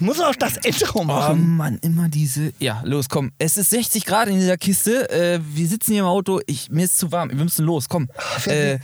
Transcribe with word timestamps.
muss 0.00 0.20
auch 0.20 0.34
das 0.34 0.56
Intro 0.58 1.00
Oh 1.00 1.04
machen. 1.04 1.56
Mann, 1.56 1.78
immer 1.82 2.08
diese. 2.08 2.52
Ja, 2.58 2.82
los, 2.84 3.08
komm. 3.08 3.32
Es 3.38 3.56
ist 3.56 3.70
60 3.70 4.04
Grad 4.04 4.28
in 4.28 4.38
dieser 4.38 4.56
Kiste. 4.56 5.10
Äh, 5.10 5.40
wir 5.42 5.66
sitzen 5.66 5.92
hier 5.92 6.02
im 6.02 6.06
Auto. 6.06 6.40
Ich, 6.46 6.70
mir 6.70 6.84
ist 6.84 6.98
zu 6.98 7.10
warm. 7.10 7.30
Wir 7.30 7.36
müssen 7.36 7.64
los. 7.64 7.88
Komm. 7.88 8.08
Äh, 8.46 8.78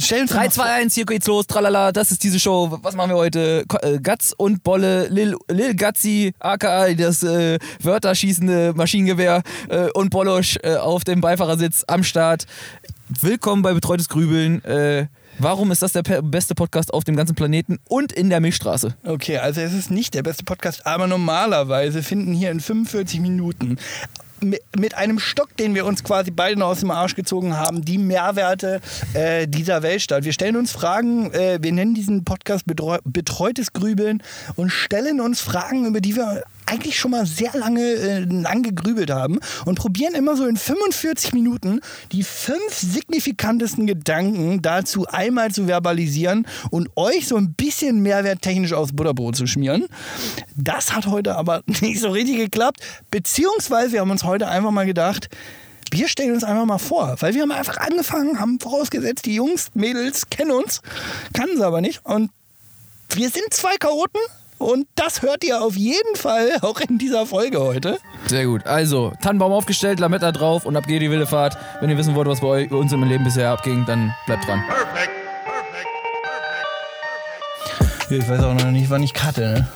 stellen 0.00 0.22
uns 0.22 0.32
3, 0.32 0.36
mal 0.36 0.50
2, 0.50 0.62
1, 0.62 0.94
hier 0.94 1.06
geht's 1.06 1.26
los. 1.26 1.46
Tralala, 1.46 1.92
das 1.92 2.10
ist 2.10 2.22
diese 2.22 2.40
Show. 2.40 2.78
Was 2.82 2.94
machen 2.94 3.10
wir 3.10 3.16
heute? 3.16 3.64
Äh, 3.82 3.98
Gatz 4.00 4.34
und 4.36 4.62
Bolle, 4.62 5.08
Lil, 5.08 5.36
Lil 5.48 5.74
Gatzi, 5.74 6.32
aka 6.38 6.92
das 6.94 7.22
äh, 7.22 7.58
Wörterschießende 7.80 8.72
Maschinengewehr 8.74 9.42
äh, 9.68 9.88
und 9.94 10.10
Bolosch 10.10 10.58
äh, 10.62 10.76
auf 10.76 11.04
dem 11.04 11.20
Beifahrersitz 11.20 11.84
am 11.86 12.02
Start. 12.04 12.46
Willkommen 13.20 13.62
bei 13.62 13.74
Betreutes 13.74 14.08
Grübeln. 14.08 14.62
Warum 15.38 15.70
ist 15.72 15.82
das 15.82 15.92
der 15.92 16.02
beste 16.02 16.54
Podcast 16.54 16.92
auf 16.94 17.04
dem 17.04 17.16
ganzen 17.16 17.34
Planeten 17.34 17.78
und 17.88 18.12
in 18.12 18.30
der 18.30 18.40
Milchstraße? 18.40 18.94
Okay, 19.04 19.38
also 19.38 19.60
es 19.60 19.72
ist 19.72 19.90
nicht 19.90 20.14
der 20.14 20.22
beste 20.22 20.44
Podcast, 20.44 20.86
aber 20.86 21.06
normalerweise 21.06 22.02
finden 22.02 22.32
hier 22.34 22.50
in 22.50 22.60
45 22.60 23.20
Minuten 23.20 23.76
mi- 24.40 24.58
mit 24.76 24.94
einem 24.94 25.18
Stock, 25.18 25.56
den 25.56 25.74
wir 25.74 25.86
uns 25.86 26.04
quasi 26.04 26.30
beide 26.30 26.58
noch 26.58 26.68
aus 26.68 26.80
dem 26.80 26.90
Arsch 26.90 27.14
gezogen 27.16 27.56
haben, 27.56 27.84
die 27.84 27.98
Mehrwerte 27.98 28.80
äh, 29.14 29.48
dieser 29.48 29.82
Welt 29.82 30.02
statt. 30.02 30.24
Wir 30.24 30.32
stellen 30.32 30.56
uns 30.56 30.70
Fragen, 30.72 31.32
äh, 31.32 31.58
wir 31.60 31.72
nennen 31.72 31.94
diesen 31.94 32.24
Podcast 32.24 32.66
Betreu 32.66 32.98
Betreutes 33.04 33.72
Grübeln 33.72 34.22
und 34.56 34.70
stellen 34.70 35.20
uns 35.20 35.40
Fragen, 35.40 35.86
über 35.86 36.00
die 36.00 36.14
wir 36.16 36.44
eigentlich 36.66 36.98
schon 36.98 37.10
mal 37.10 37.26
sehr 37.26 37.52
lange 37.54 37.82
äh, 37.82 38.20
lang 38.20 38.62
gegrübelt 38.62 39.10
haben 39.10 39.38
und 39.64 39.78
probieren 39.78 40.14
immer 40.14 40.36
so 40.36 40.46
in 40.46 40.56
45 40.56 41.32
Minuten 41.32 41.80
die 42.12 42.22
fünf 42.22 42.72
signifikantesten 42.72 43.86
Gedanken 43.86 44.62
dazu 44.62 45.06
einmal 45.08 45.50
zu 45.50 45.66
verbalisieren 45.66 46.46
und 46.70 46.88
euch 46.96 47.28
so 47.28 47.36
ein 47.36 47.54
bisschen 47.54 48.00
mehrwerttechnisch 48.00 48.72
aufs 48.72 48.92
Butterbrot 48.92 49.36
zu 49.36 49.46
schmieren. 49.46 49.86
Das 50.56 50.94
hat 50.94 51.06
heute 51.06 51.36
aber 51.36 51.62
nicht 51.80 52.00
so 52.00 52.10
richtig 52.10 52.36
geklappt, 52.36 52.80
beziehungsweise 53.10 53.92
wir 53.92 54.00
haben 54.00 54.10
uns 54.10 54.24
heute 54.24 54.48
einfach 54.48 54.70
mal 54.70 54.86
gedacht, 54.86 55.28
wir 55.90 56.08
stellen 56.08 56.32
uns 56.32 56.44
einfach 56.44 56.64
mal 56.64 56.78
vor, 56.78 57.16
weil 57.20 57.34
wir 57.34 57.42
haben 57.42 57.52
einfach 57.52 57.76
angefangen, 57.76 58.40
haben 58.40 58.58
vorausgesetzt, 58.58 59.26
die 59.26 59.34
Jungs, 59.34 59.70
Mädels 59.74 60.28
kennen 60.30 60.50
uns, 60.50 60.80
kannten 61.32 61.56
sie 61.56 61.64
aber 61.64 61.80
nicht 61.80 62.04
und 62.04 62.30
wir 63.14 63.30
sind 63.30 63.52
zwei 63.52 63.76
Chaoten 63.76 64.20
und 64.64 64.86
das 64.94 65.22
hört 65.22 65.44
ihr 65.44 65.62
auf 65.62 65.76
jeden 65.76 66.16
Fall 66.16 66.48
auch 66.62 66.80
in 66.80 66.98
dieser 66.98 67.26
Folge 67.26 67.60
heute. 67.60 67.98
Sehr 68.26 68.46
gut. 68.46 68.66
Also, 68.66 69.12
Tannenbaum 69.22 69.52
aufgestellt, 69.52 70.00
Lametta 70.00 70.32
drauf 70.32 70.64
und 70.66 70.76
ab 70.76 70.86
geht 70.86 71.02
die 71.02 71.10
wilde 71.10 71.26
Fahrt. 71.26 71.56
Wenn 71.80 71.90
ihr 71.90 71.98
wissen 71.98 72.14
wollt, 72.14 72.28
was 72.28 72.40
bei 72.40 72.46
euch- 72.48 72.68
bei 72.70 72.76
uns 72.76 72.92
im 72.92 73.02
Leben 73.04 73.24
bisher 73.24 73.50
abging, 73.50 73.84
dann 73.86 74.14
bleibt 74.26 74.46
dran. 74.48 74.62
Ich 78.10 78.28
weiß 78.28 78.40
auch 78.42 78.54
noch 78.54 78.70
nicht, 78.70 78.90
wann 78.90 79.02
ich 79.02 79.14
cutte, 79.14 79.40
ne? 79.40 79.68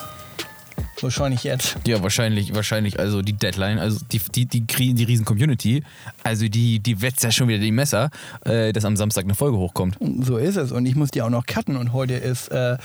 Wahrscheinlich 1.00 1.44
jetzt. 1.44 1.76
Ja, 1.86 2.02
wahrscheinlich, 2.02 2.54
wahrscheinlich, 2.54 2.98
also 2.98 3.22
die 3.22 3.32
Deadline, 3.32 3.78
also 3.78 4.00
die, 4.10 4.20
die, 4.34 4.46
die, 4.46 4.94
die 4.94 5.04
riesen 5.04 5.24
Community, 5.24 5.82
also 6.24 6.48
die, 6.48 6.80
die 6.80 7.00
wetzt 7.00 7.22
ja 7.22 7.30
schon 7.30 7.48
wieder 7.48 7.58
die 7.58 7.72
Messer, 7.72 8.10
äh, 8.44 8.72
dass 8.72 8.84
am 8.84 8.96
Samstag 8.96 9.24
eine 9.24 9.34
Folge 9.34 9.56
hochkommt. 9.56 9.96
So 10.20 10.36
ist 10.36 10.56
es. 10.56 10.72
Und 10.72 10.86
ich 10.86 10.96
muss 10.96 11.10
die 11.10 11.22
auch 11.22 11.30
noch 11.30 11.46
cutten. 11.46 11.76
Und 11.76 11.92
heute 11.92 12.14
ist 12.14 12.48
äh, 12.48 12.76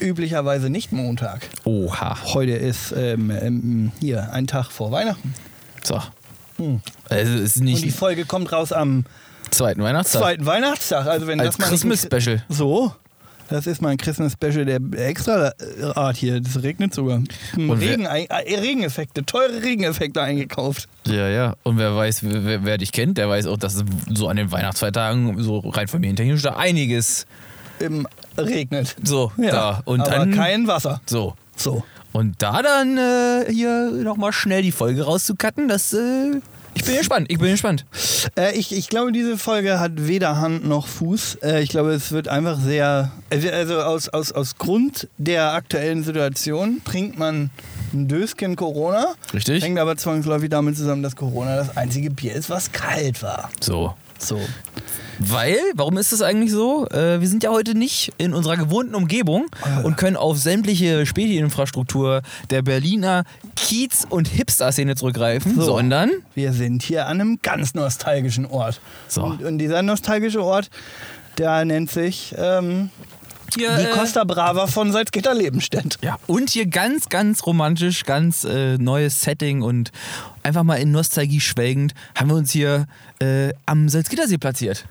üblicherweise 0.00 0.70
nicht 0.70 0.92
Montag. 0.92 1.48
Oha. 1.64 2.18
Heute 2.34 2.52
ist 2.52 2.92
ähm, 2.96 3.30
ähm, 3.30 3.92
hier 4.00 4.32
ein 4.32 4.46
Tag 4.46 4.70
vor 4.70 4.90
Weihnachten. 4.90 5.34
So. 5.82 6.00
Hm. 6.56 6.80
Also 7.08 7.32
es 7.34 7.40
ist 7.40 7.56
Und 7.58 7.66
die 7.66 7.74
nicht 7.74 7.96
Folge 7.96 8.24
kommt 8.24 8.52
raus 8.52 8.72
am 8.72 9.04
zweiten 9.50 9.82
Weihnachtstag. 9.82 10.22
zweiten 10.22 10.46
Weihnachtstag. 10.46 11.06
Also 11.06 11.26
wenn 11.26 11.40
Als 11.40 11.56
das 11.56 11.58
mal 11.58 11.70
nicht 11.70 11.82
Christmas 11.82 12.02
Special. 12.02 12.42
So. 12.48 12.94
Das 13.50 13.66
ist 13.66 13.82
mein 13.82 13.96
Christmas 13.96 14.32
Special 14.34 14.64
der 14.64 14.80
extra 14.96 15.52
Art 15.96 16.16
hier. 16.16 16.40
Das 16.40 16.62
regnet 16.62 16.94
sogar. 16.94 17.20
Hm, 17.54 17.70
Regen, 17.72 18.04
äh, 18.04 18.26
Regeneffekte, 18.30 19.26
teure 19.26 19.60
Regeneffekte 19.62 20.22
eingekauft. 20.22 20.88
Ja, 21.06 21.28
ja. 21.28 21.56
Und 21.64 21.76
wer 21.76 21.94
weiß, 21.96 22.20
wer, 22.22 22.64
wer 22.64 22.78
dich 22.78 22.92
kennt, 22.92 23.18
der 23.18 23.28
weiß 23.28 23.46
auch, 23.46 23.58
dass 23.58 23.82
so 24.08 24.28
an 24.28 24.36
den 24.36 24.52
Weihnachtsfeiertagen 24.52 25.42
so 25.42 25.58
rein 25.58 25.88
familientechnisch 25.88 26.42
da 26.42 26.54
einiges 26.56 27.26
Im 27.80 28.06
regnet. 28.38 28.94
so 29.02 29.32
Ja, 29.36 29.50
da. 29.50 29.82
Und 29.84 30.00
aber 30.00 30.10
dann 30.10 30.30
kein 30.32 30.68
Wasser. 30.68 31.00
so. 31.06 31.34
So. 31.56 31.82
Und 32.12 32.42
da 32.42 32.62
dann 32.62 32.98
äh, 32.98 33.52
hier 33.52 33.90
nochmal 33.90 34.32
schnell 34.32 34.62
die 34.62 34.72
Folge 34.72 35.02
rauszucutten, 35.04 35.68
das 35.68 35.92
äh, 35.92 36.40
ich 36.74 36.84
bin 36.84 36.96
gespannt. 36.96 37.26
Ich 37.30 37.38
bin 37.38 37.50
gespannt. 37.50 37.84
Äh, 38.36 38.56
ich, 38.56 38.72
ich 38.72 38.88
glaube, 38.88 39.12
diese 39.12 39.36
Folge 39.38 39.80
hat 39.80 39.92
weder 39.96 40.40
Hand 40.40 40.66
noch 40.66 40.86
Fuß. 40.86 41.38
Äh, 41.42 41.62
ich 41.62 41.70
glaube, 41.70 41.90
es 41.90 42.12
wird 42.12 42.28
einfach 42.28 42.58
sehr. 42.58 43.10
Also 43.30 43.80
aus, 43.80 44.08
aus, 44.08 44.32
aus 44.32 44.56
Grund 44.56 45.08
der 45.18 45.52
aktuellen 45.52 46.02
Situation 46.02 46.80
trinkt 46.84 47.18
man 47.18 47.50
ein 47.92 48.08
Döschen 48.08 48.56
Corona. 48.56 49.14
Richtig? 49.32 49.62
Hängt 49.62 49.78
aber 49.78 49.96
zwangsläufig 49.96 50.50
damit 50.50 50.76
zusammen, 50.76 51.02
dass 51.02 51.16
Corona 51.16 51.56
das 51.56 51.76
einzige 51.76 52.10
Bier 52.10 52.34
ist, 52.34 52.50
was 52.50 52.72
kalt 52.72 53.22
war. 53.22 53.50
So. 53.60 53.94
So. 54.20 54.38
Weil, 55.22 55.58
warum 55.74 55.98
ist 55.98 56.12
das 56.12 56.22
eigentlich 56.22 56.50
so? 56.50 56.86
Äh, 56.88 57.20
wir 57.20 57.28
sind 57.28 57.42
ja 57.42 57.50
heute 57.50 57.74
nicht 57.76 58.10
in 58.16 58.32
unserer 58.32 58.56
gewohnten 58.56 58.94
Umgebung 58.94 59.46
und 59.84 59.98
können 59.98 60.16
auf 60.16 60.38
sämtliche 60.38 61.04
Späti-Infrastruktur 61.04 62.22
der 62.48 62.62
Berliner 62.62 63.24
Kiez- 63.54 64.06
und 64.08 64.28
Hipster-Szene 64.28 64.94
zurückgreifen, 64.96 65.56
So. 65.56 65.62
sondern 65.62 66.10
Wir 66.34 66.54
sind 66.54 66.82
hier 66.82 67.06
an 67.06 67.20
einem 67.20 67.38
ganz 67.42 67.74
nostalgischen 67.74 68.46
Ort. 68.46 68.80
So. 69.08 69.24
Und, 69.24 69.42
und 69.42 69.58
dieser 69.58 69.82
nostalgische 69.82 70.42
Ort, 70.42 70.70
der 71.36 71.66
nennt 71.66 71.90
sich 71.90 72.34
ähm, 72.38 72.88
hier, 73.54 73.76
die 73.76 73.84
äh, 73.84 73.90
Costa 73.90 74.24
Brava 74.24 74.66
von 74.66 74.92
Salzgitter-Lebenstedt. 74.92 75.98
Ja, 76.02 76.18
und 76.26 76.50
hier 76.50 76.66
ganz, 76.66 77.08
ganz 77.08 77.46
romantisch, 77.46 78.04
ganz 78.04 78.44
äh, 78.44 78.76
neues 78.78 79.20
Setting 79.20 79.62
und 79.62 79.90
einfach 80.42 80.62
mal 80.62 80.76
in 80.76 80.90
Nostalgie 80.92 81.40
schwelgend 81.40 81.94
haben 82.14 82.30
wir 82.30 82.36
uns 82.36 82.50
hier 82.50 82.86
äh, 83.20 83.52
am 83.66 83.88
Salzgittersee 83.88 84.38
platziert. 84.38 84.84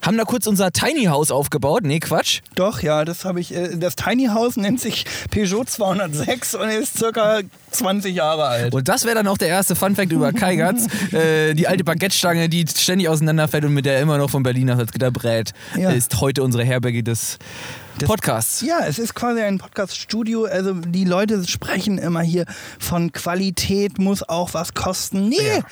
Haben 0.00 0.16
da 0.16 0.22
kurz 0.24 0.46
unser 0.46 0.70
Tiny 0.70 1.06
House 1.06 1.32
aufgebaut. 1.32 1.82
Nee, 1.82 1.98
Quatsch. 1.98 2.40
Doch, 2.54 2.82
ja, 2.82 3.04
das 3.04 3.24
habe 3.24 3.40
ich. 3.40 3.52
Äh, 3.52 3.76
das 3.78 3.96
Tiny 3.96 4.26
House 4.26 4.56
nennt 4.56 4.80
sich 4.80 5.04
Peugeot 5.30 5.64
206 5.64 6.54
und 6.54 6.68
ist 6.68 6.96
circa 6.98 7.40
20 7.72 8.14
Jahre 8.14 8.44
alt. 8.46 8.74
Und 8.74 8.86
das 8.88 9.04
wäre 9.04 9.16
dann 9.16 9.26
auch 9.26 9.38
der 9.38 9.48
erste 9.48 9.74
Funfact 9.74 10.12
über 10.12 10.32
Kai 10.32 10.54
Gatz. 10.54 10.86
äh, 11.12 11.54
die 11.54 11.66
alte 11.66 11.82
Baguette-Stange, 11.82 12.48
die 12.48 12.64
ständig 12.68 13.08
auseinanderfällt 13.08 13.64
und 13.64 13.74
mit 13.74 13.86
der 13.86 13.96
er 13.96 14.02
immer 14.02 14.18
noch 14.18 14.30
von 14.30 14.44
Berlin 14.44 14.66
nach 14.68 14.76
Salzgitter 14.76 15.10
brät, 15.10 15.52
Ja. 15.76 15.90
ist 15.90 16.20
heute 16.20 16.44
unsere 16.44 16.62
Herberge 16.64 17.02
des 17.02 17.38
Podcasts. 18.06 18.60
Ja, 18.62 18.80
es 18.86 18.98
ist 18.98 19.14
quasi 19.14 19.40
ein 19.40 19.58
Podcast-Studio. 19.58 20.44
Also 20.44 20.74
die 20.74 21.04
Leute 21.04 21.46
sprechen 21.46 21.98
immer 21.98 22.20
hier 22.20 22.44
von 22.78 23.12
Qualität 23.12 23.98
muss 23.98 24.22
auch 24.28 24.54
was 24.54 24.74
kosten. 24.74 25.28
Nee, 25.28 25.62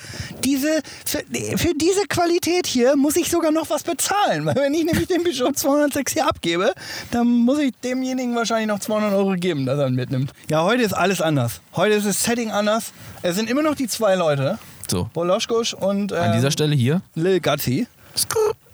diese, 0.43 0.81
für, 1.05 1.19
für 1.57 1.73
diese 1.75 2.05
Qualität 2.07 2.67
hier 2.67 2.95
muss 2.95 3.15
ich 3.15 3.29
sogar 3.29 3.51
noch 3.51 3.69
was 3.69 3.83
bezahlen. 3.83 4.45
Weil 4.45 4.55
wenn 4.55 4.73
ich 4.73 4.85
nämlich 4.85 5.07
den 5.07 5.23
Peugeot 5.23 5.53
206 5.53 6.13
hier 6.13 6.27
abgebe, 6.27 6.73
dann 7.11 7.27
muss 7.27 7.59
ich 7.59 7.73
demjenigen 7.83 8.35
wahrscheinlich 8.35 8.67
noch 8.67 8.79
200 8.79 9.13
Euro 9.13 9.33
geben, 9.33 9.65
dass 9.65 9.79
er 9.79 9.87
ihn 9.87 9.95
mitnimmt. 9.95 10.31
Ja, 10.49 10.63
heute 10.63 10.83
ist 10.83 10.93
alles 10.93 11.21
anders. 11.21 11.61
Heute 11.75 11.95
ist 11.95 12.05
das 12.05 12.23
Setting 12.23 12.51
anders. 12.51 12.91
Es 13.21 13.35
sind 13.35 13.49
immer 13.49 13.61
noch 13.61 13.75
die 13.75 13.87
zwei 13.87 14.15
Leute. 14.15 14.59
So, 14.89 15.09
Boloschkusch 15.13 15.73
und 15.73 16.13
an 16.13 16.31
ähm, 16.31 16.35
dieser 16.37 16.51
Stelle 16.51 16.75
hier. 16.75 17.01
Lil 17.15 17.39
Gatti. 17.39 17.87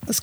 Das, 0.06 0.22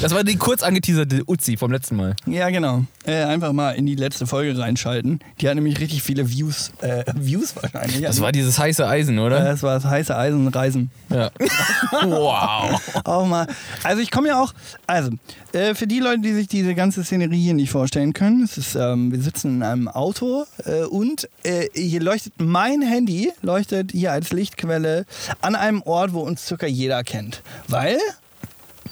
Das 0.00 0.14
war 0.14 0.24
die 0.24 0.36
kurz 0.36 0.62
angeteaserte 0.62 1.22
Uzi 1.26 1.56
vom 1.56 1.70
letzten 1.72 1.96
Mal. 1.96 2.14
ja, 2.26 2.48
genau. 2.50 2.84
Äh, 3.06 3.22
einfach 3.24 3.52
mal 3.52 3.70
in 3.72 3.86
die 3.86 3.94
letzte 3.94 4.26
Folge 4.26 4.58
reinschalten. 4.58 5.20
Die 5.40 5.48
hat 5.48 5.54
nämlich 5.54 5.80
richtig 5.80 6.02
viele 6.02 6.28
Views. 6.30 6.70
Äh, 6.80 7.04
Views 7.14 7.54
wahrscheinlich. 7.56 8.02
Das 8.02 8.20
war 8.20 8.30
dieses 8.32 8.58
heiße 8.58 8.86
Eisen, 8.86 9.18
Äh, 9.18 9.20
oder? 9.22 9.40
das 9.44 9.62
war 9.62 9.74
das 9.74 9.84
heiße 9.84 10.14
Eisenreisen. 10.16 10.90
Ja. 11.08 11.30
wow. 12.02 12.80
Auch 13.04 13.26
mal. 13.26 13.46
Also 13.82 14.02
ich 14.02 14.10
komme 14.10 14.28
ja 14.28 14.40
auch. 14.42 14.52
Also, 14.86 15.10
äh, 15.52 15.74
für 15.74 15.86
die 15.86 16.00
Leute, 16.00 16.20
die 16.20 16.32
sich 16.34 16.48
diese 16.48 16.74
ganze 16.74 17.04
Szenerie 17.04 17.42
hier 17.42 17.54
nicht 17.54 17.70
vorstellen 17.70 18.12
können, 18.12 18.42
es 18.44 18.58
ist, 18.58 18.74
ähm, 18.74 19.12
wir 19.12 19.20
sitzen 19.22 19.56
in 19.56 19.62
einem 19.62 19.88
Auto 19.88 20.44
äh, 20.64 20.82
und 20.84 21.28
äh, 21.42 21.68
hier 21.74 22.00
leuchtet 22.00 22.34
mein 22.38 22.82
Handy, 22.82 23.32
leuchtet 23.42 23.92
hier 23.92 24.12
als 24.12 24.32
Lichtquelle 24.32 25.06
an 25.40 25.54
einem 25.54 25.82
Ort, 25.82 26.12
wo 26.12 26.20
uns 26.20 26.46
circa 26.46 26.66
jeder 26.66 27.02
kennt. 27.04 27.42
Weil 27.68 27.98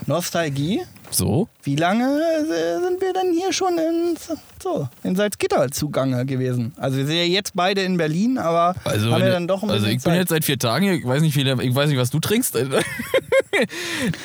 Nostalgie, 0.08 0.80
So? 1.10 1.48
wie 1.64 1.76
lange 1.76 2.04
äh, 2.04 2.80
sind 2.82 3.00
wir 3.00 3.12
denn 3.12 3.32
hier 3.34 3.52
schon 3.52 3.74
in, 3.78 4.16
so, 4.62 4.88
in 5.04 5.14
Salzgitter 5.16 5.70
zugange 5.70 6.24
gewesen? 6.24 6.72
Also 6.78 6.96
wir 6.96 7.06
sind 7.06 7.16
ja 7.16 7.24
jetzt 7.24 7.52
beide 7.54 7.82
in 7.82 7.98
Berlin, 7.98 8.38
aber 8.38 8.74
Also, 8.84 9.12
haben 9.12 9.22
wir 9.22 9.30
dann 9.30 9.46
doch 9.46 9.62
ein 9.62 9.70
also 9.70 9.84
ich 9.86 9.92
bin 9.96 10.00
Zeit. 10.00 10.16
jetzt 10.16 10.30
seit 10.30 10.44
vier 10.46 10.58
Tagen 10.58 10.84
hier, 10.86 10.94
ich 10.94 11.06
weiß 11.06 11.20
nicht, 11.20 11.36
wie, 11.36 11.42
ich 11.42 11.74
weiß 11.74 11.90
nicht 11.90 11.98
was 11.98 12.10
du 12.10 12.20
trinkst. 12.20 12.56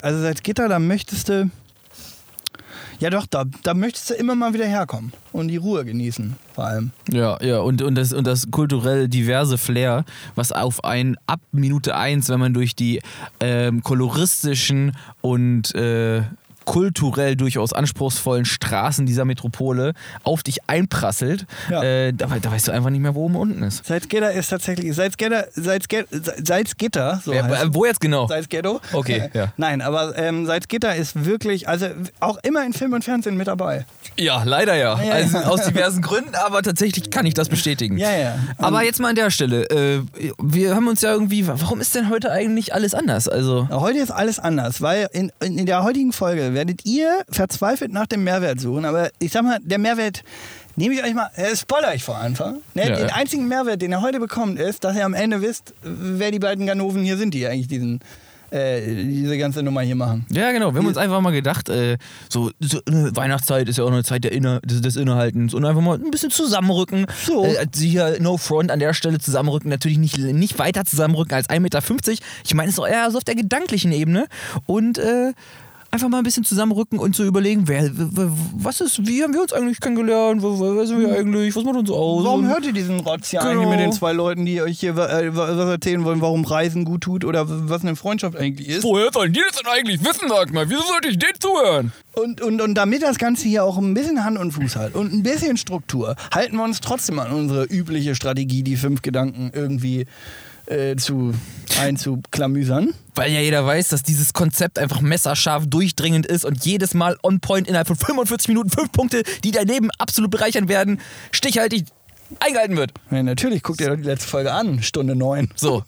Also 0.01 0.21
Salzgitter, 0.21 0.69
da 0.69 0.79
möchtest 0.79 1.27
du. 1.29 1.49
Ja 3.03 3.09
doch, 3.09 3.25
da, 3.25 3.43
da 3.63 3.73
möchtest 3.73 4.11
du 4.11 4.13
immer 4.13 4.33
mal 4.33 4.53
wieder 4.53 4.65
herkommen 4.65 5.11
und 5.33 5.49
die 5.49 5.57
Ruhe 5.57 5.83
genießen, 5.83 6.37
vor 6.55 6.63
allem. 6.63 6.91
Ja, 7.11 7.37
ja, 7.43 7.59
und, 7.59 7.81
und, 7.81 7.95
das, 7.95 8.13
und 8.13 8.25
das 8.25 8.49
kulturell 8.49 9.09
diverse 9.09 9.57
Flair, 9.57 10.05
was 10.35 10.53
auf 10.53 10.85
ein 10.85 11.17
ab 11.27 11.41
Minute 11.51 11.97
1, 11.97 12.29
wenn 12.29 12.39
man 12.39 12.53
durch 12.53 12.77
die 12.77 13.01
ähm, 13.41 13.83
koloristischen 13.83 14.95
und 15.19 15.75
äh, 15.75 16.21
kulturell 16.65 17.35
durchaus 17.35 17.73
anspruchsvollen 17.73 18.45
Straßen 18.45 19.05
dieser 19.05 19.25
Metropole 19.25 19.93
auf 20.23 20.43
dich 20.43 20.59
einprasselt, 20.67 21.45
Ja. 21.69 21.83
äh, 21.83 22.13
da, 22.13 22.27
da 22.41 22.51
weißt 22.51 22.67
du 22.67 22.71
einfach 22.71 22.89
nicht 22.89 23.01
mehr, 23.01 23.15
wo 23.15 23.25
oben 23.25 23.35
unten 23.35 23.63
ist. 23.63 23.85
Salzgitter 23.85 24.31
ist 24.31 24.49
tatsächlich, 24.49 24.93
Salzgitter, 24.95 25.45
Salzgitter, 25.55 26.07
Salzgitter 26.43 27.21
so 27.23 27.33
heißt 27.33 27.63
äh, 27.63 27.73
wo 27.73 27.85
jetzt 27.85 27.99
genau? 28.01 28.27
Salzghetto. 28.27 28.79
Okay, 28.91 29.29
ja. 29.33 29.53
Nein, 29.57 29.81
aber 29.81 30.17
ähm, 30.17 30.45
Salzgitter 30.45 30.95
ist 30.95 31.25
wirklich, 31.25 31.67
also 31.67 31.87
auch 32.19 32.37
immer 32.43 32.65
in 32.65 32.73
Film 32.73 32.93
und 32.93 33.03
Fernsehen 33.03 33.37
mit 33.37 33.47
dabei. 33.47 33.85
Ja, 34.17 34.43
leider 34.43 34.75
ja. 34.75 35.01
Ja, 35.01 35.13
also 35.13 35.37
ja. 35.37 35.43
aus 35.45 35.63
diversen 35.67 36.01
Gründen, 36.01 36.35
aber 36.35 36.61
tatsächlich 36.61 37.09
kann 37.09 37.25
ich 37.25 37.33
das 37.33 37.49
bestätigen. 37.49 37.97
Ja, 37.97 38.11
ja. 38.15 38.35
Aber 38.57 38.83
jetzt 38.83 38.99
mal 38.99 39.09
an 39.09 39.15
der 39.15 39.29
Stelle. 39.31 39.63
Äh, 39.69 40.01
wir 40.41 40.75
haben 40.75 40.87
uns 40.87 41.01
ja 41.01 41.11
irgendwie. 41.11 41.47
Warum 41.47 41.81
ist 41.81 41.95
denn 41.95 42.09
heute 42.09 42.31
eigentlich 42.31 42.73
alles 42.73 42.93
anders? 42.93 43.27
Also. 43.27 43.67
Heute 43.69 43.99
ist 43.99 44.11
alles 44.11 44.39
anders, 44.39 44.81
weil 44.81 45.07
in 45.11 45.31
in 45.41 45.65
der 45.65 45.83
heutigen 45.83 46.11
Folge 46.13 46.52
werdet 46.53 46.85
ihr 46.85 47.23
verzweifelt 47.29 47.91
nach 47.91 48.07
dem 48.07 48.23
Mehrwert 48.23 48.59
suchen. 48.59 48.85
Aber 48.85 49.09
ich 49.19 49.31
sag 49.31 49.43
mal, 49.43 49.59
der 49.61 49.79
Mehrwert, 49.79 50.23
nehme 50.75 50.95
ich 50.95 51.03
euch 51.03 51.13
mal, 51.13 51.29
äh, 51.35 51.55
spoiler 51.55 51.93
ich 51.95 52.03
vor 52.03 52.17
Anfang. 52.17 52.61
Ne? 52.73 52.87
Ja, 52.87 52.95
den 52.95 53.07
ja. 53.07 53.15
einzigen 53.15 53.47
Mehrwert, 53.47 53.81
den 53.81 53.91
ihr 53.91 54.01
heute 54.01 54.19
bekommt, 54.19 54.59
ist, 54.59 54.83
dass 54.83 54.95
ihr 54.95 55.05
am 55.05 55.13
Ende 55.13 55.41
wisst, 55.41 55.73
wer 55.81 56.31
die 56.31 56.39
beiden 56.39 56.65
Ganoven 56.65 57.03
hier 57.03 57.17
sind, 57.17 57.33
die 57.33 57.45
eigentlich 57.47 57.67
diesen, 57.67 57.99
äh, 58.53 58.81
diese 59.05 59.37
ganze 59.37 59.63
Nummer 59.63 59.81
hier 59.81 59.95
machen. 59.95 60.25
Ja, 60.29 60.51
genau. 60.51 60.73
Wir 60.73 60.79
haben 60.79 60.87
uns 60.87 60.97
einfach 60.97 61.21
mal 61.21 61.31
gedacht, 61.31 61.69
äh, 61.69 61.97
so, 62.29 62.51
so 62.59 62.79
Weihnachtszeit 62.85 63.67
ist 63.67 63.77
ja 63.77 63.83
auch 63.83 63.91
eine 63.91 64.03
Zeit 64.03 64.23
der 64.23 64.31
Inner, 64.31 64.59
des, 64.61 64.81
des 64.81 64.95
Innehaltens 64.95 65.53
und 65.53 65.65
einfach 65.65 65.81
mal 65.81 65.97
ein 65.97 66.11
bisschen 66.11 66.29
zusammenrücken. 66.31 67.07
So. 67.25 67.45
Äh, 67.45 67.65
hier 67.75 68.17
No 68.19 68.37
Front 68.37 68.69
an 68.69 68.79
der 68.79 68.93
Stelle 68.93 69.19
zusammenrücken. 69.19 69.69
Natürlich 69.69 69.97
nicht, 69.97 70.17
nicht 70.17 70.59
weiter 70.59 70.85
zusammenrücken 70.85 71.33
als 71.33 71.49
1,50 71.49 71.59
Meter. 71.59 71.81
Ich 72.45 72.53
meine, 72.53 72.69
es 72.69 72.75
ist 72.75 72.79
auch 72.79 72.87
eher 72.87 73.09
so 73.09 73.17
auf 73.17 73.23
der 73.23 73.35
gedanklichen 73.35 73.91
Ebene. 73.91 74.27
Und 74.67 74.99
einfach 75.93 76.09
mal 76.09 76.17
ein 76.17 76.23
bisschen 76.23 76.43
zusammenrücken 76.43 76.97
und 76.97 77.15
zu 77.15 77.23
überlegen, 77.23 77.67
wer, 77.67 77.87
was 77.93 78.81
ist, 78.81 79.05
wie 79.05 79.21
haben 79.21 79.33
wir 79.33 79.43
uns 79.43 79.53
eigentlich 79.53 79.79
kennengelernt? 79.79 80.41
Wer 80.41 80.87
sind 80.87 80.99
wir 80.99 81.15
eigentlich? 81.15 81.55
Was 81.55 81.63
macht 81.63 81.75
uns 81.75 81.91
aus? 81.91 82.23
Warum 82.25 82.47
hört 82.47 82.65
ihr 82.65 82.73
diesen 82.73 82.99
Rotz 83.01 83.29
hier 83.29 83.39
Genau. 83.41 83.51
eigentlich 83.51 83.69
mit 83.69 83.79
den 83.79 83.91
zwei 83.91 84.11
Leuten, 84.11 84.43
die 84.45 84.59
euch 84.61 84.79
hier 84.79 84.97
äh, 84.97 85.35
was 85.35 85.69
erzählen 85.69 86.03
wollen, 86.03 86.19
warum 86.19 86.45
Reisen 86.45 86.83
gut 86.83 87.01
tut 87.01 87.23
oder 87.23 87.45
was 87.69 87.83
eine 87.83 87.95
Freundschaft 87.95 88.35
eigentlich 88.35 88.69
ist? 88.69 88.83
Woher 88.83 89.11
sollen 89.13 89.33
die 89.33 89.41
das 89.47 89.61
denn 89.61 89.71
eigentlich 89.71 90.01
wissen, 90.03 90.27
sag 90.29 90.51
mal? 90.51 90.67
Wieso 90.67 90.81
sollte 90.81 91.09
ich 91.09 91.19
denen 91.19 91.39
zuhören? 91.39 91.91
Und, 92.15 92.41
und, 92.41 92.59
und 92.61 92.73
damit 92.73 93.03
das 93.03 93.19
Ganze 93.19 93.47
hier 93.47 93.63
auch 93.63 93.77
ein 93.77 93.93
bisschen 93.93 94.23
Hand 94.25 94.39
und 94.39 94.51
Fuß 94.51 94.75
hat 94.75 94.95
und 94.95 95.13
ein 95.13 95.21
bisschen 95.21 95.57
Struktur, 95.57 96.15
halten 96.33 96.57
wir 96.57 96.63
uns 96.63 96.81
trotzdem 96.81 97.19
an 97.19 97.31
unsere 97.31 97.65
übliche 97.65 98.15
Strategie, 98.15 98.63
die 98.63 98.77
fünf 98.77 99.03
Gedanken 99.03 99.51
irgendwie 99.53 100.05
äh, 100.67 100.95
zu 100.95 101.33
einzuklamüsern. 101.79 102.93
Weil 103.15 103.31
ja 103.31 103.41
jeder 103.41 103.65
weiß, 103.65 103.89
dass 103.89 104.03
dieses 104.03 104.33
Konzept 104.33 104.79
einfach 104.79 105.01
messerscharf 105.01 105.65
durchdringend 105.67 106.25
ist 106.25 106.45
und 106.45 106.65
jedes 106.65 106.93
Mal 106.93 107.17
on 107.23 107.39
point 107.39 107.67
innerhalb 107.67 107.87
von 107.87 107.95
45 107.95 108.47
Minuten 108.47 108.69
fünf 108.69 108.91
Punkte, 108.91 109.23
die 109.43 109.51
dein 109.51 109.67
Leben 109.67 109.89
absolut 109.97 110.31
bereichern 110.31 110.67
werden, 110.67 110.99
stichhaltig 111.31 111.85
eingehalten 112.39 112.77
wird. 112.77 112.93
Ja, 113.11 113.21
natürlich, 113.21 113.61
guckt 113.61 113.81
ihr 113.81 113.89
doch 113.89 113.95
die 113.95 114.03
letzte 114.03 114.27
Folge 114.27 114.51
an, 114.53 114.81
Stunde 114.81 115.15
neun. 115.15 115.49
So. 115.55 115.83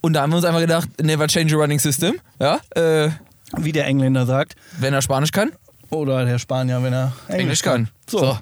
Und 0.00 0.14
da 0.14 0.22
haben 0.22 0.30
wir 0.30 0.36
uns 0.36 0.44
einfach 0.44 0.60
gedacht, 0.60 0.88
never 1.00 1.26
change 1.28 1.54
a 1.54 1.58
running 1.58 1.78
system. 1.78 2.14
Ja. 2.40 2.60
Äh, 2.74 3.10
Wie 3.58 3.72
der 3.72 3.86
Engländer 3.86 4.26
sagt. 4.26 4.56
wenn 4.80 4.94
er 4.94 5.02
Spanisch 5.02 5.30
kann, 5.30 5.52
Oder 5.90 6.24
der 6.24 6.38
Spanier, 6.38 6.82
wenn 6.82 6.92
er 6.92 7.12
Englisch, 7.28 7.40
Englisch 7.40 7.62
kann. 7.62 7.88
So, 8.08 8.18
so. 8.18 8.38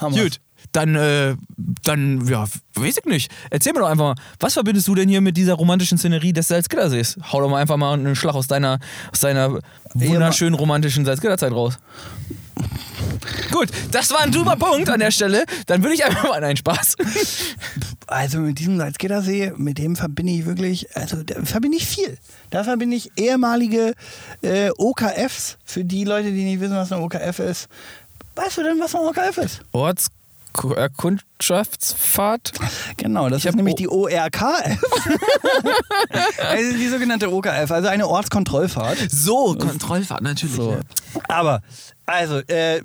haben 0.00 0.14
wir's. 0.14 0.24
Gut. 0.24 0.40
Dann, 0.72 0.94
äh, 0.94 1.36
dann, 1.84 2.26
ja, 2.26 2.46
weiß 2.74 2.96
ich 2.98 3.04
nicht. 3.04 3.30
Erzähl 3.50 3.72
mir 3.72 3.80
doch 3.80 3.88
einfach 3.88 4.14
mal, 4.14 4.22
was 4.40 4.54
verbindest 4.54 4.88
du 4.88 4.94
denn 4.94 5.08
hier 5.08 5.20
mit 5.20 5.36
dieser 5.36 5.54
romantischen 5.54 5.98
Szenerie 5.98 6.32
des 6.32 6.48
Salzgittersees? 6.48 7.18
Hau 7.30 7.40
doch 7.40 7.50
mal 7.50 7.60
einfach 7.60 7.76
mal 7.76 7.92
einen 7.92 8.16
Schlag 8.16 8.34
aus 8.34 8.46
deiner, 8.46 8.78
aus 9.12 9.20
deiner 9.20 9.58
wunderschönen 9.94 10.54
romantischen 10.54 11.04
Salzgitterzeit 11.04 11.52
raus. 11.52 11.78
Gut, 13.50 13.68
das 13.90 14.10
war 14.10 14.22
ein 14.22 14.32
super 14.32 14.56
Punkt 14.56 14.88
an 14.88 15.00
der 15.00 15.10
Stelle. 15.10 15.44
Dann 15.66 15.82
würde 15.82 15.94
ich 15.94 16.04
einfach 16.04 16.28
mal 16.28 16.42
einen 16.42 16.56
Spaß. 16.56 16.96
Also 18.08 18.40
mit 18.40 18.58
diesem 18.58 18.76
Salzgittersee, 18.76 19.54
mit 19.56 19.78
dem 19.78 19.96
verbinde 19.96 20.34
ich 20.34 20.44
wirklich, 20.44 20.94
also 20.94 21.22
da 21.22 21.42
verbinde 21.44 21.78
ich 21.78 21.86
viel. 21.86 22.18
Da 22.50 22.62
verbinde 22.62 22.94
ich 22.94 23.10
ehemalige 23.16 23.94
äh, 24.42 24.68
OKFs, 24.76 25.56
für 25.64 25.82
die 25.82 26.04
Leute, 26.04 26.30
die 26.30 26.44
nicht 26.44 26.60
wissen, 26.60 26.76
was 26.76 26.92
ein 26.92 27.00
OKF 27.00 27.38
ist. 27.38 27.68
Weißt 28.34 28.58
du 28.58 28.64
denn, 28.64 28.78
was 28.80 28.94
ein 28.94 29.00
OKF 29.00 29.38
ist? 29.38 29.60
Ortskundschaftsfahrt. 30.54 32.52
Genau, 32.96 33.28
das 33.28 33.38
Ich 33.40 33.46
ist 33.46 33.56
nämlich 33.56 33.74
O- 33.74 33.78
die 33.78 33.88
ORKF. 33.88 34.82
also 36.48 36.72
die 36.76 36.88
sogenannte 36.88 37.32
OKF, 37.32 37.70
also 37.70 37.88
eine 37.88 38.06
Ortskontrollfahrt. 38.06 38.98
So, 39.10 39.54
Kontrollfahrt 39.58 40.22
natürlich. 40.22 40.54
So. 40.54 40.76
Aber, 41.28 41.62
also, 42.06 42.38
äh, 42.48 42.80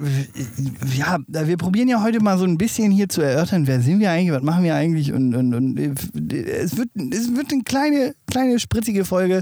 ja, 0.95 1.17
wir 1.27 1.57
probieren 1.57 1.87
ja 1.87 2.01
heute 2.01 2.19
mal 2.21 2.37
so 2.37 2.45
ein 2.45 2.57
bisschen 2.57 2.91
hier 2.91 3.09
zu 3.09 3.21
erörtern, 3.21 3.67
wer 3.67 3.81
sind 3.81 3.99
wir 3.99 4.09
eigentlich, 4.11 4.31
was 4.31 4.43
machen 4.43 4.63
wir 4.63 4.75
eigentlich 4.75 5.11
und, 5.13 5.35
und, 5.35 5.53
und 5.53 5.77
äh, 5.77 5.93
es, 6.49 6.77
wird, 6.77 6.89
es 6.95 7.35
wird 7.35 7.51
eine 7.51 7.63
kleine, 7.63 8.15
kleine 8.31 8.59
spritzige 8.59 9.05
Folge. 9.05 9.41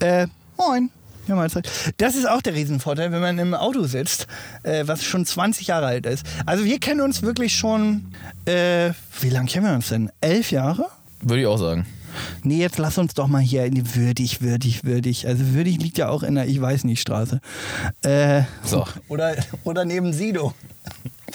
Äh, 0.00 0.26
moin. 0.56 0.90
Ja, 1.28 1.34
Mahlzeit. 1.34 1.68
Das 1.98 2.16
ist 2.16 2.28
auch 2.28 2.40
der 2.42 2.54
Riesenvorteil, 2.54 3.12
wenn 3.12 3.20
man 3.20 3.38
im 3.38 3.54
Auto 3.54 3.84
sitzt, 3.84 4.26
äh, 4.62 4.84
was 4.86 5.04
schon 5.04 5.26
20 5.26 5.66
Jahre 5.66 5.86
alt 5.86 6.06
ist. 6.06 6.24
Also 6.46 6.64
wir 6.64 6.80
kennen 6.80 7.00
uns 7.02 7.22
wirklich 7.22 7.54
schon, 7.54 8.12
äh, 8.46 8.90
wie 9.20 9.28
lange 9.30 9.48
kennen 9.48 9.66
wir 9.66 9.74
uns 9.74 9.88
denn? 9.88 10.10
Elf 10.20 10.50
Jahre? 10.50 10.86
Würde 11.20 11.42
ich 11.42 11.46
auch 11.46 11.58
sagen. 11.58 11.86
Nee, 12.42 12.58
jetzt 12.58 12.78
lass 12.78 12.96
uns 12.98 13.14
doch 13.14 13.26
mal 13.28 13.40
hier 13.42 13.64
in 13.66 13.74
die 13.74 13.94
würdig, 13.94 14.40
würdig, 14.40 14.84
würdig. 14.84 15.26
Also 15.26 15.52
würdig 15.52 15.78
liegt 15.78 15.98
ja 15.98 16.08
auch 16.08 16.22
in 16.22 16.34
der 16.34 16.48
Ich 16.48 16.60
weiß 16.60 16.84
nicht 16.84 17.00
Straße. 17.00 17.40
Äh, 18.02 18.42
So. 18.64 18.86
Oder, 19.08 19.36
oder 19.64 19.84
neben 19.84 20.12
Sido. 20.12 20.54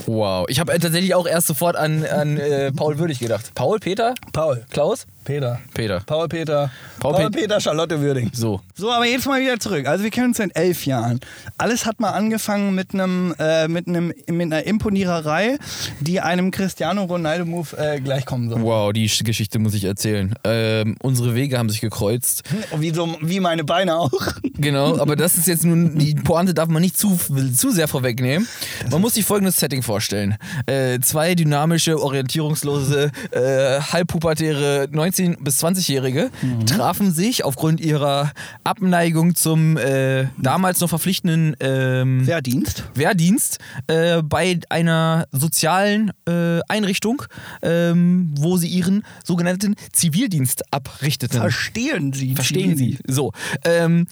Wow. 0.06 0.46
Ich 0.50 0.60
habe 0.60 0.74
äh, 0.74 0.80
tatsächlich 0.80 1.16
auch 1.16 1.28
erst 1.28 1.48
sofort 1.48 1.76
an, 1.76 2.06
an 2.06 2.38
äh, 2.38 2.72
Paul 2.72 2.98
Würdig 3.00 3.20
gedacht. 3.20 3.52
Paul, 3.56 3.80
Peter, 3.80 4.14
Paul. 4.34 4.66
Klaus? 4.72 5.06
Peter. 5.24 5.62
Peter. 5.74 6.02
Paul 6.06 6.28
Peter. 6.28 6.70
Paul 7.00 7.14
Paul, 7.14 7.24
Pet- 7.30 7.42
Peter, 7.44 7.62
Charlotte 7.62 8.02
Würding. 8.02 8.30
So. 8.34 8.60
So, 8.76 8.92
aber 8.92 9.06
jetzt 9.06 9.26
mal 9.26 9.40
wieder 9.40 9.58
zurück. 9.58 9.88
Also 9.88 10.04
wir 10.04 10.12
kennen 10.12 10.28
uns 10.28 10.38
seit 10.38 10.54
elf 10.58 10.86
Jahren. 10.86 11.22
Alles 11.58 11.86
hat 11.86 12.02
mal 12.02 12.10
angefangen 12.10 12.76
mit 12.76 12.94
einem 12.94 13.34
äh, 13.40 13.70
mit 13.70 13.88
einem 13.88 14.08
mit 14.28 14.42
einer 14.42 14.66
Imponiererei, 14.66 15.58
die 16.02 16.20
einem 16.20 16.52
Cristiano 16.52 17.06
Ronaldo 17.06 17.46
Move 17.46 17.70
äh, 17.78 18.02
gleichkommen 18.02 18.50
soll. 18.50 18.62
Wow, 18.64 18.92
die 18.92 19.10
Sch- 19.10 19.24
Geschichte 19.24 19.60
muss 19.60 19.74
ich 19.76 19.86
erzählen. 19.86 20.34
Ähm, 20.44 20.98
unsere 21.02 21.36
Wege 21.36 21.58
haben 21.58 21.70
sich 21.70 21.80
gekreuzt. 21.80 22.44
Wie, 22.78 22.94
so, 22.94 23.16
wie 23.22 23.40
meine 23.40 23.64
Beine 23.64 23.96
auch. 23.96 24.12
Genau, 24.58 24.98
aber 25.00 25.16
das 25.16 25.38
ist 25.38 25.48
jetzt 25.48 25.64
nun, 25.64 25.98
die 25.98 26.16
Pointe 26.16 26.54
darf 26.54 26.68
man 26.68 26.82
nicht 26.82 26.98
zu, 26.98 27.18
zu 27.56 27.72
sehr 27.72 27.88
vorwegnehmen. 27.88 28.46
Man 28.92 29.00
muss 29.00 29.14
sich 29.14 29.24
folgendes 29.44 29.60
Setting 29.60 29.84
vorstellen. 29.84 30.38
Äh, 30.68 31.00
zwei 31.02 31.36
dynamische, 31.36 32.02
orientierungslose, 32.02 33.12
äh, 33.32 33.82
halbpubertäre 33.82 34.88
19- 34.92 35.44
bis 35.44 35.64
20-Jährige 35.64 36.32
trafen 36.66 37.12
sich 37.12 37.44
aufgrund 37.44 37.82
ihrer 37.82 38.32
Abneigung 38.64 39.36
zum 39.36 39.78
äh, 39.78 40.28
damals 40.38 40.80
noch 40.80 40.90
verpflichtenden 40.90 41.56
ähm, 41.60 42.26
Wehrdienst. 42.26 42.86
Wehrdienst 42.96 43.60
äh, 43.88 44.22
bei 44.22 44.60
einer 44.70 45.28
sozialen 45.32 46.12
äh, 46.28 46.60
Einrichtung, 46.70 47.24
ähm, 47.62 48.34
wo 48.38 48.58
sie 48.58 48.68
ihren 48.68 49.04
sogenannten 49.24 49.76
Zivildienst 49.92 50.64
abrichteten. 50.72 51.40
Verstehen 51.40 52.14
Sie. 52.14 52.36
Verstehen 52.36 52.78
Sie. 52.78 52.98
So. 53.08 53.32
Ähm, 53.66 54.08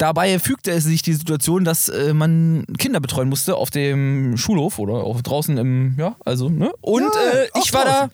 dabei 0.00 0.38
fügte 0.38 0.70
es 0.70 0.84
sich 0.84 1.02
die 1.02 1.12
Situation, 1.14 1.64
dass 1.64 1.88
äh, 1.88 2.14
man 2.14 2.64
Kinder 2.78 3.00
betreuen 3.00 3.28
musste 3.28 3.56
auf 3.56 3.70
dem 3.70 4.36
Schulhof 4.36 4.78
oder 4.78 4.94
auch 4.94 5.20
draußen 5.20 5.56
im, 5.58 5.94
ja, 5.98 6.16
also, 6.24 6.48
ne? 6.48 6.72
Und 6.80 7.02
Ja, 7.02 7.40
äh, 7.40 7.48
ich 7.62 7.72
war 7.72 7.84
da. 7.84 8.10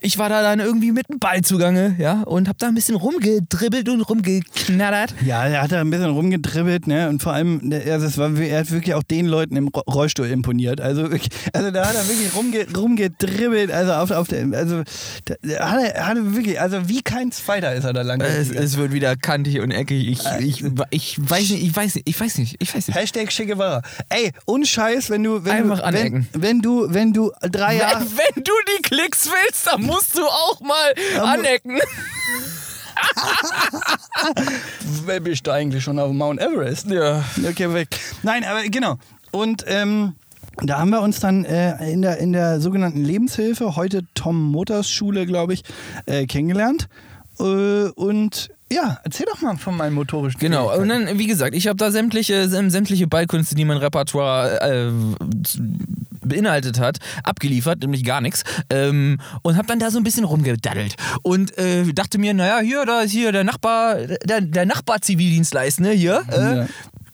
Ich 0.00 0.18
war 0.18 0.28
da 0.28 0.42
dann 0.42 0.60
irgendwie 0.60 0.92
mit 0.92 1.08
dem 1.08 1.18
Ball 1.18 1.42
zugange, 1.42 1.96
ja, 1.98 2.22
und 2.22 2.48
hab 2.48 2.58
da 2.58 2.68
ein 2.68 2.74
bisschen 2.74 2.96
rumgedribbelt 2.96 3.88
und 3.88 4.00
rumgeknattert. 4.02 5.14
Ja, 5.24 5.44
er 5.46 5.62
hat 5.62 5.72
da 5.72 5.80
ein 5.80 5.90
bisschen 5.90 6.10
rumgedribbelt, 6.10 6.86
ne? 6.86 7.08
Und 7.08 7.22
vor 7.22 7.32
allem, 7.32 7.72
also 7.86 8.06
es 8.06 8.18
war, 8.18 8.34
er 8.38 8.60
hat 8.60 8.70
wirklich 8.70 8.94
auch 8.94 9.02
den 9.02 9.26
Leuten 9.26 9.56
im 9.56 9.68
Ro- 9.68 9.82
Rollstuhl 9.88 10.26
imponiert. 10.26 10.80
Also, 10.80 11.08
also 11.52 11.70
da 11.70 11.88
hat 11.88 11.94
er 11.94 12.08
wirklich 12.08 12.34
rumge, 12.34 12.66
rumgedribbelt. 12.76 13.70
Also 13.70 13.92
auf, 13.92 14.10
auf 14.10 14.28
der, 14.28 14.46
also 14.52 14.82
da, 15.24 15.34
da 15.42 15.70
hat 15.70 15.82
er, 15.82 16.06
hat 16.06 16.16
er 16.16 16.34
wirklich, 16.34 16.60
also 16.60 16.88
wie 16.88 17.02
kein 17.02 17.32
Zweiter 17.32 17.74
ist 17.74 17.84
er 17.84 17.92
da 17.92 18.02
lang. 18.02 18.20
Es, 18.20 18.50
es 18.50 18.76
wird 18.76 18.92
wieder 18.92 19.16
kantig 19.16 19.60
und 19.60 19.70
eckig. 19.70 20.08
Ich, 20.08 20.20
ich, 20.40 20.64
ich 20.90 21.18
weiß 21.30 21.50
nicht, 21.50 21.62
ich 21.62 21.74
weiß 21.76 21.94
nicht, 21.94 22.08
ich 22.08 22.20
weiß 22.20 22.38
nicht, 22.38 22.56
ich 22.58 22.74
weiß 22.74 22.88
nicht. 22.88 22.96
Hashtag 22.98 23.28
Che 23.30 23.46
Guevara. 23.46 23.82
Ey, 24.08 24.32
unscheiß, 24.44 25.10
wenn 25.10 25.22
du, 25.22 25.44
wenn 25.44 25.52
Einfach 25.52 25.80
du, 25.80 25.92
wenn, 25.94 26.26
wenn 26.32 26.60
du, 26.60 26.86
wenn 26.88 27.12
du 27.12 27.32
drei 27.40 27.76
Jahre, 27.76 28.00
Wenn, 28.00 28.34
wenn 28.36 28.44
du 28.44 28.52
die 28.76 28.82
Klicks 28.82 29.26
willst, 29.26 29.43
dann 29.64 29.82
musst 29.82 30.16
du 30.16 30.24
auch 30.24 30.60
mal 30.60 30.94
anecken. 31.20 31.80
Wer 35.04 35.20
bist 35.20 35.46
du 35.46 35.52
eigentlich 35.52 35.84
schon 35.84 35.98
auf 35.98 36.12
Mount 36.12 36.40
Everest? 36.40 36.88
Ja. 36.90 37.24
Okay, 37.48 37.72
weg. 37.72 37.88
Nein, 38.22 38.44
aber 38.44 38.62
genau. 38.64 38.98
Und 39.32 39.64
ähm, 39.66 40.14
da 40.62 40.78
haben 40.78 40.90
wir 40.90 41.00
uns 41.00 41.20
dann 41.20 41.44
äh, 41.44 41.90
in, 41.90 42.02
der, 42.02 42.18
in 42.18 42.32
der 42.32 42.60
sogenannten 42.60 43.04
Lebenshilfe, 43.04 43.76
heute 43.76 44.02
Tom 44.14 44.40
Motors 44.52 44.88
Schule, 44.90 45.26
glaube 45.26 45.54
ich, 45.54 45.64
äh, 46.06 46.26
kennengelernt. 46.26 46.88
Äh, 47.40 47.88
und 47.90 48.50
Ja, 48.74 48.98
erzähl 49.04 49.26
doch 49.26 49.40
mal 49.40 49.56
von 49.56 49.76
meinen 49.76 49.94
motorischen 49.94 50.40
Genau, 50.40 50.76
und 50.76 50.88
dann, 50.88 51.18
wie 51.18 51.26
gesagt, 51.26 51.54
ich 51.54 51.66
habe 51.68 51.76
da 51.76 51.90
sämtliche, 51.90 52.44
säm- 52.46 52.70
sämtliche 52.70 53.06
Ballkünste, 53.06 53.54
die 53.54 53.64
mein 53.64 53.76
Repertoire 53.76 54.60
äh, 54.60 54.90
beinhaltet 56.26 56.80
hat, 56.80 56.98
abgeliefert, 57.22 57.80
nämlich 57.80 58.02
gar 58.04 58.20
nichts. 58.20 58.44
Ähm, 58.70 59.20
und 59.42 59.56
habe 59.56 59.66
dann 59.68 59.78
da 59.78 59.90
so 59.90 59.98
ein 59.98 60.04
bisschen 60.04 60.24
rumgedaddelt. 60.24 60.94
Und 61.22 61.56
äh, 61.58 61.84
dachte 61.92 62.18
mir, 62.18 62.32
naja, 62.34 62.60
hier, 62.60 62.84
da 62.86 63.02
ist 63.02 63.12
hier 63.12 63.30
der 63.32 63.44
Nachbar, 63.44 63.96
der, 64.24 64.40
der 64.40 64.66
Nachbar-Zivildienstleistende 64.66 65.90
hier. 65.92 66.22
Äh, 66.30 66.56
Ja. 66.56 66.66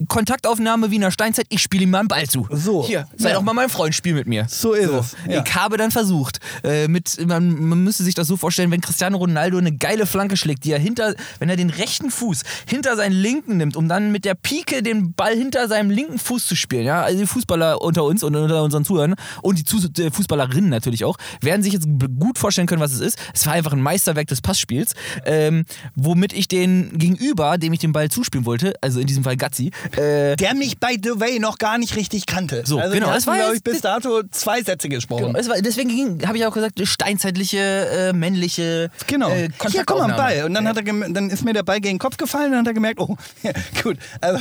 Kontaktaufnahme 0.09 0.91
Wiener 0.91 1.11
Steinzeit, 1.11 1.47
ich 1.49 1.63
spiele 1.63 1.85
ihm 1.85 1.91
mal 1.91 2.01
einen 2.01 2.09
Ball 2.09 2.27
zu. 2.27 2.47
So. 2.51 2.87
Hier, 2.87 3.07
sei 3.17 3.31
Ja. 3.31 3.35
doch 3.37 3.43
mal 3.43 3.53
mein 3.53 3.69
Freund, 3.69 3.95
spiel 3.95 4.15
mit 4.15 4.27
mir. 4.27 4.47
So 4.49 4.73
ist 4.73 4.91
es. 4.91 5.17
Ja. 5.29 5.43
Ich 5.45 5.55
habe 5.55 5.77
dann 5.77 5.91
versucht, 5.91 6.39
äh, 6.65 6.89
mit, 6.89 7.25
man, 7.27 7.55
man 7.69 7.85
müsste 7.85 8.03
sich 8.05 8.15
das 8.15 8.27
so 8.27 8.37
vorstellen, 8.37 8.71
wenn 8.71 8.81
Cristiano 8.81 9.19
Ronaldo 9.19 9.59
eine 9.59 9.73
geile 9.73 10.07
Flanke 10.07 10.37
schlägt, 10.37 10.65
die 10.65 10.73
er 10.73 10.79
hinter, 10.79 11.15
wenn 11.39 11.49
er 11.49 11.57
den 11.57 11.71
rechten 11.71 12.11
Fuß 12.11 12.43
hinter 12.67 12.97
seinen 12.97 13.13
linken 13.13 13.57
nimmt, 13.57 13.77
um 13.77 13.89
dann 13.89 14.11
mit 14.13 14.25
der 14.25 14.35
Pike 14.35 14.83
den 14.83 15.13
Ball 15.15 15.35
hinter 15.37 15.69
seinem 15.69 15.91
linken 15.91 16.19
Fuß 16.19 16.47
zu 16.47 16.57
spielen, 16.57 16.85
ja, 16.85 17.03
also 17.03 17.19
die 17.19 17.27
Fußballer 17.27 17.81
unter 17.83 18.05
uns 18.05 18.23
und 18.23 18.35
unter 18.35 18.63
unseren 18.63 18.85
Zuhörern 18.85 19.15
und 19.43 19.59
die 19.59 19.65
Zus 19.65 19.89
äh, 19.99 20.11
Fußballerinnen 20.11 20.71
natürlich 20.71 21.05
auch, 21.05 21.17
werden 21.41 21.63
sich 21.63 21.73
jetzt 21.73 21.87
gut 22.19 22.39
vorstellen 22.39 22.67
können, 22.67 22.81
was 22.81 22.93
es 22.93 23.01
ist. 23.01 23.19
Es 23.35 23.47
war 23.47 23.53
einfach 23.53 23.73
ein 23.73 23.83
Meisterwerk 23.83 24.29
des 24.29 24.41
Passspiels, 24.41 24.93
ähm, 25.25 25.65
womit 25.95 26.33
ich 26.33 26.49
den 26.49 26.97
Gegenüber, 26.99 27.59
dem 27.59 27.73
ich 27.73 27.81
den 27.81 27.93
Ball 27.93 28.09
zuspielen 28.11 28.47
wollte, 28.47 28.75
also 28.81 29.01
in 29.01 29.07
diesem 29.07 29.25
Fall 29.25 29.37
Gazzi, 29.37 29.71
äh, 29.99 30.37
Der 30.37 30.55
mich 30.55 30.79
by 30.79 30.99
the 31.03 31.19
way 31.21 31.39
noch 31.39 31.59
gar 31.59 31.79
nicht 31.79 31.97
richtig 31.97 32.27
kannte. 32.27 32.63
So, 32.67 32.79
also 32.79 32.93
genau, 32.95 33.09
Wir 33.09 33.15
das 33.15 33.27
war 33.27 33.35
hatten, 33.35 33.43
glaube 33.45 33.57
ich, 33.57 33.63
bis 33.65 33.81
dato 33.81 34.23
zwei 34.31 34.63
Sätze 34.63 34.89
gesprochen. 34.89 35.33
Genau, 35.33 35.49
war, 35.49 35.61
deswegen 35.61 36.27
habe 36.27 36.39
ich 36.39 36.47
auch 36.47 36.55
gesagt, 36.55 36.81
steinzeitliche, 36.87 37.59
äh, 37.59 38.13
männliche 38.13 38.91
Genau. 39.07 39.31
äh, 39.31 39.49
Hier, 39.71 39.85
guck 39.85 39.99
mal. 39.99 40.11
Ball. 40.17 40.45
Und 40.45 40.55
dann, 40.55 40.67
hat 40.69 40.77
er 40.77 40.83
dann 40.83 41.31
ist 41.31 41.45
mir 41.45 41.53
der 41.53 41.63
Ball 41.63 41.81
gegen 41.81 41.95
den 41.95 41.99
Kopf 41.99 42.17
gefallen 42.17 42.47
und 42.47 42.53
dann 42.53 42.61
hat 42.61 42.67
er 42.69 42.75
gemerkt, 42.75 43.01
oh, 43.01 43.17
ja, 43.43 43.53
gut, 43.83 43.97
also, 44.21 44.41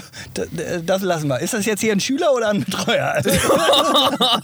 das 0.85 1.01
lassen 1.01 1.27
wir. 1.27 1.39
Ist 1.39 1.53
das 1.53 1.65
jetzt 1.65 1.81
hier 1.81 1.91
ein 1.93 1.99
Schüler 1.99 2.33
oder 2.33 2.49
ein 2.49 2.63
Betreuer? 2.63 3.21
Also, 3.29 3.29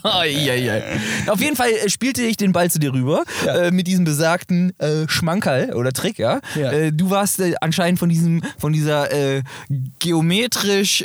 Eieiei. 0.04 0.84
Auf 1.28 1.40
jeden 1.42 1.56
Fall 1.56 1.70
äh, 1.72 1.90
spielte 1.90 2.22
ich 2.24 2.38
den 2.38 2.52
Ball 2.52 2.70
zu 2.70 2.80
dir 2.80 2.94
rüber 2.94 3.24
Ja. 3.46 3.56
äh, 3.56 3.72
mit 3.72 3.88
diesem 3.88 4.06
besagten 4.06 4.78
äh, 4.80 5.08
Schmankerl 5.08 5.74
oder 5.74 5.92
Trick, 5.92 6.18
ja. 6.20 6.40
Ja. 6.56 6.92
Du 6.92 7.10
warst 7.10 7.42
anscheinend 7.62 8.00
von 8.00 8.10
diesem, 8.10 8.42
von 8.58 8.74
dieser 8.74 9.12
äh, 9.12 9.44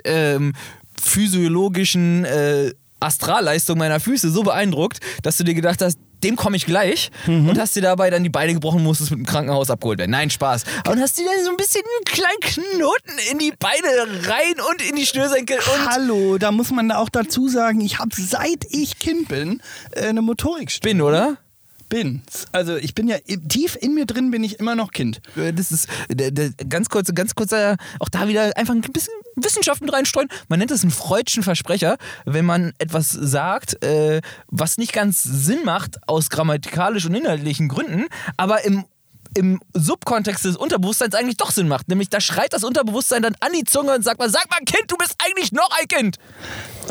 ähm, 0.04 0.52
physiologischen 1.00 2.25
äh, 2.25 2.73
Astralleistung 3.00 3.78
meiner 3.78 4.00
Füße 4.00 4.30
so 4.30 4.42
beeindruckt, 4.42 5.00
dass 5.23 5.37
du 5.38 5.44
dir 5.44 5.54
gedacht 5.54 5.80
hast, 5.80 5.99
dem 6.23 6.37
komme 6.37 6.54
ich 6.59 6.66
gleich 6.66 7.11
Mhm. 7.26 7.49
und 7.49 7.59
hast 7.59 7.75
dir 7.75 7.80
dabei 7.80 8.11
dann 8.11 8.23
die 8.23 8.28
Beine 8.28 8.52
gebrochen, 8.52 8.82
musstest 8.82 9.11
mit 9.11 9.20
dem 9.20 9.25
Krankenhaus 9.26 9.70
abgeholt 9.70 9.99
werden. 10.00 10.11
Nein, 10.11 10.28
Spaß. 10.28 10.64
Und 10.87 11.00
hast 11.00 11.18
dir 11.18 11.25
dann 11.25 11.42
so 11.44 11.50
ein 11.50 11.56
bisschen 11.56 11.80
einen 11.80 12.04
kleinen 12.04 12.40
Knoten 12.76 13.18
in 13.32 13.38
die 13.38 13.52
Beine 13.59 14.28
rein 14.28 14.54
und 14.70 14.82
in 14.87 14.97
die 14.97 15.06
Schnürsenkel 15.06 15.56
Hallo, 15.88 16.37
da 16.37 16.52
muss 16.52 16.70
man 16.73 16.90
auch 16.92 17.09
dazu 17.09 17.49
sagen, 17.49 17.80
ich 17.80 17.99
habe 18.00 18.11
seit 18.14 18.66
ich 18.68 18.99
Kind 18.99 19.28
bin 19.28 19.62
äh, 19.92 20.09
eine 20.09 20.20
Motorikstörung. 20.20 20.99
bin, 20.99 21.02
oder? 21.02 21.38
Bin. 21.88 22.23
Also 22.52 22.76
ich 22.76 22.94
bin 22.94 23.09
ja 23.09 23.16
tief 23.49 23.76
in 23.80 23.94
mir 23.94 24.06
drin 24.06 24.30
bin 24.30 24.44
ich 24.44 24.61
immer 24.61 24.76
noch 24.76 24.92
Kind. 24.92 25.20
Äh, 25.37 25.52
Das 25.54 25.73
ist 25.73 25.88
der, 26.09 26.30
ganz 26.68 26.88
kurz, 26.90 27.12
ganz 27.14 27.35
kurzer, 27.35 27.76
auch 27.99 28.09
da 28.11 28.28
wieder 28.28 28.56
einfach 28.56 28.75
ein 28.75 28.82
bisschen 28.82 29.14
Wissenschaft 29.37 29.80
mit 29.80 29.92
reinstreuen. 29.92 30.28
Man 30.49 30.58
nennt 30.58 30.70
das 30.70 30.82
einen 30.82 30.90
freudschen 30.90 31.42
Versprecher, 31.42 31.96
wenn 32.25 32.44
man 32.44 32.72
etwas 32.78 33.10
sagt, 33.10 33.82
äh, 33.84 34.20
was 34.49 34.78
nicht 34.78 34.92
ganz 34.92 35.22
Sinn 35.22 35.64
macht 35.64 35.99
aus 36.06 36.30
grammatikalisch 36.30 37.06
und 37.06 37.14
inhaltlichen 37.14 37.68
Gründen, 37.68 38.06
aber 38.37 38.64
im 38.64 38.84
im 39.37 39.60
Subkontext 39.75 40.44
des 40.44 40.56
Unterbewusstseins 40.56 41.14
eigentlich 41.14 41.37
doch 41.37 41.50
Sinn 41.50 41.68
macht. 41.68 41.88
Nämlich 41.88 42.08
da 42.08 42.20
schreit 42.20 42.52
das 42.52 42.64
Unterbewusstsein 42.64 43.22
dann 43.22 43.37
an 43.40 43.52
die 43.52 43.64
Zunge 43.64 43.94
und 43.94 44.02
sagt 44.02 44.18
mal, 44.18 44.28
sag 44.28 44.50
mal 44.50 44.58
Kind, 44.64 44.90
du 44.90 44.96
bist 44.96 45.14
eigentlich 45.25 45.52
noch 45.52 45.70
ein 45.80 45.87
Kind. 45.87 46.18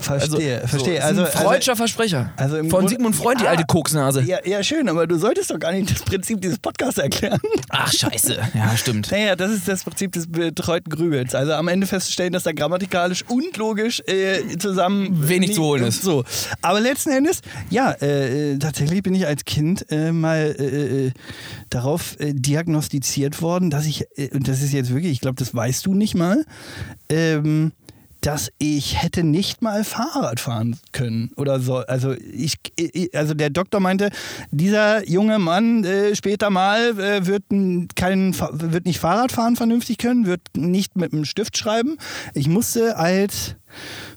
Verstehe, 0.01 0.67
verstehe. 0.67 0.99
So, 1.01 1.07
Also, 1.07 1.21
ein 1.25 1.27
freudscher 1.31 1.75
Versprecher. 1.75 2.31
also 2.37 2.57
Von 2.57 2.69
Grunde- 2.69 2.89
Sigmund 2.89 3.15
Freud, 3.15 3.37
die 3.41 3.47
Ah. 3.47 3.51
alte 3.51 3.63
Koksnase. 3.67 4.21
ja, 4.23 4.37
ja, 4.45 4.63
schön, 4.63 4.87
aber 4.89 5.07
du 5.07 5.17
solltest 5.17 5.51
doch 5.51 5.59
gar 5.59 5.71
nicht 5.71 5.91
das 5.91 6.01
Prinzip 6.03 6.41
dieses 6.41 6.57
Podcasts 6.59 6.97
erklären. 6.97 7.39
Ach, 7.69 7.91
scheiße. 7.91 8.37
Ja, 8.53 8.75
stimmt. 8.77 9.11
Naja, 9.11 9.35
das 9.35 9.51
ist 9.51 9.67
das 9.67 9.83
Prinzip 9.83 10.11
des 10.13 10.27
betreuten 10.31 10.89
Grübels. 10.89 11.35
Also 11.35 11.53
am 11.53 11.67
Ende 11.67 11.87
festzustellen, 11.87 12.33
dass 12.33 12.43
da 12.43 12.51
grammatikalisch 12.51 13.23
und 13.27 13.55
logisch 13.57 14.01
äh, 14.07 14.57
zusammen 14.57 15.27
Wenig 15.27 15.53
zu 15.53 15.63
holen 15.63 15.83
ist. 15.83 16.01
So. 16.01 16.23
Aber 16.61 16.79
letzten 16.79 17.09
Endes, 17.11 17.41
ja, 17.69 17.91
äh, 18.01 18.57
tatsächlich 18.57 19.03
bin 19.03 19.15
ich 19.15 19.25
als 19.27 19.45
Kind 19.45 19.85
äh, 19.91 20.11
mal 20.11 20.55
äh, 20.59 21.07
äh, 21.07 21.11
darauf 21.69 22.19
äh, 22.19 22.33
diagnostiziert 22.33 23.41
worden, 23.41 23.69
dass 23.69 23.85
ich, 23.85 24.05
und 24.33 24.47
das 24.47 24.61
ist 24.61 24.73
jetzt 24.73 24.91
wirklich, 24.93 25.11
ich 25.11 25.21
glaube, 25.21 25.35
das 25.37 25.53
weißt 25.53 25.85
du 25.85 25.93
nicht 25.93 26.15
mal, 26.15 26.45
ähm, 27.09 27.71
dass 28.21 28.51
ich 28.57 29.01
hätte 29.01 29.23
nicht 29.23 29.61
mal 29.61 29.83
Fahrrad 29.83 30.39
fahren 30.39 30.77
können 30.91 31.31
oder 31.35 31.59
so. 31.59 31.77
Also 31.77 32.13
ich, 32.13 32.57
also 33.13 33.33
der 33.33 33.49
Doktor 33.49 33.79
meinte, 33.79 34.09
dieser 34.51 35.07
junge 35.07 35.39
Mann 35.39 35.83
äh, 35.83 36.15
später 36.15 36.49
mal 36.49 36.99
äh, 36.99 37.25
wird, 37.25 37.43
kein, 37.95 38.35
wird 38.51 38.85
nicht 38.85 38.99
Fahrrad 38.99 39.31
fahren 39.31 39.55
vernünftig 39.55 39.97
können, 39.97 40.25
wird 40.25 40.41
nicht 40.55 40.95
mit 40.95 41.13
einem 41.13 41.25
Stift 41.25 41.57
schreiben. 41.57 41.97
Ich 42.33 42.47
musste 42.47 42.97
als 42.97 43.55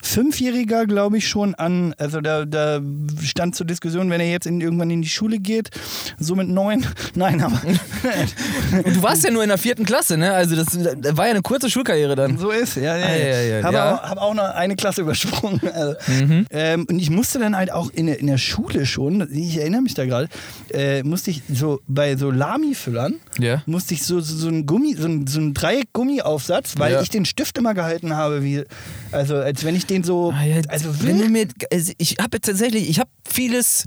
Fünfjähriger, 0.02 0.86
glaube 0.86 1.18
ich, 1.18 1.28
schon 1.28 1.54
an, 1.54 1.94
also 1.96 2.20
da, 2.20 2.44
da 2.44 2.80
stand 3.22 3.54
zur 3.56 3.66
Diskussion, 3.66 4.10
wenn 4.10 4.20
er 4.20 4.30
jetzt 4.30 4.46
in, 4.46 4.60
irgendwann 4.60 4.90
in 4.90 5.00
die 5.00 5.08
Schule 5.08 5.38
geht, 5.38 5.70
so 6.18 6.34
mit 6.34 6.48
neun, 6.48 6.84
nein, 7.14 7.40
aber 7.40 7.60
Und 8.84 8.96
du 8.96 9.02
warst 9.02 9.22
ja 9.24 9.30
nur 9.30 9.42
in 9.42 9.48
der 9.48 9.58
vierten 9.58 9.84
Klasse, 9.84 10.16
ne? 10.16 10.32
Also 10.32 10.56
das, 10.56 10.66
das 10.98 11.16
war 11.16 11.26
ja 11.26 11.30
eine 11.32 11.42
kurze 11.42 11.70
Schulkarriere 11.70 12.16
dann. 12.16 12.36
So 12.38 12.50
ist, 12.50 12.76
ja, 12.76 12.96
ja. 12.96 13.06
Ah, 13.06 13.16
ja, 13.16 13.40
ja, 13.42 13.62
habe 13.64 13.74
ja. 13.76 13.94
auch, 13.94 14.02
hab 14.02 14.18
auch 14.18 14.34
noch 14.34 14.44
eine 14.54 14.76
Klasse 14.76 15.02
übersprungen. 15.02 15.60
Also, 15.72 15.94
Mhm. 16.08 16.46
ähm, 16.50 16.86
und 16.90 16.98
ich 16.98 17.10
musste 17.10 17.38
dann 17.38 17.56
halt 17.56 17.72
auch 17.72 17.90
in 17.90 18.06
der, 18.06 18.18
in 18.18 18.26
der 18.26 18.36
Schule 18.38 18.84
schon, 18.86 19.26
ich 19.32 19.56
erinnere 19.58 19.82
mich 19.82 19.94
da 19.94 20.04
gerade, 20.04 20.28
äh, 20.72 21.02
musste 21.02 21.30
ich 21.30 21.42
so 21.52 21.80
bei 21.86 22.16
so 22.16 22.30
Lami-Füllern, 22.30 23.14
Ja. 23.38 23.62
musste 23.66 23.94
ich 23.94 24.02
so, 24.04 24.20
so, 24.20 24.34
so 24.36 24.48
ein 24.48 24.66
Gummi, 24.66 24.94
so 24.98 25.06
ein, 25.06 25.26
so 25.26 25.40
ein 25.40 25.54
Dreieck-Gummiaufsatz, 25.54 26.74
weil 26.78 26.92
Ja. 26.94 27.00
ich 27.02 27.10
den 27.10 27.24
Stift 27.24 27.56
immer 27.58 27.74
gehalten 27.74 28.16
habe, 28.16 28.42
wie, 28.42 28.64
also 29.12 29.36
als 29.36 29.64
wenn 29.64 29.76
ich 29.76 29.86
den 29.86 29.91
so, 30.02 30.32
Ah, 30.34 30.42
also 30.68 30.94
wenn 31.02 31.18
du 31.18 31.28
mir, 31.28 31.46
also 31.72 31.92
ich 31.98 32.16
habe 32.20 32.40
tatsächlich, 32.40 32.88
ich 32.88 32.98
habe 32.98 33.10
vieles, 33.28 33.84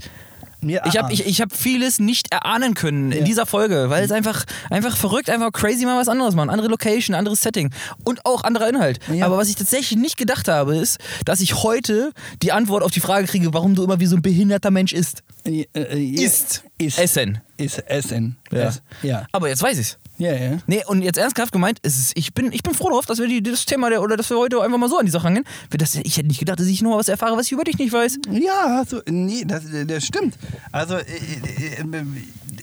mir 0.61 0.81
ich 0.85 0.97
habe 0.97 1.11
ich, 1.13 1.25
ich 1.27 1.41
hab 1.41 1.55
vieles 1.55 1.99
nicht 1.99 2.31
erahnen 2.31 2.73
können 2.73 3.11
in 3.11 3.19
Ja. 3.19 3.23
dieser 3.25 3.45
Folge, 3.45 3.89
weil 3.89 4.03
es 4.03 4.11
einfach, 4.11 4.45
einfach 4.69 4.95
verrückt, 4.97 5.29
einfach 5.29 5.51
crazy 5.51 5.85
mal 5.85 5.99
was 5.99 6.07
anderes 6.07 6.33
machen, 6.35 6.49
andere 6.49 6.67
Location, 6.69 7.15
anderes 7.15 7.41
Setting 7.41 7.71
und 8.03 8.25
auch 8.25 8.43
anderer 8.43 8.67
Inhalt. 8.69 8.99
Ja. 9.13 9.25
Aber 9.25 9.37
was 9.37 9.49
ich 9.49 9.55
tatsächlich 9.55 9.99
nicht 9.99 10.17
gedacht 10.17 10.47
habe, 10.47 10.75
ist, 10.77 10.97
dass 11.25 11.39
ich 11.41 11.63
heute 11.63 12.11
die 12.41 12.51
Antwort 12.51 12.83
auf 12.83 12.91
die 12.91 12.99
Frage 13.01 13.27
kriege, 13.27 13.53
warum 13.53 13.75
du 13.75 13.83
immer 13.83 13.99
wie 13.99 14.05
so 14.07 14.15
ein 14.15 14.21
behinderter 14.21 14.71
Mensch 14.71 14.93
isst. 14.93 15.23
Äh, 15.45 15.65
äh, 15.73 15.97
ja. 15.97 16.23
Isst. 16.23 16.63
Ist. 16.77 16.99
Essen. 16.99 17.39
Ist 17.57 17.79
Essen. 17.89 18.35
Ja. 18.51 18.59
Es- 18.63 18.81
ja. 19.01 19.25
Aber 19.31 19.47
jetzt 19.49 19.61
weiß 19.63 19.77
ich's. 19.77 19.97
Ja, 20.17 20.33
ja. 20.33 20.57
Nee, 20.65 20.81
und 20.87 21.01
jetzt 21.01 21.17
ernsthaft 21.17 21.51
gemeint, 21.51 21.79
ist, 21.79 22.13
ich, 22.15 22.33
bin, 22.33 22.51
ich 22.53 22.63
bin 22.63 22.73
froh 22.73 22.87
darauf, 22.89 23.05
dass 23.05 23.19
wir 23.19 23.27
die, 23.27 23.43
das 23.43 23.65
Thema 23.65 23.89
der, 23.89 24.01
oder 24.01 24.15
dass 24.15 24.29
wir 24.29 24.37
heute 24.37 24.61
einfach 24.61 24.77
mal 24.77 24.89
so 24.89 24.97
an 24.97 25.05
die 25.05 25.11
Sache 25.11 25.25
rangehen. 25.25 25.45
Das, 25.71 25.95
ich 25.95 26.15
hätte 26.17 26.27
nicht 26.27 26.39
gedacht, 26.39 26.59
dass 26.59 26.67
ich 26.67 26.81
noch 26.81 26.97
was 26.97 27.09
erfahre, 27.09 27.35
was 27.35 27.47
ich 27.47 27.51
über 27.51 27.65
dich 27.65 27.77
nicht 27.77 27.91
weiß. 27.91 28.19
Ja, 28.31 28.83
so, 28.87 29.01
nee, 29.09 29.43
das, 29.45 29.63
das 29.87 30.05
stimmt. 30.05 30.37
Also, 30.71 30.95
äh, 30.95 31.01
äh, 31.01 31.81
äh, 31.81 32.05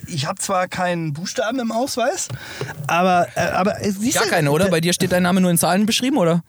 ich 0.07 0.27
habe 0.27 0.41
zwar 0.41 0.67
keinen 0.69 1.13
Buchstaben 1.13 1.59
im 1.61 1.73
Ausweis, 1.73 2.29
aber, 2.87 3.29
äh, 3.35 3.41
aber 3.51 3.77
siehst 3.83 4.15
Gar 4.19 4.27
keine, 4.29 4.51
oder? 4.51 4.69
Bei 4.69 4.81
dir 4.81 4.95
steht 4.95 5.13
dein 5.13 5.23
Name 5.23 5.41
nur 5.43 5.51
in 5.51 5.59
Zahlen 5.59 5.85
beschrieben, 5.85 6.17
oder? 6.17 6.43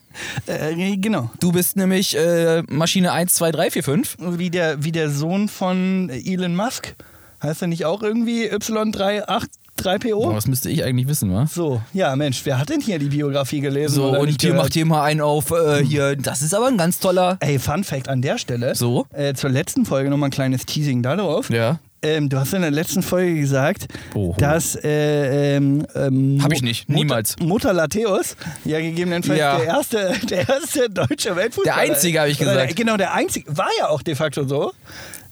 Äh, 0.48 0.96
genau. 0.98 1.30
Du 1.42 1.52
bist 1.52 1.76
nämlich 1.76 2.16
äh, 2.16 2.62
Maschine 2.70 3.12
1, 3.12 3.34
2, 3.36 3.52
3, 3.52 3.72
4, 3.72 3.84
5. 3.84 4.16
Wie 4.20 4.50
der, 4.50 4.82
wie 4.84 4.92
der 4.94 5.10
Sohn 5.10 5.50
von 5.50 6.10
Elon 6.10 6.56
Musk. 6.56 6.96
Heißt 7.44 7.62
er 7.62 7.68
nicht 7.68 7.86
auch 7.86 8.02
irgendwie 8.02 8.50
Y383PO? 8.50 10.14
Oh, 10.16 10.32
das 10.34 10.48
müsste 10.48 10.70
ich 10.70 10.84
eigentlich 10.84 11.08
wissen, 11.08 11.34
wa? 11.34 11.46
So, 11.46 11.82
ja, 11.94 12.16
Mensch, 12.16 12.42
wer 12.46 12.58
hat 12.60 12.70
denn 12.70 12.80
hier 12.82 13.00
die 13.00 13.10
Biografie 13.10 13.60
gelesen? 13.60 13.96
So, 13.96 14.18
und 14.18 14.42
hier 14.42 14.54
macht 14.54 14.74
hier 14.74 14.86
mal 14.86 15.04
einen 15.04 15.22
auf, 15.22 15.52
äh, 15.52 15.84
hier, 15.84 16.16
das 16.16 16.42
ist 16.42 16.56
aber 16.56 16.68
ein 16.68 16.78
ganz 16.78 17.00
toller. 17.00 17.38
Ey, 17.42 17.60
Fun 17.60 17.84
Fact 17.84 18.08
an 18.08 18.22
der 18.22 18.38
Stelle. 18.38 18.76
So? 18.76 19.06
Äh, 19.14 19.34
zur 19.34 19.50
letzten 19.50 19.86
Folge 19.86 20.10
nochmal 20.10 20.30
ein 20.30 20.32
kleines 20.32 20.66
Teasing 20.66 21.02
darauf. 21.04 21.50
Ja. 21.50 21.80
Ähm, 22.06 22.28
du 22.28 22.38
hast 22.38 22.54
in 22.54 22.62
der 22.62 22.72
letzten 22.72 23.02
Folge 23.02 23.40
gesagt, 23.40 23.88
Oho. 24.14 24.36
dass 24.38 24.76
äh, 24.76 25.56
ähm, 25.56 25.86
ähm, 25.96 26.40
Hab 26.44 26.52
ich 26.52 26.62
nicht, 26.62 26.90
Mutter- 26.90 27.00
niemals. 27.00 27.36
Mutter 27.40 27.72
Lateus, 27.72 28.36
ja 28.66 28.80
gegebenenfalls 28.82 29.40
Ja. 29.40 29.58
der 29.58 29.66
erste, 29.68 30.14
der 30.30 30.50
erste 30.50 30.90
deutsche 30.90 31.34
Weltfußballer. 31.34 31.82
Der 31.82 31.94
einzige, 31.94 32.20
hab 32.20 32.28
ich 32.28 32.38
gesagt. 32.38 32.76
Genau, 32.76 32.98
der 32.98 33.14
einzige. 33.14 33.56
War 33.56 33.70
ja 33.80 33.88
auch 33.88 34.02
de 34.02 34.16
facto 34.16 34.46
so. 34.46 34.74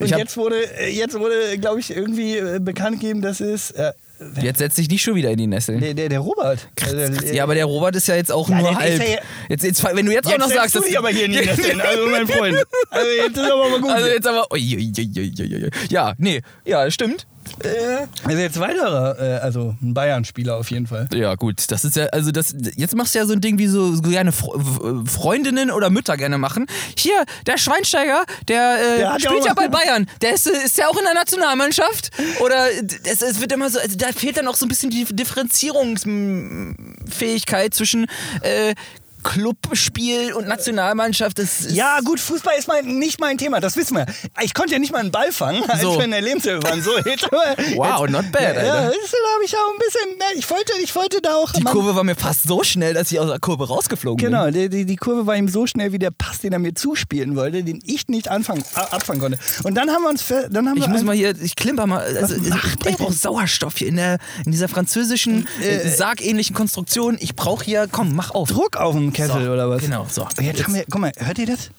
Und 0.01 0.09
jetzt 0.17 0.37
wurde, 0.37 0.55
äh, 0.79 0.89
jetzt 0.89 1.17
wurde, 1.17 1.57
glaube 1.59 1.79
ich, 1.79 1.95
irgendwie 1.95 2.37
äh, 2.37 2.59
bekannt 2.59 2.99
gegeben, 2.99 3.21
dass 3.21 3.39
es 3.39 3.71
äh, 3.71 3.91
Jetzt 4.39 4.59
setz 4.59 4.75
dich 4.75 4.87
nicht 4.87 5.01
schon 5.01 5.15
wieder 5.15 5.31
in 5.31 5.37
die 5.37 5.47
Nessel. 5.47 5.79
Der, 5.79 5.95
der, 5.95 6.07
der 6.09 6.19
Robert. 6.19 6.67
Also, 6.79 7.25
Ja, 7.33 7.41
aber 7.43 7.55
der 7.55 7.65
Robert 7.65 7.95
ist 7.95 8.07
ja 8.07 8.15
jetzt 8.15 8.31
auch 8.31 8.47
Ja, 8.49 8.59
nur 8.61 8.75
halb. 8.75 8.99
ja- 8.99 9.15
jetzt, 9.49 9.63
jetzt, 9.63 9.83
wenn 9.95 10.05
du 10.05 10.11
jetzt, 10.11 10.27
auch 10.27 10.31
Jetzt 10.31 10.39
noch 10.41 10.47
setzt 10.47 10.59
sagst, 10.59 10.75
du 10.75 10.79
dass 10.79 10.87
dich 10.89 10.97
aber 10.99 11.09
hier 11.09 11.25
in 11.25 11.31
die 11.31 11.37
Nesseln, 11.45 11.81
also 11.81 12.05
mein 12.07 12.27
Freund. 12.27 12.63
Also 12.91 13.09
jetzt 13.09 13.37
ist 13.37 13.51
aber 13.51 13.69
mal 13.69 13.81
gut. 13.81 13.89
Also 13.89 14.07
jetzt 14.07 14.27
aber. 14.27 14.45
Ui, 14.53 14.59
ui, 14.59 14.93
ui. 15.17 15.69
Ja, 15.89 16.13
nee, 16.19 16.41
ja, 16.65 16.91
stimmt. 16.91 17.25
Äh, 17.63 18.07
Also 18.23 18.39
jetzt 18.39 18.59
weiterer, 18.59 19.19
äh, 19.19 19.39
also 19.39 19.75
ein 19.81 19.93
Bayern-Spieler 19.93 20.57
auf 20.57 20.69
jeden 20.71 20.87
Fall. 20.87 21.07
Ja, 21.13 21.35
gut, 21.35 21.63
das 21.69 21.85
ist 21.85 21.95
ja, 21.95 22.05
also 22.07 22.31
das, 22.31 22.55
jetzt 22.75 22.95
machst 22.95 23.15
du 23.15 23.19
ja 23.19 23.25
so 23.25 23.33
ein 23.33 23.41
Ding, 23.41 23.57
wie 23.57 23.67
so, 23.67 23.95
so 23.95 24.01
gerne 24.01 24.31
Fre 24.31 25.03
Freundinnen 25.05 25.71
oder 25.71 25.89
Mütter 25.89 26.17
gerne 26.17 26.37
machen. 26.37 26.65
Hier, 26.97 27.23
der 27.45 27.57
Schweinsteiger, 27.57 28.23
der, 28.47 28.77
äh, 28.79 28.97
Der 28.99 29.19
spielt 29.19 29.45
ja 29.45 29.53
bei 29.53 29.67
Bayern. 29.67 30.07
Der 30.21 30.33
ist, 30.33 30.47
ist 30.47 30.77
ja 30.77 30.87
auch 30.87 30.97
in 30.97 31.03
der 31.03 31.13
Nationalmannschaft. 31.13 32.11
Oder 32.39 32.67
es, 33.03 33.21
es 33.21 33.41
wird 33.41 33.51
immer 33.51 33.69
so, 33.69 33.79
also 33.79 33.97
da 33.97 34.07
fehlt 34.07 34.37
dann 34.37 34.47
auch 34.47 34.55
so 34.55 34.65
ein 34.65 34.69
bisschen 34.69 34.89
die 34.89 35.05
Differenzierungsfähigkeit 35.05 37.73
zwischen 37.73 38.07
äh, 38.41 38.73
Clubspiel 39.23 40.33
und 40.33 40.47
Nationalmannschaft. 40.47 41.37
Das 41.39 41.61
ist, 41.61 41.71
Ja, 41.71 41.99
gut, 42.03 42.19
Fußball 42.19 42.53
ist 42.57 42.67
mein, 42.67 42.85
nicht 42.99 43.19
mein 43.19 43.37
Thema, 43.37 43.59
das 43.59 43.75
wissen 43.75 43.97
wir. 43.97 44.05
Ich 44.41 44.53
konnte 44.53 44.73
ja 44.73 44.79
nicht 44.79 44.91
mal 44.91 44.99
einen 44.99 45.11
Ball 45.11 45.31
fangen, 45.31 45.63
als 45.69 45.81
So. 45.81 45.97
wir 45.97 46.05
in 46.05 46.11
der 46.11 46.21
Lebenshilfe 46.21 46.63
waren. 46.63 46.81
So, 46.81 46.91
jetzt, 47.05 47.23
Wow, 47.75 48.07
not 48.09 48.31
bad, 48.31 48.41
Ja, 48.41 48.61
Alter. 48.73 48.91
das 49.01 49.11
habe 49.33 49.43
ich 49.45 49.55
auch 49.55 49.71
ein 49.73 49.79
bisschen, 49.79 50.17
ne, 50.17 50.25
ich 50.37 50.49
wollte, 50.49 50.73
ich 50.83 50.95
wollte 50.95 51.21
da 51.21 51.35
auch... 51.35 51.51
Die 51.53 51.61
Mann, 51.61 51.73
Kurve 51.73 51.95
war 51.95 52.03
mir 52.03 52.15
fast 52.15 52.43
so 52.43 52.63
schnell, 52.63 52.93
dass 52.93 53.11
ich 53.11 53.19
aus 53.19 53.29
der 53.29 53.39
Kurve 53.39 53.67
rausgeflogen 53.67 54.25
Genau, 54.25 54.49
die, 54.51 54.69
die, 54.69 54.85
die 54.85 54.95
Kurve 54.95 55.25
war 55.27 55.35
ihm 55.35 55.47
so 55.47 55.67
schnell 55.67 55.91
wie 55.91 55.99
der 55.99 56.11
Pass, 56.11 56.39
den 56.39 56.53
er 56.53 56.59
mir 56.59 56.73
zuspielen 56.75 57.35
wollte, 57.35 57.63
den 57.63 57.81
ich 57.85 58.07
nicht 58.07 58.27
anfangen, 58.29 58.63
abfangen 58.75 59.21
konnte. 59.21 59.37
Und 59.63 59.75
dann 59.75 59.89
haben 59.89 60.03
wir 60.03 60.09
uns, 60.09 60.23
dann 60.49 60.67
haben 60.69 60.77
Ich 60.77 60.83
wir 60.83 60.89
muss 60.89 61.03
mal 61.03 61.15
hier, 61.15 61.33
ich 61.41 61.55
klimper 61.55 61.85
mal. 61.87 61.99
Also, 62.01 62.35
ich 62.35 62.97
brauche? 62.97 63.13
Sauerstoff 63.13 63.77
hier 63.77 63.87
in, 63.87 63.95
der, 63.97 64.17
in 64.45 64.51
dieser 64.51 64.67
französischen, 64.67 65.47
äh, 65.61 65.87
sargähnlichen 65.89 66.55
Konstruktion. 66.55 67.17
Ich 67.19 67.35
brauche 67.35 67.63
hier, 67.65 67.87
komm, 67.91 68.15
mach 68.15 68.31
auf. 68.31 68.49
Druck 68.49 68.77
auf 68.77 68.95
Kessel 69.13 69.45
So, 69.45 69.51
oder 69.51 69.69
was? 69.69 69.81
genau, 69.81 70.05
so. 70.09 70.23
Und 70.23 70.41
Jetzt, 70.43 70.63
haben 70.63 70.73
wir, 70.73 70.85
guck 70.89 71.01
mal, 71.01 71.11
hört 71.17 71.39
ihr 71.39 71.45
das? 71.47 71.69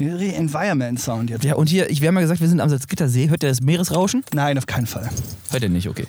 Environment 0.00 1.00
Sound 1.00 1.28
jetzt. 1.30 1.44
Ja, 1.44 1.54
und 1.54 1.68
hier, 1.68 1.90
ich, 1.90 2.00
wir 2.00 2.08
haben 2.08 2.14
ja 2.14 2.20
gesagt, 2.20 2.40
wir 2.40 2.48
sind 2.48 2.60
am 2.60 2.68
Salzgittersee. 2.68 3.28
Hört 3.30 3.42
ihr 3.42 3.48
das 3.48 3.60
Meeresrauschen? 3.60 4.22
Nein, 4.32 4.56
auf 4.56 4.66
keinen 4.66 4.86
Fall. 4.86 5.08
Hört 5.50 5.62
ihr 5.62 5.68
nicht, 5.68 5.88
okay. 5.88 6.06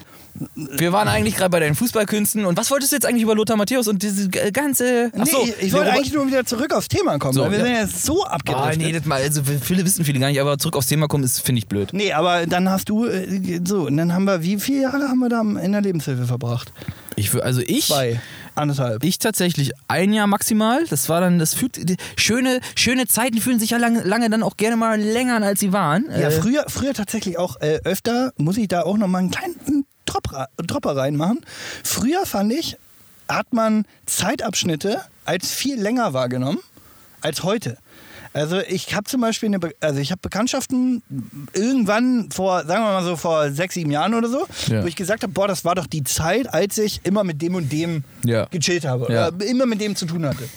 Wir 0.55 0.93
waren 0.93 1.07
eigentlich 1.07 1.35
gerade 1.35 1.49
bei 1.49 1.59
deinen 1.59 1.73
Fußballkünsten. 1.75 2.45
Und 2.45 2.55
was 2.55 2.69
wolltest 2.69 2.91
du 2.91 2.97
jetzt 2.97 3.05
eigentlich 3.07 3.23
über 3.23 3.33
Lothar 3.35 3.57
Matthäus 3.57 3.87
und 3.87 4.03
diese 4.03 4.29
ganze. 4.29 5.11
nee, 5.15 5.23
ich, 5.59 5.67
ich 5.67 5.73
wollte 5.73 5.91
eigentlich 5.91 6.13
nur 6.13 6.27
wieder 6.27 6.45
zurück 6.45 6.71
aufs 6.73 6.87
Thema 6.87 7.17
kommen, 7.17 7.33
So, 7.33 7.41
weil 7.41 7.51
wir 7.51 7.57
ja. 7.59 7.65
sind 7.65 7.89
jetzt 7.89 8.05
so 8.05 8.19
Oh, 8.21 8.25
abgedriftet. 8.25 8.77
nee, 8.77 8.91
das 8.91 9.05
mal, 9.05 9.21
also 9.21 9.41
viele 9.59 9.83
wissen 9.83 10.05
viele 10.05 10.19
gar 10.19 10.27
nicht, 10.29 10.39
aber 10.39 10.57
zurück 10.59 10.77
aufs 10.77 10.87
Thema 10.87 11.07
kommen, 11.07 11.23
ist, 11.23 11.39
finde 11.39 11.59
ich 11.59 11.67
blöd. 11.67 11.89
Nee, 11.91 12.13
aber 12.13 12.45
dann 12.45 12.69
hast 12.69 12.89
du, 12.89 13.05
äh, 13.07 13.59
so, 13.65 13.87
und 13.87 13.97
dann 13.97 14.13
haben 14.13 14.25
wir, 14.25 14.43
wie 14.43 14.59
viele 14.59 14.83
Jahre 14.83 15.07
haben 15.09 15.19
wir 15.19 15.29
da 15.29 15.41
in 15.41 15.71
der 15.71 15.81
Lebenshilfe 15.81 16.25
verbracht? 16.25 16.71
Ich, 17.15 17.33
also 17.43 17.61
ich. 17.65 17.87
Zwei, 17.87 18.21
anderthalb. 18.55 19.03
Ich 19.03 19.19
tatsächlich 19.19 19.71
ein 19.87 20.13
Jahr 20.13 20.27
maximal. 20.27 20.85
Das 20.89 21.09
war 21.09 21.21
dann, 21.21 21.39
das 21.39 21.53
fühlt, 21.53 21.79
schöne, 22.15 22.59
schöne 22.75 23.07
Zeiten 23.07 23.39
fühlen 23.39 23.59
sich 23.59 23.71
ja 23.71 23.77
lange, 23.77 24.01
lange 24.03 24.29
dann 24.29 24.43
auch 24.43 24.57
gerne 24.57 24.75
mal 24.75 24.99
länger 24.99 25.35
an, 25.35 25.43
als 25.43 25.59
sie 25.59 25.73
waren. 25.73 26.05
Ja, 26.09 26.29
Äh, 26.29 26.31
früher, 26.31 26.65
früher 26.67 26.93
tatsächlich 26.93 27.37
auch 27.37 27.59
äh, 27.61 27.79
öfter, 27.83 28.33
muss 28.37 28.57
ich 28.57 28.67
da 28.67 28.83
auch 28.83 28.97
noch 28.97 29.07
mal 29.07 29.19
einen 29.19 29.31
kleinen 29.31 29.85
Dropper 30.05 30.97
reinmachen. 30.97 31.41
Früher 31.83 32.25
fand 32.25 32.51
ich, 32.51 32.77
hat 33.27 33.53
man 33.53 33.85
Zeitabschnitte 34.05 35.01
als 35.25 35.51
viel 35.51 35.79
länger 35.79 36.13
wahrgenommen 36.13 36.59
als 37.21 37.43
heute. 37.43 37.77
Also 38.39 38.59
ich 38.61 38.95
habe 38.95 39.03
zum 39.03 39.19
Beispiel 39.19 39.47
eine, 39.47 39.59
Be 39.59 39.73
also 39.81 39.99
ich 39.99 40.11
habe 40.11 40.19
Bekanntschaften 40.21 41.03
irgendwann 41.53 42.29
vor, 42.31 42.59
sagen 42.65 42.83
wir 42.83 42.91
mal 42.93 43.03
so 43.03 43.17
vor 43.17 43.51
sechs, 43.51 43.73
sieben 43.73 43.91
Jahren 43.91 44.13
oder 44.13 44.29
so, 44.29 44.47
Ja. 44.67 44.81
wo 44.83 44.87
ich 44.87 44.95
gesagt 44.95 45.23
habe, 45.23 45.33
boah, 45.33 45.47
das 45.47 45.65
war 45.65 45.75
doch 45.75 45.87
die 45.87 46.03
Zeit, 46.05 46.53
als 46.53 46.77
ich 46.77 47.01
immer 47.03 47.23
mit 47.25 47.41
dem 47.41 47.55
und 47.55 47.69
dem 47.71 48.03
Ja. 48.23 48.45
gechillt 48.45 48.85
habe 48.85 49.11
Ja. 49.11 49.27
oder 49.27 49.45
immer 49.45 49.65
mit 49.65 49.81
dem 49.81 49.95
zu 49.95 50.05
tun 50.05 50.25
hatte. 50.25 50.47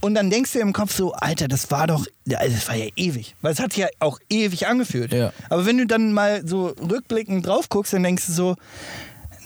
Und 0.00 0.14
dann 0.14 0.30
denkst 0.30 0.52
du 0.52 0.60
im 0.60 0.72
Kopf 0.72 0.94
so, 0.94 1.12
Alter, 1.12 1.48
das 1.48 1.72
war 1.72 1.88
doch, 1.88 2.06
also 2.36 2.54
das 2.54 2.68
war 2.68 2.76
ja 2.76 2.86
ewig. 2.94 3.34
Weil 3.42 3.52
es 3.52 3.58
hat 3.58 3.72
sich 3.72 3.80
ja 3.82 3.88
auch 3.98 4.20
ewig 4.30 4.68
angefühlt. 4.68 5.12
Ja. 5.12 5.32
Aber 5.50 5.66
wenn 5.66 5.76
du 5.76 5.86
dann 5.88 6.12
mal 6.12 6.46
so 6.46 6.66
rückblickend 6.68 7.44
drauf 7.44 7.68
guckst, 7.68 7.92
dann 7.94 8.04
denkst 8.04 8.26
du 8.26 8.32
so, 8.32 8.54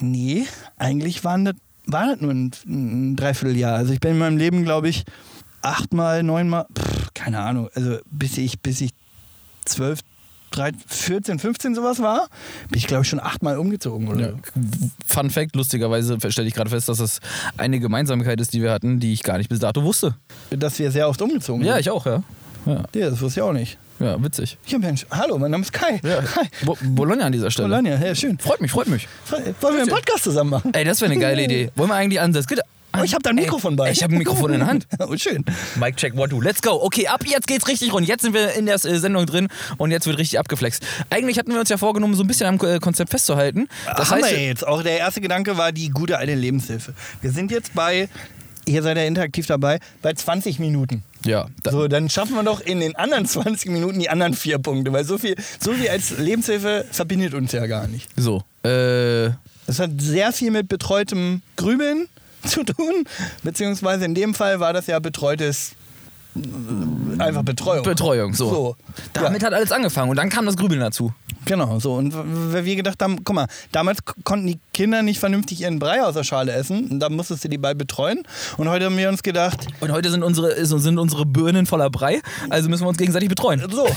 nee, 0.01 0.45
eigentlich 0.77 1.25
waren 1.25 1.47
das, 1.47 1.55
war 1.87 2.07
das 2.07 2.21
nur 2.21 2.33
ein, 2.33 2.51
ein 2.67 3.17
Dreivierteljahr. 3.17 3.77
Also 3.77 3.95
ich 3.95 4.01
bin 4.01 4.11
in 4.13 4.19
meinem 4.19 4.37
Leben, 4.37 4.63
glaube 4.65 4.91
ich, 4.91 5.05
achtmal, 5.63 6.23
neunmal, 6.23 6.67
pff, 6.77 7.02
keine 7.15 7.41
Ahnung, 7.41 7.69
also 7.75 7.99
bis 8.11 8.39
ich, 8.39 8.61
bis 8.61 8.81
ich 8.81 8.91
zwölf, 9.65 10.01
13, 10.53 10.81
14, 10.87 11.39
15 11.39 11.75
sowas 11.75 12.01
war, 12.03 12.29
bin 12.69 12.79
ich, 12.79 12.87
glaube 12.87 13.05
ich, 13.05 13.09
schon 13.09 13.21
achtmal 13.21 13.57
umgezogen. 13.57 14.09
Oder? 14.09 14.21
Ja. 14.33 14.35
Fun 15.07 15.31
Fact, 15.31 15.57
lustigerweise 15.57 16.19
stelle 16.31 16.47
ich 16.47 16.53
gerade 16.55 16.69
fest, 16.69 16.91
dass 16.91 16.99
das 16.99 17.21
eine 17.57 17.81
Gemeinsamkeit 17.81 18.39
ist, 18.39 18.53
die 18.53 18.61
wir 18.61 18.71
hatten, 18.71 19.01
die 19.01 19.15
ich 19.15 19.23
gar 19.23 19.39
nicht 19.39 19.49
bis 19.49 19.61
dato 19.61 19.83
wusste. 19.83 20.15
Dass 20.51 20.79
wir 20.79 20.91
sehr 20.91 21.09
oft 21.09 21.23
umgezogen 21.23 21.65
Ja, 21.65 21.73
sind. 21.75 21.81
ich 21.81 21.91
auch, 21.91 22.05
ja. 22.05 22.23
Ja, 22.67 22.83
Ja, 22.95 23.09
das 23.11 23.21
wusste 23.23 23.41
ich 23.41 23.45
auch 23.45 23.53
nicht. 23.55 23.79
ja 23.99 24.23
witzig. 24.23 24.59
Ja, 24.67 24.79
Mensch, 24.79 25.07
hallo, 25.11 25.39
mein 25.39 25.51
Name 25.51 25.63
ist 25.63 25.73
Kai. 25.73 25.99
Ja. 26.05 26.21
Hi. 26.37 26.47
Bo 26.67 26.77
Bologna 26.83 27.25
an 27.25 27.33
dieser 27.33 27.51
Stelle. 27.51 27.69
Bologna, 27.69 28.05
ja, 28.05 28.15
schön. 28.15 28.39
Freut 28.39 28.61
mich, 28.61 28.71
freut 28.73 28.89
mich. 28.89 29.09
Wollen 29.31 29.75
wir 29.75 29.81
einen 29.83 29.89
Podcast 29.89 30.25
zusammen 30.25 30.51
machen? 30.51 30.75
Ey, 30.75 30.85
das 30.85 31.01
wäre 31.01 31.11
eine 31.13 31.21
geile 31.21 31.43
Idee. 31.45 31.71
Wollen 31.77 31.89
wir 31.89 31.95
eigentlich 31.95 32.21
an 32.21 32.33
das 32.35 32.47
Gitter. 32.47 32.63
Oh, 32.99 33.03
ich 33.03 33.15
habe 33.15 33.23
da 33.23 33.31
ein 33.31 33.39
Ey, 33.39 33.45
Mikrofon 33.45 33.77
bei. 33.77 33.91
Ich 33.91 34.03
habe 34.03 34.15
ein 34.15 34.19
Mikrofon 34.19 34.53
in 34.53 34.59
der 34.61 34.69
Hand. 34.69 34.87
Oh, 34.99 35.17
schön. 35.17 35.45
Mic 35.77 35.97
check, 35.97 36.17
what 36.17 36.31
do. 36.31 36.41
Let's 36.41 36.61
go. 36.63 36.73
Okay, 36.83 37.07
ab 37.09 37.25
jetzt 37.27 37.47
geht's 37.47 37.67
richtig 37.67 37.93
rund. 37.93 38.07
Jetzt 38.07 38.23
sind 38.23 38.35
wir 38.35 38.53
in 38.53 38.67
der 38.67 38.75
äh, 38.75 38.99
Sendung 38.99 39.27
drin 39.27 39.49
und 39.79 39.91
jetzt 39.91 40.07
wird 40.07 40.19
richtig 40.19 40.39
abgeflext. 40.39 40.83
Eigentlich 41.11 41.39
hatten 41.39 41.53
wir 41.53 41.61
uns 41.61 41.69
ja 41.71 41.77
vorgenommen, 41.79 42.15
so 42.15 42.23
ein 42.23 42.27
bisschen 42.27 42.47
am 42.47 42.59
äh, 42.67 42.79
Konzept 42.79 43.11
festzuhalten. 43.11 43.69
Das 43.97 44.11
haben 44.11 44.23
heißt, 44.23 44.35
wir 44.37 44.47
jetzt. 44.47 44.67
Auch 44.67 44.83
der 44.83 44.99
erste 44.99 45.21
Gedanke 45.21 45.57
war 45.57 45.73
die 45.73 45.89
gute 45.91 46.19
alte 46.19 46.35
Lebenshilfe. 46.35 46.95
Wir 47.21 47.31
sind 47.33 47.51
jetzt 47.51 47.75
bei, 47.75 48.09
hier 48.67 48.83
seid 48.83 48.97
ihr 48.97 49.07
interaktiv 49.07 49.47
dabei, 49.47 49.79
bei 50.03 50.13
20 50.13 50.59
Minuten. 50.59 51.03
ja, 51.25 51.47
da, 51.63 51.71
So, 51.73 51.89
dann 51.89 52.09
schaffen 52.11 52.35
wir 52.37 52.43
doch 52.45 52.61
in 52.61 52.81
den 52.81 52.95
anderen 52.97 53.27
20 53.27 53.71
Minuten 53.71 53.99
die 53.99 54.11
anderen 54.11 54.35
vier 54.35 54.59
Punkte, 54.59 54.93
weil 54.93 55.05
so 55.05 55.19
viel, 55.19 55.35
so 55.59 55.73
viel 55.73 55.89
als 55.89 56.17
Lebenshilfe 56.19 56.85
verbindet 56.91 57.35
uns 57.35 57.53
ja 57.53 57.67
gar 57.67 57.89
nicht. 57.89 58.09
so. 58.17 58.43
Äh, 58.65 59.31
Das 59.67 59.79
hat 59.81 59.91
sehr 59.99 60.33
viel 60.33 60.51
mit 60.53 60.69
betreutem 60.69 61.43
Grübeln 61.57 62.07
zu 62.47 62.65
tun, 62.65 63.05
beziehungsweise 63.43 64.05
in 64.05 64.15
dem 64.15 64.35
Fall 64.35 64.61
war 64.61 64.73
das 64.73 64.87
ja 64.87 64.99
betreutes, 64.99 65.73
einfach 67.19 67.43
Betreuung. 67.43 67.83
Betreuung, 67.85 68.35
so. 68.35 68.51
So, 68.51 68.77
Damit 69.13 69.43
ja. 69.43 69.49
hat 69.49 69.55
alles 69.55 69.71
angefangen 69.73 70.11
und 70.11 70.17
dann 70.17 70.31
kam 70.31 70.47
das 70.47 70.57
Grübeln 70.57 70.81
dazu. 70.81 71.13
Genau, 71.45 71.81
so. 71.81 71.95
Und 71.95 72.15
wir 72.53 72.77
gedacht 72.77 73.03
haben, 73.03 73.25
guck 73.25 73.35
mal, 73.35 73.47
damals 73.73 73.99
konnten 74.25 74.47
die 74.47 74.59
Kinder 74.73 75.03
nicht 75.03 75.19
vernünftig 75.19 75.61
ihren 75.61 75.79
Brei 75.79 76.03
aus 76.03 76.15
der 76.15 76.23
Schale 76.25 76.53
essen. 76.53 76.87
Und 76.89 77.01
da 77.01 77.09
musstest 77.09 77.45
du 77.45 77.49
die 77.49 77.59
bei 77.59 77.75
betreuen. 77.75 78.23
Und 78.59 78.69
heute 78.69 78.85
haben 78.85 78.97
wir 78.97 79.09
uns 79.09 79.23
gedacht, 79.23 79.67
Und 79.81 79.91
heute 79.91 80.11
sind 80.11 80.23
unsere, 80.23 80.65
sind 80.65 80.99
unsere 80.99 81.27
Birnen 81.27 81.67
voller 81.67 81.91
Brei, 81.91 82.21
also 82.49 82.69
müssen 82.69 82.85
wir 82.85 82.89
uns 82.89 82.99
gegenseitig 82.99 83.29
betreuen. 83.29 83.63
so. 83.71 83.89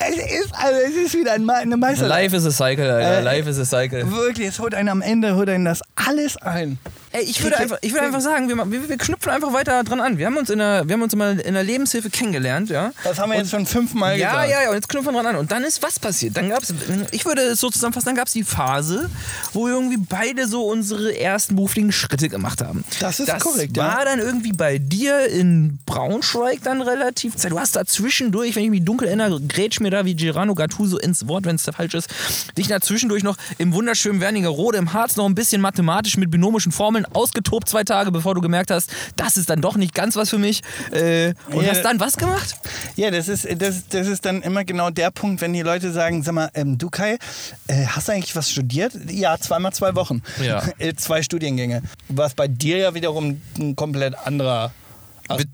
Es 0.00 0.16
ist, 0.16 0.54
also 0.54 0.78
es 0.86 0.94
ist 0.94 1.14
wieder 1.14 1.32
eine 1.32 1.76
Meisterleistung. 1.76 2.08
Life 2.08 2.36
is 2.36 2.46
a 2.46 2.52
cycle, 2.52 2.88
Alter. 2.88 3.18
Äh, 3.18 3.22
Life 3.22 3.50
is 3.50 3.58
a 3.58 3.64
cycle. 3.64 4.08
Wirklich, 4.12 4.46
es 4.48 4.60
holt 4.60 4.72
einen 4.72 4.88
am 4.88 5.02
Ende, 5.02 5.34
holt 5.34 5.48
einen 5.48 5.64
das 5.64 5.82
alles 5.96 6.36
ein. 6.36 6.78
Ey, 7.12 7.22
ich 7.22 7.42
würde 7.42 7.56
einfach, 7.58 7.78
ich 7.80 7.92
würde 7.92 8.06
einfach 8.06 8.20
sagen, 8.20 8.48
wir, 8.48 8.56
wir, 8.70 8.88
wir 8.88 8.98
knüpfen 8.98 9.32
einfach 9.32 9.52
weiter 9.52 9.82
dran 9.84 10.00
an. 10.00 10.18
Wir 10.18 10.26
haben 10.26 10.36
uns 10.36 10.50
in 10.50 10.58
der, 10.58 10.86
wir 10.86 10.94
haben 10.94 11.02
uns 11.02 11.14
mal 11.16 11.38
in 11.40 11.54
der 11.54 11.64
Lebenshilfe 11.64 12.10
kennengelernt, 12.10 12.68
ja. 12.68 12.92
Das 13.04 13.18
haben 13.18 13.30
wir 13.30 13.38
jetzt 13.38 13.50
schon 13.50 13.66
fünfmal 13.66 14.18
Ja, 14.18 14.30
gesagt. 14.30 14.50
ja, 14.50 14.62
ja, 14.62 14.68
und 14.68 14.74
jetzt 14.74 14.88
knüpfen 14.88 15.14
wir 15.14 15.22
dran 15.22 15.34
an. 15.34 15.36
Und 15.36 15.50
dann 15.50 15.64
ist 15.64 15.82
was 15.82 15.98
passiert? 15.98 16.36
Dann 16.36 16.50
gab's, 16.50 16.72
ich 17.12 17.24
würde 17.24 17.42
es 17.42 17.60
so 17.60 17.70
zusammenfassen, 17.70 18.06
dann 18.06 18.16
gab 18.16 18.26
es 18.26 18.34
die 18.34 18.44
Phase, 18.44 19.08
wo 19.52 19.66
wir 19.66 19.74
irgendwie 19.74 19.96
beide 19.98 20.46
so 20.46 20.66
unsere 20.66 21.18
ersten 21.18 21.56
beruflichen 21.56 21.92
Schritte 21.92 22.28
gemacht 22.28 22.62
haben. 22.62 22.84
Das 23.00 23.20
ist 23.20 23.28
das 23.28 23.42
korrekt, 23.42 23.76
war 23.76 24.00
ja. 24.00 24.04
dann 24.04 24.18
irgendwie 24.18 24.52
bei 24.52 24.78
dir 24.78 25.28
in 25.28 25.78
Braunschweig 25.86 26.62
dann 26.62 26.82
relativ. 26.82 27.34
Du 27.36 27.58
hast 27.58 27.76
da 27.76 27.84
zwischendurch, 27.84 28.54
wenn 28.56 28.64
ich 28.64 28.70
mich 28.70 28.84
dunkel 28.84 29.08
erinnere, 29.08 29.40
grätsch 29.40 29.80
mir 29.80 29.90
da 29.90 30.04
wie 30.04 30.14
Girano 30.14 30.54
Gattuso 30.54 30.98
ins 30.98 31.26
Wort, 31.26 31.44
wenn 31.46 31.56
es 31.56 31.64
falsch 31.64 31.94
ist, 31.94 32.08
dich 32.56 32.68
da 32.68 32.80
zwischendurch 32.80 33.22
noch 33.22 33.36
im 33.58 33.72
wunderschönen 33.72 34.20
Wernigerode 34.20 34.78
im 34.78 34.92
Harz 34.92 35.16
noch 35.16 35.26
ein 35.26 35.34
bisschen 35.34 35.60
mathematisch 35.60 36.16
mit 36.16 36.30
binomischen 36.30 36.72
Formeln 36.72 36.97
ausgetobt, 37.06 37.68
zwei 37.68 37.84
Tage, 37.84 38.10
bevor 38.12 38.34
du 38.34 38.40
gemerkt 38.40 38.70
hast, 38.70 38.90
das 39.16 39.36
ist 39.36 39.50
dann 39.50 39.60
doch 39.60 39.76
nicht 39.76 39.94
ganz 39.94 40.16
was 40.16 40.30
für 40.30 40.38
mich. 40.38 40.62
Äh, 40.92 41.34
und 41.50 41.64
Ja. 41.64 41.70
hast 41.72 41.82
dann 41.82 42.00
was 42.00 42.16
gemacht? 42.16 42.54
Ja, 42.96 43.10
das 43.10 43.28
ist, 43.28 43.46
das, 43.60 43.88
das 43.88 44.06
ist 44.06 44.24
dann 44.24 44.42
immer 44.42 44.64
genau 44.64 44.90
der 44.90 45.10
Punkt, 45.10 45.40
wenn 45.40 45.52
die 45.52 45.62
Leute 45.62 45.92
sagen, 45.92 46.22
sag 46.22 46.34
mal, 46.34 46.50
ähm, 46.54 46.78
du 46.78 46.90
Kai, 46.90 47.18
äh, 47.66 47.86
hast 47.86 48.08
du 48.08 48.12
eigentlich 48.12 48.34
was 48.36 48.50
studiert? 48.50 48.92
Ja, 49.10 49.38
zweimal 49.38 49.72
zwei 49.72 49.94
Wochen. 49.94 50.22
Ja. 50.42 50.62
Äh, 50.78 50.94
zwei 50.94 51.22
Studiengänge. 51.22 51.82
Was 52.08 52.34
bei 52.34 52.48
dir 52.48 52.78
ja 52.78 52.94
wiederum 52.94 53.40
ein 53.58 53.76
komplett 53.76 54.14
anderer 54.18 54.72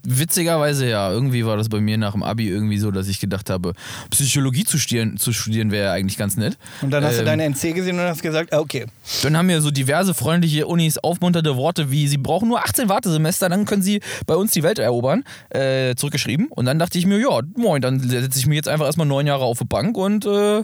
Witzigerweise 0.05 0.89
ja. 0.89 1.11
Irgendwie 1.11 1.45
war 1.45 1.57
das 1.57 1.69
bei 1.69 1.81
mir 1.81 1.99
nach 1.99 2.13
dem 2.13 2.23
Abi 2.23 2.49
irgendwie 2.49 2.79
so, 2.79 2.91
dass 2.91 3.09
ich 3.09 3.21
gedacht 3.21 3.51
habe, 3.51 3.73
Psychologie 4.11 4.65
zu 4.65 4.79
studieren, 4.79 5.17
zu 5.17 5.33
studieren 5.33 5.71
wäre 5.71 5.91
eigentlich 5.93 6.17
ganz 6.17 6.37
nett. 6.37 6.57
Und 6.83 6.91
dann 6.91 7.05
hast 7.05 7.17
du 7.17 7.21
Ähm, 7.21 7.27
deine 7.27 7.45
NC 7.45 7.75
gesehen 7.75 7.99
und 7.99 8.05
hast 8.07 8.23
gesagt, 8.23 8.53
ah, 8.53 8.59
okay. 8.61 8.87
Dann 9.23 9.37
haben 9.37 9.47
mir 9.47 9.61
so 9.61 9.71
diverse 9.71 10.15
freundliche 10.15 10.67
Unis 10.67 10.99
aufmunternde 10.99 11.57
Worte 11.57 11.91
wie, 11.91 12.07
sie 12.09 12.19
brauchen 12.19 12.49
nur 12.49 12.61
18 12.61 12.89
Wartesemester, 12.89 13.49
dann 13.49 13.65
können 13.65 13.83
sie 13.83 14.01
bei 14.27 14.37
uns 14.37 14.53
die 14.53 14.63
Welt 14.63 14.79
erobern, 14.79 15.25
äh, 15.51 15.95
zurückgeschrieben. 15.95 16.49
Und 16.51 16.67
dann 16.67 16.79
dachte 16.79 16.99
ich 16.99 17.07
mir, 17.07 17.19
ja, 17.19 17.41
moin, 17.57 17.81
dann 17.83 18.01
setze 18.01 18.39
ich 18.39 18.47
mir 18.47 18.55
jetzt 18.55 18.69
einfach 18.69 18.87
erstmal 18.87 19.07
neun 19.07 19.27
Jahre 19.27 19.45
auf 19.45 19.59
die 19.59 19.65
Bank 19.65 19.97
und, 19.97 20.25
äh, 20.27 20.63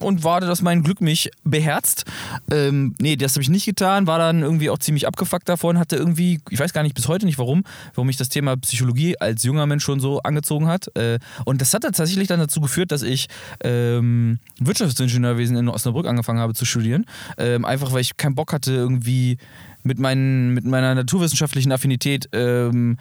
und 0.00 0.24
warte, 0.24 0.46
dass 0.46 0.62
mein 0.62 0.82
Glück 0.82 1.00
mich 1.00 1.30
beherzt. 1.44 2.04
Ähm, 2.50 2.94
nee, 3.00 3.16
das 3.16 3.32
habe 3.34 3.42
ich 3.42 3.48
nicht 3.48 3.64
getan, 3.66 4.06
war 4.06 4.18
dann 4.18 4.42
irgendwie 4.42 4.70
auch 4.70 4.78
ziemlich 4.78 5.06
abgefuckt 5.06 5.48
davon, 5.48 5.78
hatte 5.78 5.96
irgendwie, 5.96 6.40
ich 6.50 6.58
weiß 6.58 6.72
gar 6.72 6.82
nicht 6.82 6.94
bis 6.94 7.08
heute 7.08 7.26
nicht 7.26 7.38
warum, 7.38 7.64
warum 7.94 8.06
mich 8.06 8.16
das 8.16 8.28
Thema 8.36 8.56
Psychologie 8.58 9.18
als 9.18 9.44
junger 9.44 9.64
Mensch 9.64 9.82
schon 9.82 9.98
so 9.98 10.20
angezogen 10.20 10.66
hat. 10.66 10.94
Äh, 10.94 11.18
und 11.46 11.62
das 11.62 11.72
hat 11.72 11.84
dann 11.84 11.92
tatsächlich 11.92 12.28
dann 12.28 12.38
dazu 12.38 12.60
geführt, 12.60 12.92
dass 12.92 13.02
ich 13.02 13.28
ähm, 13.64 14.38
Wirtschaftsingenieurwesen 14.60 15.56
in 15.56 15.68
Osnabrück 15.70 16.06
angefangen 16.06 16.38
habe 16.38 16.52
zu 16.52 16.66
studieren. 16.66 17.06
Ähm, 17.38 17.64
einfach 17.64 17.92
weil 17.92 18.02
ich 18.02 18.18
keinen 18.18 18.34
Bock 18.34 18.52
hatte, 18.52 18.72
irgendwie 18.72 19.38
mit, 19.84 19.98
meinen, 19.98 20.52
mit 20.52 20.66
meiner 20.66 20.94
naturwissenschaftlichen 20.94 21.72
Affinität 21.72 22.28
ähm, 22.32 22.98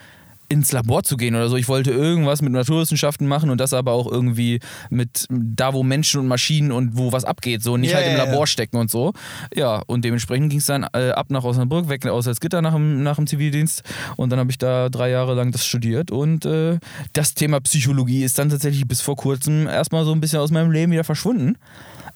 ins 0.50 0.72
Labor 0.72 1.04
zu 1.04 1.18
gehen 1.18 1.36
oder 1.36 1.50
so. 1.50 1.58
Ich 1.58 1.68
wollte 1.68 1.92
irgendwas 1.92 2.42
mit 2.42 2.52
Naturwissenschaften 2.52 3.28
machen 3.28 3.50
und 3.50 3.60
das 3.60 3.74
aber 3.74 3.92
auch 3.92 4.12
irgendwie 4.12 4.60
mit 4.90 5.26
da, 5.30 5.74
wo 5.74 5.84
Menschen 5.84 6.20
und 6.22 6.28
Maschinen 6.28 6.72
und 6.72 6.98
wo 6.98 7.12
was 7.12 7.26
abgeht, 7.26 7.64
so 7.64 7.78
nicht 7.78 7.92
Ja, 7.92 7.98
halt 7.98 8.08
im 8.08 8.18
Labor 8.18 8.42
ja. 8.42 8.48
stecken 8.48 8.78
und 8.78 8.92
so. 8.92 9.14
Ja, 9.54 9.82
und 9.88 10.06
dementsprechend 10.06 10.50
ging 10.50 10.60
es 10.60 10.66
dann 10.66 10.86
äh, 10.94 11.12
ab 11.12 11.28
nach 11.30 11.44
Osnabrück, 11.44 11.90
weg 11.90 12.06
aus 12.06 12.26
Salzgitter 12.26 12.62
nach 12.62 12.74
dem, 12.74 13.04
nach 13.04 13.16
dem 13.16 13.28
Zivildienst 13.28 13.84
und 14.18 14.30
dann 14.30 14.40
habe 14.40 14.52
ich 14.52 14.58
da 14.58 14.90
drei 14.90 15.10
Jahre 15.10 15.34
lang 15.34 15.52
das 15.52 15.66
studiert 15.66 16.12
und 16.12 16.46
äh, 16.46 16.80
das 17.14 17.34
Thema 17.34 17.60
Psychologie 17.62 18.24
ist 18.24 18.38
dann 18.38 18.50
tatsächlich 18.50 18.88
bis 18.88 19.02
vor 19.02 19.16
kurzem 19.16 19.68
erstmal 19.68 20.06
so 20.06 20.12
ein 20.12 20.22
bisschen 20.22 20.40
aus 20.40 20.52
meinem 20.52 20.72
Leben 20.72 20.92
wieder 20.92 21.04
verschwunden. 21.04 21.58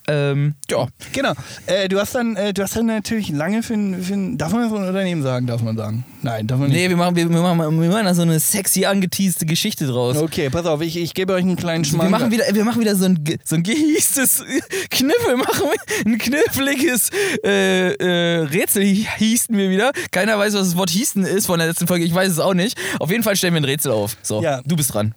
Ähm, 0.08 0.54
ja, 0.70 0.88
Genau. 1.12 1.32
Äh, 1.66 1.88
du 1.88 2.00
hast 2.00 2.14
dann, 2.14 2.34
äh, 2.34 2.52
du 2.52 2.62
hast 2.62 2.74
dann 2.74 2.86
natürlich 2.86 3.28
lange 3.28 3.62
für 3.62 3.74
ein, 3.74 4.36
darf 4.38 4.52
man 4.52 4.62
das 4.62 4.70
von 4.70 4.86
Unternehmen 4.86 5.22
sagen, 5.22 5.46
darf 5.46 5.62
man 5.62 5.76
sagen? 5.76 6.04
Nein, 6.22 6.46
darf 6.46 6.58
man 6.58 6.68
nicht. 6.68 6.76
nee, 6.78 6.88
wir 6.88 6.96
machen, 6.96 7.14
wir, 7.16 7.28
wir, 7.30 7.40
machen, 7.40 7.80
wir 7.80 7.88
machen 7.90 8.04
da 8.06 8.14
so 8.14 8.22
eine 8.22 8.40
sexy 8.40 8.86
angeteaste 8.86 9.46
Geschichte 9.46 9.86
draus. 9.86 10.16
Okay, 10.16 10.50
pass 10.50 10.66
auf, 10.66 10.80
ich, 10.80 10.96
ich 10.96 11.14
gebe 11.14 11.32
euch 11.34 11.42
einen 11.42 11.56
kleinen 11.56 11.84
Wir 11.84 11.90
Schmarrn. 11.90 12.10
machen, 12.10 12.30
wieder, 12.30 12.44
wir 12.52 12.64
machen 12.64 12.80
wieder 12.80 12.96
so 12.96 13.04
ein, 13.04 13.22
so 13.44 13.54
ein 13.56 13.62
gehiestes 13.62 14.42
Kniffel, 14.90 15.36
machen 15.36 15.64
wir 15.70 16.06
ein 16.12 16.18
kniffliges 16.18 17.10
äh, 17.44 17.92
äh, 17.92 18.42
Rätsel 18.44 18.82
hiesten 18.82 19.56
wir 19.56 19.70
wieder. 19.70 19.92
Keiner 20.10 20.38
weiß, 20.38 20.54
was 20.54 20.68
das 20.68 20.76
Wort 20.76 20.90
hiesten 20.90 21.24
ist 21.24 21.46
von 21.46 21.58
der 21.58 21.68
letzten 21.68 21.86
Folge, 21.86 22.04
ich 22.04 22.14
weiß 22.14 22.30
es 22.32 22.38
auch 22.40 22.54
nicht. 22.54 22.76
Auf 22.98 23.10
jeden 23.10 23.22
Fall 23.22 23.36
stellen 23.36 23.54
wir 23.54 23.60
ein 23.60 23.64
Rätsel 23.64 23.92
auf. 23.92 24.16
So, 24.22 24.42
Ja. 24.42 24.60
du 24.64 24.76
bist 24.76 24.92
dran. 24.94 25.14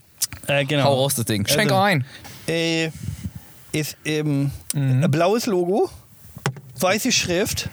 äh, 0.48 0.66
genau. 0.66 0.84
Hau 0.84 0.96
raus 0.96 1.16
das 1.16 1.26
Ding. 1.26 1.48
Schenk 1.48 1.72
Also- 1.72 1.82
ein. 1.82 2.06
Äh, 2.48 2.90
ist 3.74 3.98
eben 4.06 4.52
Mhm. 4.74 5.04
ein 5.04 5.12
blaues 5.12 5.46
Logo, 5.46 5.90
weiße 6.80 7.12
Schrift 7.12 7.70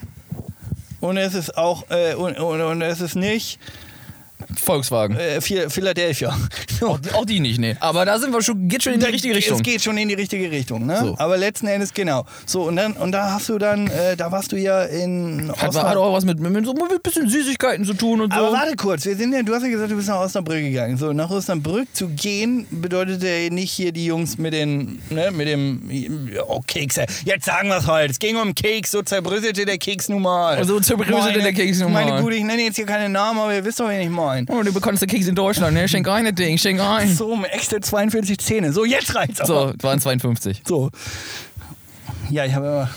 und 0.99 1.15
es 1.17 1.33
ist 1.33 1.57
auch, 1.57 1.89
äh, 1.89 2.13
und, 2.15 2.37
und, 2.37 2.61
und 2.61 2.81
es 2.81 2.99
ist 3.01 3.15
nicht 3.15 3.59
Volkswagen. 4.61 5.15
äh, 5.17 5.41
Phil- 5.41 5.69
Philadelphia. 5.69 6.35
Auch, 6.81 6.99
die- 6.99 7.11
auch 7.11 7.25
die 7.25 7.39
nicht, 7.39 7.59
nee. 7.59 7.75
Aber 7.79 8.05
da 8.05 8.17
sind 8.17 8.33
wir 8.33 8.41
schon, 8.41 8.67
geht 8.67 8.81
schon 8.83 8.93
in 8.93 8.99
die 8.99 9.05
Da- 9.05 9.11
richtige 9.11 9.35
Richtung. 9.35 9.57
Es 9.57 9.63
geht 9.63 9.81
schon 9.83 9.97
in 9.99 10.07
die 10.07 10.15
richtige 10.15 10.49
Richtung, 10.49 10.85
ne? 10.87 10.97
So. 10.99 11.15
Aber 11.19 11.37
letzten 11.37 11.67
Endes 11.67 11.93
genau. 11.93 12.25
So 12.47 12.63
und 12.63 12.75
dann 12.75 12.93
und 12.93 13.11
da 13.11 13.31
hast 13.33 13.49
du 13.49 13.59
dann, 13.59 13.85
äh, 13.87 14.15
da 14.17 14.31
warst 14.31 14.51
du 14.51 14.55
ja 14.57 14.83
in 14.83 15.49
Hat, 15.57 15.69
Osnabrück. 15.69 15.83
hat 15.91 15.97
auch 15.97 16.13
was 16.13 16.25
mit, 16.25 16.39
mit, 16.39 16.65
so 16.65 16.71
ein 16.73 16.79
bisschen 17.03 17.29
Süßigkeiten 17.29 17.85
zu 17.85 17.93
tun 17.93 18.21
und 18.21 18.33
so. 18.33 18.39
Aber 18.39 18.51
warte 18.53 18.75
kurz, 18.75 19.05
wir 19.05 19.15
sind 19.15 19.33
ja, 19.33 19.43
du 19.43 19.53
hast 19.53 19.61
ja 19.63 19.69
gesagt, 19.69 19.91
du 19.91 19.95
bist 19.95 20.07
nach 20.07 20.19
Osnabrück 20.21 20.59
gegangen. 20.61 20.97
So, 20.97 21.13
nach 21.13 21.29
Osnabrück 21.29 21.87
zu 21.93 22.07
gehen 22.09 22.65
bedeutet 22.71 23.21
ja 23.21 23.49
nicht 23.53 23.71
hier 23.71 23.91
die 23.91 24.05
Jungs 24.05 24.39
mit 24.39 24.53
den, 24.53 24.99
ne, 25.11 25.29
mit 25.31 25.47
dem, 25.47 26.29
oh, 26.47 26.61
Kekse. 26.65 27.05
Jetzt 27.25 27.45
sagen 27.45 27.69
wir 27.69 27.77
es 27.77 27.85
halt. 27.87 28.09
Es 28.11 28.17
ging 28.19 28.37
um 28.37 28.55
Keks, 28.55 28.89
so 28.91 29.03
zerbröselte 29.03 29.65
der 29.65 29.77
Keks 29.77 30.09
nun 30.09 30.23
mal. 30.23 30.63
So 30.65 30.79
zerbröselte 30.79 31.19
Meine- 31.19 31.43
der 31.43 31.53
Keks 31.53 31.79
nun 31.79 31.93
mal. 31.93 32.05
Meine 32.05 32.21
Gute, 32.23 32.35
ich 32.35 32.43
nenne 32.43 32.63
jetzt 32.63 32.75
hier 32.77 32.85
keine 32.87 33.09
Namen, 33.09 33.39
aber 33.39 33.53
ihr 33.53 33.63
wisst 33.63 33.79
doch, 33.79 33.87
wen 33.87 34.01
ich 34.01 34.09
meine. 34.31 34.47
oh, 34.49 34.63
du 34.63 34.73
bekommst 34.73 35.01
den 35.01 35.09
Keks 35.09 35.27
in 35.27 35.35
Deutschland, 35.35 35.73
ne? 35.73 35.87
Schenk 35.87 36.07
ein, 36.07 36.25
das 36.25 36.35
Ding, 36.35 36.57
schenk 36.57 36.79
ein. 36.81 37.13
So, 37.13 37.37
extra 37.51 37.81
42 37.81 38.37
Zähne. 38.39 38.73
So, 38.73 38.85
jetzt 38.85 39.13
reicht's 39.15 39.45
So, 39.45 39.57
aber. 39.57 39.73
waren 39.81 39.99
52. 39.99 40.61
So. 40.65 40.89
Ja, 42.29 42.45
ich 42.45 42.53
habe 42.53 42.65
immer, 42.65 42.89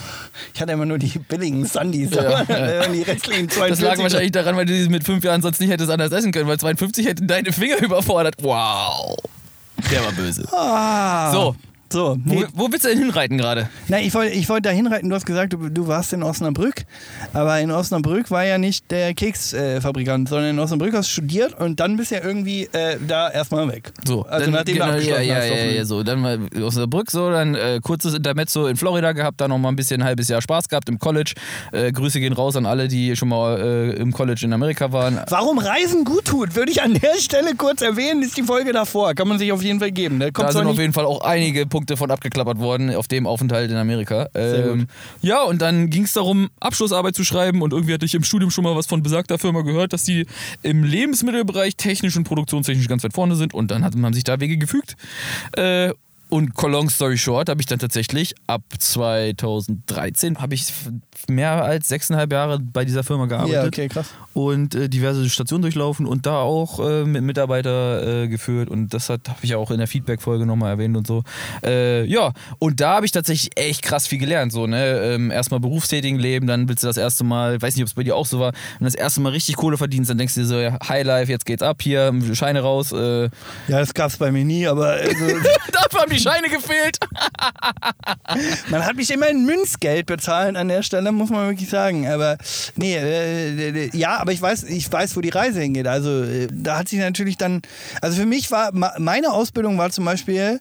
ich 0.55 0.61
hatte 0.61 0.73
immer 0.73 0.87
nur 0.87 0.99
die 0.99 1.19
billigen 1.19 1.67
Sundies, 1.67 2.11
Ja, 2.15 2.21
aber 2.39 2.89
die 2.93 3.03
restlichen 3.03 3.49
42. 3.49 3.69
Das 3.69 3.81
lag 3.81 3.99
wahrscheinlich 3.99 4.33
daran, 4.33 4.57
weil 4.57 4.65
du 4.67 4.73
diese 4.73 4.91
mit 4.91 5.03
fünf 5.05 5.25
Jahren 5.25 5.43
sonst 5.43 5.61
nicht 5.61 5.71
hättest 5.71 5.91
anders 5.91 6.13
essen 6.13 6.31
können, 6.31 6.47
weil 6.49 6.59
52 6.59 7.07
hätten 7.07 7.27
deine 7.27 7.53
Finger 7.53 7.79
überfordert. 7.83 8.37
Wow. 8.41 9.17
Der 9.91 10.05
war 10.05 10.13
böse. 10.13 10.47
Ah. 10.53 11.33
So. 11.33 11.57
So, 11.93 12.17
Wo, 12.25 12.45
wo 12.55 12.73
willst 12.73 12.85
du 12.85 12.89
denn 12.89 12.99
hinreiten 12.99 13.39
gerade? 13.39 13.69
Na, 13.89 14.01
ich 14.01 14.13
wollte 14.15 14.35
ich 14.35 14.49
wollt 14.49 14.67
da 14.67 14.71
hinreiten. 14.71 15.09
Du 15.09 15.15
hast 15.15 15.27
gesagt, 15.27 15.53
du, 15.53 15.69
du 15.69 15.87
warst 15.87 16.13
in 16.13 16.23
Osnabrück. 16.23 16.85
Aber 17.33 17.61
in 17.61 17.71
Osnabrück 17.71 18.31
war 18.31 18.45
ja 18.45 18.59
nicht 18.59 18.91
der 18.91 19.15
Keksfabrikant, 19.15 20.29
sondern 20.29 20.51
in 20.51 20.59
Osnabrück 20.59 20.93
hast 20.95 21.09
du 21.09 21.13
studiert 21.13 21.59
und 21.59 21.81
dann 21.81 21.97
bist 21.97 22.11
du 22.11 22.17
ja 22.17 22.25
irgendwie 22.25 22.65
äh, 22.73 22.97
da 23.07 23.31
erstmal 23.31 23.69
weg. 23.69 23.93
So, 24.05 24.23
Also 24.25 24.47
dann, 24.47 24.55
nachdem 24.55 24.75
genau, 24.75 24.93
du 24.93 25.03
ja, 25.03 25.21
ja, 25.21 25.45
ja, 25.45 25.55
ja, 25.67 25.85
so. 25.85 26.03
Dann 26.03 26.21
mal 26.21 26.39
aus 26.63 26.75
der 26.75 26.87
Brück, 26.87 27.11
so, 27.11 27.31
dann 27.31 27.55
äh, 27.55 27.81
kurzes 27.83 28.15
Intermezzo 28.15 28.67
in 28.67 28.77
Florida 28.77 29.13
gehabt, 29.13 29.41
dann 29.41 29.51
noch 29.51 29.59
mal 29.59 29.69
ein 29.69 29.77
bisschen 29.77 30.01
ein 30.03 30.07
halbes 30.07 30.29
Jahr 30.29 30.43
Spaß 30.43 30.69
gehabt 30.69 30.89
im 30.89 30.99
College. 30.99 31.35
Äh, 31.73 31.93
Grüße 31.93 32.19
gehen 32.19 32.33
raus 32.33 32.57
an 32.57 32.67
alle, 32.67 32.89
die 32.89 33.15
schon 33.15 33.29
mal 33.29 33.61
äh, 33.61 33.91
im 34.01 34.13
College 34.13 34.41
in 34.45 34.53
Amerika 34.53 34.91
waren. 34.91 35.21
Warum 35.29 35.59
Reisen 35.59 36.05
gut 36.05 36.25
tut, 36.25 36.57
würde 36.57 36.73
ich 36.73 36.83
an 36.83 36.95
der 36.95 37.17
Stelle 37.19 37.55
kurz 37.57 37.83
erwähnen, 37.83 38.23
ist 38.23 38.37
die 38.37 38.43
Folge 38.43 38.73
davor. 38.73 39.15
Kann 39.15 39.29
man 39.29 39.39
sich 39.39 39.53
auf 39.53 39.63
jeden 39.63 39.79
Fall 39.79 39.93
geben. 39.93 40.19
Da 40.19 40.31
Da 40.31 40.51
sind 40.51 40.67
auf 40.67 40.79
jeden 40.79 40.93
Fall 40.93 41.05
auch 41.05 41.21
einige 41.21 41.67
Punkte 41.67 41.84
von 41.97 42.11
abgeklappert 42.11 42.59
worden 42.59 42.95
auf 42.95 43.09
dem 43.09 43.27
Aufenthalt 43.27 43.71
in 43.71 43.77
Amerika. 43.77 44.29
Ähm, 44.35 44.87
ja, 45.23 45.43
und 45.43 45.63
dann 45.63 45.91
ging 45.91 46.05
es 46.05 46.13
darum, 46.13 46.51
Abschlussarbeit 46.61 47.15
zu 47.15 47.25
schreiben 47.25 47.63
und 47.63 47.73
irgendwie 47.73 47.95
hatte 47.95 48.07
ich 48.07 48.15
im 48.15 48.25
Studium 48.25 48.51
schon 48.51 48.65
mal 48.65 48.77
was 48.77 48.87
von 48.87 49.03
besagter 49.03 49.39
Firma 49.39 49.63
gehört, 49.63 49.93
dass 49.93 50.05
die 50.05 50.27
im 50.63 50.85
Lebensmittelbereich 50.85 51.77
technisch 51.77 52.17
und 52.17 52.25
produktionstechnisch 52.25 52.89
ganz 52.89 53.05
weit 53.05 53.13
vorne 53.13 53.37
sind 53.37 53.55
und 53.55 53.71
dann 53.71 53.85
hat 53.85 53.95
man 53.95 54.13
sich 54.13 54.25
da 54.25 54.41
Wege 54.41 54.57
gefügt. 54.57 54.97
Äh, 55.57 55.93
und 56.35 56.61
long 56.63 56.91
story 56.91 57.17
short 57.17 57.49
habe 57.49 57.61
ich 57.61 57.67
dann 57.67 57.79
tatsächlich 57.79 58.35
ab 58.49 58.63
2013 58.77 60.39
habe 60.41 60.55
ich 60.55 60.67
mehr 61.29 61.65
als 61.65 61.87
sechseinhalb 61.89 62.33
Jahre 62.33 62.59
bei 62.59 62.85
dieser 62.85 63.05
Firma 63.05 63.27
gearbeitet 63.27 63.55
Ja, 63.55 63.65
okay, 63.65 63.89
krass. 63.89 64.09
und 64.33 64.75
äh, 64.75 64.89
diverse 64.89 65.29
Stationen 65.31 65.63
durchlaufen 65.63 66.07
und 66.07 66.27
da 66.27 66.39
auch 66.41 66.81
äh, 66.81 67.05
mit 67.05 67.23
Mitarbeiter 67.23 68.23
äh, 68.25 68.29
geführt 68.29 68.69
und 68.69 68.93
das 68.93 69.09
habe 69.11 69.21
ich 69.43 69.55
auch 69.55 69.71
in 69.71 69.79
der 69.79 69.87
Feedback-Folge 69.87 70.45
nochmal 70.45 70.71
erwähnt 70.73 70.97
und 70.97 71.07
so. 71.07 71.23
Äh, 71.65 72.05
ja, 72.07 72.33
und 72.59 72.81
da 72.81 72.97
habe 72.97 73.07
ich 73.07 73.13
tatsächlich 73.13 73.57
echt 73.57 73.83
krass 73.83 74.09
viel 74.09 74.19
gelernt. 74.19 74.51
So, 74.53 74.67
ne? 74.67 75.15
ähm, 75.15 75.31
erstmal 75.31 75.61
berufstätigen 75.61 76.19
Leben, 76.19 76.49
dann 76.49 76.69
willst 76.69 76.83
du 76.83 76.89
das 76.89 76.97
erste 76.97 77.23
Mal, 77.23 77.63
weiß 77.63 77.77
nicht, 77.77 77.85
ob 77.85 77.89
es 77.89 77.95
bei 77.95 78.03
dir 78.03 78.17
auch 78.17 78.27
so 78.27 78.41
war, 78.41 78.53
wenn 78.53 78.81
du 78.81 78.85
das 78.87 78.97
erste 78.97 79.21
Mal 79.21 79.31
richtig 79.31 79.55
Kohle 79.55 79.77
verdienst, 79.77 80.11
dann 80.11 80.19
denkst 80.19 80.35
du 80.35 80.41
dir 80.41 80.47
so, 80.47 80.59
ja, 80.59 80.79
Highlife, 80.89 81.31
jetzt 81.31 81.47
geht's 81.47 81.63
ab 81.63 81.81
hier, 81.81 82.13
Scheine 82.33 82.61
raus. 82.63 82.91
Äh, 82.91 83.25
Ja, 83.69 83.79
das 83.79 83.95
gab 83.95 84.11
es 84.11 84.17
bei 84.17 84.33
mir 84.33 84.45
nie, 84.45 84.67
aber 84.67 84.89
also, 84.95 85.25
dafür 85.73 86.01
haben 86.01 86.11
die 86.11 86.24
Scheine 86.25 86.49
gefehlt. 86.49 86.99
man 88.71 88.85
hat 88.85 88.97
mich 88.97 89.11
immer 89.11 89.29
in 89.29 89.45
Münzgeld 89.45 90.07
bezahlt 90.07 90.57
an 90.57 90.69
der 90.69 90.83
Stelle, 90.83 91.13
muss 91.13 91.31
man 91.31 91.49
wirklich 91.49 91.69
sagen. 91.69 92.09
Aber 92.09 92.39
nee, 92.77 92.97
äh, 92.97 93.69
äh, 93.69 93.91
ja, 93.97 94.19
aber 94.19 94.33
ich 94.33 94.41
weiß, 94.41 94.65
ich 94.65 94.91
weiß, 94.91 95.17
wo 95.17 95.21
die 95.21 95.29
Reise 95.29 95.61
hingeht. 95.61 95.87
Also 95.87 96.23
äh, 96.25 96.49
da 96.51 96.79
hat 96.79 96.89
sich 96.89 96.99
natürlich 96.99 97.37
dann, 97.37 97.63
also 98.01 98.21
für 98.21 98.27
mich 98.27 98.51
war, 98.51 98.71
meine 98.73 99.33
Ausbildung 99.33 99.79
war 99.79 99.91
zum 99.91 100.05
Beispiel, 100.05 100.61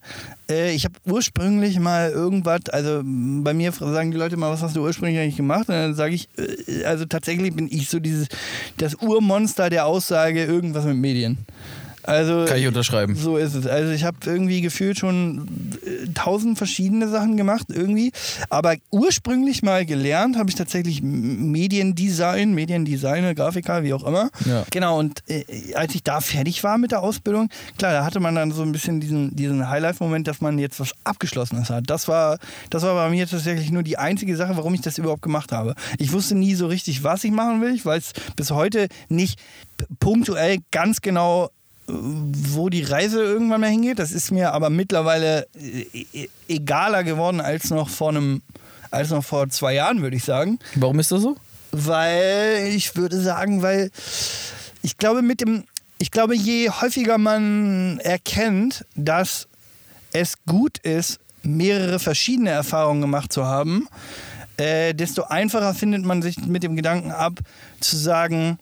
äh, 0.50 0.74
ich 0.74 0.86
habe 0.86 0.96
ursprünglich 1.06 1.80
mal 1.80 2.12
irgendwas, 2.12 2.70
also 2.70 3.02
bei 3.04 3.54
mir 3.54 3.72
sagen 3.72 4.12
die 4.12 4.18
Leute 4.18 4.38
mal, 4.38 4.52
was 4.52 4.62
hast 4.62 4.76
du 4.76 4.84
ursprünglich 4.84 5.20
eigentlich 5.20 5.38
gemacht? 5.38 5.70
Und 5.70 5.76
dann 5.76 5.96
sage 5.96 6.16
ich, 6.16 6.28
äh, 6.38 6.84
also 6.86 7.06
tatsächlich 7.06 7.56
bin 7.56 7.68
ich 7.72 7.90
so 7.90 8.00
dieses, 8.00 8.28
das 8.78 8.96
Urmonster 8.96 9.70
der 9.70 9.86
Aussage, 9.86 10.44
irgendwas 10.44 10.86
mit 10.86 10.98
Medien. 10.98 11.38
Also 12.04 12.46
Kann 12.46 12.58
ich 12.58 12.68
unterschreiben. 12.68 13.16
so 13.16 13.38
ist 13.38 13.56
es. 13.56 13.66
Also 13.66 13.92
ich 13.92 14.04
habe 14.04 14.18
irgendwie 14.26 14.62
gefühlt 14.62 14.98
schon 15.00 15.48
äh, 15.86 16.10
tausend 16.14 16.58
verschiedene 16.58 17.08
Sachen 17.08 17.38
gemacht 17.38 17.68
irgendwie. 17.70 18.12
Aber 18.50 18.76
ursprünglich 18.92 19.64
mal 19.64 19.86
gelernt 19.86 20.38
habe 20.38 20.50
ich 20.50 20.56
tatsächlich 20.56 21.02
Mediendesign, 21.02 22.54
Mediendesigner, 22.54 23.34
Grafiker, 23.36 23.84
wie 23.84 23.94
auch 23.94 24.04
immer. 24.04 24.30
Ja. 24.46 24.66
Genau, 24.70 25.00
und 25.00 25.24
äh, 25.30 25.74
als 25.76 25.96
ich 25.96 26.04
da 26.04 26.20
fertig 26.22 26.64
war 26.64 26.78
mit 26.78 26.92
der 26.92 27.02
Ausbildung, 27.02 27.50
klar, 27.78 27.94
da 27.94 28.06
hatte 28.06 28.20
man 28.20 28.36
dann 28.36 28.52
so 28.52 28.64
ein 28.64 28.72
bisschen 28.72 29.00
diesen, 29.00 29.36
diesen 29.36 29.70
Highlife-Moment, 29.70 30.28
dass 30.28 30.42
man 30.42 30.60
jetzt 30.60 30.80
was 30.80 30.92
Abgeschlossenes 31.04 31.70
hat. 31.70 31.86
Das 31.88 32.08
war, 32.08 32.38
das 32.70 32.84
war 32.84 32.96
bei 32.96 33.10
mir 33.10 33.28
tatsächlich 33.28 33.72
nur 33.72 33.84
die 33.84 33.98
einzige 33.98 34.36
Sache, 34.36 34.58
warum 34.58 34.74
ich 34.74 34.82
das 34.82 34.98
überhaupt 34.98 35.22
gemacht 35.22 35.52
habe. 35.52 35.76
Ich 35.98 36.12
wusste 36.12 36.36
nie 36.36 36.56
so 36.56 36.68
richtig, 36.68 37.04
was 37.04 37.24
ich 37.24 37.32
machen 37.32 37.62
will. 37.62 37.74
Ich 37.74 37.86
weiß 37.86 38.12
bis 38.36 38.52
heute 38.52 38.88
nicht 39.10 39.40
punktuell 40.00 40.58
ganz 40.72 41.02
genau, 41.02 41.50
wo 41.88 42.70
die 42.70 42.84
Reise 42.84 43.22
irgendwann 43.22 43.62
mal 43.62 43.70
hingeht. 43.70 44.00
Das 44.00 44.12
ist 44.12 44.32
mir 44.32 44.54
aber 44.54 44.70
mittlerweile 44.70 45.48
äh, 45.56 45.86
e- 46.14 46.30
egaler 46.48 47.04
geworden 47.04 47.42
als 47.42 47.70
noch 47.70 47.90
vor 47.90 48.10
einem, 48.10 48.42
als 48.92 49.10
noch 49.10 49.24
vor 49.24 49.50
zwei 49.50 49.74
Jahren, 49.76 50.02
würde 50.02 50.16
ich 50.16 50.24
sagen. 50.24 50.60
Warum 50.76 51.00
ist 51.00 51.12
das 51.12 51.22
so? 51.22 51.36
Weil 51.72 52.72
ich 52.74 52.96
würde 52.96 53.20
sagen, 53.20 53.62
weil 53.62 53.92
ich 54.82 54.98
glaube, 54.98 55.22
mit 55.22 55.42
dem. 55.42 55.64
ich 55.98 56.12
glaube, 56.12 56.36
je 56.36 56.70
häufiger 56.70 57.18
man 57.18 58.00
erkennt, 58.00 58.86
dass 58.96 59.48
es 60.12 60.36
gut 60.46 60.78
ist, 60.80 61.20
mehrere 61.42 62.00
verschiedene 62.00 62.52
Erfahrungen 62.52 63.02
gemacht 63.02 63.34
zu 63.34 63.46
haben, 63.46 63.88
äh, 64.58 64.94
desto 64.94 65.24
einfacher 65.24 65.74
findet 65.74 66.06
man 66.06 66.22
sich 66.22 66.38
mit 66.46 66.64
dem 66.64 66.76
Gedanken 66.76 67.12
ab, 67.12 67.40
zu 67.80 67.98
sagen, 67.98 68.60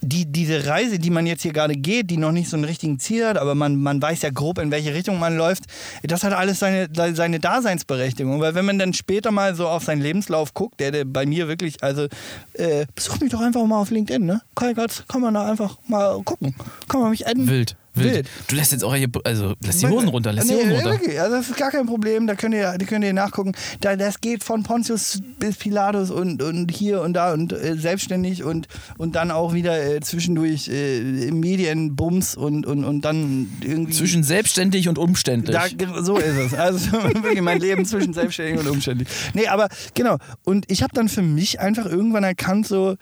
die, 0.00 0.26
diese 0.26 0.66
Reise, 0.66 0.98
die 0.98 1.10
man 1.10 1.26
jetzt 1.26 1.42
hier 1.42 1.52
gerade 1.52 1.74
geht, 1.74 2.10
die 2.10 2.16
noch 2.16 2.32
nicht 2.32 2.48
so 2.48 2.56
einen 2.56 2.64
richtigen 2.64 2.98
Ziel 2.98 3.26
hat, 3.26 3.38
aber 3.38 3.54
man, 3.54 3.76
man 3.76 4.00
weiß 4.00 4.22
ja 4.22 4.30
grob, 4.30 4.58
in 4.58 4.70
welche 4.70 4.94
Richtung 4.94 5.18
man 5.18 5.36
läuft, 5.36 5.64
das 6.02 6.24
hat 6.24 6.32
alles 6.32 6.58
seine, 6.58 6.88
seine 7.14 7.40
Daseinsberechtigung. 7.40 8.40
Weil 8.40 8.54
wenn 8.54 8.64
man 8.64 8.78
dann 8.78 8.92
später 8.92 9.30
mal 9.30 9.54
so 9.54 9.68
auf 9.68 9.84
seinen 9.84 10.02
Lebenslauf 10.02 10.54
guckt, 10.54 10.80
der, 10.80 10.90
der 10.90 11.04
bei 11.04 11.26
mir 11.26 11.48
wirklich, 11.48 11.82
also 11.82 12.06
äh, 12.54 12.86
besuch 12.94 13.20
mich 13.20 13.30
doch 13.30 13.40
einfach 13.40 13.64
mal 13.64 13.78
auf 13.78 13.90
LinkedIn, 13.90 14.24
ne? 14.24 14.40
Kann, 14.54 14.74
kann 15.08 15.20
man 15.20 15.34
da 15.34 15.48
einfach 15.48 15.78
mal 15.86 16.22
gucken. 16.22 16.54
Kann 16.88 17.00
man 17.00 17.10
mich 17.10 17.26
adden. 17.26 17.48
Wild. 17.48 17.76
Wild. 17.96 18.28
Du 18.48 18.56
lässt 18.56 18.72
jetzt 18.72 18.84
auch 18.84 18.94
hier, 18.94 19.08
also 19.24 19.54
lässt 19.62 19.82
die 19.82 19.86
Hosen 19.86 20.08
runter, 20.08 20.32
lässt 20.32 20.48
nee, 20.48 20.54
die 20.54 20.60
Hosen 20.60 20.72
runter. 20.72 20.90
Wirklich, 20.90 21.20
also 21.20 21.36
das 21.36 21.48
ist 21.48 21.56
gar 21.56 21.70
kein 21.70 21.86
Problem, 21.86 22.26
da 22.26 22.34
könnt 22.34 22.54
ihr, 22.54 22.76
da 22.76 22.84
könnt 22.86 23.04
ihr 23.04 23.12
nachgucken. 23.12 23.52
Da, 23.80 23.96
das 23.96 24.20
geht 24.20 24.44
von 24.44 24.62
Pontius 24.62 25.20
bis 25.38 25.56
Pilatus 25.56 26.10
und, 26.10 26.42
und 26.42 26.70
hier 26.70 27.02
und 27.02 27.14
da 27.14 27.32
und 27.32 27.52
äh, 27.52 27.76
selbstständig 27.76 28.44
und, 28.44 28.68
und 28.98 29.16
dann 29.16 29.30
auch 29.30 29.54
wieder 29.54 29.82
äh, 29.84 30.00
zwischendurch 30.00 30.68
äh, 30.68 31.30
Medienbums 31.30 32.36
und, 32.36 32.66
und, 32.66 32.84
und 32.84 33.02
dann 33.02 33.50
irgendwie. 33.62 33.92
Zwischen 33.92 34.22
selbstständig 34.22 34.88
und 34.88 34.98
umständlich. 34.98 35.56
Da, 35.56 36.02
so 36.02 36.18
ist 36.18 36.36
es. 36.36 36.54
Also 36.54 36.92
wirklich 37.22 37.42
mein 37.42 37.60
Leben 37.60 37.84
zwischen 37.84 38.12
selbstständig 38.12 38.60
und 38.60 38.68
umständlich. 38.68 39.08
Nee, 39.34 39.48
aber 39.48 39.68
genau. 39.94 40.18
Und 40.44 40.70
ich 40.70 40.82
habe 40.82 40.92
dann 40.94 41.08
für 41.08 41.22
mich 41.22 41.60
einfach 41.60 41.86
irgendwann 41.86 42.24
erkannt, 42.24 42.66
so, 42.66 42.96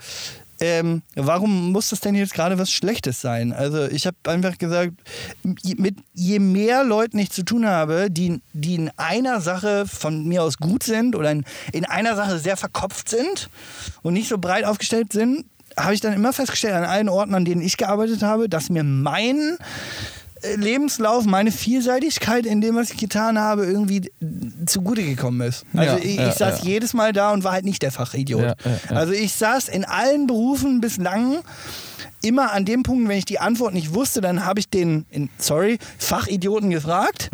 ähm, 0.60 1.02
warum 1.14 1.72
muss 1.72 1.90
das 1.90 2.00
denn 2.00 2.14
jetzt 2.14 2.34
gerade 2.34 2.58
was 2.58 2.70
Schlechtes 2.70 3.20
sein? 3.20 3.52
Also 3.52 3.86
ich 3.86 4.06
habe 4.06 4.16
einfach 4.24 4.58
gesagt, 4.58 4.92
mit 5.42 5.96
je 6.12 6.38
mehr 6.38 6.84
Leuten 6.84 7.18
ich 7.18 7.30
zu 7.30 7.44
tun 7.44 7.66
habe, 7.66 8.08
die, 8.10 8.40
die 8.52 8.76
in 8.76 8.90
einer 8.96 9.40
Sache 9.40 9.86
von 9.86 10.26
mir 10.26 10.42
aus 10.42 10.58
gut 10.58 10.82
sind 10.82 11.16
oder 11.16 11.32
in, 11.32 11.44
in 11.72 11.84
einer 11.84 12.16
Sache 12.16 12.38
sehr 12.38 12.56
verkopft 12.56 13.08
sind 13.08 13.48
und 14.02 14.14
nicht 14.14 14.28
so 14.28 14.38
breit 14.38 14.64
aufgestellt 14.64 15.12
sind, 15.12 15.44
habe 15.76 15.94
ich 15.94 16.00
dann 16.00 16.12
immer 16.12 16.32
festgestellt 16.32 16.74
an 16.74 16.84
allen 16.84 17.08
Orten, 17.08 17.34
an 17.34 17.44
denen 17.44 17.60
ich 17.60 17.76
gearbeitet 17.76 18.22
habe, 18.22 18.48
dass 18.48 18.70
mir 18.70 18.84
mein 18.84 19.58
Lebenslauf, 20.56 21.24
meine 21.24 21.52
Vielseitigkeit 21.52 22.46
in 22.46 22.60
dem, 22.60 22.76
was 22.76 22.90
ich 22.90 22.98
getan 22.98 23.38
habe, 23.38 23.64
irgendwie 23.64 24.10
zugute 24.66 25.02
gekommen 25.02 25.40
ist. 25.40 25.64
Also 25.74 25.96
ja, 25.96 26.02
ich, 26.02 26.16
ja, 26.16 26.28
ich, 26.28 26.34
saß 26.34 26.60
ja. 26.60 26.64
jedes 26.66 26.94
Mal 26.94 27.12
da 27.12 27.32
und 27.32 27.44
war 27.44 27.52
halt 27.52 27.64
nicht 27.64 27.82
der 27.82 27.92
Fachidiot. 27.92 28.54
Also 28.88 29.12
ich 29.12 29.32
saß 29.32 29.68
in 29.68 29.84
allen 29.84 30.26
Berufen 30.26 30.80
bislang 30.80 31.38
immer 32.22 32.52
an 32.52 32.64
dem 32.64 32.82
Punkt, 32.82 33.08
wenn 33.08 33.18
ich 33.18 33.24
die 33.24 33.38
Antwort 33.38 33.74
nicht 33.74 33.94
wusste, 33.94 34.20
dann 34.20 34.44
habe 34.44 34.60
ich 34.60 34.68
den, 34.68 35.06
sorry, 35.38 35.78
Fachidioten 35.98 36.70
gefragt. 36.70 37.30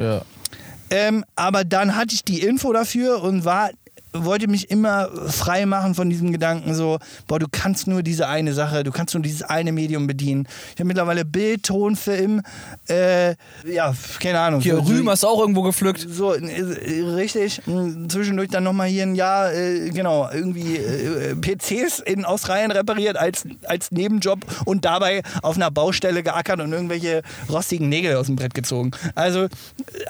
Ähm, 0.90 1.24
aber 1.36 1.64
dann 1.64 1.94
hatte 1.94 2.14
ich 2.14 2.24
die 2.24 2.40
Info 2.40 2.72
dafür 2.72 3.22
und 3.22 3.44
war 3.44 3.70
wollte 4.12 4.48
mich 4.48 4.70
immer 4.70 5.08
frei 5.28 5.66
machen 5.66 5.94
von 5.94 6.10
diesem 6.10 6.32
Gedanken 6.32 6.74
so, 6.74 6.98
boah, 7.26 7.38
du 7.38 7.46
kannst 7.50 7.86
nur 7.86 8.02
diese 8.02 8.28
eine 8.28 8.52
Sache, 8.52 8.82
du 8.84 8.90
kannst 8.90 9.14
nur 9.14 9.22
dieses 9.22 9.42
eine 9.42 9.72
Medium 9.72 10.06
bedienen. 10.06 10.46
Ich 10.74 10.80
habe 10.80 10.86
mittlerweile 10.86 11.24
Bild, 11.24 11.64
Ton, 11.64 11.96
Film, 11.96 12.42
äh, 12.88 13.34
ja, 13.64 13.94
keine 14.20 14.40
Ahnung. 14.40 14.60
Hier, 14.60 14.78
Rühm 14.78 15.08
hast 15.08 15.22
du 15.22 15.28
auch 15.28 15.40
irgendwo 15.40 15.62
gepflückt. 15.62 16.06
So, 16.08 16.34
äh, 16.34 17.02
richtig. 17.14 17.62
Zwischendurch 18.08 18.48
dann 18.48 18.64
nochmal 18.64 18.88
hier 18.88 19.04
ein 19.04 19.14
Jahr, 19.14 19.52
äh, 19.52 19.90
genau, 19.90 20.28
irgendwie 20.32 20.76
äh, 20.76 21.34
PCs 21.36 22.00
in 22.00 22.24
Australien 22.24 22.70
repariert 22.70 23.16
als, 23.16 23.44
als 23.64 23.90
Nebenjob 23.92 24.40
und 24.64 24.84
dabei 24.84 25.22
auf 25.42 25.56
einer 25.56 25.70
Baustelle 25.70 26.22
geackert 26.22 26.60
und 26.60 26.72
irgendwelche 26.72 27.22
rostigen 27.48 27.88
Nägel 27.88 28.16
aus 28.16 28.26
dem 28.26 28.36
Brett 28.36 28.54
gezogen. 28.54 28.90
Also, 29.14 29.46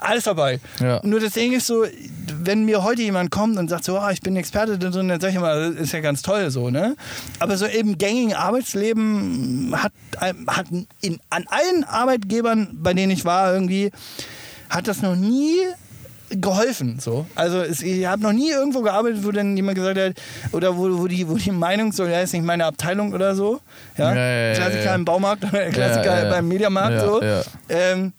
alles 0.00 0.24
dabei. 0.24 0.60
Ja. 0.80 1.00
Nur 1.04 1.20
das 1.20 1.34
Ding 1.34 1.52
ist 1.52 1.66
so, 1.66 1.84
wenn 2.42 2.64
mir 2.64 2.82
heute 2.82 3.02
jemand 3.02 3.30
kommt 3.30 3.58
und 3.58 3.68
sagt 3.68 3.84
so, 3.84 3.98
oh, 3.98 4.08
ich 4.10 4.20
bin 4.20 4.36
Experte 4.36 4.78
da 4.78 4.90
drin, 4.90 5.08
dann 5.08 5.20
sage 5.20 5.32
ich 5.32 5.36
immer, 5.36 5.70
das 5.70 5.76
ist 5.76 5.92
ja 5.92 6.00
ganz 6.00 6.22
toll 6.22 6.50
so, 6.50 6.70
ne? 6.70 6.96
Aber 7.38 7.56
so 7.56 7.66
im 7.66 7.98
gängigen 7.98 8.34
Arbeitsleben 8.34 9.74
hat, 9.76 9.92
hat 10.46 10.66
in, 11.00 11.18
an 11.30 11.44
allen 11.48 11.84
Arbeitgebern, 11.84 12.68
bei 12.72 12.94
denen 12.94 13.12
ich 13.12 13.24
war, 13.24 13.52
irgendwie, 13.54 13.90
hat 14.68 14.88
das 14.88 15.02
noch 15.02 15.16
nie 15.16 15.56
geholfen. 16.30 16.98
So. 17.00 17.26
Also 17.34 17.60
es, 17.60 17.82
ich 17.82 18.06
habe 18.06 18.22
noch 18.22 18.32
nie 18.32 18.50
irgendwo 18.50 18.82
gearbeitet, 18.82 19.24
wo 19.24 19.32
dann 19.32 19.56
jemand 19.56 19.76
gesagt 19.76 19.98
hat, 19.98 20.12
oder 20.52 20.76
wo, 20.76 20.98
wo, 20.98 21.06
die, 21.08 21.28
wo 21.28 21.34
die 21.34 21.50
Meinung 21.50 21.92
so, 21.92 22.04
ja, 22.06 22.20
ist 22.20 22.32
nicht 22.32 22.44
meine 22.44 22.66
Abteilung 22.66 23.12
oder 23.12 23.34
so. 23.34 23.60
Ja? 23.96 24.14
ja, 24.14 24.48
ja 24.48 24.54
Klassiker 24.54 24.94
im 24.94 25.04
Baumarkt, 25.04 25.44
Klassiker 25.72 26.30
beim 26.30 26.46
Mediamarkt 26.46 27.00
so. 27.00 27.20
Ähm, 27.68 28.12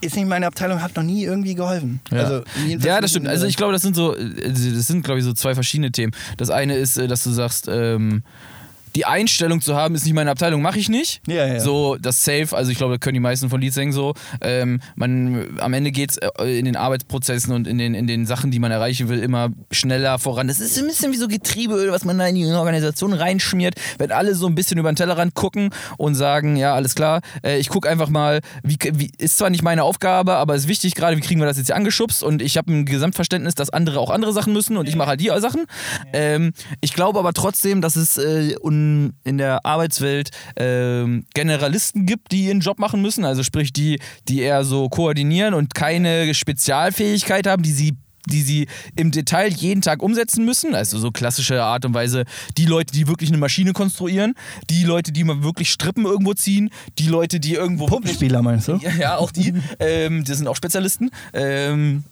ist 0.00 0.16
nicht 0.16 0.28
meine 0.28 0.46
Abteilung, 0.46 0.82
hat 0.82 0.96
noch 0.96 1.02
nie 1.02 1.24
irgendwie 1.24 1.54
geholfen. 1.54 2.00
Ja, 2.10 2.18
also, 2.18 2.42
ja 2.78 3.00
das 3.00 3.10
stimmt. 3.10 3.28
Also 3.28 3.46
ich 3.46 3.56
glaube, 3.56 3.72
das 3.72 3.82
sind 3.82 3.96
so, 3.96 4.14
das 4.14 4.86
sind, 4.86 5.04
glaube 5.04 5.18
ich, 5.18 5.24
so 5.24 5.32
zwei 5.32 5.54
verschiedene 5.54 5.90
Themen. 5.90 6.12
Das 6.36 6.50
eine 6.50 6.76
ist, 6.76 6.96
äh, 6.96 7.08
dass 7.08 7.24
du 7.24 7.30
sagst, 7.30 7.68
ähm, 7.68 8.22
die 8.98 9.04
Einstellung 9.04 9.60
zu 9.60 9.76
haben, 9.76 9.94
ist 9.94 10.04
nicht 10.06 10.14
meine 10.14 10.32
Abteilung, 10.32 10.60
mache 10.60 10.80
ich 10.80 10.88
nicht. 10.88 11.20
Ja, 11.28 11.46
ja. 11.46 11.60
So, 11.60 11.94
das 11.94 12.24
Safe, 12.24 12.48
also 12.50 12.72
ich 12.72 12.78
glaube, 12.78 12.94
das 12.94 13.00
können 13.00 13.14
die 13.14 13.20
meisten 13.20 13.48
von 13.48 13.60
Leads 13.60 13.76
sagen 13.76 13.92
so. 13.92 14.14
Ähm, 14.40 14.80
man, 14.96 15.56
am 15.60 15.72
Ende 15.72 15.92
geht 15.92 16.10
es 16.10 16.16
äh, 16.16 16.58
in 16.58 16.64
den 16.64 16.74
Arbeitsprozessen 16.74 17.54
und 17.54 17.68
in 17.68 17.78
den, 17.78 17.94
in 17.94 18.08
den 18.08 18.26
Sachen, 18.26 18.50
die 18.50 18.58
man 18.58 18.72
erreichen 18.72 19.08
will, 19.08 19.20
immer 19.20 19.50
schneller 19.70 20.18
voran. 20.18 20.48
Das 20.48 20.58
ist 20.58 20.76
ein 20.80 20.88
bisschen 20.88 21.12
wie 21.12 21.16
so 21.16 21.28
Getriebeöl, 21.28 21.92
was 21.92 22.04
man 22.04 22.18
da 22.18 22.26
in 22.26 22.34
die 22.34 22.44
Organisation 22.46 23.12
reinschmiert, 23.12 23.76
wenn 23.98 24.10
alle 24.10 24.34
so 24.34 24.48
ein 24.48 24.56
bisschen 24.56 24.78
über 24.78 24.90
den 24.90 24.96
Tellerrand 24.96 25.34
gucken 25.34 25.70
und 25.96 26.16
sagen, 26.16 26.56
ja, 26.56 26.74
alles 26.74 26.96
klar, 26.96 27.20
äh, 27.44 27.56
ich 27.58 27.68
gucke 27.68 27.88
einfach 27.88 28.08
mal, 28.08 28.40
wie, 28.64 28.78
wie, 28.94 29.12
ist 29.18 29.38
zwar 29.38 29.50
nicht 29.50 29.62
meine 29.62 29.84
Aufgabe, 29.84 30.34
aber 30.34 30.56
ist 30.56 30.66
wichtig 30.66 30.96
gerade, 30.96 31.16
wie 31.16 31.20
kriegen 31.20 31.38
wir 31.40 31.46
das 31.46 31.56
jetzt 31.56 31.66
hier 31.66 31.76
angeschubst 31.76 32.24
und 32.24 32.42
ich 32.42 32.56
habe 32.56 32.72
ein 32.72 32.84
Gesamtverständnis, 32.84 33.54
dass 33.54 33.70
andere 33.70 34.00
auch 34.00 34.10
andere 34.10 34.32
Sachen 34.32 34.52
müssen 34.52 34.76
und 34.76 34.88
ich 34.88 34.96
mache 34.96 35.10
halt 35.10 35.20
die 35.20 35.30
Sachen. 35.38 35.66
Ähm, 36.12 36.52
ich 36.80 36.94
glaube 36.94 37.20
aber 37.20 37.32
trotzdem, 37.32 37.80
dass 37.80 37.94
es 37.94 38.18
äh, 38.18 38.56
un 38.60 38.87
in 39.24 39.38
der 39.38 39.64
Arbeitswelt 39.64 40.30
ähm, 40.56 41.24
Generalisten 41.34 42.06
gibt, 42.06 42.32
die 42.32 42.46
ihren 42.46 42.60
Job 42.60 42.78
machen 42.78 43.02
müssen, 43.02 43.24
also 43.24 43.42
sprich 43.42 43.72
die, 43.72 44.00
die 44.28 44.40
eher 44.40 44.64
so 44.64 44.88
koordinieren 44.88 45.54
und 45.54 45.74
keine 45.74 46.34
Spezialfähigkeit 46.34 47.46
haben, 47.46 47.62
die 47.62 47.72
sie 47.72 47.96
die 48.28 48.42
sie 48.42 48.66
im 48.96 49.10
Detail 49.10 49.48
jeden 49.48 49.82
Tag 49.82 50.02
umsetzen 50.02 50.44
müssen. 50.44 50.74
Also 50.74 50.98
so 50.98 51.10
klassische 51.10 51.62
Art 51.62 51.84
und 51.84 51.94
Weise, 51.94 52.24
die 52.56 52.66
Leute, 52.66 52.92
die 52.92 53.08
wirklich 53.08 53.30
eine 53.30 53.38
Maschine 53.38 53.72
konstruieren, 53.72 54.34
die 54.70 54.84
Leute, 54.84 55.12
die 55.12 55.24
mal 55.24 55.42
wirklich 55.42 55.70
Strippen 55.70 56.04
irgendwo 56.04 56.34
ziehen, 56.34 56.70
die 56.98 57.06
Leute, 57.06 57.40
die 57.40 57.54
irgendwo. 57.54 57.86
Puppenspieler 57.86 58.42
meinst 58.42 58.68
du? 58.68 58.76
Ja, 58.82 58.90
ja 58.94 59.16
auch 59.16 59.32
die. 59.32 59.54
ähm, 59.78 60.24
das 60.24 60.38
sind 60.38 60.46
auch 60.46 60.56
Spezialisten. 60.56 61.10
Ähm, 61.32 62.04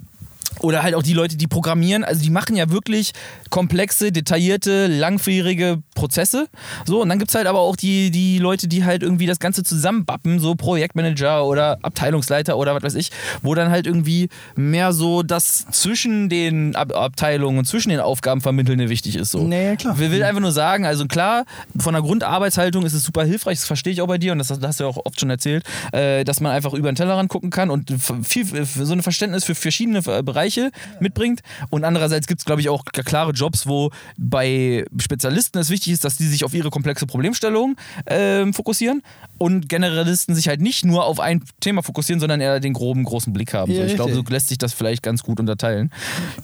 oder 0.61 0.83
halt 0.83 0.95
auch 0.95 1.03
die 1.03 1.13
Leute, 1.13 1.37
die 1.37 1.47
programmieren, 1.47 2.05
also 2.05 2.23
die 2.23 2.31
machen 2.31 2.57
ja 2.57 2.71
wirklich 2.71 3.13
komplexe, 3.51 4.13
detaillierte, 4.13 4.87
langwierige 4.87 5.83
Prozesse. 5.95 6.49
So, 6.85 7.03
und 7.03 7.09
dann 7.09 7.19
gibt 7.19 7.31
es 7.31 7.35
halt 7.35 7.47
aber 7.47 7.61
auch 7.61 7.77
die, 7.77 8.11
die 8.11 8.39
Leute, 8.39 8.69
die 8.69 8.85
halt 8.85 9.03
irgendwie 9.03 9.27
das 9.27 9.39
Ganze 9.39 9.63
zusammenbappen, 9.63 10.41
so 10.41 10.55
Projektmanager 10.55 11.45
oder 11.45 11.79
Abteilungsleiter 11.83 12.57
oder 12.57 12.75
was 12.75 12.83
weiß 12.83 12.95
ich, 12.95 13.11
wo 13.43 13.55
dann 13.55 13.71
halt 13.71 13.87
irgendwie 13.87 14.29
mehr 14.55 14.93
so 14.93 15.23
das 15.23 15.67
zwischen 15.71 16.29
den 16.29 16.75
Ab 16.75 16.95
Abteilungen 16.95 17.59
und 17.59 17.65
zwischen 17.67 17.91
den 17.91 18.01
Aufgaben 18.01 18.41
vermittelnde 18.41 18.89
wichtig 18.89 19.17
ist. 19.17 19.31
So. 19.31 19.43
Nee, 19.43 19.77
klar. 19.77 19.95
Ich 19.99 20.11
will 20.11 20.23
einfach 20.23 20.41
nur 20.41 20.53
sagen, 20.53 20.87
also 20.87 21.07
klar, 21.07 21.45
von 21.79 21.95
der 21.95 22.03
Grundarbeitshaltung 22.03 22.85
ist 22.85 22.95
es 22.95 23.05
super 23.05 23.25
hilfreich, 23.25 23.59
das 23.59 23.67
verstehe 23.67 23.93
ich 23.93 24.03
auch 24.03 24.07
bei 24.07 24.19
dir 24.19 24.33
und 24.33 24.39
das, 24.39 24.49
das 24.49 24.61
hast 24.63 24.81
du 24.81 24.85
ja 24.85 24.91
auch 24.91 25.05
oft 25.05 25.21
schon 25.21 25.31
erzählt, 25.31 25.65
äh, 25.93 26.25
dass 26.25 26.41
man 26.41 26.53
einfach 26.53 26.73
über 26.73 26.91
den 26.91 26.97
Tellerrand 26.97 27.29
gucken 27.29 27.51
kann 27.51 27.71
und 27.71 27.93
viel, 28.23 28.47
so 28.65 28.93
ein 28.93 29.03
Verständnis 29.03 29.45
für 29.45 29.55
verschiedene 29.55 30.03
Bereiche 30.03 30.36
Bereiche 30.37 30.71
mitbringt. 31.01 31.41
Und 31.71 31.85
andererseits 31.85 32.27
gibt 32.27 32.41
es, 32.41 32.45
glaube 32.45 32.61
ich, 32.61 32.69
auch 32.69 32.85
klare 32.85 33.33
Jobs, 33.33 33.67
wo 33.67 33.91
bei 34.19 34.85
Spezialisten 35.01 35.59
es 35.59 35.71
wichtig 35.71 35.95
ist, 35.95 36.05
dass 36.05 36.17
die 36.17 36.27
sich 36.27 36.45
auf 36.45 36.53
ihre 36.53 36.69
komplexe 36.69 37.07
Problemstellung 37.07 37.77
äh, 38.05 38.53
fokussieren 38.53 39.03
und 39.39 39.69
Generalisten 39.69 40.35
sich 40.35 40.49
halt 40.49 40.61
nicht 40.61 40.85
nur 40.85 41.07
auf 41.07 41.21
ein 41.21 41.43
Thema 41.61 41.83
fokussieren, 41.83 42.21
sondern 42.21 42.41
eher 42.41 42.61
den 42.61 42.75
groben, 42.75 43.05
großen 43.05 43.33
Blick 43.33 43.55
haben. 43.55 43.73
Ja, 43.73 43.83
so, 43.83 43.87
ich 43.87 43.95
glaube, 43.95 44.15
so 44.15 44.23
lässt 44.29 44.49
sich 44.49 44.59
das 44.59 44.75
vielleicht 44.75 45.03
ganz 45.03 45.23
gut 45.23 45.41
unterteilen. 45.41 45.91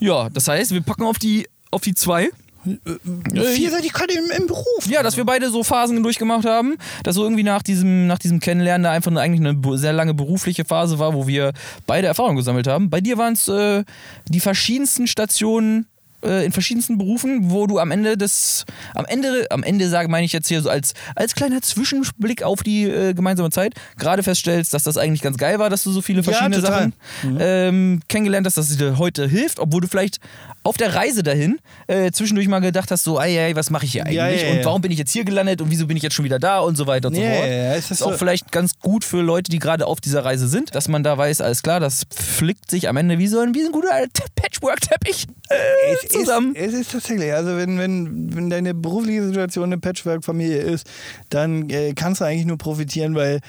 Ja, 0.00 0.30
das 0.30 0.48
heißt, 0.48 0.72
wir 0.72 0.80
packen 0.80 1.02
auf 1.02 1.18
die, 1.18 1.46
auf 1.70 1.82
die 1.82 1.94
zwei. 1.94 2.30
Vielseitigkeit 2.64 4.10
im, 4.12 4.42
im 4.42 4.46
Beruf. 4.46 4.86
Ja, 4.86 5.02
dass 5.02 5.16
wir 5.16 5.24
beide 5.24 5.50
so 5.50 5.62
Phasen 5.62 6.02
durchgemacht 6.02 6.44
haben, 6.44 6.76
dass 7.02 7.16
so 7.16 7.22
irgendwie 7.22 7.42
nach 7.42 7.62
diesem, 7.62 8.06
nach 8.06 8.18
diesem 8.18 8.40
Kennenlernen 8.40 8.84
da 8.84 8.92
einfach 8.92 9.10
eine, 9.10 9.20
eigentlich 9.20 9.40
eine 9.46 9.78
sehr 9.78 9.92
lange 9.92 10.14
berufliche 10.14 10.64
Phase 10.64 10.98
war, 10.98 11.14
wo 11.14 11.26
wir 11.26 11.52
beide 11.86 12.06
Erfahrungen 12.06 12.36
gesammelt 12.36 12.66
haben. 12.66 12.90
Bei 12.90 13.00
dir 13.00 13.18
waren 13.18 13.34
es 13.34 13.48
äh, 13.48 13.84
die 14.28 14.40
verschiedensten 14.40 15.06
Stationen 15.06 15.86
äh, 16.24 16.44
in 16.44 16.52
verschiedensten 16.52 16.98
Berufen, 16.98 17.50
wo 17.50 17.66
du 17.66 17.78
am 17.78 17.90
Ende 17.90 18.16
des, 18.16 18.64
am 18.94 19.04
Ende, 19.06 19.46
am 19.50 19.62
Ende 19.62 19.88
sage 19.88 20.08
meine 20.08 20.24
ich 20.24 20.32
jetzt 20.32 20.48
hier 20.48 20.60
so 20.62 20.70
als, 20.70 20.94
als 21.16 21.34
kleiner 21.34 21.60
Zwischenblick 21.62 22.42
auf 22.42 22.62
die 22.62 22.84
äh, 22.84 23.14
gemeinsame 23.14 23.50
Zeit, 23.50 23.74
gerade 23.98 24.22
feststellst, 24.22 24.74
dass 24.74 24.82
das 24.84 24.96
eigentlich 24.96 25.22
ganz 25.22 25.36
geil 25.36 25.58
war, 25.58 25.70
dass 25.70 25.82
du 25.82 25.90
so 25.92 26.02
viele 26.02 26.22
verschiedene 26.22 26.56
total. 26.60 26.92
Sachen 27.22 27.36
ähm, 27.40 28.00
kennengelernt 28.08 28.46
hast, 28.46 28.56
dass 28.56 28.70
es 28.70 28.76
dir 28.76 28.98
heute 28.98 29.26
hilft, 29.28 29.58
obwohl 29.58 29.80
du 29.80 29.88
vielleicht 29.88 30.18
auf 30.64 30.76
der 30.76 30.94
Reise 30.94 31.22
dahin 31.22 31.58
äh, 31.88 32.10
zwischendurch 32.12 32.46
mal 32.48 32.60
gedacht 32.60 32.90
hast, 32.90 33.04
so, 33.04 33.20
ey, 33.20 33.36
ey, 33.36 33.56
was 33.56 33.70
mache 33.70 33.84
ich 33.84 33.92
hier 33.92 34.02
eigentlich? 34.02 34.16
Ja, 34.16 34.28
ja, 34.30 34.50
und 34.52 34.58
ja. 34.58 34.64
warum 34.64 34.80
bin 34.80 34.92
ich 34.92 34.98
jetzt 34.98 35.10
hier 35.12 35.24
gelandet 35.24 35.60
und 35.60 35.70
wieso 35.70 35.86
bin 35.86 35.96
ich 35.96 36.02
jetzt 36.02 36.14
schon 36.14 36.24
wieder 36.24 36.38
da 36.38 36.60
und 36.60 36.76
so 36.76 36.86
weiter 36.86 37.08
und 37.08 37.16
Ja, 37.16 37.22
so 37.22 37.36
fort. 37.36 37.46
ja, 37.48 37.52
ja, 37.54 37.72
es 37.74 37.84
ist 37.86 37.90
ist 37.90 38.02
auch 38.02 38.12
so- 38.12 38.18
vielleicht 38.18 38.52
ganz 38.52 38.78
gut 38.78 39.04
für 39.04 39.20
Leute, 39.22 39.50
die 39.50 39.58
gerade 39.58 39.86
auf 39.86 40.00
dieser 40.00 40.24
Reise 40.24 40.46
sind, 40.48 40.74
dass 40.74 40.88
man 40.88 41.02
da 41.02 41.18
weiß, 41.18 41.40
alles 41.40 41.62
klar, 41.62 41.80
das 41.80 42.04
flickt 42.14 42.70
sich 42.70 42.88
am 42.88 42.96
Ende 42.96 43.18
wie 43.18 43.26
so 43.26 43.40
ein, 43.40 43.54
wie 43.54 43.62
ein 43.64 43.72
guter 43.72 43.88
Patchwork-Teppich 44.36 45.26
äh, 45.48 46.11
zusammen. 46.12 46.54
Ist, 46.54 46.74
es 46.74 46.80
ist 46.80 46.92
tatsächlich, 46.92 47.32
also 47.32 47.56
wenn, 47.56 47.78
wenn, 47.78 48.34
wenn 48.34 48.50
deine 48.50 48.74
berufliche 48.74 49.26
Situation 49.26 49.64
eine 49.64 49.78
Patchwork-Familie 49.78 50.58
ist, 50.58 50.86
dann 51.28 51.68
äh, 51.70 51.92
kannst 51.94 52.20
du 52.20 52.24
eigentlich 52.24 52.46
nur 52.46 52.58
profitieren, 52.58 53.14
weil 53.14 53.40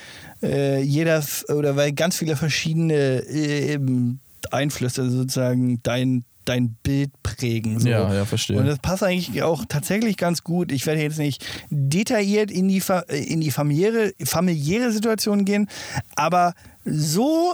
äh, 0.42 0.82
jeder 0.82 1.24
oder 1.50 1.76
weil 1.76 1.94
ganz 1.94 2.18
viele 2.18 2.36
verschiedene 2.36 2.94
äh, 2.94 3.74
eben 3.74 4.20
Einflüsse 4.52 5.10
sozusagen 5.10 5.80
dein, 5.84 6.26
dein 6.46 6.76
Bild 6.84 7.12
prägen. 7.24 7.80
So. 7.80 7.88
Ja, 7.88 8.14
ja, 8.14 8.26
verstehe. 8.26 8.58
Und 8.58 8.66
das 8.66 8.80
passt 8.80 9.04
eigentlich 9.04 9.42
auch 9.42 9.64
tatsächlich 9.68 10.18
ganz 10.18 10.44
gut. 10.44 10.72
Ich 10.72 10.86
werde 10.86 11.02
jetzt 11.02 11.18
nicht 11.18 11.46
detailliert 11.70 12.52
in 12.52 12.68
die, 12.68 12.82
Fa- 12.82 13.06
äh, 13.08 13.24
in 13.24 13.40
die 13.42 13.52
familiäre, 13.52 14.14
familiäre 14.24 14.92
Situation 14.92 15.46
gehen, 15.46 15.70
aber 16.16 16.54
so 16.84 17.54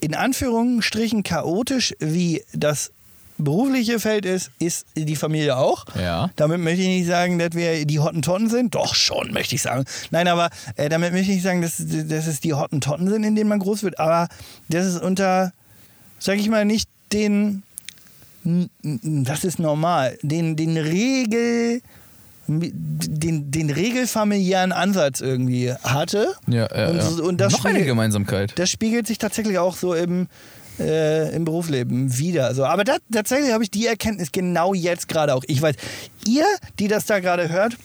in 0.00 0.14
Anführungsstrichen 0.14 1.22
chaotisch 1.22 1.94
wie 2.00 2.42
das 2.52 2.92
berufliche 3.38 4.00
Feld 4.00 4.24
ist, 4.24 4.50
ist 4.58 4.86
die 4.96 5.16
Familie 5.16 5.56
auch. 5.56 5.84
Ja. 6.00 6.30
Damit 6.36 6.60
möchte 6.60 6.82
ich 6.82 6.88
nicht 6.88 7.06
sagen, 7.06 7.38
dass 7.38 7.52
wir 7.52 7.84
die 7.84 8.00
Hottentotten 8.00 8.48
sind. 8.48 8.74
Doch 8.74 8.94
schon, 8.94 9.32
möchte 9.32 9.54
ich 9.54 9.62
sagen. 9.62 9.84
Nein, 10.10 10.26
aber 10.28 10.50
äh, 10.76 10.88
damit 10.88 11.12
möchte 11.12 11.28
ich 11.30 11.36
nicht 11.36 11.44
sagen, 11.44 11.60
dass, 11.62 11.76
dass 11.78 12.26
es 12.26 12.40
die 12.40 12.54
Hottentotten 12.54 13.08
sind, 13.08 13.24
in 13.24 13.34
denen 13.36 13.48
man 13.48 13.58
groß 13.58 13.82
wird. 13.82 13.98
Aber 14.00 14.28
das 14.68 14.86
ist 14.86 15.02
unter, 15.02 15.52
sag 16.18 16.38
ich 16.38 16.48
mal, 16.48 16.64
nicht 16.64 16.88
den, 17.12 17.62
das 18.82 19.44
ist 19.44 19.58
normal, 19.58 20.18
den, 20.22 20.56
den 20.56 20.76
Regel, 20.76 21.82
den, 22.48 23.50
den 23.50 23.70
regelfamiliären 23.70 24.72
Ansatz 24.72 25.20
irgendwie 25.20 25.72
hatte. 25.82 26.34
Ja, 26.46 26.68
ja, 26.74 26.88
und, 26.88 26.96
ja. 26.96 27.24
und 27.24 27.40
das 27.40 27.52
Noch 27.52 27.64
eine 27.64 27.74
spiegelt- 27.80 27.86
Gemeinsamkeit. 27.86 28.52
das 28.58 28.70
spiegelt 28.70 29.06
sich 29.06 29.18
tatsächlich 29.18 29.58
auch 29.58 29.76
so 29.76 29.94
im, 29.94 30.28
äh, 30.78 31.34
im 31.34 31.44
Berufsleben 31.44 32.16
wieder. 32.18 32.54
So, 32.54 32.64
aber 32.64 32.84
da, 32.84 32.96
tatsächlich 33.12 33.52
habe 33.52 33.64
ich 33.64 33.70
die 33.70 33.86
Erkenntnis 33.86 34.32
genau 34.32 34.74
jetzt 34.74 35.08
gerade 35.08 35.34
auch. 35.34 35.44
Ich 35.46 35.60
weiß, 35.60 35.76
ihr, 36.26 36.46
die 36.78 36.88
das 36.88 37.06
da 37.06 37.20
gerade 37.20 37.48
hört, 37.48 37.76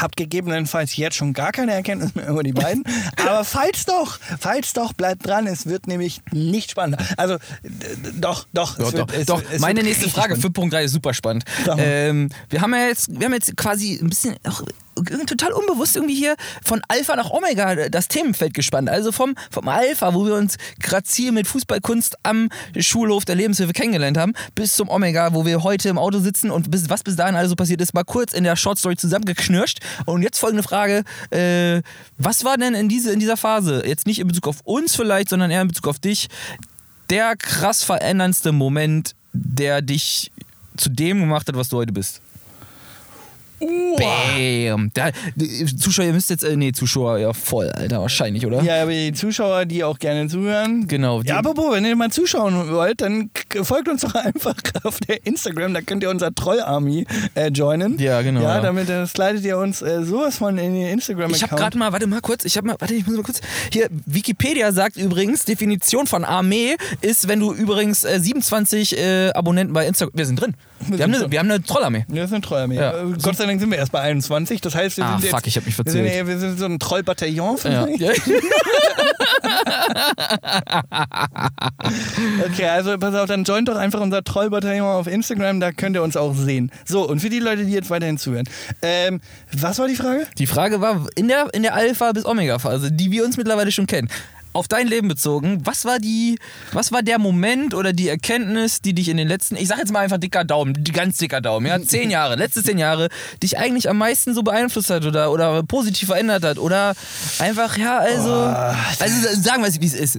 habt 0.00 0.16
gegebenenfalls 0.16 0.96
jetzt 0.96 1.16
schon 1.16 1.32
gar 1.32 1.52
keine 1.52 1.72
Erkenntnis 1.72 2.14
mehr 2.14 2.28
über 2.28 2.42
die 2.42 2.52
beiden. 2.52 2.84
Aber 3.16 3.44
falls 3.44 3.84
doch, 3.84 4.18
falls 4.38 4.72
doch, 4.72 4.92
bleibt 4.92 5.26
dran. 5.26 5.46
Es 5.46 5.66
wird 5.66 5.86
nämlich 5.86 6.20
nicht 6.32 6.70
spannend. 6.70 7.00
Also, 7.16 7.38
doch, 8.18 8.46
doch. 8.52 8.78
es 8.78 8.84
Doch, 8.84 8.92
wird, 8.92 9.10
doch, 9.10 9.14
es, 9.14 9.26
doch. 9.26 9.42
es 9.50 9.60
meine 9.60 9.82
nächste 9.82 10.08
Frage 10.08 10.36
spannend. 10.36 10.42
für 10.42 10.50
Punkt 10.50 10.74
3 10.74 10.84
ist 10.84 10.92
super 10.92 11.14
spannend. 11.14 11.44
Ähm, 11.76 12.28
wir 12.48 12.60
haben 12.60 12.74
ja 12.74 12.86
jetzt, 12.86 13.08
wir 13.18 13.26
haben 13.26 13.34
jetzt 13.34 13.56
quasi 13.56 13.98
ein 14.00 14.08
bisschen 14.08 14.36
auch 14.46 14.62
total 15.26 15.52
unbewusst 15.52 15.96
irgendwie 15.96 16.14
hier 16.14 16.36
von 16.64 16.82
Alpha 16.88 17.16
nach 17.16 17.30
Omega 17.30 17.88
das 17.88 18.08
Themenfeld 18.08 18.54
gespannt. 18.54 18.88
Also 18.88 19.12
vom, 19.12 19.34
vom 19.50 19.68
Alpha, 19.68 20.14
wo 20.14 20.26
wir 20.26 20.34
uns 20.34 20.56
grazil 20.80 21.32
mit 21.32 21.46
Fußballkunst 21.46 22.16
am 22.22 22.48
Schulhof 22.78 23.24
der 23.24 23.34
Lebenshilfe 23.34 23.72
kennengelernt 23.72 24.18
haben, 24.18 24.34
bis 24.54 24.74
zum 24.74 24.88
Omega, 24.88 25.34
wo 25.34 25.46
wir 25.46 25.62
heute 25.62 25.88
im 25.88 25.98
Auto 25.98 26.18
sitzen 26.18 26.50
und 26.50 26.70
bis, 26.70 26.88
was 26.88 27.02
bis 27.02 27.16
dahin 27.16 27.34
also 27.34 27.54
passiert 27.56 27.80
ist, 27.80 27.94
mal 27.94 28.04
kurz 28.04 28.32
in 28.32 28.44
der 28.44 28.56
Shortstory 28.56 28.96
zusammengeknirscht. 28.96 29.80
Und 30.06 30.22
jetzt 30.22 30.38
folgende 30.38 30.62
Frage: 30.62 31.04
äh, 31.30 31.82
Was 32.18 32.44
war 32.44 32.56
denn 32.56 32.74
in, 32.74 32.88
diese, 32.88 33.12
in 33.12 33.20
dieser 33.20 33.36
Phase, 33.36 33.84
jetzt 33.86 34.06
nicht 34.06 34.18
in 34.18 34.28
Bezug 34.28 34.48
auf 34.48 34.60
uns 34.64 34.94
vielleicht, 34.94 35.28
sondern 35.28 35.50
eher 35.50 35.62
in 35.62 35.68
Bezug 35.68 35.88
auf 35.88 35.98
dich, 35.98 36.28
der 37.10 37.36
krass 37.36 37.84
veränderndste 37.84 38.52
Moment, 38.52 39.14
der 39.32 39.82
dich 39.82 40.30
zu 40.76 40.88
dem 40.88 41.20
gemacht 41.20 41.46
hat, 41.48 41.56
was 41.56 41.68
du 41.68 41.76
heute 41.76 41.92
bist? 41.92 42.21
Bam. 43.98 44.90
Da, 44.94 45.10
Zuschauer, 45.78 46.06
ihr 46.06 46.12
müsst 46.12 46.30
jetzt, 46.30 46.44
äh, 46.44 46.56
nee, 46.56 46.72
Zuschauer, 46.72 47.18
ja 47.18 47.32
voll, 47.32 47.70
Alter, 47.70 48.00
wahrscheinlich, 48.00 48.44
oder? 48.46 48.62
Ja, 48.62 48.82
aber 48.82 48.90
die 48.92 49.12
Zuschauer, 49.12 49.64
die 49.64 49.84
auch 49.84 49.98
gerne 49.98 50.28
zuhören. 50.28 50.86
Genau. 50.88 51.22
Ja, 51.22 51.38
apropos, 51.38 51.72
wenn 51.72 51.84
ihr 51.84 51.96
mal 51.96 52.10
zuschauen 52.10 52.70
wollt, 52.70 53.00
dann 53.00 53.30
folgt 53.62 53.88
uns 53.88 54.02
doch 54.02 54.14
einfach 54.24 54.54
auf 54.84 55.00
der 55.00 55.24
Instagram, 55.26 55.74
da 55.74 55.80
könnt 55.80 56.02
ihr 56.02 56.10
unser 56.10 56.34
Troll-Army 56.34 57.06
äh, 57.34 57.48
joinen. 57.48 57.98
Ja, 57.98 58.22
genau, 58.22 58.42
Ja, 58.42 58.60
damit 58.60 58.88
äh, 58.88 59.06
slidet 59.06 59.44
ihr 59.44 59.58
uns 59.58 59.82
äh, 59.82 60.02
sowas 60.04 60.38
von 60.38 60.58
in 60.58 60.74
den 60.74 60.88
Instagram-Account. 60.88 61.36
ich 61.36 61.42
habe 61.42 61.56
gerade 61.56 61.78
mal, 61.78 61.92
warte 61.92 62.06
mal 62.06 62.20
kurz, 62.20 62.44
ich 62.44 62.56
habe 62.56 62.66
mal, 62.66 62.76
warte, 62.78 62.94
ich 62.94 63.06
muss 63.06 63.16
mal 63.16 63.22
kurz. 63.22 63.40
Hier, 63.72 63.88
Wikipedia 64.06 64.72
sagt 64.72 64.96
übrigens, 64.96 65.44
Definition 65.44 66.06
von 66.06 66.24
Armee 66.24 66.76
ist, 67.00 67.28
wenn 67.28 67.40
du 67.40 67.52
übrigens 67.52 68.04
äh, 68.04 68.18
27 68.20 68.98
äh, 68.98 69.30
Abonnenten 69.32 69.72
bei 69.72 69.86
Instagram. 69.86 70.12
Wir 70.16 70.26
sind 70.26 70.40
drin. 70.40 70.54
Wir, 70.80 70.98
Wir 70.98 71.04
haben, 71.04 71.12
sind 71.12 71.22
eine, 71.22 71.32
wir 71.32 71.38
haben 71.38 71.50
eine 71.50 71.62
Trollarmee. 71.62 72.04
Ja, 72.08 72.16
das 72.16 72.26
ist 72.26 72.32
eine 72.32 72.42
Trollarmee. 72.42 72.76
Ja. 72.76 72.90
Äh, 73.02 73.04
Gott 73.22 73.36
sei 73.36 73.46
Dank 73.46 73.51
sind 73.60 73.70
wir 73.70 73.78
erst 73.78 73.92
bei 73.92 74.00
21. 74.00 74.60
Das 74.60 74.74
heißt, 74.74 74.96
wir 74.96 75.04
Ah, 75.04 75.12
sind 75.12 75.24
jetzt, 75.24 75.30
fuck, 75.34 75.46
ich 75.46 75.56
hab 75.56 75.66
mich 75.66 75.76
wir 75.78 75.84
sind, 75.90 76.02
verzählt. 76.04 76.26
wir 76.26 76.38
sind 76.38 76.58
so 76.58 76.64
ein 76.66 76.78
Trollbataillon. 76.78 77.56
Ja. 77.64 77.86
Okay, 82.46 82.66
also 82.66 82.96
pass 82.98 83.14
auf, 83.14 83.26
dann 83.26 83.44
joint 83.44 83.68
doch 83.68 83.76
einfach 83.76 84.00
unser 84.00 84.22
Trollbataillon 84.24 84.86
auf 84.86 85.06
Instagram, 85.06 85.60
da 85.60 85.72
könnt 85.72 85.96
ihr 85.96 86.02
uns 86.02 86.16
auch 86.16 86.34
sehen. 86.34 86.70
So, 86.84 87.08
und 87.08 87.20
für 87.20 87.28
die 87.30 87.38
Leute, 87.38 87.64
die 87.64 87.72
jetzt 87.72 87.90
weiterhin 87.90 88.18
zuhören. 88.18 88.44
Ähm, 88.82 89.20
was 89.52 89.78
war 89.78 89.88
die 89.88 89.96
Frage? 89.96 90.26
Die 90.38 90.46
Frage 90.46 90.80
war 90.80 91.06
in 91.14 91.28
der, 91.28 91.48
in 91.52 91.62
der 91.62 91.74
Alpha- 91.74 92.12
bis 92.12 92.24
Omega-Phase, 92.26 92.92
die 92.92 93.10
wir 93.10 93.24
uns 93.24 93.36
mittlerweile 93.36 93.72
schon 93.72 93.86
kennen. 93.86 94.08
Auf 94.54 94.68
dein 94.68 94.86
Leben 94.86 95.08
bezogen, 95.08 95.60
was 95.64 95.84
war 95.84 95.98
die, 95.98 96.38
was 96.72 96.92
war 96.92 97.02
der 97.02 97.18
Moment 97.18 97.74
oder 97.74 97.92
die 97.92 98.08
Erkenntnis, 98.08 98.80
die 98.82 98.94
dich 98.94 99.08
in 99.08 99.16
den 99.16 99.26
letzten, 99.28 99.56
ich 99.56 99.68
sag 99.68 99.78
jetzt 99.78 99.92
mal 99.92 100.00
einfach 100.00 100.18
dicker 100.18 100.44
Daumen, 100.44 100.84
ganz 100.92 101.16
dicker 101.16 101.40
Daumen, 101.40 101.66
ja, 101.66 101.80
zehn 101.82 102.10
Jahre, 102.10 102.36
letzte 102.36 102.62
zehn 102.62 102.76
Jahre, 102.78 103.08
dich 103.42 103.56
eigentlich 103.58 103.88
am 103.88 103.98
meisten 103.98 104.34
so 104.34 104.42
beeinflusst 104.42 104.90
hat 104.90 105.04
oder, 105.06 105.32
oder 105.32 105.62
positiv 105.62 106.08
verändert 106.08 106.44
hat 106.44 106.58
oder 106.58 106.94
einfach, 107.38 107.76
ja, 107.78 107.98
also, 107.98 108.32
also 108.32 109.40
sagen 109.40 109.62
wir 109.62 109.68
es, 109.68 109.80
wie 109.80 109.86
es 109.86 109.94
ist. 109.94 110.18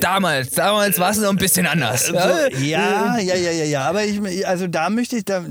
Damals, 0.00 0.50
damals 0.50 0.98
war 0.98 1.10
es 1.10 1.18
noch 1.18 1.30
ein 1.30 1.36
bisschen 1.36 1.66
anders. 1.66 2.06
So, 2.06 2.14
ja, 2.14 2.50
ja, 2.58 3.18
ja, 3.18 3.34
ja, 3.34 3.64
ja. 3.64 3.82
Aber 3.88 4.04
ich, 4.04 4.46
also 4.46 4.66
da 4.66 4.90
möchte 4.90 5.16
ich 5.16 5.24
da. 5.24 5.44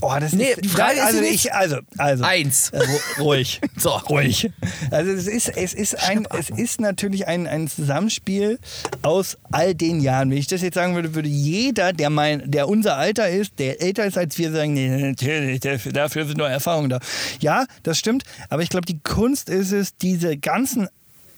Oh, 0.00 0.14
das 0.20 0.32
Nee, 0.32 0.50
ist, 0.52 0.64
die 0.64 0.68
Frage 0.68 0.96
da, 0.96 1.00
ist 1.02 1.06
also 1.08 1.20
nicht- 1.20 1.34
ich, 1.46 1.52
also, 1.54 1.78
also. 1.96 2.22
Eins. 2.24 2.70
Äh, 2.70 2.78
ru- 2.78 3.20
ruhig. 3.22 3.60
So. 3.76 3.90
Ruhig. 3.90 4.50
Also 4.90 5.10
es 5.12 5.26
ist, 5.26 5.48
es 5.56 5.74
ist 5.74 5.94
ein, 6.08 6.26
es 6.38 6.50
ist 6.50 6.80
natürlich 6.80 6.97
ein, 7.26 7.46
ein 7.46 7.68
Zusammenspiel 7.68 8.58
aus 9.02 9.38
all 9.50 9.74
den 9.74 10.00
Jahren. 10.00 10.30
Wenn 10.30 10.38
ich 10.38 10.46
das 10.46 10.62
jetzt 10.62 10.74
sagen 10.74 10.94
würde, 10.94 11.14
würde 11.14 11.28
jeder, 11.28 11.92
der 11.92 12.10
mein, 12.10 12.50
der 12.50 12.68
unser 12.68 12.96
Alter 12.96 13.28
ist, 13.28 13.58
der 13.58 13.80
älter 13.80 14.04
ist 14.04 14.18
als 14.18 14.36
wir, 14.38 14.52
sagen, 14.52 14.74
nee, 14.74 14.88
natürlich, 14.88 15.60
dafür 15.60 16.26
sind 16.26 16.38
nur 16.38 16.48
Erfahrungen 16.48 16.90
da. 16.90 16.98
Ja, 17.40 17.66
das 17.82 17.98
stimmt. 17.98 18.24
Aber 18.48 18.62
ich 18.62 18.68
glaube, 18.68 18.86
die 18.86 19.00
Kunst 19.00 19.48
ist 19.48 19.72
es, 19.72 19.96
diese 19.96 20.36
ganzen 20.36 20.88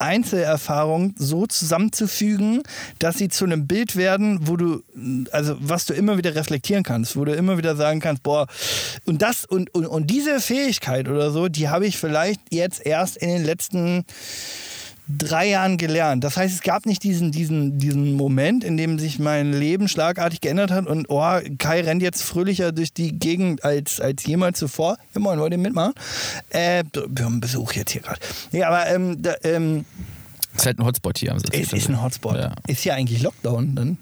Einzelerfahrungen 0.01 1.14
so 1.18 1.46
zusammenzufügen, 1.46 2.62
dass 2.99 3.18
sie 3.18 3.29
zu 3.29 3.44
einem 3.44 3.66
Bild 3.66 3.96
werden, 3.96 4.49
wo 4.49 4.57
du, 4.57 4.83
also 5.31 5.57
was 5.61 5.87
du 5.87 5.94
immer 5.94 6.16
wieder 6.16 6.35
reflektieren 6.35 6.83
kannst, 6.83 7.16
wo 7.16 7.25
du 7.25 7.35
immer 7.35 7.59
wieder 7.59 7.77
sagen 7.77 8.01
kannst, 8.01 8.23
boah, 8.23 8.46
und 9.05 9.23
das 9.23 9.44
und, 9.44 9.73
und, 9.75 9.87
und 9.87 10.11
diese 10.11 10.40
Fähigkeit 10.40 11.09
oder 11.09 11.31
so, 11.31 11.49
die 11.49 11.68
habe 11.68 11.87
ich 11.87 11.99
vielleicht 11.99 12.40
jetzt 12.51 12.85
erst 12.85 13.18
in 13.18 13.29
den 13.29 13.44
letzten 13.44 14.05
drei 15.18 15.49
Jahren 15.49 15.77
gelernt. 15.77 16.25
Das 16.25 16.37
heißt, 16.37 16.55
es 16.55 16.61
gab 16.62 16.87
nicht 16.87 17.03
diesen, 17.03 17.33
diesen, 17.33 17.79
diesen 17.79 18.14
Moment, 18.14 18.64
in 18.64 18.77
dem 18.77 18.99
sich 18.99 19.18
mein 19.18 19.53
Leben 19.53 19.88
schlagartig 19.88 20.40
geändert 20.40 20.70
hat 20.70 20.87
und 20.87 21.07
oh, 21.09 21.23
Kai 21.59 21.81
rennt 21.83 22.03
jetzt 22.03 22.23
fröhlicher 22.23 22.73
durch 22.73 22.92
die 22.92 23.18
Gegend 23.18 23.64
als, 23.64 24.01
als 24.01 24.25
jemals 24.25 24.59
zuvor. 24.59 24.96
Ja, 25.14 25.20
moin, 25.20 25.38
wollt 25.38 25.53
ihr 25.53 25.59
mitmachen? 25.59 25.94
Äh, 26.51 26.85
wir 27.09 27.25
haben 27.25 27.40
Besuch 27.40 27.73
jetzt 27.73 27.92
hier 27.92 28.03
gerade. 28.03 28.20
Nee, 28.53 28.62
aber 28.62 28.87
ähm, 28.88 29.23
da, 29.23 29.35
ähm, 29.44 29.85
ist 30.57 30.66
halt 30.66 30.79
ein 30.79 30.85
Hotspot 30.85 31.18
hier. 31.18 31.33
Am 31.33 31.38
es 31.53 31.73
ist 31.73 31.88
ein 31.88 32.03
Hotspot. 32.03 32.37
Ja. 32.37 32.55
Ist 32.66 32.83
hier 32.83 32.94
eigentlich 32.94 33.23
Lockdown 33.23 33.75
dann? 33.75 33.99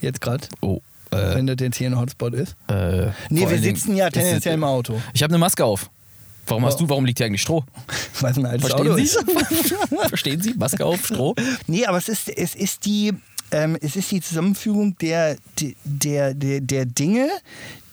Jetzt 0.00 0.20
gerade? 0.20 0.46
Oh. 0.60 0.80
Äh, 1.10 1.36
Wenn 1.36 1.46
das 1.46 1.56
jetzt 1.60 1.76
hier 1.76 1.88
ein 1.90 1.98
Hotspot 1.98 2.34
ist? 2.34 2.56
äh, 2.68 3.08
Nee, 3.30 3.48
wir 3.48 3.58
sitzen 3.58 3.96
ja 3.96 4.10
tendenziell 4.10 4.54
im 4.54 4.64
Auto. 4.64 5.00
Ich 5.12 5.22
habe 5.22 5.32
eine 5.32 5.38
Maske 5.38 5.64
auf. 5.64 5.90
Warum 6.46 6.64
hast 6.64 6.80
du, 6.80 6.88
warum 6.88 7.04
liegt 7.04 7.18
hier 7.18 7.26
eigentlich 7.26 7.42
Stroh? 7.42 7.64
Weil 8.20 8.34
ein 8.34 8.46
altes 8.46 8.68
Verstehen 8.68 8.90
Auto 8.90 9.02
Sie? 9.02 9.96
Verstehen 10.08 10.40
Sie? 10.40 10.54
Maske 10.54 10.84
auf, 10.84 11.06
Stroh. 11.06 11.34
Nee, 11.66 11.86
aber 11.86 11.98
es 11.98 12.08
ist, 12.08 12.28
es 12.28 12.54
ist 12.54 12.84
die, 12.84 13.12
ähm, 13.50 13.76
es 13.80 13.96
ist 13.96 14.10
die 14.10 14.20
Zusammenfügung 14.20 14.96
der, 14.98 15.36
der, 15.84 16.34
der, 16.34 16.60
der 16.60 16.86
Dinge, 16.86 17.28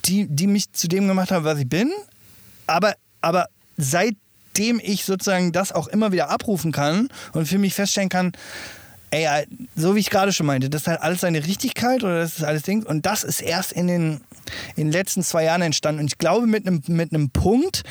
die, 0.06 0.28
die 0.28 0.48
mich 0.48 0.72
zu 0.74 0.88
dem 0.88 1.08
gemacht 1.08 1.32
haben, 1.32 1.46
was 1.46 1.60
ich 1.60 1.70
bin. 1.70 1.92
Aber, 2.68 2.96
aber 3.22 3.48
seitdem 3.78 4.80
ich 4.82 5.06
sozusagen 5.06 5.52
das 5.52 5.72
auch 5.72 5.88
immer 5.88 6.12
wieder 6.12 6.30
abrufen 6.30 6.72
kann 6.72 7.10
und 7.34 7.48
für 7.48 7.58
mich 7.58 7.74
feststellen 7.74 8.10
kann, 8.10 8.34
ey, 9.12 9.26
äh, 9.26 9.46
so 9.76 9.96
wie 9.96 10.00
ich 10.00 10.10
gerade 10.10 10.34
schon 10.34 10.48
meinte, 10.48 10.70
das 10.70 10.88
hat 10.88 11.02
alles 11.02 11.22
seine 11.22 11.46
Richtigkeit 11.46 12.04
oder 12.04 12.20
das 12.20 12.38
ist 12.38 12.44
alles 12.44 12.64
Ding. 12.64 12.84
Und 12.84 13.06
das 13.06 13.24
ist 13.24 13.42
erst 13.42 13.74
in 13.74 13.88
den, 13.88 14.22
in 14.76 14.88
den 14.88 14.92
letzten 14.92 15.24
zwei 15.24 15.44
Jahren 15.44 15.62
entstanden. 15.62 16.02
Und 16.02 16.08
ich 16.08 16.18
glaube, 16.18 16.48
mit 16.48 16.66
einem 16.66 16.82
mit 16.88 17.14
einem 17.14 17.30
Punkt, 17.30 17.84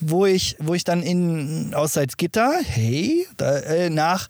wo 0.00 0.26
ich, 0.26 0.56
wo 0.58 0.74
ich 0.74 0.84
dann 0.84 1.02
in 1.02 1.74
aus 1.74 1.92
Salzgitter, 1.92 2.54
hey, 2.64 3.26
da, 3.36 3.58
äh, 3.58 3.90
nach 3.90 4.28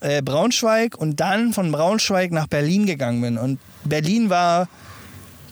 äh, 0.00 0.22
Braunschweig 0.22 0.96
und 0.96 1.20
dann 1.20 1.52
von 1.52 1.72
Braunschweig 1.72 2.30
nach 2.30 2.46
Berlin 2.46 2.86
gegangen 2.86 3.20
bin. 3.20 3.38
Und 3.38 3.58
Berlin 3.84 4.30
war 4.30 4.68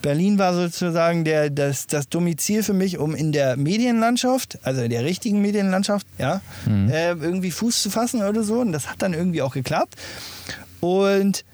Berlin 0.07 0.39
war 0.39 0.55
sozusagen 0.55 1.25
der, 1.25 1.51
das, 1.51 1.89
das 1.89 2.09
Domizil 2.09 2.63
für 2.63 2.75
mich, 2.75 2.97
um 2.99 3.17
in 3.17 3.33
der 3.33 3.57
Medienlandschaft, 3.57 4.57
also 4.63 4.83
in 4.83 4.91
der 4.91 5.03
richtigen 5.05 5.41
Medienlandschaft, 5.43 6.07
ja, 6.17 6.41
Mhm. 6.65 6.89
äh, 6.91 7.09
irgendwie 7.11 7.51
Fuß 7.51 7.83
zu 7.83 7.91
fassen 7.91 8.23
oder 8.23 8.45
so. 8.45 8.61
Und 8.61 8.71
das 8.71 8.89
hat 8.89 9.03
dann 9.03 9.15
irgendwie 9.15 9.43
auch 9.43 9.53
geklappt. 9.53 9.97
Und 10.79 11.45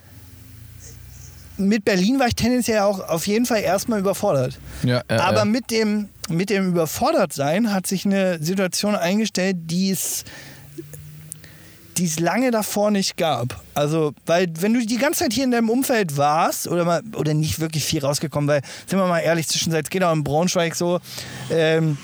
mit 1.57 1.87
Berlin 1.87 2.19
war 2.19 2.27
ich 2.27 2.35
tendenziell 2.35 2.81
auch 2.81 3.01
auf 3.09 3.27
jeden 3.27 3.47
Fall 3.47 3.63
erstmal 3.63 4.01
überfordert. 4.01 4.59
Ja, 4.83 5.03
ja, 5.11 5.21
Aber 5.21 5.39
ja. 5.39 5.45
mit 5.47 5.71
dem, 5.71 6.11
mit 6.29 6.51
dem 6.51 6.69
Überfordertsein 6.69 7.73
hat 7.73 7.87
sich 7.87 8.05
eine 8.05 8.43
Situation 8.43 8.95
eingestellt, 8.95 9.57
die 9.63 9.91
es, 9.93 10.25
die 11.99 12.07
es 12.07 12.19
lange 12.21 12.51
davor 12.51 12.91
nicht 12.91 13.17
gab. 13.17 13.61
Also, 13.75 14.13
weil 14.27 14.49
wenn 14.61 14.75
du 14.75 14.85
die 14.85 14.97
ganze 14.99 15.21
Zeit 15.25 15.33
hier 15.33 15.45
in 15.45 15.51
deinem 15.51 15.69
Umfeld 15.71 16.17
warst 16.17 16.67
oder 16.69 16.85
mal 16.85 17.03
oder 17.17 17.35
nicht 17.35 17.61
wirklich 17.61 17.85
viel 17.85 18.05
rausgekommen, 18.05 18.49
weil, 18.49 18.63
sind 18.87 18.99
wir 18.99 19.07
mal 19.07 19.21
ehrlich, 19.21 19.47
zwischen 19.49 19.73
Salzgitter 19.73 20.11
und 20.11 20.25
Braunschweig 20.25 20.75
so, 20.75 21.01
ähm, 21.51 21.99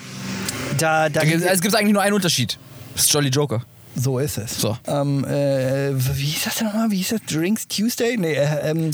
da, 0.78 1.08
da 1.08 1.20
Da 1.20 1.24
gibt- 1.26 1.44
Es 1.44 1.60
gibt 1.60 1.74
eigentlich 1.74 1.92
nur 1.94 2.02
einen 2.02 2.14
Unterschied. 2.14 2.58
Das 2.94 3.04
ist 3.06 3.12
Jolly 3.12 3.28
Joker. 3.30 3.62
so 3.96 4.18
ist 4.18 4.38
es. 4.38 4.60
So. 4.60 4.76
Ähm, 4.86 5.24
äh, 5.24 5.92
wie 5.94 6.24
hieß 6.26 6.44
das 6.44 6.56
denn 6.56 6.66
nochmal? 6.68 6.90
Wie 6.90 6.96
hieß 6.98 7.08
das? 7.08 7.20
Drinks 7.30 7.66
Tuesday? 7.66 8.16
Nee, 8.16 8.34
äh, 8.34 8.70
ähm, 8.70 8.90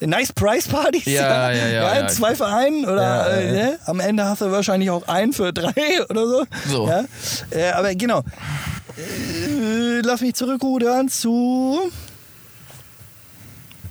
Nice 0.00 0.32
Price 0.32 0.68
Partys? 0.68 1.04
Ja, 1.06 1.50
ja, 1.50 1.66
ja, 1.68 1.98
ja. 2.00 2.08
Zwei 2.08 2.34
für 2.34 2.46
einen 2.46 2.84
oder 2.84 3.02
Ja, 3.02 3.26
äh, 3.28 3.46
ja, 3.46 3.54
ja. 3.54 3.62
Ne? 3.70 3.78
am 3.86 4.00
Ende 4.00 4.24
hast 4.24 4.42
du 4.42 4.50
wahrscheinlich 4.50 4.90
auch 4.90 5.06
einen 5.08 5.32
für 5.32 5.52
drei 5.52 5.72
oder 6.10 6.26
so. 6.26 6.44
So. 6.68 6.88
Ja? 6.88 7.04
Äh, 7.50 7.70
aber 7.70 7.94
genau. 7.94 8.22
Äh, 8.96 10.00
lass 10.02 10.20
mich 10.20 10.34
zurückrudern 10.34 11.08
zu. 11.08 11.90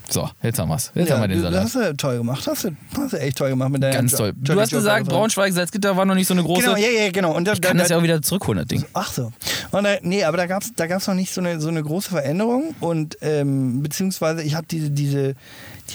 So, 0.09 0.29
jetzt 0.43 0.59
haben 0.59 0.69
wir's. 0.69 0.91
Jetzt 0.93 1.09
Ja, 1.09 1.15
haben 1.15 1.23
wir 1.23 1.27
den 1.29 1.41
Salat. 1.41 1.63
hast 1.63 1.75
du 1.75 1.95
toll 1.97 2.17
gemacht. 2.17 2.45
Hast 2.45 2.65
du, 2.65 2.69
hast 2.97 3.13
du 3.13 3.19
echt 3.19 3.37
toll 3.37 3.49
gemacht 3.49 3.69
mit 3.71 3.81
deiner 3.81 3.95
Ganz 3.95 4.11
toll. 4.15 4.33
Du 4.35 4.59
hast 4.59 4.69
gesagt. 4.69 5.07
Braunschweig, 5.07 5.51
Salzgitter 5.53 5.97
war 5.97 6.05
noch 6.05 6.13
nicht 6.13 6.27
so 6.27 6.35
eine 6.35 6.43
große. 6.43 6.61
Genau, 6.61 6.77
ja, 6.77 6.87
ja, 7.05 7.09
genau. 7.11 7.33
Und 7.35 7.47
da, 7.47 7.53
Ich 7.53 7.61
kann 7.61 7.77
da, 7.77 7.83
das 7.83 7.89
ja 7.89 7.97
auch 7.97 8.03
wieder 8.03 8.21
zurückholen, 8.21 8.59
das 8.59 8.67
Ding. 8.67 8.85
Ach 8.93 9.11
so. 9.11 9.31
Und, 9.71 9.85
äh, 9.85 9.99
nee, 10.03 10.23
aber 10.23 10.37
da 10.37 10.45
gab 10.45 10.61
es 10.61 10.71
da 10.75 10.85
gab's 10.85 11.07
noch 11.07 11.15
nicht 11.15 11.33
so 11.33 11.41
eine, 11.41 11.59
so 11.59 11.69
eine 11.69 11.81
große 11.81 12.09
Veränderung. 12.09 12.75
Und 12.79 13.17
ähm, 13.21 13.81
beziehungsweise 13.81 14.43
ich 14.43 14.53
habe 14.55 14.67
diese, 14.69 14.91
diese, 14.91 15.33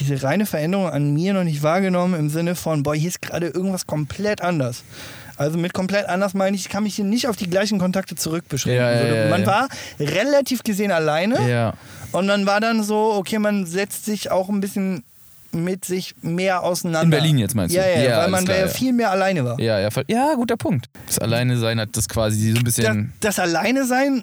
diese 0.00 0.20
reine 0.22 0.46
Veränderung 0.46 0.88
an 0.88 1.12
mir 1.14 1.32
noch 1.32 1.44
nicht 1.44 1.62
wahrgenommen 1.62 2.18
im 2.18 2.28
Sinne 2.28 2.56
von, 2.56 2.82
boah, 2.82 2.94
hier 2.96 3.08
ist 3.08 3.22
gerade 3.22 3.46
irgendwas 3.46 3.86
komplett 3.86 4.40
anders. 4.40 4.82
Also 5.38 5.56
mit 5.56 5.72
komplett 5.72 6.08
anders 6.08 6.34
meine 6.34 6.56
ich, 6.56 6.62
ich 6.62 6.68
kann 6.68 6.82
mich 6.82 6.96
hier 6.96 7.04
nicht 7.04 7.28
auf 7.28 7.36
die 7.36 7.48
gleichen 7.48 7.78
Kontakte 7.78 8.16
zurückbeschränken. 8.16 8.84
Ja, 8.84 8.92
ja, 8.92 9.24
ja, 9.24 9.30
man 9.30 9.46
war 9.46 9.68
relativ 10.00 10.64
gesehen 10.64 10.90
alleine. 10.90 11.48
Ja. 11.48 11.74
Und 12.12 12.26
dann 12.26 12.44
war 12.44 12.60
dann 12.60 12.82
so, 12.82 13.12
okay, 13.14 13.38
man 13.38 13.64
setzt 13.64 14.04
sich 14.04 14.30
auch 14.30 14.48
ein 14.48 14.60
bisschen 14.60 15.04
mit 15.52 15.84
sich 15.84 16.14
mehr 16.20 16.62
auseinander. 16.62 17.04
In 17.04 17.10
Berlin 17.10 17.38
jetzt 17.38 17.54
meinst 17.54 17.74
du? 17.74 17.78
Ja, 17.80 17.86
ja, 17.86 18.02
Ja, 18.02 18.18
weil 18.18 18.28
man 18.28 18.44
klar, 18.44 18.58
ja 18.58 18.68
viel 18.68 18.92
mehr 18.92 19.10
alleine 19.10 19.44
war. 19.44 19.58
Ja, 19.60 19.78
ja, 19.78 19.88
ja, 20.06 20.34
guter 20.34 20.56
Punkt. 20.56 20.88
Das 21.06 21.18
Alleine-Sein 21.18 21.80
hat 21.80 21.90
das 21.92 22.08
quasi 22.08 22.52
so 22.52 22.58
ein 22.58 22.64
das, 22.64 22.76
bisschen. 22.76 23.12
das 23.20 23.38
Alleine 23.38 23.86
sein, 23.86 24.22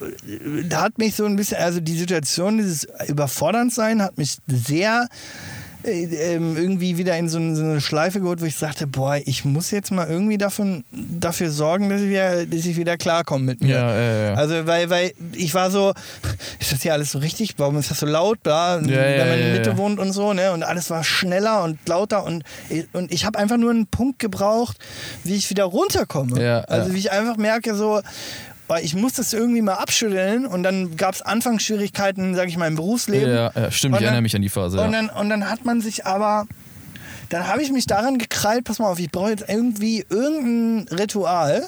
äh, 0.00 0.64
da 0.64 0.82
hat 0.82 0.98
mich 0.98 1.14
so 1.14 1.26
ein 1.26 1.36
bisschen, 1.36 1.58
also 1.58 1.80
die 1.80 1.96
Situation, 1.96 2.58
dieses 2.58 2.88
überfordernd 3.06 3.72
sein, 3.72 4.02
hat 4.02 4.18
mich 4.18 4.38
sehr 4.48 5.06
irgendwie 5.90 6.98
wieder 6.98 7.16
in 7.16 7.28
so 7.28 7.38
eine, 7.38 7.80
Schleife 7.80 8.20
geholt, 8.20 8.40
wo 8.40 8.44
ich 8.44 8.56
sagte, 8.56 8.86
boah, 8.86 9.18
ich 9.24 9.44
muss 9.44 9.70
jetzt 9.70 9.90
mal 9.90 10.08
irgendwie 10.08 10.38
davon, 10.38 10.84
dafür 10.92 11.50
sorgen, 11.50 11.88
dass 11.88 12.00
ich 12.00 12.08
wieder, 12.08 12.46
dass 12.46 12.66
ich 12.66 12.76
wieder 12.76 12.96
klarkomme 12.96 13.44
mit 13.44 13.60
mir. 13.60 13.76
Ja, 13.76 13.94
ja, 13.96 14.28
ja. 14.28 14.34
Also, 14.34 14.66
weil, 14.66 14.90
weil 14.90 15.12
ich 15.32 15.54
war 15.54 15.70
so, 15.70 15.92
ist 16.58 16.72
das 16.72 16.82
hier 16.82 16.92
alles 16.92 17.12
so 17.12 17.18
richtig? 17.18 17.54
Warum 17.58 17.78
ist 17.78 17.90
das 17.90 18.00
so 18.00 18.06
laut? 18.06 18.42
Bla, 18.42 18.80
wenn 18.80 18.86
man 18.86 19.38
in 19.38 19.44
der 19.44 19.58
Mitte 19.58 19.76
wohnt 19.76 19.98
und 19.98 20.12
so, 20.12 20.32
ne? 20.32 20.52
Und 20.52 20.62
alles 20.62 20.90
war 20.90 21.04
schneller 21.04 21.62
und 21.64 21.78
lauter 21.88 22.24
und, 22.24 22.44
und 22.92 23.12
ich 23.12 23.24
habe 23.24 23.38
einfach 23.38 23.56
nur 23.56 23.70
einen 23.70 23.86
Punkt 23.86 24.18
gebraucht, 24.18 24.78
wie 25.24 25.34
ich 25.34 25.50
wieder 25.50 25.64
runterkomme. 25.64 26.42
Ja, 26.42 26.60
also 26.60 26.94
wie 26.94 26.98
ich 26.98 27.12
einfach 27.12 27.36
merke, 27.36 27.74
so, 27.74 28.00
boah, 28.68 28.78
ich 28.80 28.94
muss 28.94 29.14
das 29.14 29.32
irgendwie 29.32 29.62
mal 29.62 29.74
abschütteln 29.74 30.46
und 30.46 30.62
dann 30.62 30.96
gab 30.96 31.14
es 31.14 31.22
Anfangsschwierigkeiten, 31.22 32.34
sage 32.34 32.48
ich 32.50 32.56
mal, 32.56 32.68
im 32.68 32.76
Berufsleben. 32.76 33.28
Ja, 33.34 33.50
ja, 33.54 33.70
stimmt, 33.70 33.94
Und 33.94 34.00
ich 34.00 34.04
erinnere 34.04 34.22
mich 34.22 34.36
an 34.36 34.42
die 34.42 34.48
Phase. 34.48 34.78
Und 34.80 34.92
Ja. 34.92 35.02
dann, 35.02 35.10
und 35.10 35.28
dann 35.30 35.50
hat 35.50 35.64
man 35.64 35.80
sich 35.80 36.06
aber, 36.06 36.46
dann 37.30 37.48
habe 37.48 37.62
ich 37.62 37.72
mich 37.72 37.86
daran 37.86 38.18
gekrallt, 38.18 38.64
pass 38.64 38.78
mal 38.78 38.88
auf, 38.88 38.98
ich 38.98 39.10
brauche 39.10 39.30
jetzt 39.30 39.44
irgendwie 39.48 40.04
irgendein 40.08 40.86
Ritual, 40.96 41.66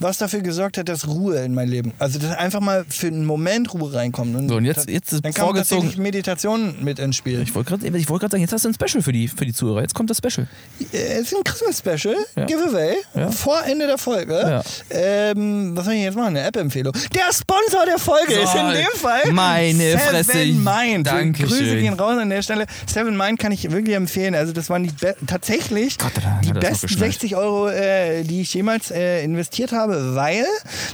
was 0.00 0.18
dafür 0.18 0.40
gesorgt 0.40 0.78
hat, 0.78 0.88
dass 0.88 1.06
Ruhe 1.06 1.38
in 1.44 1.54
mein 1.54 1.68
Leben, 1.68 1.92
also 1.98 2.18
dass 2.18 2.36
einfach 2.36 2.60
mal 2.60 2.84
für 2.88 3.06
einen 3.08 3.24
Moment 3.24 3.72
Ruhe 3.74 3.92
reinkommt. 3.92 4.34
Und 4.34 4.48
So, 4.48 4.56
und 4.56 4.64
jetzt- 4.64 4.88
jetzt 4.88 5.12
ist 5.12 5.24
dann 5.24 5.32
kam 5.32 5.46
vorgezogen- 5.46 5.82
tatsächlich 5.82 5.98
Meditation 5.98 6.74
mit 6.82 6.98
ins 6.98 7.16
Spiel. 7.16 7.40
Ich 7.42 7.54
wollte 7.54 7.70
gerade 7.70 7.84
wollt 8.08 8.22
sagen, 8.22 8.40
jetzt 8.40 8.52
hast 8.52 8.64
du 8.64 8.68
ein 8.70 8.74
Special 8.74 9.02
für 9.02 9.12
die, 9.12 9.28
für 9.28 9.44
die 9.46 9.52
Zuhörer. 9.52 9.82
Jetzt 9.82 9.94
kommt 9.94 10.10
das 10.10 10.18
Special. 10.18 10.46
Äh, 10.92 10.96
Es 11.20 11.32
ist 11.32 11.36
ein 11.36 11.44
Christmas-Special, 11.44 12.16
Ja. 12.36 12.44
Giveaway, 12.46 12.94
Ja. 13.14 13.30
vor 13.30 13.62
Ende 13.64 13.86
der 13.86 13.98
Folge. 13.98 14.34
Ja. 14.34 14.62
Ähm, 14.90 15.76
was 15.76 15.84
soll 15.84 15.94
ich 15.94 16.02
jetzt 16.02 16.14
machen? 16.16 16.28
Eine 16.36 16.42
App-Empfehlung. 16.44 16.92
Der 17.14 17.32
Sponsor 17.32 17.84
der 17.86 17.98
Folge 17.98 18.34
So, 18.34 18.40
ist 18.42 18.54
in 18.54 18.68
dem 18.70 18.98
Fall 19.00 19.32
meine 19.32 19.78
Seven 19.92 19.98
Fresse. 19.98 20.38
Mind. 20.46 21.06
Dankeschön. 21.06 21.48
Grüße 21.48 21.76
gehen 21.76 21.94
raus 21.94 22.18
an 22.18 22.30
der 22.30 22.42
Stelle. 22.42 22.66
Seven 22.86 23.16
Mind 23.16 23.38
kann 23.38 23.52
ich 23.52 23.70
wirklich 23.70 23.94
empfehlen. 23.96 24.34
Also 24.34 24.52
das 24.52 24.70
waren 24.70 24.84
die 24.84 24.92
tatsächlich 25.26 25.98
Gott, 25.98 26.12
die 26.44 26.52
besten 26.52 26.86
geschnallt. 26.86 27.12
60 27.12 27.36
Euro, 27.36 27.68
äh, 27.68 28.22
die 28.24 28.40
ich 28.42 28.54
jemals 28.54 28.90
äh, 28.90 29.22
investiert 29.24 29.72
habe, 29.72 29.89
weil, 29.90 30.44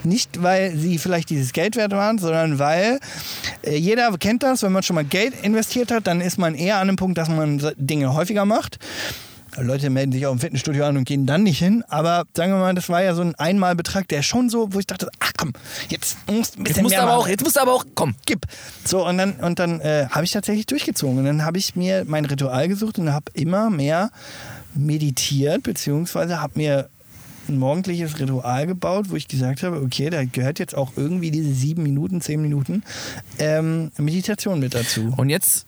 nicht 0.05 0.43
weil 0.43 0.77
sie 0.77 0.99
vielleicht 0.99 1.31
dieses 1.31 1.53
Geld 1.53 1.77
wert 1.77 1.93
waren, 1.93 2.19
sondern 2.19 2.59
weil 2.59 2.99
äh, 3.63 3.77
jeder 3.77 4.17
kennt 4.19 4.43
das, 4.43 4.63
wenn 4.63 4.73
man 4.73 4.83
schon 4.83 4.95
mal 4.95 5.05
Geld 5.05 5.35
investiert 5.43 5.91
hat, 5.91 6.07
dann 6.07 6.21
ist 6.21 6.39
man 6.39 6.55
eher 6.55 6.79
an 6.79 6.89
dem 6.89 6.97
Punkt, 6.97 7.19
dass 7.19 7.29
man 7.29 7.61
Dinge 7.77 8.15
häufiger 8.15 8.45
macht. 8.45 8.79
Leute 9.59 9.89
melden 9.91 10.13
sich 10.13 10.27
auch 10.27 10.33
im 10.33 10.39
Fitnessstudio 10.39 10.85
an 10.85 10.97
und 10.97 11.05
gehen 11.05 11.27
dann 11.27 11.43
nicht 11.43 11.59
hin. 11.59 11.83
Aber 11.89 12.25
sagen 12.35 12.53
wir 12.53 12.59
mal, 12.59 12.75
das 12.75 12.89
war 12.89 13.03
ja 13.03 13.15
so 13.15 13.23
ein 13.23 13.35
Einmalbetrag, 13.37 14.07
der 14.09 14.23
schon 14.23 14.51
so, 14.51 14.73
wo 14.73 14.79
ich 14.79 14.87
dachte, 14.87 15.09
ach 15.21 15.33
komm, 15.37 15.53
jetzt 15.89 16.17
musst 16.31 16.57
du 16.57 16.61
ein 16.61 16.65
bisschen 16.65 16.77
Jetzt 16.77 16.83
musst, 16.83 16.91
mehr 16.95 17.03
aber 17.03 17.13
machen. 17.13 17.21
auch, 17.23 17.29
jetzt 17.29 17.43
musst 17.43 17.57
du 17.57 17.61
aber 17.61 17.73
auch, 17.73 17.85
komm. 17.95 18.15
Gib. 18.27 18.47
So, 18.85 19.07
und 19.07 19.19
dann, 19.19 19.33
und 19.35 19.59
dann 19.59 19.81
äh, 19.81 20.09
habe 20.11 20.25
ich 20.25 20.33
tatsächlich 20.33 20.67
durchgezogen. 20.67 21.19
Und 21.19 21.25
dann 21.25 21.45
habe 21.45 21.59
ich 21.59 21.75
mir 21.75 22.05
mein 22.07 22.25
Ritual 22.25 22.69
gesucht 22.69 22.99
und 22.99 23.13
habe 23.13 23.33
immer 23.35 23.71
mehr 23.71 24.11
meditiert, 24.75 25.63
beziehungsweise 25.63 26.41
habe 26.41 26.53
mir 26.57 26.91
ein 27.49 27.59
morgendliches 27.59 28.19
Ritual 28.19 28.67
gebaut, 28.67 29.07
wo 29.11 29.17
ich 29.17 29.29
gesagt 29.29 29.63
habe, 29.63 29.81
okay, 29.83 30.11
da 30.11 30.25
gehört 30.25 30.59
jetzt 30.59 30.75
auch 30.75 30.93
irgendwie 30.97 31.31
diese 31.31 31.53
sieben 31.53 31.83
Minuten, 31.83 32.21
zehn 32.21 32.43
Minuten 32.43 32.83
ähm, 33.39 33.91
Meditation 33.99 34.61
mit 34.61 34.75
dazu. 34.75 35.13
Und 35.17 35.31
jetzt 35.31 35.67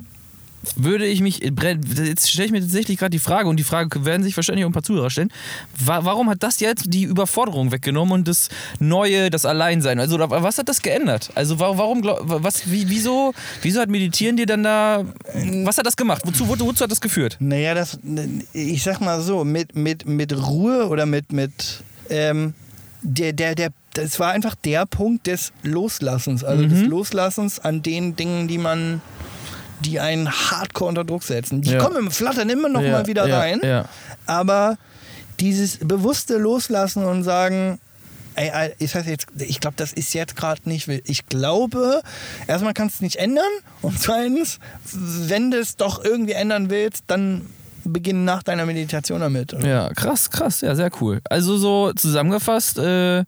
würde 0.76 1.06
ich 1.06 1.20
mich, 1.20 1.40
jetzt 1.40 2.30
stelle 2.30 2.46
ich 2.46 2.52
mir 2.52 2.60
tatsächlich 2.60 2.98
gerade 2.98 3.10
die 3.10 3.18
Frage, 3.18 3.48
und 3.48 3.56
die 3.56 3.64
Frage 3.64 4.04
werden 4.04 4.22
sich 4.22 4.36
wahrscheinlich 4.36 4.64
auch 4.64 4.68
ein 4.68 4.72
paar 4.72 4.82
Zuhörer 4.82 5.10
stellen, 5.10 5.32
wa 5.78 6.00
warum 6.04 6.28
hat 6.30 6.42
das 6.42 6.60
jetzt 6.60 6.84
die 6.88 7.04
Überforderung 7.04 7.72
weggenommen 7.72 8.12
und 8.14 8.28
das 8.28 8.48
Neue, 8.78 9.30
das 9.30 9.44
Alleinsein? 9.44 10.00
Also 10.00 10.18
was 10.18 10.58
hat 10.58 10.68
das 10.68 10.82
geändert? 10.82 11.30
Also 11.34 11.58
wa- 11.60 11.76
warum, 11.76 12.02
was, 12.04 12.70
wie, 12.70 12.88
wieso, 12.88 13.32
wieso 13.62 13.80
hat 13.80 13.88
Meditieren 13.88 14.36
dir 14.36 14.46
dann 14.46 14.62
da, 14.62 15.04
was 15.64 15.78
hat 15.78 15.86
das 15.86 15.96
gemacht? 15.96 16.22
Wozu, 16.24 16.48
wozu, 16.48 16.66
wozu 16.66 16.84
hat 16.84 16.90
das 16.90 17.00
geführt? 17.00 17.36
Naja, 17.40 17.74
das, 17.74 17.98
ich 18.52 18.82
sag 18.82 19.00
mal 19.00 19.20
so, 19.20 19.44
mit, 19.44 19.76
mit, 19.76 20.06
mit 20.06 20.36
Ruhe 20.36 20.88
oder 20.88 21.06
mit, 21.06 21.32
mit 21.32 21.82
ähm, 22.10 22.54
der, 23.02 23.32
der, 23.32 23.54
der, 23.54 23.70
das 23.94 24.18
war 24.20 24.32
einfach 24.32 24.54
der 24.54 24.86
Punkt 24.86 25.26
des 25.26 25.52
Loslassens, 25.62 26.44
also 26.44 26.64
des 26.66 26.82
Loslassens 26.82 27.58
an 27.58 27.82
den 27.82 28.16
Dingen, 28.16 28.48
die 28.48 28.58
man, 28.58 29.00
die 29.80 30.00
einen 30.00 30.30
hardcore 30.30 30.88
unter 30.88 31.04
Druck 31.04 31.22
setzen. 31.22 31.62
Die 31.62 31.70
Ja. 31.72 31.78
kommen 31.78 31.96
im 31.96 32.10
Flattern 32.10 32.48
immer 32.50 32.68
noch 32.68 32.80
Ja, 32.80 32.92
mal 32.92 33.06
wieder 33.06 33.26
ja, 33.26 33.38
rein, 33.38 33.60
aber 34.26 34.76
dieses 35.40 35.78
bewusste 35.78 36.36
Loslassen 36.36 37.04
und 37.04 37.22
sagen, 37.22 37.78
ey, 38.34 38.72
ich, 38.78 38.94
weiß 38.94 39.06
jetzt, 39.06 39.26
ich 39.38 39.60
glaube, 39.60 39.76
das 39.76 39.92
ist 39.92 40.14
jetzt 40.14 40.36
gerade 40.36 40.60
nicht. 40.68 40.88
Ich 41.04 41.26
glaube, 41.26 42.02
erstmal 42.46 42.74
kannst 42.74 42.96
du 42.96 42.98
es 42.98 43.02
nicht 43.02 43.16
ändern 43.16 43.44
und 43.82 43.98
zweitens, 44.00 44.58
wenn 44.92 45.50
du 45.50 45.58
es 45.58 45.76
doch 45.76 46.04
irgendwie 46.04 46.32
ändern 46.32 46.70
willst, 46.70 47.04
dann 47.06 47.46
beginn 47.84 48.24
nach 48.24 48.42
deiner 48.42 48.66
Meditation 48.66 49.20
damit. 49.20 49.54
Ja, 49.62 49.88
krass, 49.94 50.30
krass, 50.30 50.60
ja, 50.60 50.74
sehr 50.74 50.90
cool. 51.00 51.20
Also 51.24 51.56
so 51.56 51.92
zusammengefasst, 51.92 52.78
äh, 52.78 53.24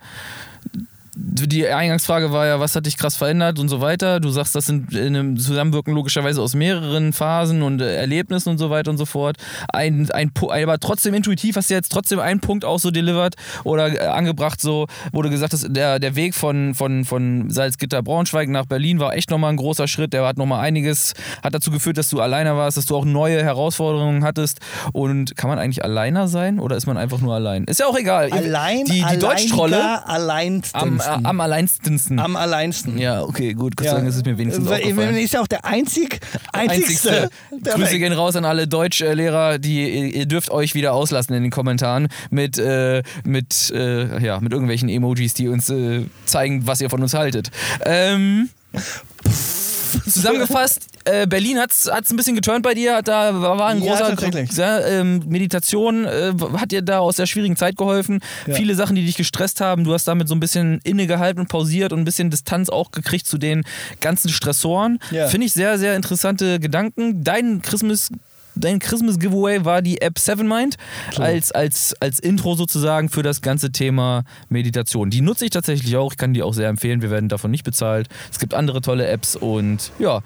die 1.15 1.67
Eingangsfrage 1.67 2.33
war 2.33 2.47
ja, 2.47 2.61
was 2.61 2.77
hat 2.77 2.87
dich 2.87 2.97
krass 2.97 3.17
verändert 3.17 3.59
und 3.59 3.69
so 3.69 3.81
weiter. 3.81 4.21
Du 4.21 4.31
sagst, 4.31 4.55
das 4.55 4.67
sind 4.67 4.95
in 4.95 5.17
einem 5.17 5.37
Zusammenwirken 5.37 5.93
logischerweise 5.95 6.41
aus 6.41 6.55
mehreren 6.55 7.13
Phasen 7.13 7.63
und 7.63 7.81
äh, 7.81 7.97
Erlebnissen 7.97 8.51
und 8.51 8.59
so 8.59 8.71
weiter 8.71 8.91
und 8.91 8.99
so 8.99 9.07
fort. 9.07 9.37
Ein, 9.73 10.09
ein, 10.13 10.31
aber 10.39 10.79
trotzdem 10.79 11.15
intuitiv 11.15 11.57
hast 11.57 11.71
du 11.71 11.75
jetzt 11.75 11.91
trotzdem 11.91 12.21
einen 12.21 12.41
Punkt 12.41 12.65
auch 12.65 12.79
so 12.79 12.91
delivered 12.91 13.35
oder 13.65 13.93
äh, 13.93 14.07
angebracht, 14.07 14.61
so, 14.61 14.87
wo 15.13 15.23
du 15.23 15.31
gesagt 15.31 15.53
hast, 15.53 15.67
der, 15.69 15.99
der 15.99 16.15
Weg 16.15 16.35
von, 16.35 16.75
von, 16.75 17.05
von 17.05 17.51
Salzgitter 17.51 18.03
Braunschweig 18.03 18.49
nach 18.49 18.67
Berlin 18.67 19.01
war 19.01 19.15
echt 19.15 19.31
nochmal 19.31 19.51
ein 19.51 19.57
großer 19.57 19.89
Schritt. 19.89 20.13
Der 20.13 20.25
hat 20.25 20.39
nochmal 20.39 20.61
einiges, 20.61 21.15
hat 21.43 21.55
dazu 21.55 21.73
geführt, 21.73 21.99
dass 21.99 22.09
du 22.09 22.21
alleiner 22.21 22.57
warst, 22.57 22.77
dass 22.77 22.87
du 22.87 22.97
auch 22.97 23.05
neue 23.05 23.43
Herausforderungen 23.43 24.23
hattest. 24.23 24.61
Und 24.93 25.37
kann 25.37 25.51
man 25.51 25.59
eigentlich 25.59 25.85
alleiner 25.85 26.29
sein 26.29 26.61
oder 26.61 26.77
ist 26.77 26.87
man 26.87 26.97
einfach 26.97 27.19
nur 27.19 27.35
allein? 27.35 27.65
Ist 27.65 27.81
ja 27.81 27.87
auch 27.87 27.99
egal. 27.99 28.31
Allein, 28.31 28.85
die, 28.85 29.05
die 29.11 29.19
Deutschtrolle 29.19 30.07
alleinsten. 30.07 30.81
am, 30.81 31.00
äh, 31.07 31.19
am 31.25 31.41
alleinsten. 31.41 32.19
Am 32.19 32.37
alleinsten. 32.37 32.99
Ja, 32.99 33.23
okay, 33.23 33.53
gut. 33.55 33.77
Gott 33.77 33.87
sei 33.87 33.93
Ja. 33.93 33.97
Dank 33.99 34.09
ist 34.09 34.17
es 34.17 34.25
mir 34.25 34.37
wenigstens 34.39 34.69
Weil- 34.69 34.83
aufgefallen. 34.83 35.17
Ist 35.17 35.33
ja 35.35 35.41
auch 35.41 35.47
der 35.47 35.65
einzig, 35.65 36.21
einzigste. 36.53 37.31
der 37.51 37.75
Grüße 37.75 37.99
gehen 37.99 38.13
raus 38.13 38.37
an 38.37 38.45
alle 38.45 38.67
Deutschlehrer, 38.69 39.59
die 39.59 40.11
ihr 40.17 40.27
dürft 40.27 40.51
euch 40.51 40.75
wieder 40.75 40.93
auslassen 40.93 41.35
in 41.35 41.43
den 41.43 41.51
Kommentaren 41.51 42.09
mit, 42.31 42.59
äh, 42.59 43.03
mit, 43.25 43.71
äh, 43.75 44.23
ja, 44.25 44.41
mit 44.41 44.53
irgendwelchen 44.53 44.89
Emojis, 44.89 45.35
die 45.35 45.49
uns 45.49 45.69
äh, 45.71 46.05
zeigen, 46.25 46.67
was 46.67 46.81
ihr 46.81 46.91
von 46.91 47.03
uns 47.03 47.15
haltet. 47.15 47.51
Ähm, 47.85 48.49
zusammengefasst, 50.05 50.86
äh, 51.05 51.26
Berlin 51.26 51.59
hat 51.59 51.72
es 51.72 51.88
ein 51.88 52.16
bisschen 52.16 52.34
geturnt 52.34 52.62
bei 52.62 52.74
dir, 52.74 52.97
hat 52.97 53.09
da 53.09 53.41
war 53.41 53.66
ein 53.68 53.82
Ja, 53.82 53.97
großer 54.11 54.47
sehr, 54.51 54.86
ähm, 54.86 55.22
Meditation 55.26 56.05
äh, 56.05 56.32
hat 56.57 56.72
dir 56.72 56.82
da 56.82 56.99
aus 56.99 57.16
der 57.16 57.26
schwierigen 57.26 57.57
Zeit 57.57 57.76
geholfen. 57.76 58.20
Ja. 58.47 58.55
Viele 58.55 58.74
Sachen, 58.74 58.97
die 58.97 59.05
dich 59.05 59.16
gestresst 59.16 59.61
haben, 59.61 59.84
du 59.84 59.93
hast 59.93 60.07
damit 60.07 60.28
so 60.28 60.34
ein 60.34 60.41
bisschen 60.41 60.80
innegehalten 60.84 61.41
und 61.41 61.49
pausiert 61.49 61.93
und 61.93 62.01
ein 62.01 62.05
bisschen 62.05 62.30
Distanz 62.30 62.68
auch 62.68 62.91
gekriegt 62.91 63.26
zu 63.26 63.38
den 63.38 63.64
ganzen 64.01 64.30
Stressoren. 64.30 64.99
Ja. 65.11 65.28
Finde 65.28 65.47
ich 65.47 65.53
sehr, 65.53 65.78
sehr 65.78 65.97
interessante 65.97 66.61
Gedanken. 66.61 67.24
Dein 67.24 67.62
Christmas 67.62 68.11
Dein 68.61 68.79
Christmas 68.79 69.19
Giveaway 69.19 69.65
war 69.65 69.83
die 69.83 70.01
App 70.01 70.19
Sevenmind 70.19 70.77
als, 71.17 71.51
als, 71.51 71.95
als 72.01 72.19
Intro 72.19 72.55
sozusagen 72.55 73.09
für 73.09 73.23
das 73.23 73.41
ganze 73.41 73.73
Thema 73.73 74.25
Meditation. 74.49 75.11
Die 75.11 75.23
nutze 75.23 75.47
ich 75.47 75.51
tatsächlich 75.51 75.97
auch. 75.97 76.13
Ich 76.13 76.19
kann 76.19 76.35
die 76.35 76.43
auch 76.43 76.55
sehr 76.55 76.69
empfehlen. 76.69 77.03
Wir 77.03 77.11
werden 77.11 77.29
davon 77.29 77.51
nicht 77.51 77.65
bezahlt. 77.65 78.09
Es 78.31 78.39
gibt 78.39 78.55
andere 78.55 78.81
tolle 78.81 79.07
Apps 79.07 79.35
und 79.37 79.93
ja, 79.99 80.21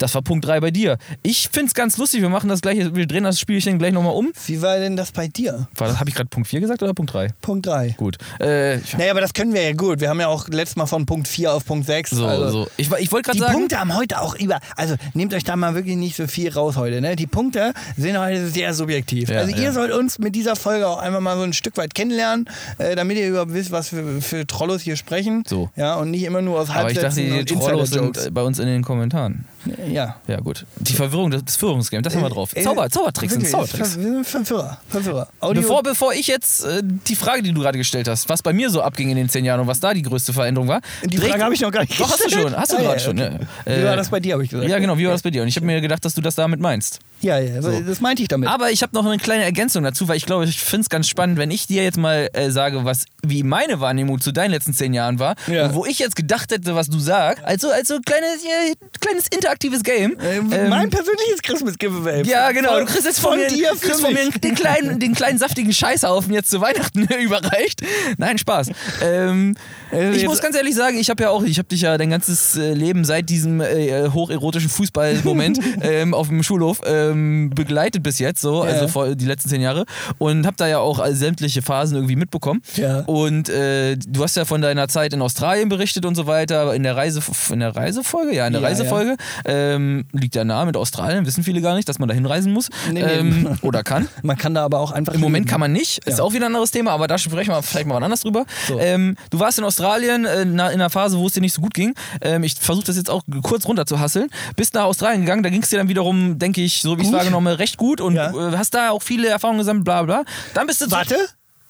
das 0.00 0.14
war 0.14 0.22
Punkt 0.22 0.46
3 0.46 0.60
bei 0.60 0.70
dir. 0.70 0.98
Ich 1.22 1.50
finde 1.52 1.66
es 1.66 1.74
ganz 1.74 1.98
lustig. 1.98 2.22
Wir 2.22 2.30
machen 2.30 2.48
das 2.48 2.62
gleiche, 2.62 2.94
wir 2.94 3.06
drehen 3.06 3.24
das 3.24 3.38
Spielchen 3.38 3.78
gleich 3.78 3.92
nochmal 3.92 4.14
um. 4.14 4.32
Wie 4.46 4.62
war 4.62 4.78
denn 4.78 4.96
das 4.96 5.12
bei 5.12 5.28
dir? 5.28 5.68
Habe 5.78 6.08
ich 6.08 6.14
gerade 6.14 6.28
Punkt 6.28 6.48
4 6.48 6.60
gesagt 6.60 6.82
oder 6.82 6.94
Punkt 6.94 7.12
3? 7.12 7.28
Punkt 7.42 7.66
3. 7.66 7.94
Gut. 7.98 8.16
Äh, 8.38 8.78
Naja, 8.96 9.10
aber 9.10 9.20
das 9.20 9.34
können 9.34 9.52
wir 9.52 9.62
ja 9.62 9.72
gut. 9.72 10.00
Wir 10.00 10.08
haben 10.08 10.18
ja 10.18 10.28
auch 10.28 10.48
letztes 10.48 10.76
Mal 10.76 10.86
von 10.86 11.04
Punkt 11.04 11.28
4 11.28 11.52
auf 11.52 11.66
Punkt 11.66 11.86
6. 11.86 12.10
so, 12.10 12.26
also 12.26 12.48
so. 12.48 12.70
Ich, 12.78 12.90
ich 12.90 13.12
wollte 13.12 13.26
gerade 13.26 13.38
Die 13.38 13.44
sagen. 13.44 13.52
Punkte 13.52 13.78
haben 13.78 13.94
heute 13.94 14.20
auch 14.20 14.34
über. 14.36 14.58
Also 14.74 14.94
nehmt 15.12 15.34
euch 15.34 15.44
da 15.44 15.54
mal 15.56 15.74
wirklich 15.74 15.96
nicht 15.96 16.16
so 16.16 16.26
viel 16.26 16.50
raus 16.50 16.76
heute. 16.76 17.02
Ne? 17.02 17.14
Die 17.14 17.26
Punkte 17.26 17.74
sind 17.98 18.18
heute 18.18 18.48
sehr 18.48 18.72
subjektiv. 18.72 19.28
Ja, 19.28 19.40
also 19.40 19.54
ihr 19.54 19.64
ja. 19.64 19.72
sollt 19.72 19.92
uns 19.92 20.18
mit 20.18 20.34
dieser 20.34 20.56
Folge 20.56 20.88
auch 20.88 20.98
einfach 20.98 21.20
mal 21.20 21.36
so 21.36 21.42
ein 21.42 21.52
Stück 21.52 21.76
weit 21.76 21.94
kennenlernen, 21.94 22.48
äh, 22.78 22.96
damit 22.96 23.18
ihr 23.18 23.28
überhaupt 23.28 23.52
wisst, 23.52 23.70
was 23.70 23.90
für, 23.90 24.22
für 24.22 24.46
Trollos 24.46 24.80
hier 24.80 24.96
sprechen. 24.96 25.44
So. 25.46 25.68
Ja, 25.76 25.96
und 25.96 26.10
nicht 26.10 26.22
immer 26.22 26.40
nur 26.40 26.58
aus 26.58 26.70
aber 26.70 26.90
ich 26.90 26.94
dachte, 26.94 27.16
Halbsätzen 27.16 27.44
die 27.44 27.54
Trollos 27.54 27.90
sind 27.90 28.32
bei 28.32 28.42
uns 28.42 28.58
in 28.58 28.66
den 28.66 28.82
Kommentaren. 28.82 29.44
Ja. 29.92 30.16
Ja, 30.26 30.40
gut. 30.40 30.64
Die 30.78 30.94
Verwirrung 30.94 31.30
des, 31.30 31.56
Führungsgames, 31.56 32.04
das 32.04 32.14
haben 32.14 32.22
wir 32.22 32.30
drauf. 32.30 32.56
Äh, 32.56 32.62
Zauber, 32.62 32.88
Zaubertricks 32.88 33.34
sind 33.34 33.46
Zaubertricks. 33.46 33.94
Ver- 33.94 34.00
wir 34.00 34.12
sind 34.12 34.26
Verführer. 34.26 34.78
Verführer. 34.88 35.28
Audio. 35.40 35.62
Bevor, 35.62 35.82
bevor 35.82 36.14
ich 36.14 36.26
jetzt 36.28 36.64
äh, 36.64 36.82
die 36.82 37.14
Frage, 37.14 37.42
die 37.42 37.52
du 37.52 37.60
gerade 37.60 37.76
gestellt 37.76 38.08
hast, 38.08 38.28
was 38.28 38.42
bei 38.42 38.52
mir 38.52 38.70
so 38.70 38.80
abging 38.82 39.10
in 39.10 39.16
den 39.16 39.28
zehn 39.28 39.44
Jahren 39.44 39.60
und 39.60 39.66
was 39.66 39.80
da 39.80 39.92
die 39.92 40.02
größte 40.02 40.32
Veränderung 40.32 40.68
war. 40.68 40.80
die 41.04 41.18
Frage 41.18 41.44
habe 41.44 41.54
ich 41.54 41.60
noch 41.60 41.70
gar 41.70 41.80
nicht 41.82 42.00
Doch, 42.00 42.10
hast 42.10 42.20
du 42.20 42.24
gestellt. 42.24 42.48
schon, 42.48 42.56
hast 42.56 42.72
du 42.72 42.76
Ah, 42.76 42.80
gerade 42.80 42.94
ja, 42.94 42.98
schon. 43.00 43.18
okay. 43.20 43.30
Ja. 43.66 43.76
Wie 43.76 43.80
Äh, 43.82 43.84
war 43.84 43.96
das 43.96 44.08
bei 44.08 44.20
dir, 44.20 44.32
habe 44.34 44.44
ich 44.44 44.50
gesagt. 44.50 44.68
Ja, 44.68 44.78
genau, 44.78 44.96
wie 44.96 45.04
war 45.04 45.12
das 45.12 45.22
bei 45.22 45.30
dir? 45.30 45.42
Und 45.42 45.48
ich 45.48 45.56
habe 45.56 45.66
mir 45.66 45.80
gedacht, 45.80 46.04
dass 46.04 46.14
du 46.14 46.20
das 46.22 46.34
damit 46.36 46.60
meinst. 46.60 47.00
Ja, 47.20 47.38
ja, 47.38 47.60
das 47.60 48.00
meinte 48.00 48.22
ich 48.22 48.28
damit. 48.28 48.48
Aber 48.48 48.70
ich 48.70 48.82
habe 48.82 48.94
noch 48.94 49.04
eine 49.04 49.18
kleine 49.18 49.44
Ergänzung 49.44 49.82
dazu, 49.84 50.08
weil 50.08 50.16
ich 50.16 50.26
glaube, 50.26 50.44
ich 50.46 50.60
finde 50.60 50.82
es 50.82 50.88
ganz 50.88 51.08
spannend, 51.08 51.38
wenn 51.38 51.50
ich 51.50 51.66
dir 51.66 51.82
jetzt 51.84 51.98
mal 51.98 52.28
äh, 52.32 52.50
sage, 52.50 52.84
was 52.84 53.04
wie 53.22 53.42
meine 53.42 53.80
Wahrnehmung 53.80 54.20
zu 54.20 54.32
deinen 54.32 54.50
letzten 54.52 54.72
zehn 54.72 54.94
Jahren 54.94 55.18
war 55.18 55.34
Ja. 55.46 55.66
und 55.66 55.74
wo 55.74 55.84
ich 55.84 55.98
jetzt 55.98 56.16
gedacht 56.16 56.50
hätte, 56.50 56.74
was 56.74 56.88
du 56.88 56.98
sagst. 56.98 57.44
Also, 57.44 57.70
also 57.70 57.98
kleines, 58.04 58.42
äh, 58.44 58.74
kleines 59.00 59.26
interaktives 59.34 59.82
Game. 59.82 60.18
äh, 60.20 60.38
Ähm, 60.38 60.68
mein 60.70 60.88
persönliches 60.90 61.42
Christmas 61.42 61.76
Giveaway. 61.78 62.22
Ja, 62.26 62.50
genau. 62.52 62.70
Von- 62.72 62.80
Du 62.86 62.92
kriegst 62.92 63.04
jetzt 63.06 63.20
von, 63.20 63.38
mir, 63.38 63.48
dir 63.48 63.70
du 63.72 63.78
kriegst 63.78 64.00
von 64.00 64.12
mir 64.14 64.30
den 64.30 64.54
kleinen, 64.54 64.98
den 64.98 65.14
kleinen 65.14 65.38
saftigen 65.38 65.72
Scheißhaufen 65.72 66.32
jetzt 66.32 66.50
zu 66.50 66.60
Weihnachten 66.60 67.02
überreicht. 67.22 67.82
Nein, 68.16 68.38
Spaß. 68.38 68.68
Ähm, 69.02 69.54
Äh, 69.54 69.60
ich 69.92 70.16
jetzt- 70.22 70.26
muss 70.26 70.40
ganz 70.40 70.56
ehrlich 70.56 70.74
sagen, 70.74 70.98
ich 70.98 71.10
habe 71.10 71.22
ja 71.22 71.30
auch, 71.30 71.42
ich 71.42 71.58
habe 71.58 71.68
dich 71.68 71.82
ja 71.82 71.96
dein 71.98 72.10
ganzes 72.10 72.56
äh, 72.56 72.72
Leben 72.74 73.04
seit 73.04 73.28
diesem 73.28 73.60
äh, 73.60 74.08
hocherotischen 74.12 74.68
Fußballmoment 74.70 75.60
ähm, 75.82 76.14
auf 76.14 76.28
dem 76.28 76.42
Schulhof 76.42 76.80
ähm, 76.86 77.50
begleitet 77.54 78.02
bis 78.02 78.18
jetzt, 78.18 78.40
so, 78.40 78.62
also 78.62 78.88
vor 78.88 79.14
die 79.14 79.24
letzten 79.26 79.48
zehn 79.48 79.60
Jahre 79.60 79.84
und 80.18 80.46
habe 80.46 80.56
da 80.56 80.66
ja 80.68 80.78
auch 80.78 80.98
all- 80.98 81.14
sämtliche 81.14 81.62
Phasen 81.62 81.96
irgendwie 81.96 82.16
mitbekommen. 82.16 82.62
Und 83.06 83.48
äh, 83.48 83.96
du 83.96 84.22
hast 84.22 84.36
ja 84.36 84.44
von 84.44 84.62
deiner 84.62 84.88
Zeit 84.88 85.12
in 85.12 85.20
Australien 85.22 85.68
berichtet 85.68 86.04
und 86.06 86.14
so 86.14 86.26
weiter, 86.26 86.72
in 86.74 86.82
der 86.82 86.96
Reise, 86.96 87.20
in 87.52 87.60
der 87.60 87.74
Reisefolge, 87.76 88.34
ja, 88.34 88.46
in 88.46 88.52
der 88.52 88.62
Reisefolge 88.62 89.16
ähm, 89.44 90.04
liegt 90.12 90.34
ja 90.34 90.44
nah 90.44 90.64
mit 90.64 90.76
Australien, 90.76 91.26
wissen 91.26 91.42
viele 91.44 91.60
gar 91.60 91.74
nicht, 91.74 91.88
dass 91.88 91.98
man 91.98 92.08
da 92.08 92.14
hinreisen 92.14 92.52
muss 92.52 92.68
Nee, 92.92 93.02
nee. 93.02 93.12
ähm, 93.12 93.58
oder 93.62 93.82
kann. 93.82 94.08
Man 94.22 94.36
kann 94.38 94.54
da 94.54 94.64
aber 94.64 94.78
auch 94.78 94.92
einfach. 94.92 95.14
Im 95.14 95.20
Moment 95.20 95.44
leben. 95.44 95.50
kann 95.50 95.60
man 95.60 95.72
nicht, 95.72 96.06
ist 96.06 96.20
auch 96.20 96.32
wieder 96.32 96.46
ein 96.46 96.52
anderes 96.54 96.70
Thema, 96.70 96.92
aber 96.92 97.06
da 97.08 97.18
sprechen 97.18 97.50
wir 97.50 97.62
vielleicht 97.62 97.86
mal 97.86 98.02
anders 98.02 98.20
drüber. 98.20 98.44
So. 98.68 98.78
Ähm, 98.78 99.16
du 99.30 99.38
warst 99.40 99.58
in 99.58 99.64
Australien 99.64 99.79
äh, 99.80 100.44
na- 100.44 100.68
in 100.68 100.80
einer 100.80 100.90
Phase, 100.90 101.18
wo 101.18 101.26
es 101.26 101.32
dir 101.32 101.40
nicht 101.40 101.54
so 101.54 101.60
gut 101.62 101.74
ging. 101.74 101.94
Ähm, 102.20 102.42
ich 102.44 102.54
versuche 102.54 102.86
das 102.86 102.96
jetzt 102.96 103.10
auch 103.10 103.22
kurz 103.42 103.66
runter 103.66 103.86
zu 103.86 103.98
hasseln. 103.98 104.28
Bist 104.56 104.74
nach 104.74 104.84
Australien 104.84 105.22
gegangen, 105.22 105.42
da 105.42 105.50
ging 105.50 105.62
es 105.62 105.70
dir 105.70 105.78
dann 105.78 105.88
wiederum, 105.88 106.38
denke 106.38 106.60
ich, 106.62 106.82
so 106.82 106.96
wie 106.98 107.02
ich 107.02 107.08
es 107.08 107.12
wahrgenommen 107.12 107.48
habe, 107.48 107.58
recht 107.58 107.76
gut 107.76 108.00
und 108.00 108.14
Ja. 108.14 108.30
äh, 108.30 108.56
hast 108.56 108.74
da 108.74 108.90
auch 108.90 109.02
viele 109.02 109.28
Erfahrungen 109.28 109.58
gesammelt, 109.58 109.84
bla 109.84 110.02
bla. 110.02 110.24
Dann 110.54 110.66
bist 110.66 110.80
du 110.80 110.90
Warte, 110.90 111.16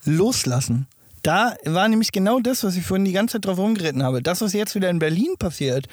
loslassen. 0.04 0.86
Da 1.22 1.54
war 1.64 1.88
nämlich 1.88 2.12
genau 2.12 2.40
das, 2.40 2.64
was 2.64 2.76
ich 2.76 2.84
vorhin 2.84 3.04
die 3.04 3.12
ganze 3.12 3.34
Zeit 3.34 3.44
drauf 3.46 3.58
rumgeritten 3.58 4.02
habe. 4.02 4.22
Das, 4.22 4.40
was 4.40 4.52
jetzt 4.52 4.74
wieder 4.74 4.88
in 4.90 4.98
Berlin 4.98 5.34
passiert. 5.38 5.86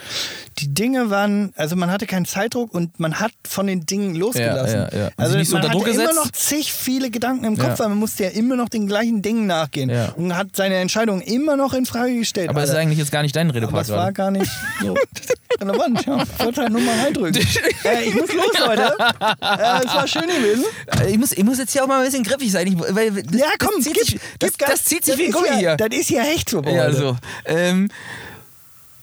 Die 0.59 0.73
Dinge 0.73 1.09
waren, 1.09 1.51
also 1.55 1.75
man 1.75 1.91
hatte 1.91 2.05
keinen 2.07 2.25
Zeitdruck 2.25 2.73
und 2.73 2.99
man 2.99 3.19
hat 3.19 3.31
von 3.47 3.67
den 3.67 3.85
Dingen 3.85 4.15
losgelassen. 4.15 4.79
Ja, 4.79 4.89
ja, 4.91 4.99
ja. 5.05 5.09
Also 5.17 5.37
nicht 5.37 5.51
man 5.51 5.61
unter 5.61 5.69
hatte 5.69 5.77
Druck 5.79 5.93
immer 5.93 6.03
gesetzt. 6.07 6.15
noch 6.25 6.31
zig 6.31 6.71
viele 6.73 7.09
Gedanken 7.09 7.45
im 7.45 7.57
Kopf, 7.57 7.79
weil 7.79 7.89
man 7.89 7.97
musste 7.97 8.23
ja 8.23 8.29
immer 8.29 8.55
noch 8.55 8.69
den 8.69 8.87
gleichen 8.87 9.21
Dingen 9.21 9.47
nachgehen. 9.47 9.91
Und 10.15 10.35
hat 10.35 10.55
seine 10.55 10.75
Entscheidung 10.75 11.21
immer 11.21 11.55
noch 11.57 11.73
in 11.73 11.85
Frage 11.85 12.15
gestellt. 12.17 12.49
aber 12.49 12.63
es 12.63 12.69
ist 12.69 12.75
eigentlich 12.75 12.99
jetzt 12.99 13.11
gar 13.11 13.21
nicht 13.21 13.35
dein 13.35 13.49
Aber 13.49 13.59
Redepart 13.59 13.83
es 13.85 13.91
war 13.91 14.11
gar 14.11 14.31
nicht 14.31 14.49
so 14.81 14.95
relevant. 15.61 16.05
Ja. 16.05 16.23
Ich 16.23 16.45
wollte 16.45 16.61
halt 16.61 16.71
nur 16.71 16.81
mal 16.81 16.99
reindrücken. 16.99 17.35
äh, 17.83 18.03
ich 18.03 18.15
muss 18.15 18.31
los, 18.33 18.59
Leute. 18.59 18.93
Äh, 19.41 19.85
es 19.85 19.95
war 19.95 20.07
schön 20.07 20.21
gewesen. 20.27 20.63
Äh, 21.01 21.11
Ich 21.11 21.17
muss, 21.17 21.31
ich 21.31 21.43
muss 21.43 21.57
jetzt 21.57 21.71
hier 21.73 21.83
auch 21.83 21.87
mal 21.87 21.99
ein 21.99 22.05
bisschen 22.05 22.23
griffig 22.23 22.51
sein. 22.51 22.67
Ich, 22.67 22.77
weil 22.79 23.11
das, 23.11 23.39
Ja, 23.39 23.47
komm, 23.59 23.71
das 23.77 23.85
gib, 23.85 24.19
das, 24.39 24.51
gib 24.51 24.57
Gas. 24.59 24.69
das 24.71 24.83
zieht 24.85 25.05
sich 25.05 25.16
ist 25.25 25.33
Gummi 25.33 25.47
ja, 25.47 25.55
hier. 25.55 25.75
Das 25.77 25.89
ist 25.89 26.09
ja 26.09 26.23
echt 26.23 26.49
so. 26.49 26.61
Ja, 26.61 26.91
so. 26.91 27.17
Ähm, 27.45 27.89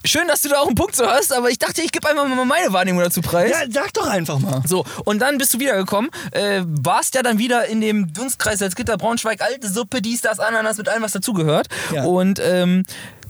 schön, 0.04 0.28
dass 0.28 0.42
du 0.42 0.48
da 0.48 0.60
auch 0.60 0.66
einen 0.66 0.74
Punkt 0.74 0.94
so 0.94 1.06
hast, 1.06 1.32
aber 1.32 1.50
ich 1.50 1.58
dachte, 1.58 1.82
ich 1.82 1.92
gebe 1.92 2.08
einfach 2.08 2.26
mal 2.26 2.44
meine 2.44 2.72
Wahrnehmung 2.72 3.02
dazu 3.02 3.20
preis. 3.20 3.50
Ja, 3.50 3.64
sag 3.70 3.92
doch 3.94 4.06
einfach 4.06 4.38
mal. 4.38 4.62
So, 4.66 4.84
und 5.04 5.20
dann 5.20 5.38
bist 5.38 5.54
du 5.54 5.60
wiedergekommen, 5.60 6.10
äh, 6.32 6.62
warst 6.64 7.14
ja 7.14 7.22
dann 7.22 7.38
wieder 7.38 7.66
in 7.66 7.80
dem 7.80 8.12
Dunstkreis 8.12 8.58
Salzgitter, 8.58 8.96
Braunschweig, 8.96 9.40
alte 9.40 9.68
Suppe, 9.68 10.02
dies, 10.02 10.20
das, 10.20 10.38
Ananas, 10.40 10.76
mit 10.78 10.88
allem, 10.88 11.02
was 11.02 11.12
dazugehört. 11.12 11.68
Ja. 11.92 12.04
Und 12.04 12.40
ähm, 12.42 12.84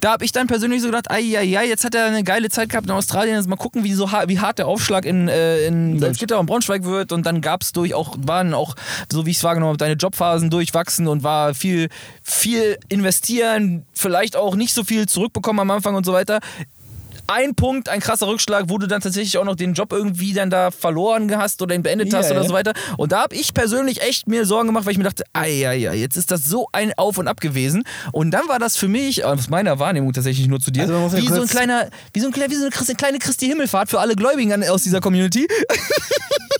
da 0.05 0.12
habe 0.12 0.24
ich 0.26 0.32
dann 0.32 0.46
persönlich 0.46 0.82
so 0.82 0.88
gedacht, 0.88 1.11
ai, 1.11 1.20
jetzt 1.20 1.82
hat 1.82 1.94
er 1.94 2.05
eine 2.05 2.22
geile 2.24 2.50
Zeit 2.50 2.68
gehabt 2.68 2.86
in 2.86 2.92
Australien, 2.92 3.36
jetzt 3.36 3.48
mal 3.48 3.57
gucken, 3.57 3.84
wie, 3.84 3.94
so, 3.94 4.12
wie 4.26 4.38
hart 4.38 4.59
der 4.59 4.66
Aufschlag 4.66 5.07
in, 5.07 5.28
äh, 5.28 5.66
in 5.66 5.98
Salzgitter 5.98 6.38
und 6.38 6.44
Braunschweig 6.44 6.84
wird. 6.84 7.11
Und 7.11 7.24
dann 7.24 7.40
gab 7.40 7.62
es 7.62 7.72
durch 7.72 7.94
auch, 7.94 8.14
waren 8.18 8.52
auch, 8.52 8.74
so 9.11 9.24
wie 9.24 9.30
ich 9.30 9.38
es 9.38 9.44
wahrgenommen 9.44 9.70
habe, 9.70 9.78
deine 9.78 9.94
Jobphasen 9.94 10.50
durchwachsen 10.50 11.09
und 11.09 11.22
war 11.22 11.55
viel, 11.55 11.88
viel 12.22 12.76
investieren, 12.90 13.86
vielleicht 13.94 14.36
auch 14.36 14.57
nicht 14.57 14.74
so 14.74 14.84
viel 14.84 15.09
zurückbekommen 15.09 15.61
am 15.61 15.70
Anfang 15.70 15.94
und 15.94 16.05
so 16.05 16.12
weiter 16.12 16.40
ein 17.26 17.54
Punkt, 17.54 17.88
ein 17.88 18.00
krasser 18.00 18.26
Rückschlag, 18.26 18.64
wo 18.68 18.78
du 18.78 18.86
dann 18.86 19.00
tatsächlich 19.00 19.38
auch 19.38 19.44
noch 19.44 19.56
den 19.56 19.74
Job 19.74 19.92
irgendwie 19.92 20.32
dann 20.32 20.50
da 20.50 20.70
verloren 20.70 21.36
hast 21.36 21.60
oder 21.62 21.74
ihn 21.74 21.82
beendet 21.82 22.12
Ja, 22.12 22.18
hast 22.18 22.30
oder 22.30 22.44
so 22.44 22.52
weiter. 22.52 22.72
Und 22.96 23.12
da 23.12 23.22
habe 23.22 23.34
ich 23.34 23.54
persönlich 23.54 24.02
echt 24.02 24.26
mir 24.28 24.44
Sorgen 24.46 24.68
gemacht, 24.68 24.84
weil 24.86 24.92
ich 24.92 24.98
mir 24.98 25.04
dachte, 25.04 25.24
ja, 25.46 25.72
jetzt 25.72 26.16
ist 26.16 26.30
das 26.30 26.44
so 26.44 26.68
ein 26.72 26.92
Auf 26.96 27.18
und 27.18 27.28
Ab 27.28 27.40
gewesen. 27.40 27.84
Und 28.12 28.30
dann 28.30 28.48
war 28.48 28.58
das 28.58 28.76
für 28.76 28.88
mich, 28.88 29.24
aus 29.24 29.48
meiner 29.48 29.78
Wahrnehmung 29.78 30.12
tatsächlich 30.12 30.46
nur 30.48 30.60
zu 30.60 30.70
dir, 30.70 30.82
Also 30.82 31.16
wie, 31.16 31.26
so 31.28 31.42
ein 31.42 31.48
kleiner, 31.48 31.88
wie, 32.12 32.20
so 32.20 32.26
ein, 32.26 32.32
kleiner- 32.32 32.50
wie 32.50 32.56
so 32.56 32.64
eine 32.86 32.94
kleine 32.96 33.18
Christi 33.18 33.46
Himmelfahrt 33.46 33.88
für 33.90 34.00
alle 34.00 34.14
Gläubigen 34.16 34.64
aus 34.68 34.82
dieser 34.82 35.00
Community. 35.00 35.46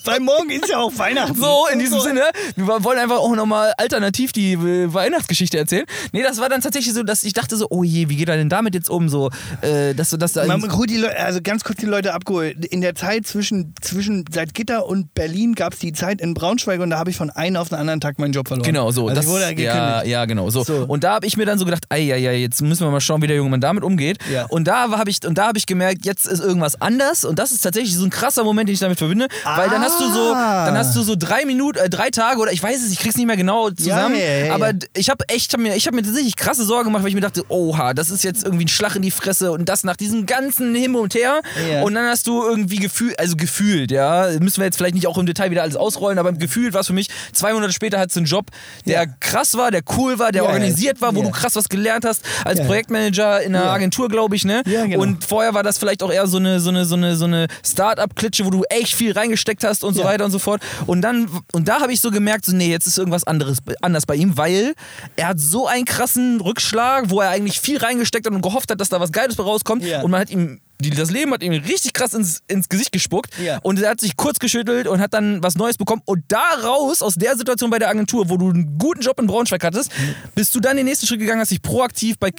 Weil 0.07 0.21
morgen 0.21 0.51
ist 0.51 0.69
ja 0.69 0.79
auch 0.79 0.93
Weihnachten. 0.99 1.35
So, 1.35 1.67
in 1.73 1.79
diesem 1.79 1.99
Sinne, 2.01 2.25
wir 2.57 2.67
wollen 2.85 2.99
einfach 2.99 3.17
auch 3.17 3.35
nochmal 3.35 3.73
alternativ 3.79 4.33
die 4.33 4.53
äh, 4.53 4.93
Weihnachtsgeschichte 4.93 5.57
erzählen. 5.57 5.87
Nee, 6.13 6.23
das 6.23 6.39
war 6.39 6.51
dann 6.51 6.61
tatsächlich 6.61 6.93
so, 6.93 7.03
dass 7.03 7.25
ich 7.25 7.33
dachte 7.33 7.57
so, 7.57 7.69
oh 7.71 7.83
je, 7.83 8.11
wie 8.11 8.17
geht 8.17 8.29
er 8.29 8.37
denn 8.37 8.51
damit 8.51 8.75
jetzt 8.75 8.91
um? 8.91 9.09
So, 9.09 9.31
äh, 9.63 9.95
dass 9.95 10.11
du 10.11 10.19
das 10.19 10.37
Man, 10.61 10.71
gut, 10.71 10.91
die 10.91 10.97
Leute, 10.97 11.19
also 11.19 11.41
ganz 11.43 11.65
kurz 11.65 11.79
die 11.81 11.87
Leute 11.87 12.15
abgeholt. 12.15 12.65
In 12.67 12.81
der 12.81 12.95
Zeit 12.95 13.27
zwischen, 13.27 13.75
zwischen 13.81 14.25
Salzgitter 14.31 14.87
und 14.87 15.15
Berlin 15.15 15.55
gab 15.55 15.73
es 15.75 15.79
die 15.79 15.93
Zeit 15.93 16.21
in 16.21 16.35
Braunschweig 16.35 16.81
und 16.81 16.91
da 16.91 16.99
habe 16.99 17.11
ich 17.11 17.17
von 17.17 17.31
einem 17.31 17.57
auf 17.57 17.69
den 17.69 17.79
anderen 17.79 18.01
Tag 18.01 18.19
meinen 18.19 18.33
Job 18.33 18.49
verloren. 18.49 18.67
Genau, 18.67 18.91
so. 18.91 19.09
Also 19.09 19.15
das, 19.15 19.25
ich 19.25 19.31
wurde 19.31 19.43
ja, 19.43 19.49
gekündigt. 19.51 20.07
ja, 20.07 20.25
genau. 20.25 20.51
So. 20.51 20.65
So. 20.65 20.85
Und 20.87 21.05
da 21.05 21.15
habe 21.15 21.27
ich 21.27 21.37
mir 21.37 21.47
dann 21.47 21.59
so 21.59 21.65
gedacht, 21.65 21.85
ei, 21.91 22.13
ei, 22.13 22.29
ei, 22.29 22.37
jetzt 22.41 22.63
müssen 22.63 22.87
wir 22.87 22.91
mal 22.91 23.01
schauen, 23.01 23.23
wie 23.23 23.27
der 23.27 23.37
junge 23.37 23.51
Mann 23.51 23.61
damit 23.61 23.85
umgeht. 23.85 24.19
Ja. 24.33 24.47
Und 24.47 24.65
da 24.69 24.91
habe 24.91 25.11
ich, 25.11 25.25
und 25.27 25.37
da 25.39 25.49
habe 25.49 25.59
ich 25.59 25.67
gemerkt, 25.67 26.05
jetzt 26.05 26.27
ist 26.27 26.41
irgendwas 26.41 26.81
anders. 26.81 27.25
Und 27.25 27.39
das 27.39 27.53
ist 27.53 27.61
tatsächlich 27.63 27.95
so 27.97 28.05
ein 28.05 28.11
krasser 28.11 28.45
Moment, 28.45 28.69
den 28.69 28.75
ich 28.75 28.81
damit 28.81 28.99
verbinde. 28.99 29.29
Weil 29.45 29.69
dann 29.71 29.83
hast 29.83 30.01
du 30.01 30.11
so, 30.11 30.33
Ah. 30.35 30.67
dann 30.67 30.77
hast 30.77 30.95
du 30.97 31.03
so 31.03 31.15
drei 31.17 31.45
Minuten, 31.45 31.79
äh, 31.79 31.89
drei 31.89 32.11
Tage 32.11 32.41
oder 32.41 32.53
ich 32.53 32.63
weiß 32.63 32.83
es, 32.83 32.93
ich 32.93 32.99
krieg's 32.99 33.17
nicht 33.17 33.27
mehr 33.27 33.37
genau 33.37 33.71
zusammen. 33.71 34.17
Ja, 34.17 34.23
ja, 34.25 34.47
ja, 34.47 34.55
aber 34.55 34.69
ja. 34.71 34.79
ich 34.97 35.11
habe 35.11 35.25
echt, 35.29 35.53
hab 35.53 35.61
mir, 35.61 35.75
ich 35.77 35.87
habe 35.87 35.97
mir 35.97 36.03
tatsächlich 36.03 36.37
krasse 36.37 36.65
Sorgen 36.65 36.85
gemacht, 36.87 37.03
weil 37.03 37.09
ich 37.09 37.15
mir 37.15 37.21
dachte, 37.21 37.45
oha, 37.49 37.95
das 37.95 38.11
ist 38.11 38.25
jetzt 38.25 38.45
irgendwie 38.45 38.65
ein 38.65 38.69
Schlag 38.69 38.97
in 38.97 39.03
die 39.03 39.11
Fresse 39.11 39.53
und 39.53 39.69
das 39.69 39.85
nach 39.85 39.97
diesem 39.97 40.27
ganzen 40.27 40.44
Hin 40.53 40.95
und 40.95 41.15
Her. 41.15 41.41
Ja. 41.71 41.83
Und 41.83 41.95
dann 41.95 42.07
hast 42.07 42.27
du 42.27 42.43
irgendwie 42.43 42.77
gefühlt, 42.77 43.19
also 43.19 43.37
gefühlt, 43.37 43.91
ja, 43.91 44.29
müssen 44.41 44.59
wir 44.59 44.65
jetzt 44.67 44.77
vielleicht 44.77 44.95
nicht 44.95 45.07
auch 45.07 45.19
im 45.19 45.27
Detail 45.27 45.51
wieder 45.51 45.63
alles 45.63 45.77
ausrollen, 45.77 46.19
aber 46.19 46.33
gefühlt 46.33 46.75
war 46.75 46.81
es 46.81 46.87
für 46.89 46.93
mich, 46.93 47.09
zwei 47.33 47.53
Monate 47.53 47.73
später 47.73 47.99
hattest 47.99 48.17
du 48.17 48.21
einen 48.21 48.27
Job, 48.27 48.47
der 48.87 49.05
Ja. 49.05 49.07
krass 49.21 49.57
war, 49.57 49.71
der 49.71 49.83
cool 49.97 50.19
war, 50.19 50.33
der 50.33 50.43
Ja, 50.43 50.49
organisiert 50.49 51.01
war, 51.01 51.15
wo 51.15 51.23
du 51.23 51.31
krass 51.31 51.55
was 51.57 51.69
gelernt 51.69 52.05
hast, 52.05 52.23
als. 52.45 52.61
Projektmanager 52.65 53.43
in 53.43 53.55
einer. 53.55 53.71
Agentur, 53.71 54.09
glaube 54.09 54.37
ich, 54.37 54.45
ne? 54.45 54.63
Genau. 54.65 55.01
Und 55.01 55.25
vorher 55.25 55.53
war 55.55 55.63
das 55.63 55.79
vielleicht 55.79 56.03
auch 56.03 56.11
eher 56.13 56.27
so 56.27 56.39
eine, 56.39 56.61
so 56.61 56.71
eine, 56.71 56.85
so 56.85 56.95
eine, 56.95 57.17
so 57.17 57.25
eine 57.25 57.47
Start-up-Klitsche, 57.65 58.45
wo 58.45 58.51
du 58.51 58.63
echt 58.71 58.95
viel 58.95 59.13
reingesteckt 59.13 59.65
hast 59.65 59.85
und 59.85 59.95
so 59.95 60.05
weiter 60.05 60.25
und 60.25 60.31
so 60.31 60.39
fort. 60.39 60.63
Und 60.87 61.03
dann, 61.03 61.29
und 61.53 61.69
da 61.69 61.81
habe 61.81 61.93
ich 61.93 62.01
so 62.01 62.11
gemerkt, 62.11 62.45
so, 62.47 62.53
nee, 62.55 62.71
jetzt 62.71 62.87
ist 62.87 62.99
irgendwas 62.99 63.25
anderes 63.25 63.59
anders 63.83 64.07
bei 64.07 64.15
ihm, 64.15 64.37
weil 64.39 64.75
er 65.17 65.29
hat 65.29 65.41
so 65.41 65.67
einen 65.67 65.85
krassen 65.85 66.41
Rückschlag, 66.41 67.11
wo 67.11 67.21
er 67.21 67.31
eigentlich 67.31 67.61
viel 67.61 67.79
reingesteckt 67.79 68.27
hat 68.27 68.33
und 68.33 68.43
gehofft 68.43 68.71
hat, 68.71 68.81
dass 68.81 68.89
da 68.89 69.01
was 69.01 69.13
Geiles 69.13 69.39
rauskommt. 69.39 69.85
Und 70.03 70.11
man 70.11 70.21
hat 70.21 70.31
ihm 70.35 70.61
die, 70.81 70.91
das 70.91 71.11
Leben 71.11 71.33
hat 71.33 71.43
ihm 71.43 71.53
richtig 71.53 71.93
krass 71.95 72.13
ins, 72.15 72.43
ins 72.49 72.69
Gesicht 72.69 72.93
gespuckt 72.93 73.31
Ja. 73.43 73.59
und 73.63 73.81
er 73.81 73.91
hat 73.91 74.01
sich 74.01 74.17
kurz 74.17 74.39
geschüttelt 74.39 74.87
und 74.89 75.01
hat 75.01 75.15
dann 75.15 75.43
was 75.43 75.55
Neues 75.55 75.79
bekommen. 75.79 76.03
Und 76.05 76.25
daraus, 76.29 77.01
aus 77.01 77.15
der 77.15 77.37
Situation 77.37 77.71
bei 77.71 77.79
der 77.79 77.89
Agentur, 77.89 78.29
wo 78.29 78.37
du 78.37 78.51
einen 78.51 78.77
guten 78.77 79.01
Job 79.01 79.19
in 79.21 79.27
Braunschweig 79.27 79.63
hattest, 79.65 79.91
bist 80.35 80.55
du 80.55 80.61
dann 80.61 80.77
den 80.77 80.85
nächsten 80.85 81.07
Schritt 81.07 81.21
gegangen, 81.21 81.41
hast 81.41 81.51
dich 81.53 81.63
proaktiv 81.63 82.19
bei 82.19 82.31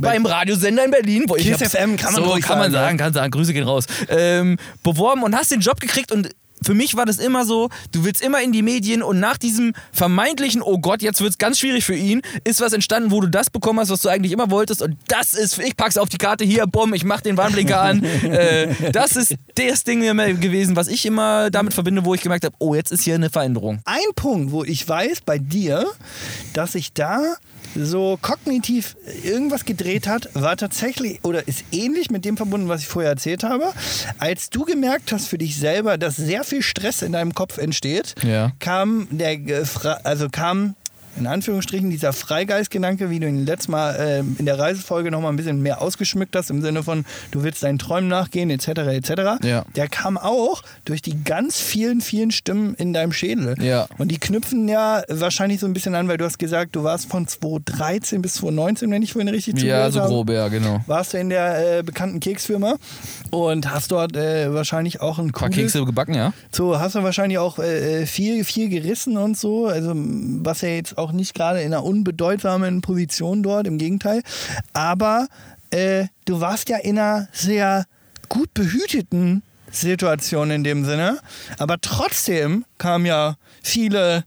beim 0.00 0.26
Radiosender 0.26 0.84
in 0.84 0.90
Berlin, 0.90 1.24
wo 1.28 1.36
ich 1.36 1.44
Kiss 1.46 1.60
hab's- 1.60 1.70
FM 1.76 1.96
kann 1.96 2.12
man 2.12 2.24
so 2.24 2.30
kann 2.40 2.58
man 2.58 2.72
sagen, 2.72 2.72
sagen, 2.72 2.98
kann 2.98 3.12
sagen, 3.14 3.30
Grüße 3.30 3.52
gehen 3.54 3.64
raus, 3.64 3.84
ähm, 4.08 4.58
beworben 4.82 5.22
und 5.22 5.34
hast 5.36 5.50
den 5.50 5.60
Job 5.60 5.80
gekriegt 5.80 6.10
und 6.12 6.28
für 6.62 6.74
mich 6.74 6.96
war 6.96 7.06
das 7.06 7.18
immer 7.18 7.44
so, 7.44 7.68
du 7.92 8.04
willst 8.04 8.22
immer 8.22 8.42
in 8.42 8.52
die 8.52 8.62
Medien 8.62 9.02
und 9.02 9.20
nach 9.20 9.38
diesem 9.38 9.74
vermeintlichen, 9.92 10.62
oh 10.62 10.78
Gott, 10.78 11.02
jetzt 11.02 11.20
wird's 11.20 11.38
ganz 11.38 11.58
schwierig 11.58 11.84
für 11.84 11.94
ihn, 11.94 12.22
ist 12.44 12.60
was 12.60 12.72
entstanden, 12.72 13.10
wo 13.10 13.20
du 13.20 13.28
das 13.28 13.50
bekommen 13.50 13.80
hast, 13.80 13.90
was 13.90 14.00
du 14.00 14.08
eigentlich 14.08 14.32
immer 14.32 14.50
wolltest 14.50 14.82
und 14.82 14.96
das 15.08 15.34
ist, 15.34 15.58
ich 15.58 15.76
pack's 15.76 15.98
auf 15.98 16.08
die 16.08 16.18
Karte, 16.18 16.44
hier, 16.44 16.66
bumm, 16.66 16.94
ich 16.94 17.04
mach 17.04 17.20
den 17.20 17.36
Warnblinker 17.36 17.80
an. 17.80 18.04
äh, 18.24 18.92
das 18.92 19.16
ist 19.16 19.34
das 19.54 19.84
Ding 19.84 20.00
gewesen, 20.00 20.76
was 20.76 20.88
ich 20.88 21.04
immer 21.06 21.50
damit 21.50 21.74
verbinde, 21.74 22.04
wo 22.04 22.14
ich 22.14 22.20
gemerkt 22.20 22.44
habe, 22.44 22.54
oh, 22.58 22.74
jetzt 22.74 22.92
ist 22.92 23.02
hier 23.02 23.14
eine 23.14 23.30
Veränderung. 23.30 23.80
Ein 23.84 24.14
Punkt, 24.14 24.52
wo 24.52 24.64
ich 24.64 24.88
weiß 24.88 25.22
bei 25.24 25.38
dir, 25.38 25.86
dass 26.54 26.72
sich 26.72 26.92
da 26.92 27.36
so 27.80 28.18
kognitiv 28.20 28.96
irgendwas 29.24 29.64
gedreht 29.64 30.06
hat, 30.08 30.28
war 30.34 30.56
tatsächlich 30.56 31.20
oder 31.24 31.46
ist 31.46 31.64
ähnlich 31.72 32.10
mit 32.10 32.24
dem 32.24 32.36
verbunden, 32.36 32.68
was 32.68 32.80
ich 32.82 32.88
vorher 32.88 33.10
erzählt 33.12 33.44
habe. 33.44 33.72
Als 34.18 34.50
du 34.50 34.64
gemerkt 34.64 35.12
hast 35.12 35.28
für 35.28 35.38
dich 35.38 35.56
selber, 35.56 35.98
dass 35.98 36.16
sehr 36.16 36.44
viel 36.44 36.62
Stress 36.62 37.02
in 37.02 37.12
deinem 37.12 37.34
Kopf 37.34 37.58
entsteht, 37.58 38.14
Ja. 38.22 38.52
kam 38.58 39.06
der 39.10 39.38
also 40.04 40.28
kam 40.30 40.74
in 41.18 41.26
Anführungsstrichen 41.26 41.90
dieser 41.90 42.12
Freigeistgedanke, 42.12 43.10
wie 43.10 43.20
du 43.20 43.28
ihn 43.28 43.44
letztes 43.46 43.68
Mal 43.68 43.94
äh, 43.94 44.18
in 44.20 44.46
der 44.46 44.58
Reisefolge 44.58 45.10
noch 45.10 45.20
mal 45.20 45.28
ein 45.28 45.36
bisschen 45.36 45.62
mehr 45.62 45.80
ausgeschmückt 45.82 46.34
hast, 46.36 46.50
im 46.50 46.62
Sinne 46.62 46.82
von, 46.82 47.04
du 47.30 47.42
willst 47.42 47.62
deinen 47.62 47.78
Träumen 47.78 48.08
nachgehen, 48.08 48.50
etc., 48.50 48.68
etc. 48.68 49.10
Ja. 49.44 49.64
Der 49.76 49.88
kam 49.88 50.16
auch 50.16 50.62
durch 50.84 51.02
die 51.02 51.22
ganz 51.24 51.60
vielen, 51.60 52.00
vielen 52.00 52.30
Stimmen 52.30 52.74
in 52.74 52.92
deinem 52.92 53.12
Schädel. 53.12 53.56
Ja. 53.62 53.86
Und 53.98 54.08
die 54.08 54.18
knüpfen 54.18 54.68
ja 54.68 55.02
wahrscheinlich 55.08 55.60
so 55.60 55.66
ein 55.66 55.72
bisschen 55.72 55.94
an, 55.94 56.08
weil 56.08 56.16
du 56.16 56.24
hast 56.24 56.38
gesagt, 56.38 56.76
du 56.76 56.84
warst 56.84 57.06
von 57.06 57.26
2013 57.26 58.22
bis 58.22 58.34
2019, 58.34 58.90
wenn 58.90 59.02
ich 59.02 59.12
vorhin 59.12 59.28
richtig 59.28 59.54
Ja, 59.54 59.60
zugehört 59.60 59.92
so 59.92 60.00
habe 60.00 60.08
grob, 60.10 60.30
ja, 60.30 60.48
genau. 60.48 60.80
warst 60.86 61.14
du 61.14 61.18
in 61.18 61.30
der 61.30 61.78
äh, 61.78 61.82
bekannten 61.82 62.20
Keksfirma 62.20 62.76
und 63.30 63.70
hast 63.70 63.92
dort 63.92 64.16
äh, 64.16 64.52
wahrscheinlich 64.52 65.00
auch 65.00 65.18
ein 65.18 65.32
paar 65.32 65.50
Kekse 65.50 65.84
gebacken, 65.84 66.14
ja. 66.14 66.32
so 66.50 66.78
hast 66.78 66.94
du 66.94 67.02
wahrscheinlich 67.02 67.38
auch 67.38 67.58
äh, 67.58 68.06
viel 68.06 68.44
viel 68.44 68.68
gerissen 68.68 69.16
und 69.16 69.36
so, 69.36 69.66
also 69.66 69.92
was 69.94 70.60
ja 70.62 70.68
jetzt 70.68 70.98
auch 70.98 71.07
nicht 71.12 71.34
gerade 71.34 71.60
in 71.60 71.72
einer 71.72 71.84
unbedeutsamen 71.84 72.80
Position 72.80 73.42
dort, 73.42 73.66
im 73.66 73.78
Gegenteil, 73.78 74.22
aber 74.72 75.28
äh, 75.70 76.06
du 76.24 76.40
warst 76.40 76.68
ja 76.68 76.78
in 76.78 76.98
einer 76.98 77.28
sehr 77.32 77.84
gut 78.28 78.52
behüteten 78.54 79.42
Situation 79.70 80.50
in 80.50 80.64
dem 80.64 80.84
Sinne, 80.84 81.18
aber 81.58 81.76
trotzdem 81.80 82.64
kamen 82.78 83.06
ja 83.06 83.36
viele 83.62 84.24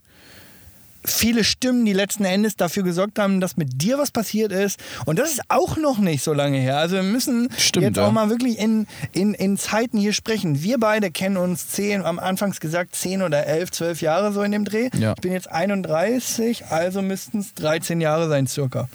viele 1.04 1.44
Stimmen, 1.44 1.86
die 1.86 1.94
letzten 1.94 2.26
Endes 2.26 2.56
dafür 2.56 2.84
gesorgt 2.84 3.20
haben, 3.20 3.42
dass 3.42 3.58
mit 3.58 3.82
dir 3.82 3.98
was 3.98 4.12
passiert 4.12 4.52
ist. 4.52 4.80
Und 5.06 5.20
das 5.20 5.32
ist 5.32 5.42
auch 5.50 5.78
noch 5.78 5.98
nicht 5.98 6.24
so 6.24 6.34
lange 6.34 6.58
her. 6.58 6.78
Also 6.78 6.96
wir 6.96 7.04
müssen 7.04 7.50
Stimmt, 7.58 7.86
jetzt 7.86 7.98
ja. 7.98 8.08
auch 8.08 8.12
mal 8.12 8.30
wirklich 8.30 8.58
in, 8.60 8.88
in, 9.12 9.34
in 9.34 9.58
Zeiten 9.58 9.98
hier 9.98 10.14
sprechen. 10.14 10.62
Wir 10.64 10.80
beide 10.80 11.12
kennen 11.12 11.38
uns 11.38 11.70
zehn, 11.70 12.04
am 12.04 12.20
Anfangs 12.20 12.60
gesagt 12.60 12.96
zehn 12.96 13.22
oder 13.22 13.46
elf, 13.46 13.72
zwölf 13.72 14.02
Jahre 14.02 14.32
so 14.34 14.42
in 14.44 14.52
dem 14.52 14.66
Dreh. 14.66 14.90
Ja. 14.98 15.14
Ich 15.16 15.22
bin 15.22 15.32
jetzt 15.32 15.52
31, 15.52 16.66
also 16.68 17.02
müssten 17.02 17.40
es 17.40 17.54
13 17.56 18.02
Jahre 18.02 18.30
sein 18.30 18.48
circa. 18.48 18.90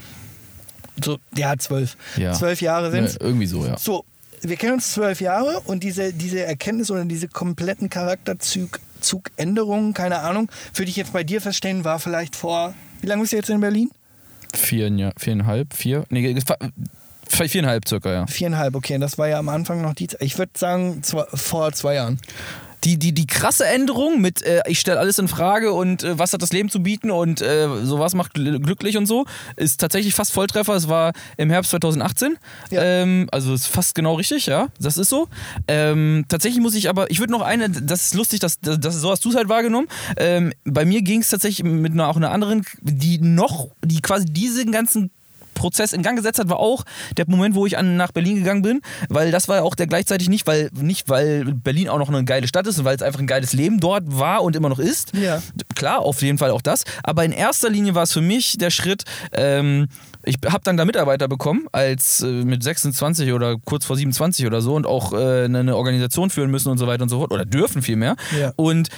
So, 1.03 1.19
ja, 1.37 1.57
zwölf. 1.59 1.97
Ja. 2.17 2.33
Zwölf 2.33 2.61
Jahre 2.61 2.91
sind 2.91 3.13
Ja, 3.13 3.21
irgendwie 3.21 3.47
so, 3.47 3.67
ja. 3.67 3.77
so, 3.77 4.05
wir 4.43 4.57
kennen 4.57 4.75
uns 4.75 4.93
zwölf 4.93 5.21
Jahre 5.21 5.61
und 5.67 5.83
diese, 5.83 6.13
diese 6.13 6.43
Erkenntnis 6.45 6.91
oder 6.91 7.05
diese 7.05 7.29
kompletten 7.29 7.91
Charakterzug 7.91 8.81
Zugänderungen, 9.07 9.95
keine 9.95 10.19
Ahnung, 10.21 10.51
würde 10.75 10.91
ich 10.91 10.97
jetzt 10.97 11.13
bei 11.13 11.25
dir 11.25 11.41
feststellen, 11.41 11.85
war 11.85 11.99
vielleicht 11.99 12.37
vor, 12.37 12.75
wie 13.01 13.07
lange 13.07 13.23
bist 13.23 13.33
du 13.33 13.37
jetzt 13.37 13.51
in 13.51 13.61
Berlin? 13.61 13.91
Vier, 14.55 14.89
ja, 14.91 15.11
viereinhalb, 15.19 15.75
vier? 15.75 16.05
Nee, 16.11 16.39
fa- 16.41 16.59
viereinhalb 17.29 17.87
circa, 17.89 18.13
ja. 18.13 18.27
Viereinhalb, 18.27 18.75
okay, 18.75 18.99
das 18.99 19.19
war 19.19 19.29
ja 19.29 19.39
am 19.39 19.49
Anfang 19.49 19.83
noch 19.83 19.95
die, 19.95 20.09
ich 20.21 20.39
würde 20.39 20.53
sagen, 20.57 21.03
zwei, 21.03 21.25
vor 21.35 21.73
zwei 21.73 21.95
Jahren. 21.95 22.19
Die, 22.87 22.99
die, 22.99 23.12
die 23.12 23.26
krasse 23.26 23.66
Änderung 23.66 24.20
mit, 24.20 24.43
äh, 24.43 24.62
ich 24.68 24.78
stelle 24.78 25.01
alles 25.01 25.18
in 25.18 25.26
Frage 25.26 25.72
und 25.72 26.05
äh, 26.05 26.16
was 26.20 26.32
hat 26.32 26.41
das 26.41 26.53
Leben 26.53 26.70
zu 26.70 26.80
bieten 26.84 27.11
und 27.11 27.41
äh, 27.41 27.66
sowas 27.82 28.14
macht 28.14 28.37
gl- 28.37 28.61
glücklich 28.61 28.97
und 28.97 29.07
so, 29.07 29.26
ist 29.57 29.80
tatsächlich 29.80 30.14
fast 30.14 30.32
Volltreffer. 30.32 30.74
Es 30.74 30.89
war 30.89 31.12
im 31.37 31.51
Herbst 31.51 31.72
2018. 31.72 32.39
Ja. 32.70 32.82
Ähm, 32.82 33.28
also 33.32 33.53
ist 33.55 33.66
fast 33.66 33.97
genau 33.97 34.14
richtig, 34.14 34.47
ja. 34.47 34.68
Das 34.78 34.99
ist 34.99 35.09
so. 35.09 35.26
Ähm, 35.66 36.26
tatsächlich 36.28 36.62
muss 36.62 36.76
ich 36.76 36.89
aber, 36.89 37.11
ich 37.11 37.18
würde 37.18 37.32
noch 37.32 37.43
eine, 37.43 37.68
das 37.68 38.07
ist 38.07 38.14
lustig, 38.14 38.39
dass, 38.39 38.61
dass 38.61 38.95
so 38.95 39.11
hast 39.11 39.24
du 39.24 39.30
es 39.30 39.34
halt 39.37 39.49
wahrgenommen. 39.49 39.89
Ähm, 40.16 40.53
bei 40.64 40.84
mir 40.84 41.03
ging 41.03 41.22
es 41.22 41.30
tatsächlich 41.30 41.64
mit 41.64 41.91
einer, 41.93 42.07
auch 42.07 42.16
einer 42.16 42.30
anderen, 42.30 42.64
die 42.82 43.18
noch, 43.18 43.66
die 43.84 44.01
quasi 44.01 44.26
diesen 44.26 44.70
ganzen 44.70 45.11
Prozess 45.57 45.93
in 45.93 46.03
Gang 46.03 46.17
gesetzt 46.17 46.39
hat, 46.39 46.49
war 46.49 46.61
auch 46.61 46.85
der 47.17 47.25
Moment, 47.29 47.57
wo 47.57 47.67
ich 47.67 47.77
an, 47.77 47.97
nach 47.97 48.13
Berlin 48.13 48.37
gegangen 48.37 48.63
bin, 48.63 48.81
weil 49.09 49.33
das 49.33 49.49
war 49.49 49.57
ja 49.57 49.63
auch 49.63 49.75
der 49.75 49.89
gleichzeitig 49.89 50.29
nicht, 50.29 50.47
weil 50.47 50.71
nicht 50.73 51.09
weil 51.09 51.45
Berlin 51.45 51.89
auch 51.89 51.99
noch 51.99 52.09
eine 52.09 52.25
geile 52.25 52.47
Stadt 52.47 52.67
ist 52.69 52.79
und 52.79 52.85
weil 52.85 52.95
es 52.95 53.03
einfach 53.03 53.19
ein 53.19 53.27
geiles 53.27 53.53
Leben 53.53 53.81
dort 53.81 54.05
war 54.07 54.43
und 54.43 54.55
immer 54.55 54.69
noch 54.69 54.79
ist. 54.79 55.13
Ja. 55.17 55.43
Klar, 55.75 56.01
auf 56.01 56.23
jeden 56.23 56.39
Fall 56.39 56.51
auch 56.51 56.63
das. 56.63 56.85
Aber 57.03 57.25
in 57.25 57.33
erster 57.33 57.71
Linie 57.71 57.95
war 57.95 58.05
es 58.05 58.13
für 58.13 58.21
mich 58.21 58.59
der 58.59 58.71
Schritt. 58.71 59.05
Ähm, 59.33 59.89
ich 60.25 60.39
habe 60.45 60.61
dann 60.65 60.77
da 60.77 60.85
Mitarbeiter 60.85 61.29
bekommen, 61.29 61.67
als 61.73 62.21
äh, 62.21 62.27
mit 62.27 62.63
26 62.63 63.33
oder 63.33 63.57
kurz 63.65 63.85
vor 63.85 63.97
27 63.97 64.47
oder 64.47 64.61
so 64.61 64.75
und 64.75 64.87
auch 64.87 65.13
äh, 65.13 65.45
eine, 65.45 65.77
Organisation 65.77 66.31
führen 66.31 66.51
müssen 66.51 66.69
und 66.69 66.79
so 66.79 66.87
weiter 66.87 67.05
und 67.05 67.09
so 67.09 67.19
fort 67.19 67.33
oder 67.33 67.45
dürfen 67.45 67.81
vielmehr. 67.81 68.17
Ja. 68.39 68.53
Und 68.57 68.89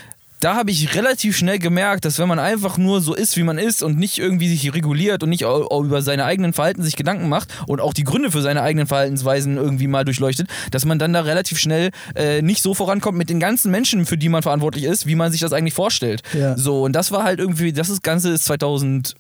da 0.41 0.55
habe 0.55 0.71
ich 0.71 0.95
relativ 0.95 1.37
schnell 1.37 1.59
gemerkt, 1.59 2.05
dass 2.05 2.19
wenn 2.19 2.29
man 2.29 2.39
einfach 2.39 2.79
nur 2.79 3.01
so 3.01 3.15
ist, 3.15 3.37
wie 3.37 3.43
man 3.43 3.59
ist 3.59 3.83
und 3.83 3.99
nicht 3.99 4.19
irgendwie 4.19 4.49
sich 4.49 4.73
reguliert 4.73 5.23
und 5.25 5.31
nicht 5.31 5.45
auch, 5.45 5.83
über 5.83 6.01
seine 6.03 6.25
eigenen 6.25 6.53
Verhalten 6.53 6.83
sich 6.83 6.95
Gedanken 6.97 7.29
macht 7.29 7.49
und 7.67 7.81
auch 7.81 7.93
die 7.93 8.05
Gründe 8.05 8.31
für 8.31 8.41
seine 8.41 8.63
eigenen 8.63 8.87
Verhaltensweisen 8.87 9.57
irgendwie 9.57 9.89
mal 9.89 10.05
durchleuchtet, 10.05 10.49
dass 10.71 10.85
man 10.85 10.99
dann 11.01 11.13
da 11.13 11.23
relativ 11.23 11.59
schnell 11.59 11.91
äh, 12.15 12.41
nicht 12.43 12.63
so 12.63 12.73
vorankommt 12.75 13.19
mit 13.19 13.31
den 13.31 13.41
ganzen 13.41 13.71
Menschen, 13.73 14.07
für 14.07 14.17
die 14.17 14.29
man 14.29 14.43
verantwortlich 14.43 14.85
ist, 14.85 15.07
wie 15.07 15.17
man 15.17 15.33
sich 15.33 15.41
das 15.41 15.53
eigentlich 15.53 15.75
vorstellt. 15.75 16.23
Ja. 16.33 16.57
So, 16.57 16.83
und 16.85 16.93
das 16.93 17.11
war 17.11 17.25
halt 17.25 17.41
irgendwie, 17.41 17.73
das 17.73 17.89
ist- 17.91 18.03
Ganze 18.05 18.31
ist 18.31 18.45
2000, 18.45 19.15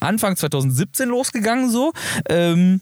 Anfang 0.00 0.36
2017 0.36 1.08
losgegangen 1.08 1.70
so. 1.70 1.92
Ähm, 2.28 2.80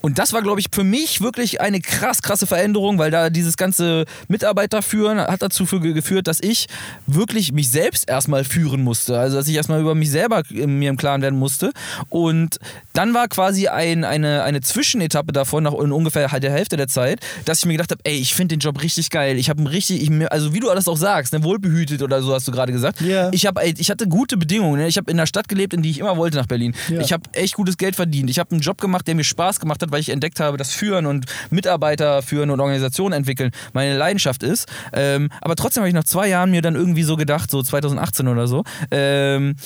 Und 0.00 0.18
das 0.18 0.32
war, 0.32 0.42
glaube 0.42 0.60
ich, 0.60 0.66
für 0.72 0.84
mich 0.84 1.20
wirklich 1.20 1.60
eine 1.60 1.80
krass, 1.80 2.22
krasse 2.22 2.46
Veränderung, 2.46 2.98
weil 2.98 3.10
da 3.10 3.30
dieses 3.30 3.56
ganze 3.56 4.04
Mitarbeiter 4.28 4.82
führen 4.82 5.18
hat 5.20 5.42
dazu 5.42 5.64
geführt, 5.64 6.26
dass 6.26 6.40
ich 6.40 6.66
wirklich 7.06 7.52
mich 7.52 7.70
selbst 7.70 8.08
erstmal 8.08 8.44
führen 8.44 8.82
musste. 8.82 9.18
Also, 9.18 9.36
dass 9.36 9.48
ich 9.48 9.54
erstmal 9.54 9.80
über 9.80 9.94
mich 9.94 10.10
selber 10.10 10.42
mir 10.50 10.90
im 10.90 10.96
Klaren 10.96 11.22
werden 11.22 11.38
musste. 11.38 11.72
Und 12.08 12.58
dann 12.92 13.14
war 13.14 13.28
quasi 13.28 13.68
ein, 13.68 14.04
eine, 14.04 14.42
eine 14.42 14.60
Zwischenetappe 14.60 15.32
davon, 15.32 15.64
nach 15.64 15.72
ungefähr 15.72 16.28
der 16.40 16.52
Hälfte 16.52 16.76
der 16.76 16.88
Zeit, 16.88 17.20
dass 17.44 17.60
ich 17.60 17.66
mir 17.66 17.72
gedacht 17.72 17.90
habe, 17.90 18.00
ey, 18.04 18.16
ich 18.16 18.34
finde 18.34 18.56
den 18.56 18.60
Job 18.60 18.82
richtig 18.82 19.10
geil. 19.10 19.36
Ich 19.38 19.48
habe 19.48 19.58
einen 19.58 19.66
richtig, 19.66 20.02
ich, 20.02 20.32
also 20.32 20.54
wie 20.54 20.60
du 20.60 20.66
das 20.66 20.88
auch 20.88 20.96
sagst, 20.96 21.32
ne, 21.32 21.42
wohlbehütet 21.42 22.02
oder 22.02 22.22
so 22.22 22.34
hast 22.34 22.48
du 22.48 22.52
gerade 22.52 22.72
gesagt. 22.72 23.00
Ja. 23.00 23.30
Ich, 23.32 23.46
hab, 23.46 23.62
ich 23.62 23.90
hatte 23.90 24.06
gute 24.08 24.36
Bedingungen. 24.36 24.80
Ne? 24.80 24.88
Ich 24.88 24.96
habe 24.96 25.10
in 25.10 25.16
der 25.16 25.26
Stadt 25.26 25.48
gelebt, 25.48 25.74
in 25.74 25.82
die 25.82 25.90
ich 25.90 25.98
immer 25.98 26.16
wollte 26.16 26.36
nach 26.36 26.46
Berlin. 26.46 26.74
Ja. 26.88 27.00
Ich 27.00 27.12
habe 27.12 27.22
echt 27.32 27.54
gutes 27.54 27.76
Geld 27.76 27.96
verdient. 27.96 28.30
Ich 28.30 28.38
habe 28.38 28.50
einen 28.52 28.60
Job 28.60 28.80
gemacht, 28.80 29.06
der 29.06 29.14
mir 29.14 29.24
Spaß 29.24 29.51
gemacht 29.60 29.82
hat, 29.82 29.92
weil 29.92 30.00
ich 30.00 30.08
entdeckt 30.10 30.40
habe, 30.40 30.56
dass 30.56 30.72
Führen 30.72 31.06
und 31.06 31.26
Mitarbeiter 31.50 32.22
führen 32.22 32.50
und 32.50 32.60
Organisationen 32.60 33.12
entwickeln 33.12 33.50
meine 33.72 33.96
Leidenschaft 33.96 34.42
ist. 34.42 34.68
Ähm, 34.92 35.30
aber 35.40 35.56
trotzdem 35.56 35.82
habe 35.82 35.88
ich 35.88 35.94
nach 35.94 36.04
zwei 36.04 36.28
Jahren 36.28 36.50
mir 36.50 36.62
dann 36.62 36.74
irgendwie 36.74 37.02
so 37.02 37.16
gedacht, 37.16 37.50
so 37.50 37.62
2018 37.62 38.28
oder 38.28 38.46
so, 38.46 38.64
ähm, 38.90 39.56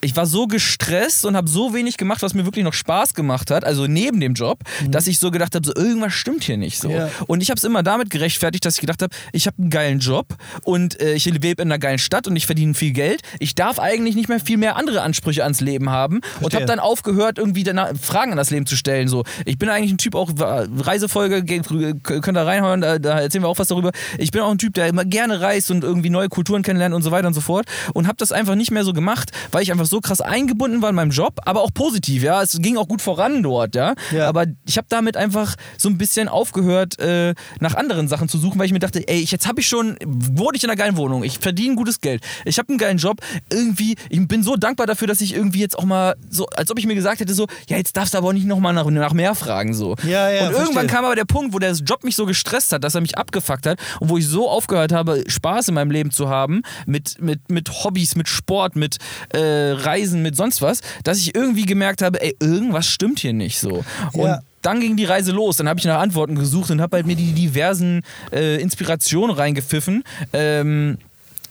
ich 0.00 0.16
war 0.16 0.26
so 0.26 0.46
gestresst 0.46 1.24
und 1.24 1.36
habe 1.36 1.48
so 1.48 1.74
wenig 1.74 1.96
gemacht, 1.96 2.22
was 2.22 2.34
mir 2.34 2.44
wirklich 2.44 2.64
noch 2.64 2.72
Spaß 2.72 3.14
gemacht 3.14 3.50
hat, 3.50 3.64
also 3.64 3.86
neben 3.86 4.20
dem 4.20 4.34
Job, 4.34 4.60
mhm. 4.82 4.92
dass 4.92 5.06
ich 5.06 5.18
so 5.18 5.30
gedacht 5.30 5.54
habe, 5.54 5.66
so 5.66 5.74
irgendwas 5.74 6.12
stimmt 6.12 6.44
hier 6.44 6.56
nicht 6.56 6.78
so. 6.78 6.90
Ja. 6.90 7.10
Und 7.26 7.42
ich 7.42 7.50
habe 7.50 7.58
es 7.58 7.64
immer 7.64 7.82
damit 7.82 8.10
gerechtfertigt, 8.10 8.64
dass 8.64 8.74
ich 8.74 8.80
gedacht 8.80 9.02
habe, 9.02 9.14
ich 9.32 9.46
habe 9.46 9.58
einen 9.58 9.70
geilen 9.70 9.98
Job 9.98 10.36
und 10.62 11.00
äh, 11.00 11.14
ich 11.14 11.24
lebe 11.24 11.62
in 11.62 11.68
einer 11.68 11.78
geilen 11.78 11.98
Stadt 11.98 12.26
und 12.26 12.36
ich 12.36 12.46
verdiene 12.46 12.74
viel 12.74 12.92
Geld. 12.92 13.22
Ich 13.38 13.54
darf 13.54 13.78
eigentlich 13.78 14.14
nicht 14.14 14.28
mehr 14.28 14.40
viel 14.40 14.56
mehr 14.56 14.76
andere 14.76 15.02
Ansprüche 15.02 15.42
ans 15.42 15.60
Leben 15.60 15.90
haben 15.90 16.20
Verstehe. 16.20 16.44
und 16.44 16.54
habe 16.54 16.66
dann 16.66 16.78
aufgehört, 16.78 17.38
irgendwie 17.38 17.64
danach 17.64 17.90
Fragen 18.00 18.32
an 18.32 18.36
das 18.36 18.50
Leben 18.50 18.66
zu 18.66 18.76
stellen. 18.76 19.08
So, 19.08 19.24
ich 19.44 19.58
bin 19.58 19.68
eigentlich 19.68 19.92
ein 19.92 19.98
Typ, 19.98 20.14
auch 20.14 20.30
Reisefolge, 20.38 21.44
könnt 21.44 22.38
ihr 22.38 22.46
reinhören, 22.46 22.80
da, 22.80 22.98
da 22.98 23.20
erzählen 23.20 23.44
wir 23.44 23.48
auch 23.48 23.58
was 23.58 23.68
darüber. 23.68 23.90
Ich 24.18 24.30
bin 24.30 24.42
auch 24.42 24.50
ein 24.50 24.58
Typ, 24.58 24.74
der 24.74 24.86
immer 24.86 25.04
gerne 25.04 25.40
reist 25.40 25.70
und 25.70 25.82
irgendwie 25.82 26.10
neue 26.10 26.28
Kulturen 26.28 26.62
kennenlernt 26.62 26.94
und 26.94 27.02
so 27.02 27.10
weiter 27.10 27.26
und 27.26 27.34
so 27.34 27.40
fort 27.40 27.66
und 27.94 28.06
habe 28.06 28.16
das 28.16 28.32
einfach 28.32 28.54
nicht 28.54 28.70
mehr 28.70 28.84
so 28.84 28.92
gemacht, 28.92 29.30
weil 29.50 29.62
ich 29.62 29.72
einfach 29.72 29.87
so 29.88 30.00
krass 30.00 30.20
eingebunden 30.20 30.82
war 30.82 30.90
in 30.90 30.94
meinem 30.94 31.10
Job, 31.10 31.40
aber 31.44 31.62
auch 31.62 31.72
positiv, 31.72 32.22
ja. 32.22 32.42
Es 32.42 32.58
ging 32.60 32.76
auch 32.76 32.88
gut 32.88 33.02
voran 33.02 33.42
dort, 33.42 33.74
ja. 33.74 33.94
Ja. 34.12 34.28
Aber 34.28 34.46
ich 34.66 34.76
habe 34.76 34.86
damit 34.88 35.16
einfach 35.16 35.54
so 35.76 35.88
ein 35.88 35.98
bisschen 35.98 36.28
aufgehört, 36.28 36.98
äh, 36.98 37.34
nach 37.60 37.74
anderen 37.74 38.08
Sachen 38.08 38.28
zu 38.28 38.38
suchen, 38.38 38.58
weil 38.58 38.66
ich 38.66 38.72
mir 38.72 38.78
dachte, 38.78 39.06
ey, 39.06 39.24
jetzt 39.24 39.46
habe 39.46 39.60
ich 39.60 39.68
schon, 39.68 39.96
wurde 40.04 40.56
ich 40.56 40.64
in 40.64 40.70
einer 40.70 40.76
geilen 40.76 40.96
Wohnung, 40.96 41.24
ich 41.24 41.38
verdiene 41.38 41.74
gutes 41.74 42.00
Geld, 42.00 42.22
ich 42.44 42.58
habe 42.58 42.68
einen 42.68 42.78
geilen 42.78 42.98
Job, 42.98 43.20
irgendwie, 43.52 43.96
ich 44.10 44.26
bin 44.28 44.42
so 44.42 44.56
dankbar 44.56 44.86
dafür, 44.86 45.08
dass 45.08 45.20
ich 45.20 45.34
irgendwie 45.34 45.60
jetzt 45.60 45.78
auch 45.78 45.84
mal 45.84 46.16
so, 46.30 46.46
als 46.46 46.70
ob 46.70 46.78
ich 46.78 46.86
mir 46.86 46.94
gesagt 46.94 47.20
hätte, 47.20 47.34
so, 47.34 47.46
ja, 47.68 47.76
jetzt 47.76 47.96
darfst 47.96 48.14
du 48.14 48.18
aber 48.18 48.28
auch 48.28 48.32
nicht 48.32 48.46
nochmal 48.46 48.72
nach, 48.72 48.86
nach 48.86 49.12
mehr 49.12 49.34
fragen, 49.34 49.74
so. 49.74 49.96
Ja, 50.04 50.30
ja, 50.30 50.46
und 50.46 50.52
irgendwann 50.52 50.72
verstehe. 50.72 50.86
kam 50.86 51.04
aber 51.04 51.16
der 51.16 51.24
Punkt, 51.24 51.54
wo 51.54 51.58
der 51.58 51.72
Job 51.72 52.04
mich 52.04 52.16
so 52.16 52.26
gestresst 52.26 52.72
hat, 52.72 52.84
dass 52.84 52.94
er 52.94 53.00
mich 53.00 53.16
abgefuckt 53.16 53.66
hat 53.66 53.78
und 54.00 54.08
wo 54.08 54.18
ich 54.18 54.26
so 54.26 54.48
aufgehört 54.48 54.92
habe, 54.92 55.24
Spaß 55.26 55.68
in 55.68 55.74
meinem 55.74 55.90
Leben 55.90 56.10
zu 56.10 56.28
haben, 56.28 56.62
mit, 56.86 57.20
mit, 57.20 57.50
mit 57.50 57.84
Hobbys, 57.84 58.16
mit 58.16 58.28
Sport, 58.28 58.76
mit 58.76 58.96
äh, 59.32 59.70
Reisen, 59.84 60.22
mit 60.22 60.36
sonst 60.36 60.62
was, 60.62 60.80
dass 61.04 61.18
ich 61.18 61.34
irgendwie 61.34 61.66
gemerkt 61.66 62.02
habe, 62.02 62.20
ey, 62.22 62.36
irgendwas 62.40 62.86
stimmt 62.86 63.18
hier 63.20 63.32
nicht 63.32 63.58
so. 63.58 63.84
Und 64.12 64.26
Ja. 64.26 64.40
dann 64.62 64.80
ging 64.80 64.96
die 64.96 65.04
Reise 65.04 65.32
los. 65.32 65.56
Dann 65.56 65.68
habe 65.68 65.78
ich 65.80 65.86
nach 65.86 66.00
Antworten 66.00 66.34
gesucht 66.34 66.70
und 66.70 66.80
habe 66.80 66.96
halt 66.96 67.06
mir 67.06 67.16
die 67.16 67.32
diversen 67.32 68.02
äh, 68.32 68.60
Inspirationen 68.60 69.34
reingepfiffen. 69.34 70.02
Ähm, 70.32 70.98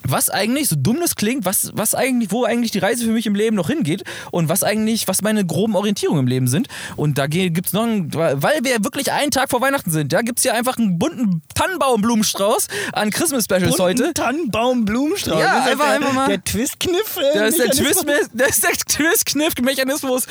was 0.10 0.30
eigentlich, 0.30 0.70
so 0.70 0.76
dumm 0.78 0.97
das 0.99 1.16
klingt, 1.16 1.45
was, 1.45 1.72
was 1.74 1.93
eigentlich, 1.95 2.32
wo 2.32 2.43
eigentlich 2.45 2.72
die 2.72 2.80
Reise 2.80 3.03
für 3.05 3.12
mich 3.12 3.26
im 3.26 3.36
Leben 3.36 3.55
noch 3.55 3.68
hingeht 3.68 4.03
und 4.32 4.49
was 4.49 4.64
eigentlich, 4.64 5.08
was 5.08 5.22
meine 5.22 5.45
groben 5.45 5.76
Orientierungen 5.76 6.22
im 6.22 6.28
Leben 6.28 6.47
sind. 6.47 6.68
Und 6.95 7.18
da 7.18 7.28
gibt 7.28 7.68
es 7.68 7.74
noch, 7.74 7.84
einen, 7.84 8.14
weil 8.14 8.60
wir 8.64 8.84
wirklich 8.84 9.12
einen 9.12 9.32
Tag 9.32 9.49
vor 9.49 9.62
Weihnachten 9.62 9.91
sind, 9.91 10.14
da 10.14 10.22
gibt 10.22 10.39
es 10.39 10.43
ja 10.45 10.53
einfach 10.53 10.78
einen 10.78 10.97
bunten 10.99 11.41
Tannenbaum-Blumenstrauß 11.55 12.68
an 12.93 13.10
Christmas 13.10 13.45
Specials 13.45 13.80
heute. 13.80 14.14
Tannenbaum, 14.14 14.86
Blumenstrauß. 14.86 15.39
Ja, 15.39 15.58
Das 15.58 15.66
ist 15.66 15.72
einfach- 15.72 15.86
der, 15.86 15.95
einfach 15.95 16.14
mal- 16.14 16.28
Der 16.28 16.43
Twist-Kniff. 16.43 17.18
Äh, 17.18 17.38
Das 17.38 17.49
ist 17.49 17.60
der 17.60 17.68
Mechanismus. 17.68 18.03
Twist, 18.05 18.30
das 18.34 18.49
ist 18.49 18.64
der 18.64 18.72
Twist-Kniff-Mechanismus. 18.97 20.26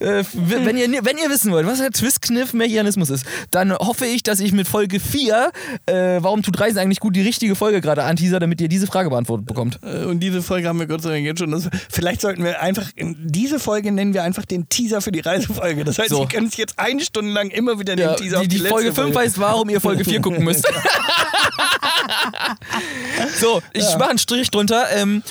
Äh, 0.00 0.24
wenn, 0.34 0.76
ihr, 0.76 1.04
wenn 1.04 1.18
ihr 1.18 1.30
wissen 1.30 1.52
wollt, 1.52 1.66
was 1.66 1.78
der 1.78 1.90
Twist-Kniff-Mechanismus 1.90 3.10
ist, 3.10 3.24
dann 3.50 3.72
hoffe 3.72 4.06
ich, 4.06 4.22
dass 4.22 4.40
ich 4.40 4.52
mit 4.52 4.68
Folge 4.68 5.00
4, 5.00 5.50
äh, 5.86 5.94
warum 6.20 6.42
tut 6.42 6.58
Reisen 6.58 6.78
eigentlich 6.78 7.00
gut, 7.00 7.16
die 7.16 7.22
richtige 7.22 7.54
Folge 7.54 7.80
gerade 7.80 8.04
anteaser, 8.04 8.38
damit 8.40 8.60
ihr 8.60 8.68
diese 8.68 8.86
Frage 8.86 9.10
beantwortet 9.16 9.46
bekommt. 9.46 9.78
Äh, 9.82 10.04
Und 10.04 10.20
diese 10.20 10.42
Folge 10.42 10.68
haben 10.68 10.78
wir 10.78 10.86
Gott 10.86 11.02
sei 11.02 11.10
Dank 11.10 11.24
jetzt 11.24 11.38
schon. 11.38 11.50
Das, 11.50 11.68
vielleicht 11.90 12.20
sollten 12.20 12.44
wir 12.44 12.60
einfach, 12.60 12.84
diese 12.96 13.58
Folge 13.58 13.92
nennen 13.92 14.14
wir 14.14 14.22
einfach 14.22 14.44
den 14.44 14.68
Teaser 14.68 15.00
für 15.00 15.12
die 15.12 15.20
Reisefolge. 15.20 15.84
Das 15.84 15.98
heißt, 15.98 16.10
So. 16.10 16.22
Sie 16.22 16.28
können 16.28 16.48
sich 16.50 16.58
jetzt 16.58 16.78
eine 16.78 17.02
Stunde 17.02 17.32
lang 17.32 17.50
immer 17.50 17.78
wieder 17.78 17.96
den 17.96 18.08
Ja, 18.08 18.14
Teaser 18.14 18.40
die, 18.40 18.48
die 18.48 18.58
die, 18.60 18.66
Folge 18.68 18.88
letzte 18.88 19.02
5 19.02 19.16
heißt, 19.16 19.38
warum 19.40 19.68
ihr 19.70 19.80
Folge 19.80 20.04
4 20.04 20.20
gucken 20.20 20.44
müsst. 20.44 20.66
so, 23.40 23.62
ich 23.72 23.82
Ja. 23.82 23.98
mache 23.98 24.10
einen 24.10 24.18
Strich 24.18 24.50
drunter. 24.50 24.86
Ähm, 24.92 25.22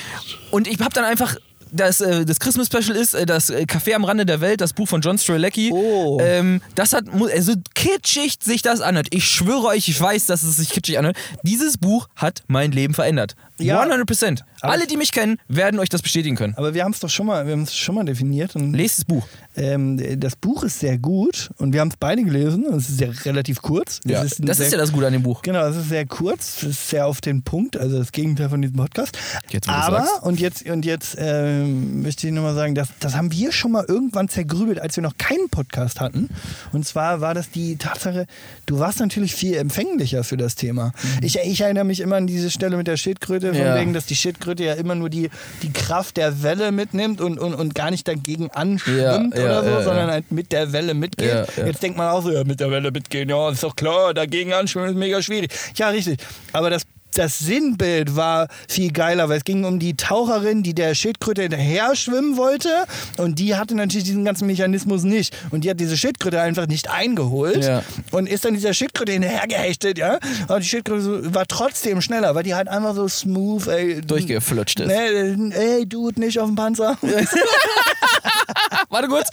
und 0.51 0.67
ich 0.67 0.79
habe 0.79 0.93
dann 0.93 1.05
einfach. 1.05 1.35
Das, 1.75 1.99
äh, 2.01 2.25
das 2.25 2.39
Christmas 2.39 2.67
Special 2.67 2.95
ist 2.95 3.13
äh, 3.13 3.25
das 3.25 3.49
äh, 3.49 3.63
Café 3.67 3.93
am 3.95 4.03
Rande 4.05 4.25
der 4.25 4.39
Welt, 4.41 4.61
das 4.61 4.73
Buch 4.73 4.87
von 4.87 5.01
John 5.01 5.17
Strelecki. 5.17 5.71
Oh. 5.73 6.19
Ähm, 6.21 6.61
das 6.75 6.93
hat, 6.93 7.05
also 7.33 7.53
kitschig 7.73 8.37
sich 8.41 8.61
das 8.61 8.81
anhört. 8.81 9.07
Ich 9.11 9.25
schwöre 9.27 9.65
euch, 9.67 9.87
ich 9.89 9.99
weiß, 9.99 10.25
dass 10.27 10.43
es 10.43 10.57
sich 10.57 10.69
kitschig 10.69 10.97
anhört. 10.97 11.17
Dieses 11.43 11.77
Buch 11.77 12.07
hat 12.15 12.43
mein 12.47 12.71
Leben 12.71 12.93
verändert. 12.93 13.35
Ja. 13.57 13.81
100%. 13.83 14.41
Aber- 14.61 14.73
Alle, 14.73 14.87
die 14.87 14.97
mich 14.97 15.11
kennen, 15.11 15.37
werden 15.47 15.79
euch 15.79 15.89
das 15.89 16.01
bestätigen 16.01 16.35
können. 16.35 16.53
Aber 16.57 16.73
wir 16.73 16.83
haben 16.83 16.91
es 16.91 16.99
doch 16.99 17.09
schon 17.09 17.25
mal, 17.25 17.45
wir 17.45 17.53
haben 17.53 17.63
es 17.63 17.75
schon 17.75 17.95
mal 17.95 18.03
definiert. 18.03 18.55
Und, 18.55 18.73
Lest 18.73 18.99
das 18.99 19.05
Buch. 19.05 19.25
ähm, 19.55 20.19
das 20.19 20.35
Buch 20.35 20.63
ist 20.63 20.79
sehr 20.79 20.97
gut 20.97 21.51
und 21.57 21.71
wir 21.73 21.79
haben 21.81 21.87
es 21.89 21.95
beide 21.97 22.23
gelesen. 22.23 22.65
Es 22.73 22.89
ist 22.89 22.99
ja 22.99 23.07
relativ 23.23 23.61
kurz. 23.61 24.01
Ja, 24.05 24.21
ein 24.21 24.29
das 24.39 24.57
sehr, 24.57 24.65
ist 24.67 24.71
ja 24.73 24.77
das 24.77 24.91
Gute 24.91 25.07
an 25.07 25.13
dem 25.13 25.23
Buch. 25.23 25.41
Genau, 25.41 25.65
es 25.67 25.77
ist 25.77 25.89
sehr 25.89 26.05
kurz, 26.05 26.63
es 26.63 26.69
ist 26.71 26.89
sehr 26.89 27.07
auf 27.07 27.21
den 27.21 27.43
Punkt, 27.43 27.77
also 27.77 27.97
das 27.97 28.11
Gegenteil 28.11 28.49
von 28.49 28.61
diesem 28.61 28.75
Podcast. 28.75 29.17
Jetzt, 29.49 29.69
Aber, 29.69 30.05
und 30.23 30.39
jetzt, 30.39 30.65
und 30.69 30.83
jetzt 30.83 31.15
ähm, 31.65 32.01
möchte 32.03 32.27
ich 32.27 32.33
nur 32.33 32.43
mal 32.43 32.55
sagen, 32.55 32.75
das, 32.75 32.89
das 32.99 33.15
haben 33.15 33.31
wir 33.31 33.51
schon 33.51 33.71
mal 33.71 33.85
irgendwann 33.87 34.29
zergrübelt, 34.29 34.79
als 34.79 34.95
wir 34.95 35.03
noch 35.03 35.17
keinen 35.17 35.49
Podcast 35.49 35.99
hatten. 35.99 36.29
Und 36.71 36.85
zwar 36.85 37.21
war 37.21 37.33
das 37.33 37.49
die 37.51 37.75
Tatsache, 37.77 38.25
du 38.65 38.79
warst 38.79 38.99
natürlich 38.99 39.33
viel 39.35 39.55
empfänglicher 39.55 40.23
für 40.23 40.37
das 40.37 40.55
Thema. 40.55 40.91
Ich, 41.21 41.37
ich 41.39 41.61
erinnere 41.61 41.83
mich 41.83 41.99
immer 41.99 42.15
an 42.17 42.27
diese 42.27 42.49
Stelle 42.51 42.77
mit 42.77 42.87
der 42.87 42.97
Schildkröte, 42.97 43.47
von 43.53 43.57
Mhm. 43.59 43.65
Ja. 43.65 43.79
wegen, 43.79 43.93
dass 43.93 44.05
die 44.05 44.15
Schildkröte 44.15 44.63
ja 44.63 44.73
immer 44.73 44.95
nur 44.95 45.09
die, 45.09 45.29
die 45.63 45.71
Kraft 45.71 46.17
der 46.17 46.43
Welle 46.43 46.71
mitnimmt 46.71 47.21
und, 47.21 47.39
und, 47.39 47.53
und 47.55 47.73
gar 47.75 47.91
nicht 47.91 48.07
dagegen 48.07 48.49
anschwimmt 48.51 49.35
Ja, 49.35 49.41
oder 49.43 49.63
so, 49.63 49.69
ja, 49.69 49.77
ja. 49.79 49.83
sondern 49.83 50.09
halt 50.11 50.31
mit 50.31 50.51
der 50.51 50.71
Welle 50.71 50.93
mitgeht. 50.93 51.47
Jetzt 51.57 51.81
denkt 51.83 51.97
man 51.97 52.07
auch 52.09 52.23
so, 52.23 52.31
ja, 52.31 52.43
mit 52.43 52.59
der 52.59 52.69
Welle 52.71 52.91
mitgehen, 52.91 53.29
ja, 53.29 53.49
ist 53.49 53.63
doch 53.63 53.75
klar, 53.75 54.13
dagegen 54.13 54.53
anschwimmen 54.53 54.89
ist 54.89 54.95
mega 54.95 55.21
schwierig. 55.21 55.51
Ja, 55.75 55.89
richtig. 55.89 56.19
Aber 56.53 56.69
das, 56.69 56.83
das 57.17 57.39
Sinnbild 57.39 58.15
war 58.15 58.47
viel 58.67 58.91
geiler, 58.91 59.29
weil 59.29 59.37
es 59.37 59.43
ging 59.43 59.63
um 59.65 59.79
die 59.79 59.95
Taucherin, 59.95 60.63
die 60.63 60.73
der 60.75 60.95
Schildkröte 60.95 61.41
hinterher 61.43 61.95
schwimmen 61.95 62.37
wollte 62.37 62.69
und 63.17 63.39
die 63.39 63.55
hatte 63.55 63.75
natürlich 63.75 64.05
diesen 64.05 64.25
ganzen 64.25 64.45
Mechanismus 64.47 65.03
nicht 65.03 65.35
und 65.51 65.63
die 65.63 65.69
hat 65.69 65.79
diese 65.79 65.97
Schildkröte 65.97 66.41
einfach 66.41 66.67
nicht 66.67 66.89
eingeholt 66.89 67.63
Ja. 67.63 67.83
und 68.11 68.27
ist 68.27 68.45
dann 68.45 68.53
dieser 68.53 68.73
Schildkröte 68.73 69.11
hinterhergehechtet, 69.13 69.97
ja. 69.97 70.19
Und 70.47 70.59
die 70.63 70.67
Schildkröte 70.67 71.33
war 71.33 71.45
trotzdem 71.47 72.01
schneller, 72.01 72.35
weil 72.35 72.43
die 72.43 72.53
halt 72.55 72.67
einfach 72.67 72.95
so 72.95 73.07
smooth, 73.07 73.67
ey. 73.67 74.01
Durchgeflutscht 74.01 74.79
ist. 74.81 74.87
Ne, 74.87 75.51
ey, 75.53 75.85
Dude, 75.85 76.19
nicht 76.19 76.39
auf 76.39 76.47
dem 76.47 76.55
Panzer. 76.55 76.97
Warte 78.89 79.07
kurz. 79.07 79.29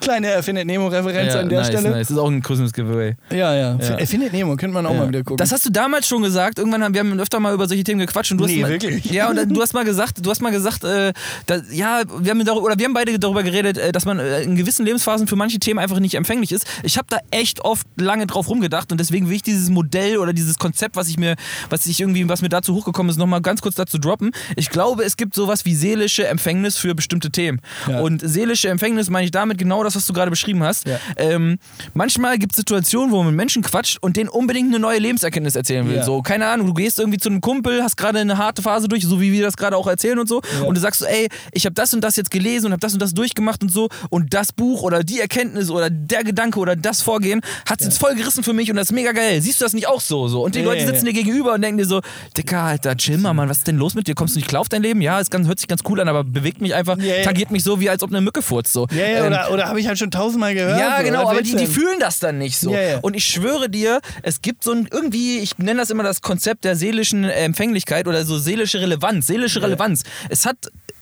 Kleine 0.00 0.28
Erfindet 0.28 0.66
Nemo-Referenz 0.66 1.34
an 1.34 1.48
der 1.48 1.60
nice, 1.60 1.68
Stelle. 1.68 1.90
nice. 1.90 2.08
Das 2.08 2.10
ist 2.10 2.18
auch 2.18 2.28
ein 2.28 2.42
Christmas 2.42 2.72
Giveaway. 2.72 3.16
Ja, 3.30 3.54
ja. 3.54 3.76
Ja. 3.76 3.98
Erfindet 3.98 4.32
Nemo, 4.32 4.56
könnte 4.56 4.74
man 4.74 4.84
auch 4.86 4.94
mal 4.94 5.08
wieder 5.08 5.20
gucken. 5.20 5.38
Das 5.38 5.52
hast 5.52 5.64
du 5.64 5.70
damals 5.70 6.06
schon 6.06 6.22
gesagt. 6.22 6.58
Irgendwann 6.58 6.82
haben 6.84 6.92
wir 6.94 7.00
haben 7.00 7.18
öfter 7.18 7.40
mal 7.40 7.54
über 7.54 7.66
solche 7.66 7.82
Themen 7.84 8.00
gequatscht 8.00 8.32
und 8.32 8.38
du 8.38 8.46
Nee, 8.46 8.56
hast 8.56 8.62
mal, 8.62 8.70
wirklich? 8.70 9.04
Ja, 9.06 9.30
und 9.30 9.36
du 9.50 9.62
hast 9.62 9.72
mal 9.72 9.84
gesagt, 9.84 10.24
du 10.24 10.30
hast 10.30 10.42
mal 10.42 10.50
gesagt, 10.52 10.84
äh, 10.84 11.12
da, 11.46 11.60
ja, 11.70 12.02
wir 12.18 12.30
haben 12.30 12.44
darüber, 12.44 12.64
oder 12.64 12.78
wir 12.78 12.84
haben 12.84 12.94
beide 12.94 13.18
darüber 13.18 13.42
geredet, 13.42 13.78
äh, 13.78 13.92
dass 13.92 14.04
man 14.04 14.18
äh, 14.18 14.42
in 14.42 14.56
gewissen 14.56 14.84
Lebensphasen 14.84 15.26
für 15.26 15.36
manche 15.36 15.58
Themen 15.58 15.78
einfach 15.78 16.00
nicht 16.00 16.14
empfänglich 16.14 16.52
ist. 16.52 16.66
Ich 16.82 16.98
habe 16.98 17.06
da 17.08 17.18
echt 17.30 17.64
oft 17.64 17.86
lange 17.96 18.26
drauf 18.26 18.48
rumgedacht 18.48 18.92
und 18.92 18.98
deswegen 18.98 19.28
will 19.28 19.36
ich 19.36 19.42
dieses 19.42 19.70
Modell 19.70 20.18
oder 20.18 20.32
dieses 20.34 20.58
Konzept, 20.58 20.96
was 20.96 21.08
ich 21.08 21.16
mir, 21.18 21.36
was 21.70 21.86
ich 21.86 21.98
irgendwie, 22.00 22.28
was 22.28 22.42
mir 22.42 22.48
dazu 22.50 22.74
hochgekommen 22.74 23.08
ist, 23.10 23.16
nochmal 23.16 23.40
ganz 23.40 23.62
kurz 23.62 23.74
dazu 23.74 23.98
droppen. 23.98 24.32
Ich 24.56 24.68
glaube, 24.68 25.02
es 25.04 25.16
gibt 25.16 25.34
sowas 25.34 25.64
wie 25.64 25.74
seelische 25.74 26.26
Empfängnis 26.26 26.76
für 26.76 26.94
bestimmte 26.94 27.30
Themen. 27.30 27.60
Ja. 27.88 27.95
Und 28.02 28.22
seelische 28.24 28.68
Empfängnis 28.68 29.10
meine 29.10 29.24
ich 29.24 29.30
damit 29.30 29.58
genau 29.58 29.82
das, 29.84 29.96
was 29.96 30.06
du 30.06 30.12
gerade 30.12 30.30
beschrieben 30.30 30.62
hast. 30.62 30.86
Ja. 30.86 30.98
Ähm, 31.16 31.58
manchmal 31.94 32.38
gibt 32.38 32.52
es 32.52 32.56
Situationen, 32.56 33.12
wo 33.12 33.18
man 33.18 33.26
mit 33.26 33.36
Menschen 33.36 33.62
quatscht 33.62 33.98
und 34.00 34.16
denen 34.16 34.28
unbedingt 34.28 34.68
eine 34.68 34.78
neue 34.78 34.98
Lebenserkenntnis 34.98 35.56
erzählen 35.56 35.88
will. 35.88 35.96
Ja. 35.96 36.04
So, 36.04 36.22
keine 36.22 36.46
Ahnung, 36.46 36.66
du 36.66 36.74
gehst 36.74 36.98
irgendwie 36.98 37.18
zu 37.18 37.28
einem 37.28 37.40
Kumpel, 37.40 37.82
hast 37.82 37.96
gerade 37.96 38.18
eine 38.18 38.38
harte 38.38 38.62
Phase 38.62 38.88
durch, 38.88 39.04
so 39.04 39.20
wie 39.20 39.32
wir 39.32 39.42
das 39.42 39.56
gerade 39.56 39.76
auch 39.76 39.86
erzählen 39.86 40.18
und 40.18 40.28
so, 40.28 40.42
und 40.66 40.74
du 40.74 40.80
sagst 40.80 41.00
so, 41.00 41.06
ey, 41.06 41.28
ich 41.52 41.64
habe 41.66 41.74
das 41.74 41.94
und 41.94 42.00
das 42.02 42.16
jetzt 42.16 42.30
gelesen 42.30 42.66
und 42.66 42.72
habe 42.72 42.80
das 42.80 42.92
und 42.92 43.00
das 43.00 43.14
durchgemacht 43.14 43.62
und 43.62 43.70
so, 43.70 43.88
und 44.10 44.34
das 44.34 44.52
Buch 44.52 44.82
oder 44.82 45.02
die 45.02 45.20
Erkenntnis 45.20 45.70
oder 45.70 45.90
der 45.90 46.24
Gedanke 46.24 46.58
oder 46.58 46.76
das 46.76 47.02
Vorgehen 47.02 47.40
hat 47.68 47.80
es 47.80 47.86
jetzt 47.86 47.98
voll 47.98 48.14
gerissen 48.14 48.42
für 48.42 48.52
mich 48.52 48.70
und 48.70 48.76
das 48.76 48.88
ist 48.88 48.92
mega 48.92 49.12
geil. 49.12 49.40
Siehst 49.40 49.60
du 49.60 49.64
das 49.64 49.72
nicht 49.72 49.88
auch 49.88 50.00
so? 50.00 50.28
so? 50.28 50.44
Und 50.44 50.54
die 50.54 50.62
Leute 50.62 50.86
sitzen 50.86 51.04
dir 51.04 51.12
gegenüber 51.12 51.54
und 51.54 51.62
denken 51.62 51.78
dir 51.78 51.86
so, 51.86 52.00
Dicker, 52.36 52.60
Alter, 52.60 52.96
chill 52.96 53.18
mal, 53.18 53.34
Mann, 53.34 53.48
was 53.48 53.58
ist 53.58 53.66
denn 53.66 53.76
los 53.76 53.94
mit 53.94 54.06
dir? 54.06 54.14
Kommst 54.14 54.34
du 54.34 54.38
nicht 54.38 54.48
klar 54.48 54.60
auf 54.60 54.68
dein 54.68 54.82
Leben? 54.82 55.00
Ja, 55.00 55.20
es 55.20 55.28
hört 55.32 55.58
sich 55.58 55.68
ganz 55.68 55.82
cool 55.88 56.00
an, 56.00 56.08
aber 56.08 56.24
bewegt 56.24 56.60
mich 56.60 56.74
einfach, 56.74 56.98
tangiert 57.24 57.50
mich 57.50 57.62
so, 57.62 57.80
wie 57.80 57.85
als 57.90 58.02
ob 58.02 58.10
eine 58.10 58.20
Mücke 58.20 58.42
furzt. 58.42 58.72
So. 58.72 58.86
Ja, 58.90 59.06
ja, 59.06 59.18
Ähm, 59.20 59.26
oder 59.26 59.50
oder 59.52 59.66
habe 59.68 59.80
ich 59.80 59.86
halt 59.88 59.98
schon 59.98 60.10
tausendmal 60.10 60.54
gehört. 60.54 60.78
Ja, 60.78 61.02
genau, 61.02 61.28
aber 61.28 61.42
die, 61.42 61.54
die 61.56 61.66
fühlen 61.66 61.98
das 62.00 62.18
dann 62.18 62.38
nicht 62.38 62.58
so. 62.58 62.70
Ja, 62.72 62.80
ja. 62.80 62.98
Und 63.00 63.14
ich 63.14 63.24
schwöre 63.24 63.68
dir, 63.68 64.00
es 64.22 64.42
gibt 64.42 64.64
so 64.64 64.72
ein 64.72 64.88
irgendwie, 64.90 65.38
ich 65.38 65.58
nenne 65.58 65.80
das 65.80 65.90
immer 65.90 66.02
das 66.02 66.20
Konzept 66.22 66.64
der 66.64 66.76
seelischen 66.76 67.24
Empfänglichkeit 67.24 68.06
oder 68.08 68.24
so 68.24 68.38
seelische 68.38 68.80
Relevanz. 68.80 69.26
Seelische 69.26 69.62
Relevanz. 69.62 70.02
Es 70.28 70.46
hat. 70.46 70.56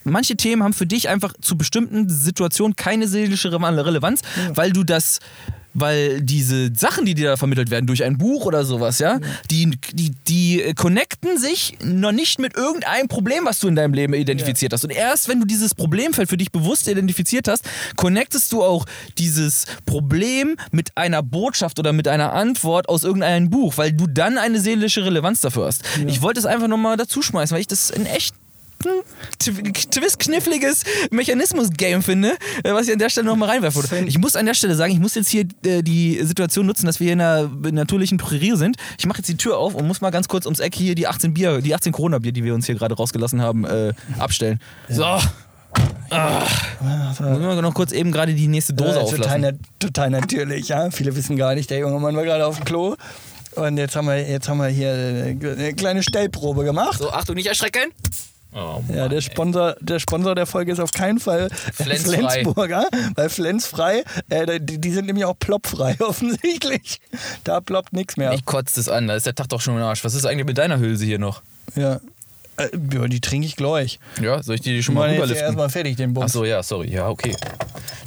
Manche 0.07 0.37
Themen 0.37 0.63
haben 0.63 0.75
für 0.75 0.85
dich 0.85 1.09
einfach 1.09 1.33
zu 1.41 1.57
bestimmten 1.57 2.11
Situationen 2.11 2.77
keine 2.77 3.09
seelische 3.09 3.51
Re- 3.53 3.87
Relevanz, 3.87 4.21
weil 4.51 4.71
du 4.71 4.85
das, 4.85 5.19
weil 5.75 6.21
diese 6.21 6.75
Sachen, 6.75 7.05
die 7.05 7.15
dir 7.15 7.31
da 7.31 7.37
vermittelt 7.37 7.71
werden 7.71 7.87
durch 7.87 8.05
ein 8.05 8.17
Buch 8.17 8.47
oder 8.47 8.65
sowas, 8.65 8.99
ja, 9.01 9.19
die, 9.51 9.79
die, 9.93 10.13
die 10.29 10.73
connecten 10.75 11.39
sich 11.39 11.77
noch 11.83 12.13
nicht 12.13 12.39
mit 12.39 12.57
irgendeinem 12.57 13.09
Problem, 13.09 13.45
was 13.45 13.59
du 13.59 13.69
in 13.69 13.77
deinem 13.77 13.93
Leben 13.93 14.15
identifiziert 14.15 14.73
hast. 14.73 14.85
Und 14.85 14.91
erst 14.91 15.29
wenn 15.29 15.41
du 15.41 15.47
dieses 15.47 15.75
Problemfeld 15.75 16.29
für 16.29 16.37
dich 16.37 16.53
bewusst 16.53 16.89
identifiziert 16.89 17.49
hast, 17.49 17.65
connectest 17.97 18.53
du 18.53 18.63
auch 18.63 18.87
dieses 19.19 19.67
Problem 19.85 20.57
mit 20.71 20.97
einer 20.97 21.23
Botschaft 21.23 21.79
oder 21.79 21.93
mit 21.93 22.09
einer 22.09 22.33
Antwort 22.33 22.89
aus 22.89 23.05
irgendeinem 23.05 23.51
Buch, 23.51 23.77
weil 23.77 23.93
du 23.93 24.07
dann 24.07 24.39
eine 24.39 24.61
seelische 24.61 25.05
Relevanz 25.05 25.41
dafür 25.41 25.67
hast. 25.67 25.83
Ich 26.07 26.23
wollte 26.23 26.39
es 26.39 26.47
einfach 26.47 26.69
nochmal 26.69 26.97
dazu 26.97 27.23
schmeißen, 27.23 27.55
weil 27.55 27.61
ich 27.61 27.67
das 27.67 27.91
in 27.91 28.07
echt 28.07 28.35
twist-kniffliges 29.39 30.85
Mechanismus-Game 31.11 32.03
finde, 32.03 32.37
äh, 32.63 32.73
was 32.73 32.87
ich 32.87 32.93
an 32.93 32.99
der 32.99 33.09
Stelle 33.11 33.27
nochmal 33.27 33.51
reinwerfen 33.51 33.83
würde. 33.83 34.07
Ich 34.09 34.19
muss 34.19 34.37
an 34.37 34.47
der 34.47 34.55
Stelle 34.55 34.75
sagen, 34.75 34.93
ich 34.93 35.01
muss 35.01 35.15
jetzt 35.15 35.29
hier 35.29 35.47
äh, 35.65 35.83
die 35.83 36.21
Situation 36.23 36.67
nutzen, 36.67 36.87
dass 36.87 37.01
wir 37.01 37.13
in 37.13 37.21
einer 37.21 37.49
natürlichen 37.73 38.19
Prärie 38.19 38.57
sind. 38.57 38.77
Ich 38.99 39.07
mache 39.07 39.19
jetzt 39.19 39.29
die 39.29 39.37
Tür 39.37 39.59
auf 39.59 39.75
und 39.75 39.87
muss 39.87 40.01
mal 40.01 40.11
ganz 40.11 40.29
kurz 40.29 40.45
ums 40.47 40.61
Eck 40.61 40.75
hier 40.75 40.95
die 40.95 41.07
18 41.07 41.35
Bier, 41.35 41.61
die 41.61 41.75
18 41.75 41.93
Corona-Bier, 41.93 42.33
die 42.33 42.45
wir 42.45 42.55
uns 42.55 42.67
hier 42.67 42.75
gerade 42.75 42.95
rausgelassen 42.95 43.41
haben, 43.43 43.65
äh, 43.65 43.93
abstellen. 44.19 44.61
So. 44.89 45.05
Ah. 46.11 46.47
Müssen 47.21 47.41
wir 47.41 47.63
noch 47.63 47.75
kurz 47.75 47.91
eben 47.91 48.13
gerade 48.13 48.35
die 48.35 48.47
nächste 48.47 48.75
Dose 48.75 48.91
Ja, 48.91 49.01
total, 49.01 49.15
auflassen. 49.15 49.41
na- 49.41 49.53
total 49.81 50.11
natürlich, 50.11 50.69
ja. 50.69 50.91
Viele 50.91 51.17
wissen 51.17 51.37
gar 51.37 51.55
nicht, 51.55 51.71
der 51.71 51.79
junge 51.79 51.99
Mann 51.99 52.15
war 52.15 52.23
gerade 52.25 52.47
auf 52.47 52.57
dem 52.57 52.65
Klo. 52.65 52.95
Und 53.57 53.77
jetzt 53.79 53.97
haben 53.97 54.07
wir, 54.07 54.21
jetzt 54.29 54.49
haben 54.49 54.59
wir 54.59 54.69
hier 54.69 54.89
äh, 54.93 55.31
eine 55.31 55.75
kleine 55.75 56.03
Stellprobe 56.03 56.65
gemacht. 56.65 56.99
So, 56.99 57.11
Achtung, 57.11 57.35
nicht 57.37 57.47
erschrecken. 57.47 57.91
Oh, 58.55 58.81
Ja, 58.95 59.09
der 59.09 59.21
Sponsor, 59.21 59.75
der 59.81 59.99
Sponsor 59.99 60.35
der 60.35 60.47
Folge 60.47 60.73
ist 60.73 60.79
auf 60.81 60.93
keinen 60.93 61.19
Fall 61.19 61.49
Flensfrei. 61.73 62.19
Flensburger, 62.19 62.87
weil 63.17 63.29
Flensfrei, 63.29 64.05
äh, 64.29 64.61
die, 64.61 64.81
die 64.81 64.91
sind 64.93 65.07
nämlich 65.07 65.25
auch 65.25 65.39
ploppfrei 65.39 65.97
offensichtlich. 66.01 67.01
Da 67.43 67.61
ploppt 67.61 67.93
nichts 67.93 68.17
mehr. 68.17 68.33
Ich 68.33 68.45
kotze 68.45 68.77
das 68.77 68.89
an, 68.89 69.09
da 69.09 69.17
ist 69.17 69.27
der 69.27 69.35
Tag 69.35 69.49
doch 69.49 69.61
schon 69.61 69.77
im 69.77 69.83
Arsch. 69.83 70.05
Was 70.05 70.15
ist 70.15 70.25
eigentlich 70.25 70.47
mit 70.47 70.59
deiner 70.59 70.79
Hülse 70.79 71.05
hier 71.05 71.19
noch? 71.19 71.43
Ja. 71.75 72.01
Äh, 72.57 72.69
ja, 72.93 73.09
die 73.09 73.21
trinke 73.21 73.47
ich 73.49 73.57
gleich. 73.57 73.99
Ja, 74.23 74.41
soll 74.41 74.55
ich 74.55 74.61
die 74.61 74.81
schon 74.85 74.95
Ich 74.95 74.99
mal 75.01 75.11
rüberliften? 75.11 75.45
erstmal 75.45 75.69
fertig, 75.71 75.97
den 75.97 76.15
Bums. 76.15 76.27
Achso, 76.27 76.45
ja, 76.45 76.63
sorry. 76.63 76.89
Ja, 76.93 77.09
okay. 77.09 77.35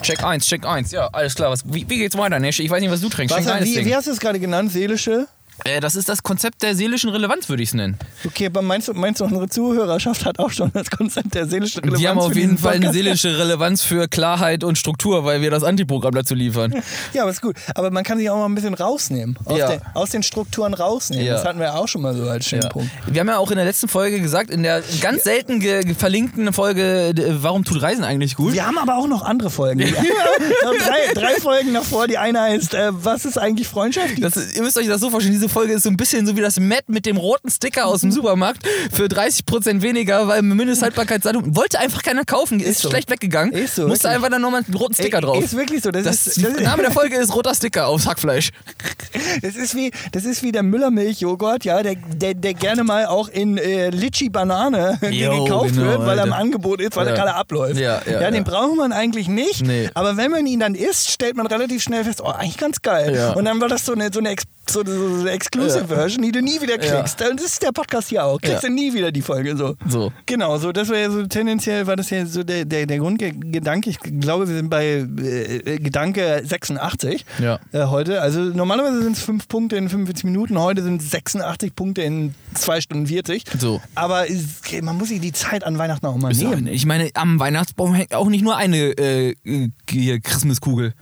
Check 0.02 0.24
1, 0.24 0.45
Check 0.45 0.66
1. 0.66 0.91
Ja, 0.91 1.08
alles 1.08 1.36
klar. 1.36 1.52
Was, 1.52 1.64
wie, 1.66 1.89
wie 1.89 1.98
geht's 1.98 2.18
weiter, 2.18 2.39
Nesch? 2.39 2.60
Ich 2.62 2.70
weiß 2.70 2.80
nicht, 2.80 2.91
was 2.91 3.02
du 3.02 3.10
trinkst. 3.10 3.36
Was, 3.36 3.45
wie, 3.66 3.86
wie 3.86 3.93
hast 3.95 4.08
du 4.08 4.12
es 4.12 4.20
gerade 4.22 4.39
genannt? 4.39 4.72
Seelische? 4.72 5.28
Äh, 5.64 5.80
das 5.80 5.95
ist 5.95 6.08
das 6.10 6.24
Konzept 6.24 6.62
der 6.64 6.76
seelischen 6.76 7.10
Relevanz, 7.10 7.49
würde 7.49 7.64
ich 7.64 7.70
es 7.70 7.74
nennen. 7.76 7.97
Okay, 8.26 8.45
aber 8.47 8.62
meinst 8.62 8.88
du, 8.88 8.93
meinst 8.93 9.20
du, 9.22 9.26
unsere 9.26 9.49
Zuhörerschaft 9.49 10.26
hat 10.26 10.39
auch 10.39 10.51
schon 10.51 10.72
das 10.74 10.89
Konzept 10.89 11.34
der 11.36 11.47
seelischen 11.47 11.80
Relevanz? 11.82 11.99
Die 11.99 12.08
haben 12.08 12.20
auf 12.20 12.36
jeden 12.36 12.58
Fall 12.58 12.76
eine 12.76 12.93
seelische 12.93 13.38
Relevanz 13.38 13.84
für 13.84 14.08
Klarheit 14.08 14.64
und 14.64 14.78
Struktur, 14.78 15.26
weil 15.26 15.41
wir 15.41 15.49
das 15.51 15.64
Antiprogramm 15.64 16.14
dazu 16.14 16.36
liefern. 16.36 16.74
Ja, 17.14 17.24
aber 17.24 17.32
ist 17.32 17.41
gut. 17.41 17.55
Aber 17.74 17.89
man 17.91 18.03
kann 18.03 18.18
sich 18.18 18.30
auch 18.30 18.38
mal 18.38 18.45
ein 18.45 18.53
bisschen 18.55 18.74
rausnehmen. 18.74 19.38
Aus, 19.45 19.58
Ja. 19.58 19.70
den, 19.70 19.82
aus 19.93 20.10
den 20.12 20.24
Strukturen 20.24 20.74
rausnehmen. 20.74 21.26
Ja. 21.26 21.34
Das 21.34 21.45
hatten 21.45 21.60
wir 21.60 21.74
auch 21.76 21.88
schon 21.88 22.01
mal 22.01 22.16
so 22.16 22.24
als 22.30 22.49
Ja. 22.51 22.60
Schnittpunkt. 22.60 22.89
Wir 23.08 23.20
haben 23.22 23.28
ja 23.28 23.38
auch 23.38 23.49
in 23.49 23.55
der 23.58 23.66
letzten 23.66 23.88
Folge 23.88 24.20
gesagt, 24.20 24.49
in 24.51 24.62
der 24.64 24.84
ganz 25.01 25.24
selten 25.24 25.62
verlinkten 25.95 26.51
Folge, 26.53 27.14
warum 27.41 27.64
tut 27.64 27.82
Reisen 27.82 28.03
eigentlich 28.03 28.36
gut? 28.36 28.53
Wir 28.53 28.66
haben 28.68 28.78
aber 28.78 28.97
auch 28.97 29.08
noch 29.08 29.24
andere 29.24 29.49
Folgen. 29.49 29.80
Drei, 30.62 31.14
drei 31.14 31.36
Folgen 31.41 31.74
davor. 31.74 32.08
Die 32.08 32.18
eine 32.18 32.41
heißt, 32.41 32.74
äh, 32.74 32.89
was 32.91 33.26
ist 33.26 33.38
eigentlich 33.38 33.68
Freundschaft? 33.68 34.22
Das, 34.22 34.53
ihr 34.55 34.62
müsst 34.62 34.78
euch 34.78 34.88
das 34.88 35.01
so 35.01 35.10
vorstellen, 35.10 35.34
diese 35.34 35.47
Folge 35.50 35.74
ist 35.74 35.84
so 35.84 35.89
ein 35.89 35.98
bisschen 35.98 36.26
so 36.26 36.36
wie 36.36 36.41
das 36.41 36.60
Matt 36.60 36.88
mit 36.88 37.06
dem 37.06 37.18
roten 37.18 37.50
Sticker 37.50 37.86
aus 37.86 38.02
dem 38.02 38.12
Supermarkt 38.12 38.68
für 38.91 39.06
30% 39.06 39.82
weniger, 39.82 40.28
weil 40.28 40.41
Mindesthaltbarkeitsdatum 40.41 41.56
wollte 41.56 41.80
einfach 41.80 42.02
keiner 42.04 42.24
kaufen, 42.26 42.60
ist, 42.60 42.68
Ist 42.68 42.82
so. 42.82 42.89
schlecht 42.89 43.10
weggegangen. 43.10 43.54
Ist 43.54 43.76
so, 43.76 43.88
Musste 43.88 44.06
wirklich. 44.06 44.16
einfach 44.16 44.30
dann 44.30 44.41
nochmal 44.41 44.64
einen 44.66 44.76
roten 44.76 44.93
Sticker 44.93 45.22
drauf. 45.22 45.43
Ist 45.43 45.56
wirklich 45.56 45.82
so. 45.84 45.91
Das, 45.91 46.04
das, 46.04 46.28
ist, 46.28 46.43
das, 46.43 46.54
der 46.54 46.64
Name 46.64 46.84
der 46.84 46.91
Folge 46.91 47.16
ist 47.18 47.34
roter 47.36 47.54
Sticker 47.54 47.88
aufs 47.88 48.08
Hackfleisch. 48.08 48.52
das, 49.41 49.56
ist 49.56 49.76
wie, 49.76 49.91
das 50.12 50.26
ist 50.26 50.43
wie 50.43 50.52
der 50.52 50.64
Müllermilchjoghurt, 50.64 51.66
ja, 51.66 51.82
der, 51.84 51.95
der, 51.95 52.34
der 52.34 52.54
gerne 52.54 52.84
mal 52.84 53.06
auch 53.08 53.28
in 53.30 53.58
äh, 53.58 53.89
Litchi-Banane 53.89 54.98
gekauft 55.02 55.76
genau, 55.76 55.88
wird, 55.88 56.06
weil 56.06 56.18
er 56.18 56.26
im. 56.26 56.34
Angebot 56.38 56.82
ist, 56.82 56.95
weil 56.95 57.06
Ja. 57.08 57.14
er 57.14 57.18
gerade 57.18 57.34
abläuft. 57.36 57.80
Ja, 57.80 58.02
ja, 58.06 58.30
den 58.32 58.43
ja. 58.45 58.50
braucht 58.52 58.76
man 58.76 58.91
eigentlich 58.91 59.28
nicht. 59.28 59.66
Nee. 59.66 59.89
Aber 59.95 60.18
wenn 60.18 60.30
man 60.32 60.45
ihn 60.45 60.60
dann 60.60 60.76
isst, 60.76 61.10
stellt 61.10 61.36
man 61.36 61.48
relativ 61.48 61.82
schnell 61.82 62.04
fest, 62.04 62.22
oh, 62.24 62.28
eigentlich 62.28 62.58
ganz 62.58 62.82
geil. 62.82 63.34
Und 63.36 63.45
dann 63.45 63.60
war 63.60 63.68
das 63.68 63.86
so 63.86 63.93
eine, 63.93 64.10
so 64.14 64.20
eine, 64.20 64.30
Ex 64.30 64.43
so 64.70 64.82
eine, 64.82 64.91
so 64.91 65.20
eine 65.22 65.32
Exclusive-Version, 65.32 66.24
die 66.24 66.32
du 66.32 66.41
nie 66.41 66.61
wieder 66.61 66.82
Ja. 66.84 66.97
kriegst. 67.01 67.22
Und 67.22 67.39
das 67.39 67.45
ist 67.47 67.63
der 67.63 67.72
Podcast 67.72 68.09
hier 68.09 68.24
auch. 68.26 68.39
Kriegst 68.41 68.63
Ja. 68.63 68.70
du 68.70 68.76
nie 68.76 68.93
wieder 68.93 69.11
die 69.11 69.22
Folge 69.22 69.55
so. 69.57 69.76
So. 69.88 70.11
Genau, 70.26 70.57
so 70.57 70.72
das 70.72 70.89
wäre 70.89 71.01
ja 71.03 71.09
so 71.11 71.26
tendenziell 71.28 71.88
war 71.88 71.95
das 71.95 72.09
ja 72.09 72.26
so 72.26 72.43
der, 72.43 72.65
der, 72.65 72.86
der 72.86 72.97
Grundgedanke. 72.99 73.89
Ich 73.89 73.99
glaube, 73.99 74.47
wir 74.47 74.55
sind 74.55 74.70
bei 74.70 74.86
äh, 74.86 75.78
Gedanke 75.80 76.41
86 76.45 77.26
Ja. 77.39 77.59
äh, 77.72 77.86
heute. 77.86 78.22
Also 78.22 78.39
normalerweise 78.41 79.03
sind 79.03 79.18
es 79.18 79.24
5 79.24 79.47
Punkte 79.47 79.78
in 79.78 79.89
45 79.89 80.26
Minuten, 80.26 80.57
heute 80.59 80.84
sind 80.84 81.01
es 81.01 81.09
86 81.11 81.76
Punkte 81.76 82.01
in 82.01 82.34
2 82.53 82.82
Stunden 82.82 83.07
40. 83.07 83.43
So. 83.59 83.82
Aber 83.95 84.30
es- 84.30 84.61
man 84.82 84.97
muss 84.97 85.09
sich 85.09 85.22
die 85.22 85.32
Zeit 85.32 85.63
an 85.63 85.78
Weihnachten 85.78 86.05
auch 86.05 86.18
mal 86.18 86.34
So, 86.34 86.47
nehmen. 86.49 86.68
Ich 86.68 86.86
meine, 86.86 87.09
am 87.13 87.39
Weihnachtsbaum 87.39 87.93
hängt 87.93 88.13
auch 88.13 88.28
nicht 88.30 88.43
nur 88.43 88.57
eine 88.57 88.78
äh, 88.97 89.36
äh, 89.45 90.20
Christmaskugel. 90.20 90.93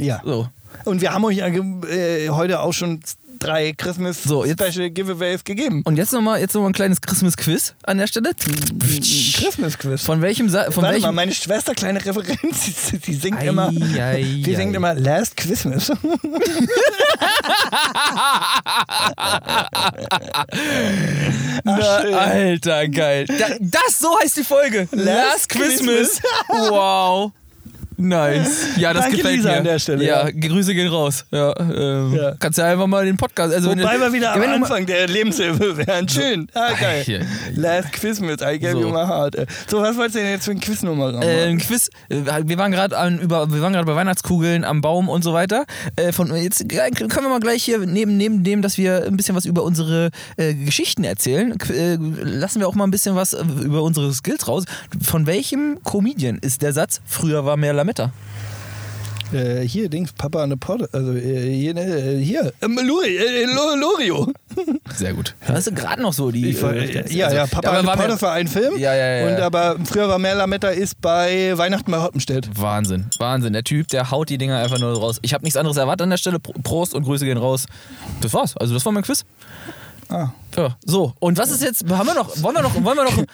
Ja. 0.00 0.20
So. 0.24 0.48
Und 0.84 1.00
wir 1.00 1.12
haben 1.12 1.24
euch 1.24 1.38
äh, 1.38 2.28
heute 2.30 2.60
auch 2.60 2.72
schon 2.72 3.00
drei 3.38 3.72
Christmas 3.72 4.22
So, 4.24 4.44
jetzt- 4.44 4.60
Special 4.62 4.90
Giveaways 4.90 5.44
gegeben. 5.44 5.82
Und 5.84 5.96
jetzt 5.96 6.12
nochmal 6.12 6.40
jetzt 6.40 6.54
noch 6.54 6.62
mal 6.62 6.68
ein 6.68 6.72
kleines 6.72 7.00
Christmas-Quiz 7.00 7.74
an 7.84 7.98
der 7.98 8.06
Stelle. 8.08 8.32
Christmas 8.34 9.78
Quiz. 9.78 10.02
Von 10.02 10.20
welchem 10.22 10.48
Sa 10.48 10.70
von 10.70 10.82
Warte 10.82 10.94
welchem 10.94 11.06
mal, 11.06 11.12
meine 11.12 11.32
Schwester, 11.32 11.74
kleine 11.74 12.04
Referenz, 12.04 12.64
sie, 12.90 12.98
sie 13.00 13.14
singt 13.14 13.38
Ei, 13.40 13.46
immer, 13.48 13.68
ei, 13.98 14.22
sie 14.44 14.54
singt 14.56 14.72
ei. 14.74 14.76
immer 14.76 14.94
Last 14.94 15.36
Christmas. 15.36 15.92
Na. 21.64 21.76
Alter, 21.76 22.88
geil. 22.88 23.26
Da, 23.26 23.46
das, 23.60 23.98
so 23.98 24.18
heißt 24.20 24.36
die 24.36 24.44
Folge. 24.44 24.88
Last 24.92 25.48
Christmas. 25.48 26.20
Wow. 26.48 27.32
Nice. 28.00 28.76
Ja, 28.76 28.92
das 28.92 29.02
Danke, 29.02 29.16
gefällt 29.18 29.36
Lisa, 29.36 29.50
mir. 29.50 29.58
an 29.58 29.64
der 29.64 29.78
Stelle, 29.80 30.04
Ja, 30.04 30.28
ja. 30.28 30.30
Grüße 30.48 30.72
gehen 30.72 30.88
raus. 30.88 31.24
Ja, 31.32 31.52
ähm, 31.58 32.14
Ja. 32.14 32.32
Kannst 32.38 32.58
ja 32.58 32.66
einfach 32.66 32.86
mal 32.86 33.04
den 33.04 33.16
Podcast. 33.16 33.52
Also 33.52 33.70
wenn 33.70 33.80
Wobei 33.80 33.94
du- 33.96 34.00
wir 34.02 34.12
wieder 34.12 34.32
am 34.34 34.40
wenn 34.40 34.50
Anfang 34.50 34.86
der 34.86 35.08
Lebenshilfe 35.08 35.76
wären. 35.86 36.08
Schön. 36.08 36.48
Ah, 36.54 36.70
geil. 36.80 37.02
hier. 37.04 37.20
Last 37.56 37.92
Christmas, 37.92 38.36
I 38.40 38.58
gave 38.58 38.72
So. 38.72 38.80
you 38.82 38.88
my 38.90 39.04
heart. 39.04 39.34
So, 39.68 39.80
was 39.82 39.96
wolltest 39.96 40.14
du 40.14 40.20
denn 40.20 40.30
jetzt 40.30 40.44
für 40.44 40.52
ein 40.52 40.60
Quiznummer 40.60 41.10
machen? 41.12 41.22
Äh, 41.22 41.46
ein 41.48 41.58
Quiz. 41.58 41.90
Äh, 42.08 42.20
Wir 42.44 42.56
waren 42.58 42.70
gerade 42.72 42.94
bei 42.96 43.94
Weihnachtskugeln 43.96 44.64
am 44.64 44.80
Baum 44.80 45.08
und 45.08 45.24
so 45.24 45.32
weiter. 45.32 45.64
Äh, 45.96 46.12
von 46.12 46.34
jetzt 46.36 46.60
äh, 46.72 46.90
können 46.90 47.10
wir 47.24 47.28
mal 47.30 47.40
gleich 47.40 47.64
hier 47.64 47.78
neben 47.78 48.16
neben 48.16 48.44
dem, 48.44 48.62
dass 48.62 48.78
wir 48.78 49.04
ein 49.06 49.16
bisschen 49.16 49.34
was 49.34 49.44
über 49.44 49.64
unsere 49.64 50.10
äh, 50.36 50.54
Geschichten 50.54 51.02
erzählen, 51.02 51.52
äh, 51.70 51.96
lassen 52.22 52.60
wir 52.60 52.68
auch 52.68 52.74
mal 52.76 52.84
ein 52.84 52.90
bisschen 52.92 53.16
was 53.16 53.32
äh, 53.32 53.42
über 53.64 53.82
unsere 53.82 54.12
Skills 54.12 54.46
raus. 54.46 54.64
Von 55.02 55.26
welchem 55.26 55.78
Comedian 55.82 56.38
ist 56.38 56.62
der 56.62 56.72
Satz? 56.72 57.00
Früher 57.04 57.44
war 57.44 57.56
mehr 57.56 57.72
Lametta. 57.72 57.87
Äh, 59.30 59.60
hier, 59.60 59.90
Dings, 59.90 60.10
Papa 60.14 60.46
der 60.46 60.56
Pod. 60.56 60.88
Also, 60.94 61.12
äh, 61.12 61.54
hier, 61.54 61.76
äh, 61.76 62.16
hier. 62.18 62.50
Ähm, 62.62 62.78
Lori, 62.82 63.14
äh, 63.14 63.44
Lo- 63.44 63.76
Lorio. 63.78 64.32
Sehr 64.96 65.12
gut. 65.12 65.34
Hast 65.46 65.66
du 65.66 65.72
gerade 65.72 66.00
noch 66.00 66.14
so 66.14 66.30
die? 66.30 66.48
Ich 66.48 66.62
war, 66.62 66.72
äh, 66.72 67.04
ja, 67.14 67.26
also- 67.26 67.36
ja, 67.36 67.46
Papa 67.46 67.68
an 67.68 67.74
der 67.84 67.86
war 67.86 67.96
Pod 68.08 68.22
war 68.22 68.32
ein 68.32 68.48
Film. 68.48 68.78
Ja, 68.78 68.94
ja, 68.94 69.16
ja, 69.18 69.26
Und 69.26 69.38
ja. 69.38 69.44
aber 69.46 69.76
früher 69.84 70.08
war 70.08 70.18
mehr 70.18 70.34
Lametta 70.34 70.68
ist 70.68 70.98
bei 71.02 71.52
Weihnachten 71.58 71.90
bei 71.92 72.00
Hoppenstedt. 72.00 72.48
Wahnsinn, 72.58 73.04
Wahnsinn. 73.18 73.52
Der 73.52 73.64
Typ, 73.64 73.88
der 73.88 74.10
haut 74.10 74.30
die 74.30 74.38
Dinger 74.38 74.56
einfach 74.60 74.78
nur 74.78 74.96
raus. 74.98 75.18
Ich 75.20 75.34
habe 75.34 75.44
nichts 75.44 75.58
anderes 75.58 75.76
erwartet 75.76 76.04
an 76.04 76.10
der 76.10 76.16
Stelle. 76.16 76.38
Pro- 76.38 76.54
Prost 76.62 76.94
und 76.94 77.02
Grüße 77.04 77.26
gehen 77.26 77.36
raus. 77.36 77.66
Das 78.22 78.32
war's. 78.32 78.56
Also 78.56 78.72
das 78.72 78.84
war 78.86 78.92
mein 78.92 79.02
Quiz. 79.02 79.26
Ah. 80.08 80.30
Ja, 80.56 80.74
so. 80.86 81.12
Und 81.20 81.36
was 81.36 81.50
ist 81.50 81.62
jetzt? 81.62 81.84
Haben 81.90 82.06
wir 82.06 82.14
noch? 82.14 82.42
Wollen 82.42 82.54
wir 82.56 82.62
noch? 82.62 82.74
Wollen 82.82 82.96
wir 82.96 83.04
noch? 83.04 83.12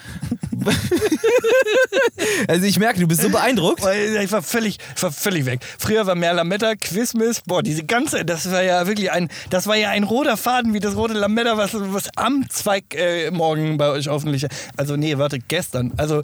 also 2.48 2.64
ich 2.66 2.78
merke, 2.78 3.00
du 3.00 3.06
bist 3.06 3.22
so 3.22 3.28
beeindruckt. 3.28 3.82
Ich 4.22 4.32
war 4.32 4.42
völlig, 4.42 4.78
war 5.00 5.12
völlig 5.12 5.46
weg. 5.46 5.60
Früher 5.78 6.06
war 6.06 6.14
mehr 6.14 6.34
Lametta, 6.34 6.74
Quizmiss, 6.76 7.40
boah, 7.46 7.62
diese 7.62 7.84
ganze, 7.84 8.24
das 8.24 8.50
war 8.50 8.62
ja 8.62 8.86
wirklich 8.86 9.10
ein, 9.10 9.28
das 9.50 9.66
war 9.66 9.76
ja 9.76 9.90
ein 9.90 10.04
roter 10.04 10.36
Faden 10.36 10.74
wie 10.74 10.80
das 10.80 10.96
rote 10.96 11.14
Lametta, 11.14 11.56
was, 11.56 11.70
was 11.74 12.08
am 12.16 12.46
Zweig 12.50 12.94
äh, 12.94 13.30
morgen 13.30 13.76
bei 13.78 13.88
euch 13.90 14.08
hoffentlich. 14.08 14.46
Also 14.76 14.96
nee, 14.96 15.16
warte, 15.18 15.38
gestern. 15.38 15.92
Also 15.96 16.22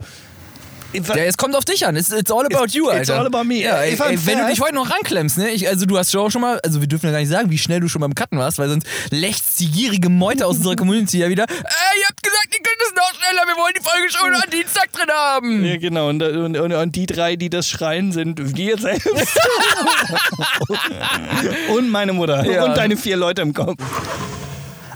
war- 0.92 1.16
Ja, 1.16 1.22
es 1.24 1.36
kommt 1.36 1.54
auf 1.54 1.64
dich 1.64 1.86
an. 1.86 1.94
It's, 1.96 2.10
it's 2.10 2.32
all 2.32 2.44
about 2.46 2.64
It's- 2.64 2.74
you, 2.74 2.88
Alter. 2.88 3.00
it's 3.02 3.10
all 3.10 3.24
about 3.26 3.44
me. 3.44 3.60
Ja, 3.62 3.80
ey, 3.80 3.92
ey, 3.92 4.18
wenn 4.26 4.38
du 4.38 4.46
dich 4.48 4.60
heute 4.60 4.74
noch 4.74 4.90
ranklemmst, 4.90 5.38
ne? 5.38 5.50
Ich, 5.50 5.68
also 5.68 5.86
du 5.86 5.96
hast 5.96 6.10
schon 6.10 6.30
schon 6.32 6.40
mal, 6.42 6.58
also 6.64 6.80
wir 6.80 6.88
dürfen 6.88 7.06
ja 7.06 7.12
gar 7.12 7.20
nicht 7.20 7.28
sagen, 7.28 7.48
wie 7.50 7.58
schnell 7.58 7.78
du 7.80 7.88
schon 7.88 8.00
beim 8.00 8.14
Cutten 8.14 8.38
warst, 8.38 8.58
weil 8.58 8.68
sonst 8.68 8.86
lächzt 9.10 9.60
die 9.60 9.70
gierige 9.70 10.08
Meute 10.08 10.46
aus 10.46 10.56
unserer 10.56 10.74
Community 10.74 11.18
ja 11.18 11.28
wieder. 11.28 11.44
Ey, 11.48 11.54
ihr 11.54 12.06
habt 12.08 12.20
gesagt, 12.22 12.48
ihr 12.50 12.62
könnt 12.62 12.80
es 12.88 12.94
noch 12.96 13.29
schneller, 13.40 13.46
wir 13.46 13.56
wollen 13.62 13.72
die 13.76 13.82
Folge 13.82 14.10
schon 14.10 14.34
an 14.34 14.50
Dienstag 14.50 14.92
drin 14.92 15.10
haben. 15.10 15.64
Ja, 15.64 15.76
genau. 15.76 16.08
Und, 16.08 16.22
und, 16.22 16.56
und, 16.56 16.72
und 16.72 16.96
die 16.96 17.06
drei, 17.06 17.36
die 17.36 17.50
das 17.50 17.68
schreien, 17.68 18.12
sind 18.12 18.56
wir 18.56 18.78
selbst. 18.78 19.08
und 21.76 21.90
meine 21.90 22.12
Mutter. 22.12 22.44
Ja. 22.44 22.64
Und 22.64 22.76
deine 22.76 22.96
vier 22.96 23.16
Leute 23.16 23.42
im 23.42 23.54
Kopf. 23.54 23.78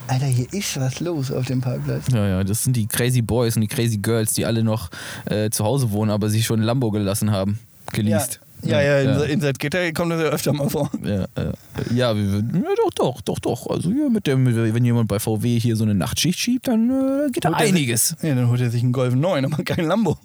Alter, 0.06 0.26
hier 0.26 0.52
ist 0.52 0.78
was 0.78 1.00
los 1.00 1.32
auf 1.32 1.46
dem 1.46 1.60
Parkplatz. 1.60 2.04
Ja, 2.12 2.26
ja, 2.26 2.44
das 2.44 2.64
sind 2.64 2.76
die 2.76 2.86
Crazy 2.86 3.22
Boys 3.22 3.56
und 3.56 3.62
die 3.62 3.68
Crazy 3.68 3.98
Girls, 3.98 4.34
die 4.34 4.44
alle 4.44 4.62
noch 4.62 4.90
äh, 5.24 5.48
zu 5.50 5.64
Hause 5.64 5.90
wohnen, 5.92 6.10
aber 6.10 6.28
sich 6.28 6.44
schon 6.44 6.60
ein 6.60 6.64
Lambo 6.64 6.90
gelassen 6.90 7.30
haben. 7.30 7.58
Geleast. 7.92 8.40
Ja, 8.64 8.80
ja, 8.80 9.00
in, 9.00 9.08
ja. 9.08 9.22
in 9.24 9.40
Salzgitter 9.40 9.92
kommt 9.92 10.12
das 10.12 10.20
ja 10.22 10.28
öfter 10.28 10.52
mal 10.52 10.68
vor. 10.70 10.90
Ja, 11.02 11.26
ja. 11.36 11.52
ja, 11.94 12.16
wir, 12.16 12.24
ja 12.24 12.40
doch, 12.76 12.90
doch, 12.94 13.20
doch, 13.20 13.38
doch. 13.38 13.66
Also 13.70 13.90
hier 13.90 14.08
mit 14.10 14.26
dem, 14.26 14.46
wenn 14.74 14.84
jemand 14.84 15.08
bei 15.08 15.18
VW 15.18 15.58
hier 15.60 15.76
so 15.76 15.84
eine 15.84 15.94
Nachtschicht 15.94 16.38
schiebt, 16.38 16.68
dann 16.68 16.90
äh, 16.90 17.30
geht 17.30 17.44
da 17.44 17.50
er 17.50 17.58
sich- 17.58 17.68
einiges. 17.68 18.16
Ja, 18.22 18.34
dann 18.34 18.48
holt 18.48 18.60
er 18.60 18.70
sich 18.70 18.82
einen 18.82 18.92
Golf 18.92 19.14
9, 19.14 19.44
aber 19.44 19.62
kein 19.64 19.84
Lambo. 19.86 20.18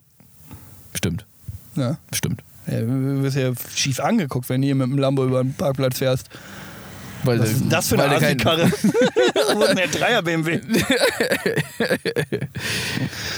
Stimmt, 0.94 1.26
Ja. 1.76 1.98
stimmt. 2.14 2.42
Ja, 2.68 2.82
du 2.82 3.24
wirst 3.24 3.36
ja 3.38 3.52
schief 3.76 4.00
angeguckt, 4.00 4.48
wenn 4.50 4.62
du 4.62 4.66
hier 4.68 4.76
mit 4.76 4.88
dem 4.88 4.98
Lambo 4.98 5.26
über 5.26 5.44
den 5.44 5.54
Parkplatz 5.54 5.98
fährst. 5.98 6.30
Weil, 7.24 7.40
Was 7.40 7.52
ist 7.52 7.62
denn 7.62 7.70
das 7.70 7.90
für 7.90 8.02
eine 8.02 8.18
der 8.20 8.36
kein- 8.36 8.38
der 9.76 9.88
Dreier 9.88 10.22
BMW? 10.22 10.62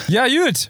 Ja, 0.07 0.27
gut. 0.27 0.69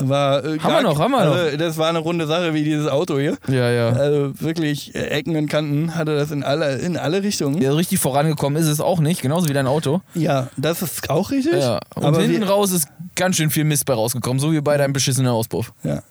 War, 0.00 0.44
äh, 0.44 0.58
Haben 0.58 0.74
wir 0.74 0.82
noch, 0.82 0.98
haben 0.98 1.10
wir 1.12 1.18
also, 1.18 1.56
Das 1.56 1.76
war 1.76 1.88
eine 1.88 1.98
runde 1.98 2.26
Sache 2.26 2.54
wie 2.54 2.64
dieses 2.64 2.86
Auto 2.88 3.18
hier. 3.18 3.36
Ja, 3.48 3.70
ja. 3.70 3.90
Also 3.90 4.40
wirklich 4.40 4.94
äh, 4.94 5.08
Ecken 5.08 5.36
und 5.36 5.48
Kanten 5.48 5.94
hatte 5.94 6.16
das 6.16 6.30
in 6.30 6.42
alle, 6.42 6.76
in 6.78 6.96
alle 6.96 7.22
Richtungen. 7.22 7.60
ja. 7.60 7.72
Richtig 7.72 7.98
vorangekommen 7.98 8.60
ist 8.62 8.68
es 8.68 8.80
auch 8.80 9.00
nicht, 9.00 9.20
genauso 9.22 9.48
wie 9.48 9.52
dein 9.52 9.66
Auto. 9.66 10.00
Ja, 10.14 10.48
das 10.56 10.82
ist 10.82 11.10
auch 11.10 11.30
richtig. 11.30 11.54
Ja. 11.60 11.78
Und 11.94 12.04
aber 12.04 12.22
hinten 12.22 12.42
raus 12.44 12.72
ist 12.72 12.88
ganz 13.16 13.36
schön 13.36 13.50
viel 13.50 13.64
Mist 13.64 13.84
bei 13.84 13.94
rausgekommen, 13.94 14.38
so 14.40 14.52
wie 14.52 14.60
bei 14.60 14.76
deinem 14.76 14.92
beschissenen 14.92 15.30
Auspuff. 15.30 15.72
ja. 15.82 16.02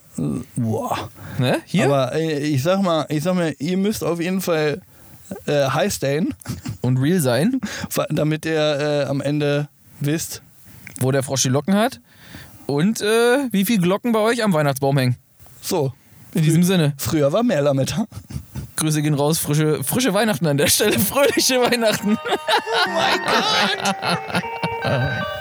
Boah. 0.55 1.09
Ne? 1.39 1.59
Hier? 1.65 1.85
Aber 1.85 2.13
äh, 2.13 2.37
ich 2.39 2.61
sag 2.61 2.81
mal, 2.81 3.05
ich 3.09 3.23
sag 3.23 3.33
mal, 3.33 3.55
ihr 3.59 3.77
müsst 3.77 4.03
auf 4.03 4.19
jeden 4.19 4.41
Fall 4.41 4.81
äh, 5.45 5.63
high 5.69 5.91
stayen, 5.91 6.33
Und 6.81 6.97
real 6.97 7.21
sein, 7.21 7.61
damit 8.09 8.45
ihr 8.45 8.59
äh, 8.59 9.03
am 9.05 9.21
Ende 9.21 9.69
wisst. 10.01 10.41
wo 10.99 11.11
der 11.11 11.23
Frosch 11.23 11.43
die 11.43 11.49
Locken 11.49 11.75
hat. 11.75 12.01
Und 12.67 13.01
äh, 13.01 13.47
wie 13.51 13.65
viele 13.65 13.81
Glocken 13.81 14.11
bei 14.11 14.19
euch 14.19 14.43
am 14.43 14.53
Weihnachtsbaum 14.53 14.97
hängen. 14.97 15.15
So. 15.61 15.93
In 16.33 16.43
diesem 16.43 16.63
Sinne. 16.63 16.93
Früher 16.97 17.33
war 17.33 17.43
mehr 17.43 17.61
Lametta. 17.61 18.05
Grüße 18.77 19.01
gehen 19.01 19.13
raus, 19.13 19.37
frische, 19.37 19.83
frische 19.83 20.13
Weihnachten 20.13 20.47
an 20.47 20.57
der 20.57 20.67
Stelle. 20.67 20.97
Fröhliche 20.99 21.61
Weihnachten. 21.61 22.17
Oh 22.17 22.89
mein 22.89 23.19
Gott! 24.83 25.25